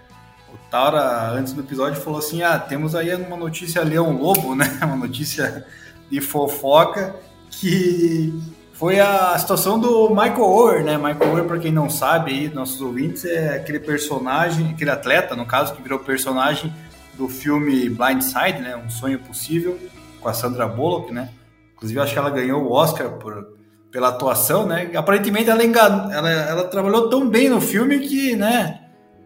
O 0.54 0.58
Taura, 0.70 1.32
antes 1.32 1.54
do 1.54 1.62
episódio, 1.62 2.02
falou 2.02 2.20
assim: 2.20 2.42
ah, 2.42 2.58
temos 2.58 2.96
aí 2.96 3.14
uma 3.16 3.38
notícia 3.38 3.84
Leão 3.84 4.16
Lobo, 4.16 4.56
né? 4.56 4.66
Uma 4.84 4.96
notícia 4.96 5.66
de 6.10 6.22
fofoca 6.22 7.16
que 7.50 8.34
foi 8.74 9.00
a 9.00 9.38
situação 9.38 9.80
do 9.80 10.10
Michael 10.10 10.42
Ower, 10.42 10.84
né? 10.84 10.98
Michael 10.98 11.32
Ower, 11.32 11.44
para 11.46 11.60
quem 11.60 11.72
não 11.72 11.90
sabe 11.90 12.32
aí, 12.32 12.50
nossos 12.50 12.82
ouvintes, 12.82 13.26
é 13.26 13.56
aquele 13.56 13.80
personagem, 13.80 14.72
aquele 14.72 14.90
atleta, 14.90 15.36
no 15.36 15.46
caso, 15.46 15.74
que 15.74 15.82
virou 15.82 16.00
personagem 16.00 16.74
do 17.16 17.28
filme 17.28 17.90
Blindside, 17.90 18.60
né? 18.62 18.76
Um 18.76 18.90
Sonho 18.90 19.20
Possível, 19.20 19.80
com 20.20 20.30
a 20.30 20.34
Sandra 20.34 20.68
Bullock, 20.68 21.12
né? 21.12 21.30
Inclusive, 21.76 22.00
acho 22.00 22.14
que 22.14 22.20
ela 22.20 22.30
ganhou 22.30 22.64
o 22.64 22.72
Oscar 22.72 23.12
por, 23.18 23.58
pela 23.92 24.10
atuação, 24.10 24.66
né? 24.66 24.90
Aparentemente, 24.96 25.50
ela, 25.50 25.64
engan... 25.64 26.10
ela, 26.12 26.30
ela 26.30 26.64
trabalhou 26.66 27.10
tão 27.10 27.30
bem 27.30 27.50
no 27.50 27.62
filme 27.62 28.00
que, 28.00 28.36
né? 28.36 28.82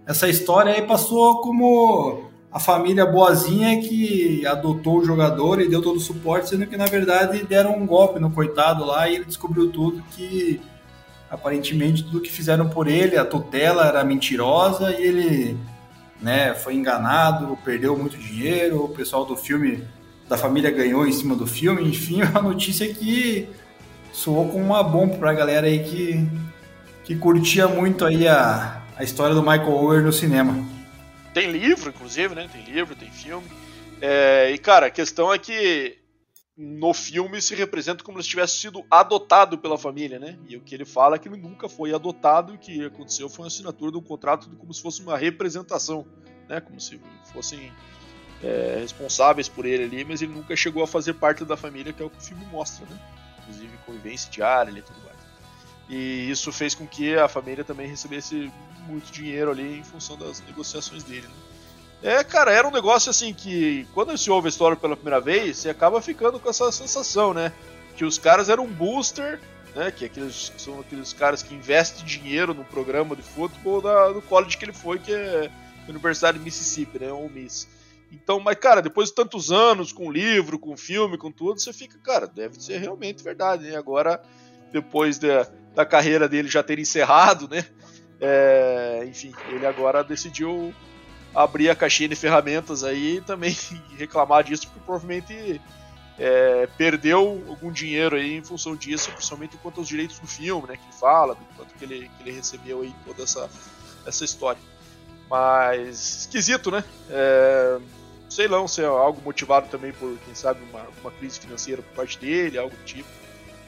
Essa 0.05 0.27
história 0.27 0.73
aí 0.73 0.81
passou 0.81 1.41
como 1.41 2.27
a 2.51 2.59
família 2.59 3.05
boazinha 3.05 3.79
que 3.81 4.45
adotou 4.45 4.99
o 4.99 5.05
jogador 5.05 5.61
e 5.61 5.67
deu 5.67 5.81
todo 5.81 5.97
o 5.97 6.01
suporte, 6.01 6.49
sendo 6.49 6.65
que, 6.65 6.77
na 6.77 6.85
verdade, 6.85 7.43
deram 7.43 7.77
um 7.77 7.85
golpe 7.85 8.19
no 8.19 8.31
coitado 8.31 8.85
lá 8.85 9.07
e 9.07 9.15
ele 9.15 9.25
descobriu 9.25 9.69
tudo 9.69 10.03
que 10.11 10.59
aparentemente 11.29 12.03
tudo 12.03 12.21
que 12.21 12.31
fizeram 12.31 12.69
por 12.69 12.87
ele, 12.87 13.17
a 13.17 13.25
tutela 13.25 13.85
era 13.85 14.03
mentirosa 14.03 14.91
e 14.91 15.03
ele 15.03 15.57
né, 16.21 16.53
foi 16.53 16.73
enganado, 16.75 17.57
perdeu 17.63 17.97
muito 17.97 18.17
dinheiro, 18.17 18.83
o 18.83 18.89
pessoal 18.89 19.25
do 19.25 19.35
filme 19.35 19.83
da 20.27 20.37
família 20.37 20.71
ganhou 20.71 21.07
em 21.07 21.11
cima 21.11 21.35
do 21.35 21.47
filme, 21.47 21.83
enfim, 21.83 22.21
a 22.33 22.41
notícia 22.41 22.91
que 22.93 23.47
soou 24.11 24.49
como 24.49 24.63
uma 24.63 24.83
bomba 24.83 25.15
pra 25.17 25.33
galera 25.33 25.67
aí 25.67 25.83
que, 25.83 26.27
que 27.03 27.15
curtia 27.15 27.67
muito 27.67 28.05
aí 28.05 28.27
a, 28.27 28.81
a 28.95 29.03
história 29.03 29.35
do 29.35 29.41
Michael 29.41 29.71
Ower 29.71 30.03
no 30.03 30.11
cinema. 30.11 30.65
Tem 31.33 31.51
livro, 31.51 31.89
inclusive, 31.89 32.33
né? 32.33 32.49
Tem 32.51 32.63
livro, 32.63 32.95
tem 32.95 33.11
filme. 33.11 33.45
É, 34.01 34.51
e, 34.51 34.57
cara, 34.57 34.87
a 34.87 34.91
questão 34.91 35.31
é 35.31 35.37
que 35.37 35.97
no 36.57 36.91
filme 36.91 37.39
se 37.39 37.53
representa 37.53 38.03
como 38.03 38.21
se 38.21 38.27
tivesse 38.27 38.57
sido 38.57 38.83
adotado 38.89 39.59
pela 39.59 39.77
família, 39.77 40.17
né? 40.17 40.39
E 40.47 40.57
o 40.57 40.61
que 40.61 40.73
ele 40.73 40.85
fala 40.85 41.15
é 41.15 41.19
que 41.19 41.27
ele 41.27 41.37
nunca 41.37 41.69
foi 41.69 41.93
adotado 41.93 42.53
o 42.53 42.57
que 42.57 42.83
aconteceu 42.83 43.29
foi 43.29 43.43
uma 43.43 43.47
assinatura 43.47 43.91
de 43.91 43.97
um 43.99 44.01
contrato 44.01 44.49
como 44.57 44.73
se 44.73 44.81
fosse 44.81 45.01
uma 45.03 45.15
representação, 45.15 46.07
né? 46.49 46.59
Como 46.59 46.81
se 46.81 46.99
fossem 47.31 47.71
é, 48.41 48.79
responsáveis 48.81 49.47
por 49.47 49.67
ele 49.67 49.83
ali, 49.83 50.03
mas 50.03 50.23
ele 50.23 50.33
nunca 50.33 50.55
chegou 50.55 50.81
a 50.81 50.87
fazer 50.87 51.13
parte 51.13 51.45
da 51.45 51.55
família, 51.55 51.93
que 51.93 52.01
é 52.01 52.05
o 52.05 52.09
que 52.09 52.17
o 52.17 52.21
filme 52.21 52.45
mostra, 52.47 52.87
né? 52.87 52.99
Inclusive 53.41 53.77
convivência 53.85 54.31
diária 54.31 54.71
e 54.71 54.81
tudo 54.81 54.99
mais. 55.03 55.17
E 55.87 56.29
isso 56.29 56.51
fez 56.51 56.73
com 56.73 56.87
que 56.87 57.15
a 57.15 57.27
família 57.27 57.63
também 57.63 57.87
recebesse 57.87 58.51
muito 58.87 59.11
dinheiro 59.11 59.51
ali 59.51 59.77
em 59.77 59.83
função 59.83 60.17
das 60.17 60.41
negociações 60.41 61.03
dele, 61.03 61.27
né? 61.27 61.56
É, 62.03 62.23
cara, 62.23 62.51
era 62.51 62.67
um 62.67 62.71
negócio 62.71 63.09
assim 63.09 63.33
que 63.33 63.87
quando 63.93 64.15
se 64.17 64.29
ouve 64.29 64.47
a 64.47 64.49
história 64.49 64.77
pela 64.77 64.95
primeira 64.95 65.19
vez, 65.19 65.57
você 65.57 65.69
acaba 65.69 66.01
ficando 66.01 66.39
com 66.39 66.49
essa 66.49 66.71
sensação, 66.71 67.33
né? 67.33 67.51
Que 67.95 68.05
os 68.05 68.17
caras 68.17 68.49
eram 68.49 68.65
um 68.65 68.71
booster, 68.71 69.39
né? 69.75 69.91
Que 69.91 70.05
aqueles, 70.05 70.53
são 70.57 70.79
aqueles 70.79 71.11
caras 71.11 71.41
que 71.41 71.55
investem 71.55 72.05
dinheiro 72.05 72.53
no 72.53 72.63
programa 72.63 73.15
de 73.15 73.23
futebol 73.23 73.81
da, 73.81 74.09
do 74.09 74.21
college 74.21 74.57
que 74.57 74.65
ele 74.65 74.73
foi, 74.73 74.99
que 74.99 75.11
é 75.11 75.49
Universidade 75.87 76.37
de 76.37 76.43
Mississippi, 76.43 76.99
né? 76.99 77.11
Ou 77.11 77.29
Miss. 77.29 77.67
Então, 78.11 78.39
mas, 78.39 78.57
cara, 78.57 78.81
depois 78.81 79.09
de 79.09 79.15
tantos 79.15 79.51
anos 79.51 79.91
com 79.91 80.11
livro, 80.11 80.59
com 80.59 80.77
filme, 80.77 81.17
com 81.17 81.31
tudo, 81.31 81.59
você 81.59 81.73
fica, 81.73 81.97
cara, 81.99 82.27
deve 82.27 82.61
ser 82.61 82.77
realmente 82.77 83.23
verdade, 83.23 83.69
né? 83.69 83.75
Agora, 83.75 84.21
depois 84.71 85.17
de, 85.17 85.27
da 85.75 85.85
carreira 85.85 86.27
dele 86.27 86.47
já 86.47 86.63
ter 86.63 86.79
encerrado, 86.79 87.47
né? 87.49 87.65
É, 88.19 89.05
enfim, 89.07 89.33
ele 89.49 89.65
agora 89.65 90.03
decidiu 90.03 90.73
abrir 91.33 91.69
a 91.69 91.75
caixinha 91.75 92.09
de 92.09 92.15
ferramentas 92.15 92.83
aí 92.83 93.17
e 93.17 93.21
também 93.21 93.55
reclamar 93.97 94.43
disso, 94.43 94.67
porque 94.67 94.79
provavelmente 94.85 95.61
é, 96.17 96.67
perdeu 96.77 97.43
algum 97.47 97.71
dinheiro 97.71 98.15
aí 98.15 98.37
em 98.37 98.43
função 98.43 98.75
disso, 98.75 99.11
principalmente 99.11 99.57
quanto 99.57 99.79
aos 99.79 99.87
direitos 99.87 100.19
do 100.19 100.27
filme, 100.27 100.67
né? 100.67 100.77
Que 100.77 100.83
ele 100.83 100.99
fala, 100.99 101.37
quanto 101.55 101.73
que 101.75 101.85
ele, 101.85 102.09
que 102.17 102.23
ele 102.23 102.35
recebeu 102.35 102.81
aí 102.81 102.93
toda 103.05 103.23
essa, 103.23 103.49
essa 104.05 104.25
história. 104.25 104.59
Mas 105.29 106.21
esquisito, 106.21 106.71
né? 106.71 106.83
É, 107.09 107.79
sei 108.29 108.47
lá, 108.47 108.65
se 108.67 108.81
é 108.81 108.85
algo 108.85 109.21
motivado 109.21 109.67
também 109.69 109.91
por, 109.91 110.17
quem 110.25 110.33
sabe, 110.33 110.59
uma, 110.69 110.85
uma 111.01 111.11
crise 111.11 111.39
financeira 111.39 111.81
por 111.81 111.93
parte 111.93 112.17
dele, 112.17 112.57
algo 112.57 112.75
do 112.75 112.83
tipo. 112.83 113.09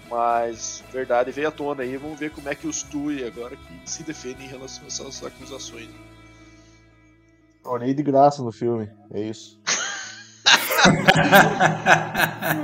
Mas 0.10 0.84
verdade 0.92 1.32
veio 1.32 1.50
à 1.50 1.52
tona 1.52 1.84
aí, 1.84 1.96
vamos 1.98 2.20
ver 2.20 2.32
como 2.32 2.50
é 2.50 2.56
que 2.56 2.68
os 2.68 2.82
Tui 2.82 3.24
agora 3.24 3.56
que 3.56 3.90
se 3.90 4.02
defendem 4.02 4.48
em 4.48 4.50
relação 4.50 4.84
a 4.86 4.88
essas 4.88 5.24
acusações. 5.24 5.88
Olhei 7.70 7.94
de 7.94 8.02
graça 8.02 8.42
no 8.42 8.52
filme, 8.52 8.90
é 9.14 9.22
isso. 9.22 9.62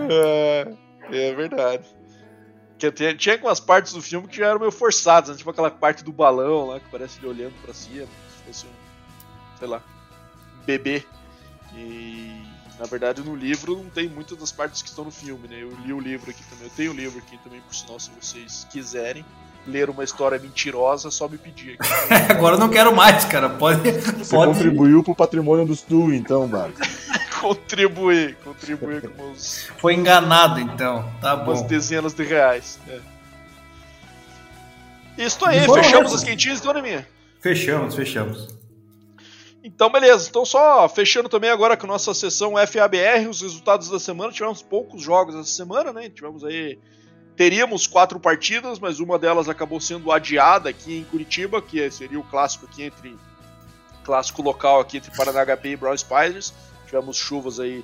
é, 0.10 0.74
é, 1.12 1.36
verdade. 1.36 1.86
Que 2.80 2.92
tinha, 2.92 3.16
tinha 3.16 3.36
algumas 3.36 3.60
partes 3.60 3.94
do 3.94 4.02
filme 4.02 4.28
que 4.28 4.38
já 4.38 4.48
eram 4.48 4.60
meio 4.60 4.72
forçadas, 4.72 5.30
né? 5.30 5.38
tipo 5.38 5.52
aquela 5.52 5.70
parte 5.70 6.04
do 6.04 6.12
balão 6.12 6.66
lá 6.66 6.80
que 6.80 6.90
parece 6.90 7.20
ele 7.20 7.28
olhando 7.28 7.54
para 7.62 7.72
cima, 7.72 8.08
se 8.08 8.44
fosse 8.48 8.66
um, 8.66 8.72
sei 9.60 9.68
lá, 9.68 9.84
um 10.60 10.66
bebê 10.66 11.06
e 11.76 12.42
na 12.80 12.88
verdade 12.88 13.22
no 13.22 13.36
livro 13.36 13.78
não 13.78 13.92
tem 13.92 14.10
muitas 14.10 14.40
das 14.40 14.52
partes 14.52 14.82
que 14.82 14.90
estão 14.90 15.06
no 15.06 15.12
filme, 15.12 15.48
né? 15.48 15.62
Eu 15.62 15.70
li 15.86 15.94
o 15.94 16.00
livro 16.00 16.32
aqui 16.32 16.44
também, 16.46 16.66
eu 16.66 16.74
tenho 16.76 16.92
o 16.92 16.96
livro 16.96 17.20
aqui 17.20 17.38
também, 17.44 17.62
por 17.62 17.76
sinal, 17.76 18.00
se 18.00 18.10
vocês 18.10 18.66
quiserem 18.72 19.24
ler 19.68 19.90
uma 19.90 20.04
história 20.04 20.38
mentirosa, 20.40 21.08
é 21.08 21.12
só 21.12 21.28
me 21.28 21.38
pedir. 21.38 21.78
Agora 22.30 22.56
eu 22.56 22.60
não 22.60 22.70
quero 22.70 22.96
mais, 22.96 23.26
cara. 23.26 23.50
Pode. 23.50 23.92
Você 23.92 24.36
pode... 24.36 24.54
contribuiu 24.54 25.04
pro 25.04 25.16
patrimônio 25.16 25.66
dos 25.66 25.82
Tu, 25.82 26.14
então, 26.14 26.48
Marcos. 26.48 26.88
contribuir, 27.42 28.36
contribuir 28.44 29.10
com 29.10 29.32
os. 29.32 29.70
Foi 29.78 29.94
enganado, 29.94 30.60
então. 30.60 31.10
Tá 31.22 31.36
bom. 31.36 31.52
Umas 31.52 31.62
dezenas 31.64 32.14
de 32.14 32.24
reais. 32.24 32.80
É. 32.88 33.00
Isso 35.18 35.46
aí, 35.46 35.62
fechamos 35.62 36.14
as 36.14 36.24
quentinhas, 36.24 36.60
dona 36.60 36.82
minha. 36.82 37.08
Fechamos, 37.40 37.96
fechamos. 37.96 38.56
Então, 39.64 39.90
beleza. 39.90 40.30
Então, 40.30 40.46
só 40.46 40.88
fechando 40.88 41.28
também 41.28 41.50
agora 41.50 41.76
com 41.76 41.88
a 41.88 41.90
nossa 41.90 42.14
sessão 42.14 42.54
FABR, 42.56 43.28
os 43.28 43.42
resultados 43.42 43.90
da 43.90 44.00
semana. 44.00 44.32
Tivemos 44.32 44.62
poucos 44.62 45.02
jogos 45.02 45.34
essa 45.36 45.50
semana, 45.50 45.92
né? 45.92 46.10
Tivemos 46.10 46.44
aí. 46.44 46.78
Teríamos 47.36 47.86
quatro 47.86 48.20
partidas, 48.20 48.80
mas 48.80 49.00
uma 49.00 49.20
delas 49.20 49.50
acabou 49.50 49.80
sendo 49.80 50.12
adiada 50.12 50.70
aqui 50.70 51.00
em 51.00 51.04
Curitiba, 51.04 51.62
que 51.62 51.90
seria 51.92 52.20
o 52.20 52.24
clássico 52.24 52.66
aqui 52.66 52.84
entre. 52.84 53.18
Clássico 54.04 54.42
local 54.44 54.80
aqui 54.80 54.98
entre 54.98 55.12
Paraná 55.18 55.44
HP 55.44 55.70
e 55.70 55.76
Brown 55.76 55.98
Spiders. 55.98 56.54
Tivemos 56.86 57.18
chuvas 57.18 57.60
aí 57.60 57.84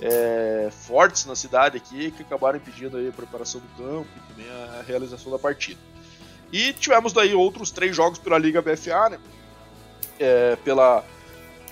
é, 0.00 0.68
fortes 0.70 1.24
na 1.24 1.34
cidade 1.34 1.76
aqui 1.78 2.10
que 2.10 2.22
acabaram 2.22 2.58
impedindo 2.58 2.96
aí 2.96 3.08
a 3.08 3.12
preparação 3.12 3.60
do 3.60 3.82
campo 3.82 4.08
e 4.14 4.32
também 4.32 4.50
a 4.50 4.82
realização 4.86 5.32
da 5.32 5.38
partida. 5.38 5.80
E 6.52 6.72
tivemos 6.74 7.12
daí 7.12 7.34
outros 7.34 7.70
três 7.70 7.96
jogos 7.96 8.18
pela 8.18 8.38
Liga 8.38 8.60
BFA, 8.60 9.08
né? 9.10 9.18
É, 10.20 10.56
pela 10.56 11.04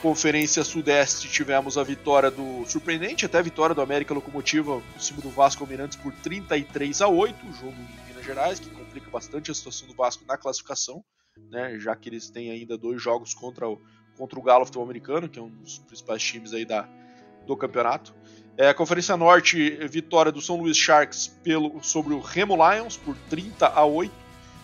Conferência 0.02 0.64
Sudeste 0.64 1.28
tivemos 1.28 1.78
a 1.78 1.84
vitória 1.84 2.28
do 2.28 2.66
surpreendente, 2.66 3.24
até 3.24 3.38
a 3.38 3.42
vitória 3.42 3.72
do 3.72 3.80
América 3.80 4.12
Locomotiva 4.12 4.82
em 4.96 4.98
cima 4.98 5.22
do 5.22 5.30
Vasco 5.30 5.62
Almirantes 5.62 5.96
por 5.96 6.12
33 6.12 7.00
a 7.02 7.06
8, 7.06 7.36
jogo 7.52 7.72
em 7.72 8.08
Minas 8.08 8.26
Gerais, 8.26 8.58
que 8.58 8.68
complica 8.68 9.08
bastante 9.08 9.52
a 9.52 9.54
situação 9.54 9.86
do 9.86 9.94
Vasco 9.94 10.24
na 10.26 10.36
classificação, 10.36 11.04
né, 11.48 11.78
já 11.78 11.94
que 11.94 12.08
eles 12.08 12.28
têm 12.28 12.50
ainda 12.50 12.76
dois 12.76 13.00
jogos 13.00 13.32
contra 13.32 13.68
o, 13.68 13.80
contra 14.16 14.36
o 14.40 14.42
Galo 14.42 14.64
Futebol 14.64 14.84
Americano, 14.84 15.28
que 15.28 15.38
é 15.38 15.42
um 15.42 15.48
dos 15.48 15.78
principais 15.78 16.20
times 16.20 16.52
aí 16.52 16.64
da, 16.64 16.88
do 17.46 17.56
campeonato. 17.56 18.12
É, 18.56 18.74
Conferência 18.74 19.16
Norte, 19.16 19.70
vitória 19.86 20.32
do 20.32 20.40
São 20.40 20.56
Luís 20.56 20.76
Sharks 20.76 21.28
pelo, 21.44 21.80
sobre 21.80 22.12
o 22.12 22.18
Remo 22.18 22.56
Lions 22.56 22.96
por 22.96 23.16
30 23.30 23.68
a 23.68 23.84
8. 23.84 24.21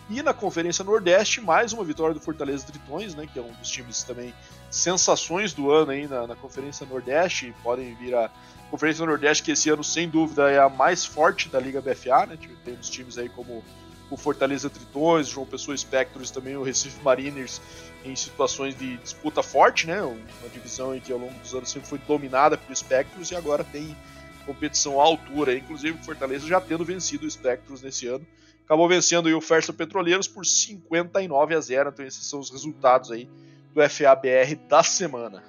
E 0.09 0.23
na 0.23 0.33
Conferência 0.33 0.83
Nordeste, 0.83 1.39
mais 1.39 1.71
uma 1.71 1.83
vitória 1.83 2.15
do 2.15 2.19
Fortaleza 2.19 2.65
Tritões, 2.65 3.13
né, 3.13 3.29
que 3.31 3.37
é 3.37 3.41
um 3.43 3.51
dos 3.51 3.69
times 3.69 4.01
também 4.01 4.33
sensações 4.71 5.53
do 5.53 5.69
ano 5.69 5.91
aí 5.91 6.07
na, 6.07 6.25
na 6.25 6.35
Conferência 6.35 6.83
Nordeste. 6.83 7.53
Podem 7.61 7.93
vir 7.93 8.15
a 8.15 8.27
Conferência 8.71 9.05
Nordeste, 9.05 9.43
que 9.43 9.51
esse 9.51 9.69
ano, 9.69 9.83
sem 9.83 10.09
dúvida, 10.09 10.49
é 10.49 10.57
a 10.57 10.67
mais 10.67 11.05
forte 11.05 11.47
da 11.47 11.59
Liga 11.59 11.79
BFA. 11.79 12.25
Né? 12.25 12.39
Temos 12.65 12.89
times 12.89 13.19
aí 13.19 13.29
como 13.29 13.63
o 14.09 14.17
Fortaleza 14.17 14.67
Tritões, 14.67 15.27
João 15.27 15.45
Pessoa 15.45 15.77
Spectros, 15.77 16.31
também 16.31 16.57
o 16.57 16.63
Recife 16.63 17.03
Mariners 17.03 17.61
em 18.03 18.15
situações 18.15 18.75
de 18.75 18.97
disputa 18.97 19.43
forte, 19.43 19.85
né? 19.85 20.01
Uma 20.01 20.49
divisão 20.51 20.99
que 20.99 21.13
ao 21.13 21.19
longo 21.19 21.35
dos 21.35 21.53
anos 21.53 21.69
sempre 21.69 21.87
foi 21.87 21.99
dominada 21.99 22.57
pelo 22.57 22.75
Spectros 22.75 23.29
e 23.29 23.35
agora 23.35 23.63
tem 23.63 23.95
competição 24.43 24.99
à 24.99 25.03
altura. 25.03 25.55
Inclusive 25.55 25.99
o 25.99 26.03
Fortaleza 26.03 26.47
já 26.47 26.59
tendo 26.59 26.83
vencido 26.83 27.27
o 27.27 27.29
Spectros 27.29 27.83
nesse 27.83 28.07
ano 28.07 28.25
acabou 28.69 28.87
vencendo 28.87 29.35
o 29.35 29.41
Fersa 29.41 29.73
Petroleiros 29.73 30.27
por 30.27 30.45
59 30.45 31.55
a 31.55 31.59
0. 31.59 31.89
Então 31.89 32.05
esses 32.05 32.23
são 32.23 32.39
os 32.39 32.51
resultados 32.51 33.09
aí 33.09 33.27
do 33.73 33.81
FABR 33.89 34.55
da 34.67 34.83
semana. 34.83 35.43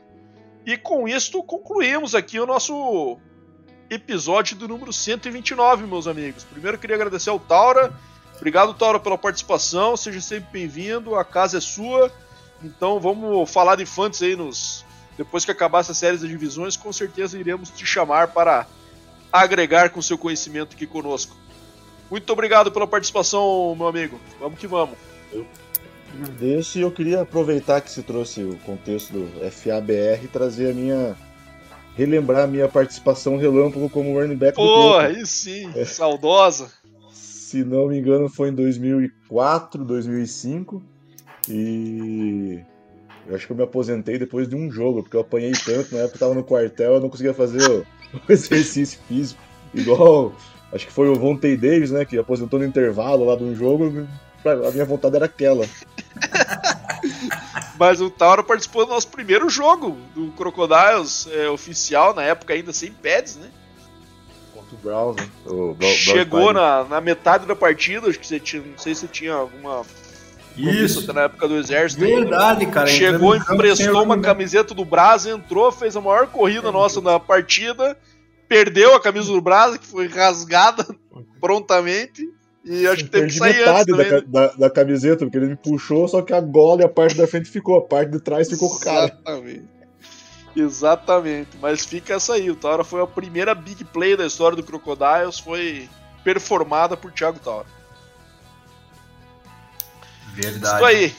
E 0.64 0.78
com 0.78 1.06
isto 1.06 1.42
concluímos 1.42 2.14
aqui 2.14 2.40
o 2.40 2.46
nosso 2.46 3.18
episódio 3.90 4.56
do 4.56 4.66
número 4.66 4.90
129, 4.90 5.86
meus 5.86 6.06
amigos. 6.06 6.44
Primeiro 6.44 6.78
queria 6.78 6.96
agradecer 6.96 7.28
ao 7.28 7.38
Taura. 7.38 7.92
Obrigado, 8.36 8.72
Taura, 8.72 8.98
pela 8.98 9.18
participação. 9.18 9.98
Seja 9.98 10.22
sempre 10.22 10.48
bem-vindo. 10.50 11.14
A 11.14 11.22
casa 11.24 11.58
é 11.58 11.60
sua. 11.60 12.10
Então 12.64 12.98
vamos 12.98 13.50
falar 13.52 13.76
de 13.76 13.84
Fantasy 13.84 14.24
aí 14.24 14.36
nos 14.36 14.82
depois 15.18 15.44
que 15.44 15.50
acabar 15.50 15.80
essa 15.80 15.92
série 15.92 16.16
de 16.16 16.26
divisões, 16.26 16.78
com 16.78 16.90
certeza 16.90 17.38
iremos 17.38 17.68
te 17.68 17.84
chamar 17.84 18.28
para 18.28 18.66
agregar 19.30 19.90
com 19.90 20.00
seu 20.00 20.16
conhecimento 20.16 20.74
aqui 20.74 20.86
conosco. 20.86 21.36
Muito 22.10 22.32
obrigado 22.32 22.72
pela 22.72 22.86
participação, 22.86 23.74
meu 23.76 23.86
amigo. 23.86 24.18
Vamos 24.40 24.58
que 24.58 24.66
vamos. 24.66 24.96
Eu 25.32 25.46
agradeço 26.14 26.78
e 26.78 26.82
eu 26.82 26.90
queria 26.90 27.20
aproveitar 27.22 27.80
que 27.80 27.90
você 27.90 28.02
trouxe 28.02 28.42
o 28.42 28.56
contexto 28.66 29.12
do 29.12 29.50
FABR 29.50 30.24
e 30.24 30.28
trazer 30.28 30.70
a 30.72 30.74
minha. 30.74 31.16
relembrar 31.96 32.44
a 32.44 32.46
minha 32.46 32.68
participação 32.68 33.36
relâmpago 33.36 33.88
como 33.88 34.18
running 34.18 34.36
back 34.36 34.56
Pô, 34.56 34.62
do 34.62 34.68
Porra, 34.68 35.06
aí 35.06 35.24
sim, 35.24 35.70
é. 35.76 35.84
saudosa. 35.84 36.70
Se 37.12 37.64
não 37.64 37.88
me 37.88 37.98
engano, 37.98 38.28
foi 38.28 38.48
em 38.48 38.54
2004, 38.54 39.84
2005. 39.84 40.82
E 41.48 42.60
eu 43.26 43.34
acho 43.36 43.46
que 43.46 43.52
eu 43.52 43.56
me 43.56 43.62
aposentei 43.62 44.18
depois 44.18 44.48
de 44.48 44.56
um 44.56 44.70
jogo, 44.70 45.02
porque 45.02 45.16
eu 45.16 45.20
apanhei 45.20 45.52
tanto, 45.52 45.94
na 45.94 46.02
época 46.02 46.16
eu 46.16 46.20
tava 46.20 46.34
no 46.34 46.44
quartel, 46.44 46.94
eu 46.94 47.00
não 47.00 47.08
conseguia 47.08 47.34
fazer 47.34 47.68
o 47.70 47.84
exercício 48.32 49.00
físico. 49.06 49.40
Igual 49.72 50.32
Acho 50.72 50.86
que 50.86 50.92
foi 50.92 51.08
o 51.08 51.14
Vontae 51.14 51.56
Davis, 51.56 51.90
né? 51.90 52.04
Que 52.04 52.18
aposentou 52.18 52.58
no 52.58 52.64
intervalo 52.64 53.24
lá 53.24 53.36
de 53.36 53.44
um 53.44 53.54
jogo. 53.54 54.06
A 54.44 54.70
minha 54.70 54.84
vontade 54.84 55.16
era 55.16 55.26
aquela. 55.26 55.66
Mas 57.78 58.00
o 58.00 58.10
Tauro 58.10 58.44
participou 58.44 58.84
do 58.84 58.92
nosso 58.92 59.08
primeiro 59.08 59.48
jogo 59.48 59.96
do 60.14 60.30
Crocodiles 60.32 61.28
é, 61.32 61.48
oficial, 61.48 62.14
na 62.14 62.22
época 62.22 62.54
ainda 62.54 62.72
sem 62.72 62.92
pads, 62.92 63.36
né? 63.36 63.48
Contra 64.54 64.74
o 64.74 64.78
Browns, 64.78 65.16
né? 65.16 65.28
O 65.46 65.76
Chegou 65.94 66.52
na, 66.52 66.84
na 66.84 67.00
metade 67.00 67.46
da 67.46 67.56
partida, 67.56 68.08
acho 68.08 68.18
que 68.18 68.26
você 68.26 68.38
tinha. 68.38 68.62
Não 68.62 68.78
sei 68.78 68.94
se 68.94 69.08
tinha 69.08 69.32
alguma 69.32 69.82
isso. 70.56 71.12
na 71.12 71.22
época 71.22 71.48
do 71.48 71.56
exército. 71.56 72.00
Verdade, 72.00 72.66
cara. 72.66 72.86
Chegou, 72.86 73.34
emprestou 73.34 74.02
uma 74.02 74.20
camiseta 74.20 74.74
do 74.74 74.84
Brás, 74.84 75.26
entrou, 75.26 75.72
fez 75.72 75.96
a 75.96 76.00
maior 76.00 76.26
corrida 76.26 76.70
nossa 76.70 77.00
na 77.00 77.18
partida 77.18 77.96
perdeu 78.50 78.96
a 78.96 79.00
camisa 79.00 79.30
do 79.32 79.40
Brasa, 79.40 79.78
que 79.78 79.86
foi 79.86 80.08
rasgada 80.08 80.84
prontamente. 81.40 82.28
E 82.64 82.84
acho 82.86 83.04
que 83.04 83.10
teve 83.10 83.28
que 83.28 83.34
sair 83.34 83.58
metade 83.58 83.92
antes 83.92 84.08
da, 84.28 84.46
da, 84.46 84.52
da, 84.54 84.70
camiseta, 84.70 85.24
porque 85.24 85.38
ele 85.38 85.46
me 85.46 85.56
puxou, 85.56 86.06
só 86.08 86.20
que 86.20 86.34
a 86.34 86.40
gola 86.40 86.82
e 86.82 86.84
a 86.84 86.88
parte 86.88 87.16
da 87.16 87.26
frente 87.26 87.48
ficou, 87.48 87.78
a 87.78 87.82
parte 87.82 88.10
de 88.10 88.20
trás 88.20 88.50
ficou 88.50 88.68
com 88.68 88.76
o 88.76 88.80
cara. 88.80 89.06
Exatamente. 89.06 89.68
Exatamente. 90.54 91.50
Mas 91.62 91.86
fica 91.86 92.14
essa 92.14 92.34
aí. 92.34 92.50
O 92.50 92.56
Taura 92.56 92.84
foi 92.84 93.00
a 93.00 93.06
primeira 93.06 93.54
big 93.54 93.84
play 93.84 94.16
da 94.16 94.26
história 94.26 94.56
do 94.56 94.64
Crocodiles, 94.64 95.38
foi 95.38 95.88
performada 96.24 96.96
por 96.96 97.12
Thiago 97.12 97.38
Taura. 97.38 97.66
Verdade. 100.34 100.74
Isso 100.74 100.84
aí. 100.84 101.14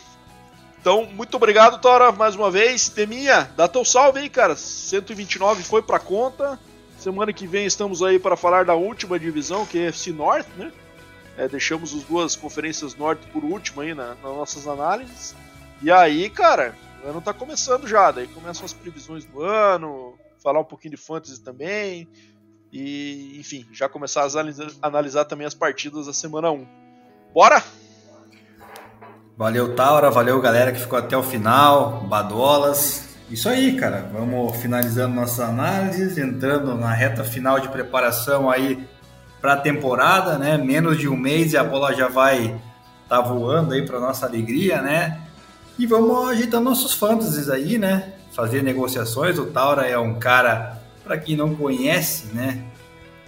Então, 0.79 1.05
muito 1.05 1.37
obrigado, 1.37 1.81
Taura, 1.81 2.11
mais 2.11 2.35
uma 2.35 2.51
vez. 2.51 2.89
Teminha, 2.89 3.49
dá 3.55 3.67
teu 3.67 3.85
salve 3.85 4.19
aí, 4.19 4.29
cara. 4.29 4.55
129 4.55 5.63
foi 5.63 5.81
pra 5.81 5.97
conta. 5.97 6.59
Semana 7.01 7.33
que 7.33 7.47
vem 7.47 7.65
estamos 7.65 8.03
aí 8.03 8.19
para 8.19 8.37
falar 8.37 8.63
da 8.63 8.75
última 8.75 9.17
divisão, 9.17 9.65
que 9.65 9.79
é 9.79 9.87
FC 9.87 10.11
North, 10.11 10.45
né? 10.55 10.71
É, 11.35 11.47
deixamos 11.47 11.95
as 11.95 12.03
duas 12.03 12.35
conferências 12.35 12.93
Norte 12.93 13.25
por 13.33 13.43
último 13.43 13.81
aí 13.81 13.95
na, 13.95 14.09
nas 14.09 14.21
nossas 14.21 14.67
análises. 14.67 15.35
E 15.81 15.89
aí, 15.89 16.29
cara, 16.29 16.75
o 17.03 17.07
ano 17.07 17.19
tá 17.19 17.33
começando 17.33 17.87
já, 17.87 18.11
daí 18.11 18.27
começam 18.27 18.63
as 18.63 18.71
previsões 18.71 19.25
do 19.25 19.41
ano, 19.41 20.13
falar 20.43 20.59
um 20.59 20.63
pouquinho 20.63 20.91
de 20.91 20.97
fantasy 20.97 21.41
também. 21.41 22.07
E, 22.71 23.35
enfim, 23.39 23.65
já 23.71 23.89
começar 23.89 24.23
a 24.23 24.87
analisar 24.87 25.25
também 25.25 25.47
as 25.47 25.55
partidas 25.55 26.05
da 26.05 26.13
semana 26.13 26.51
1. 26.51 26.67
Bora? 27.33 27.63
Valeu, 29.35 29.75
Taura, 29.75 30.11
valeu 30.11 30.39
galera 30.39 30.71
que 30.71 30.79
ficou 30.79 30.99
até 30.99 31.17
o 31.17 31.23
final, 31.23 32.01
Badolas, 32.01 33.10
isso 33.31 33.47
aí, 33.47 33.77
cara. 33.77 34.09
Vamos 34.11 34.57
finalizando 34.57 35.15
nossas 35.15 35.39
análises, 35.39 36.17
entrando 36.17 36.75
na 36.75 36.91
reta 36.93 37.23
final 37.23 37.59
de 37.59 37.69
preparação 37.69 38.49
aí 38.49 38.85
para 39.39 39.53
a 39.53 39.57
temporada, 39.57 40.37
né? 40.37 40.57
Menos 40.57 40.97
de 40.97 41.07
um 41.07 41.15
mês 41.15 41.53
e 41.53 41.57
a 41.57 41.63
bola 41.63 41.93
já 41.95 42.07
vai 42.07 42.59
tá 43.07 43.19
voando 43.19 43.73
aí 43.73 43.85
para 43.85 43.99
nossa 43.99 44.25
alegria, 44.25 44.81
né? 44.81 45.19
E 45.77 45.85
vamos 45.85 46.29
ajeitando 46.29 46.65
nossos 46.65 46.93
fantasies 46.93 47.49
aí, 47.49 47.77
né? 47.77 48.13
Fazer 48.33 48.63
negociações. 48.63 49.39
O 49.39 49.45
Taura 49.47 49.87
é 49.87 49.97
um 49.97 50.19
cara, 50.19 50.77
para 51.03 51.17
quem 51.17 51.35
não 51.35 51.55
conhece, 51.55 52.27
né? 52.33 52.63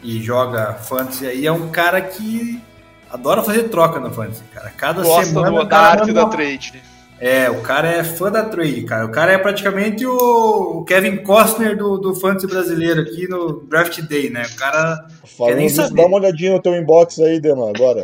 E 0.02 0.22
joga 0.22 0.74
fantasy 0.74 1.26
aí, 1.26 1.48
é 1.48 1.52
um 1.52 1.70
cara 1.70 2.02
que 2.02 2.62
adora 3.10 3.42
fazer 3.42 3.64
troca 3.64 4.00
no 4.00 4.12
fantasy, 4.12 4.44
cara. 4.54 4.70
Cada 4.70 5.02
Gosta 5.02 5.26
semana. 5.26 5.64
Do, 5.64 5.66
da 5.66 5.78
arte 5.78 6.12
da 6.12 6.26
trade, 6.28 6.74
né? 6.74 6.93
É, 7.26 7.50
o 7.50 7.62
cara 7.62 7.88
é 7.88 8.04
fã 8.04 8.30
da 8.30 8.44
trade, 8.44 8.84
cara. 8.84 9.06
O 9.06 9.10
cara 9.10 9.32
é 9.32 9.38
praticamente 9.38 10.06
o 10.06 10.84
Kevin 10.86 11.24
Costner 11.24 11.78
do, 11.78 11.98
do 11.98 12.14
fantasy 12.14 12.46
brasileiro 12.46 13.00
aqui 13.00 13.30
no 13.30 13.62
Draft 13.62 14.02
Day, 14.02 14.30
né? 14.30 14.44
O 14.44 14.56
cara 14.58 15.08
Falando 15.38 15.56
nem 15.56 15.70
saber. 15.70 15.96
Dá 15.96 16.06
uma 16.06 16.18
olhadinha 16.18 16.52
no 16.52 16.62
teu 16.62 16.76
inbox 16.76 17.20
aí, 17.20 17.40
Dema, 17.40 17.70
agora, 17.70 18.04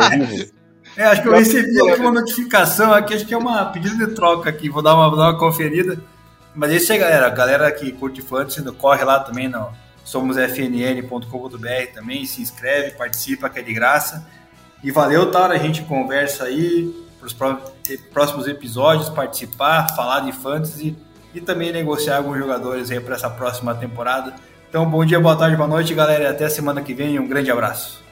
ao 0.00 0.10
vivo. 0.18 0.50
É, 0.96 1.04
acho 1.04 1.22
que 1.22 1.28
eu 1.28 1.34
recebi 1.34 1.80
uma 1.80 2.10
notificação 2.10 2.92
aqui, 2.92 3.14
acho 3.14 3.24
que 3.24 3.34
é 3.34 3.38
uma 3.38 3.66
pedido 3.66 4.04
de 4.04 4.12
troca 4.16 4.50
aqui, 4.50 4.68
vou 4.68 4.82
dar 4.82 4.96
uma, 4.96 5.10
vou 5.10 5.16
dar 5.16 5.30
uma 5.30 5.38
conferida. 5.38 5.96
Mas 6.52 6.72
é 6.72 6.74
isso 6.74 6.92
aí, 6.92 6.98
galera. 6.98 7.28
A 7.28 7.30
galera 7.30 7.70
que 7.70 7.92
curte 7.92 8.20
fantasy, 8.20 8.60
corre 8.72 9.04
lá 9.04 9.20
também 9.20 9.48
no 9.48 9.68
somosfnn.com.br 10.02 11.92
também, 11.94 12.26
se 12.26 12.42
inscreve, 12.42 12.96
participa, 12.96 13.48
que 13.48 13.60
é 13.60 13.62
de 13.62 13.72
graça. 13.72 14.26
E 14.82 14.90
valeu, 14.90 15.30
Taura, 15.30 15.54
a 15.54 15.58
gente 15.58 15.82
conversa 15.82 16.46
aí 16.46 17.05
para 17.32 17.58
os 17.58 17.96
próximos 18.12 18.46
episódios, 18.46 19.08
participar, 19.08 19.94
falar 19.94 20.20
de 20.20 20.32
fantasy 20.32 20.96
e 21.34 21.40
também 21.40 21.72
negociar 21.72 22.16
alguns 22.18 22.38
jogadores 22.38 22.90
aí 22.90 23.00
para 23.00 23.14
essa 23.14 23.30
próxima 23.30 23.74
temporada. 23.74 24.34
Então, 24.68 24.88
bom 24.88 25.04
dia, 25.04 25.20
boa 25.20 25.36
tarde, 25.36 25.56
boa 25.56 25.68
noite, 25.68 25.94
galera, 25.94 26.30
até 26.30 26.44
a 26.44 26.50
semana 26.50 26.82
que 26.82 26.94
vem. 26.94 27.18
Um 27.18 27.28
grande 27.28 27.50
abraço. 27.50 28.05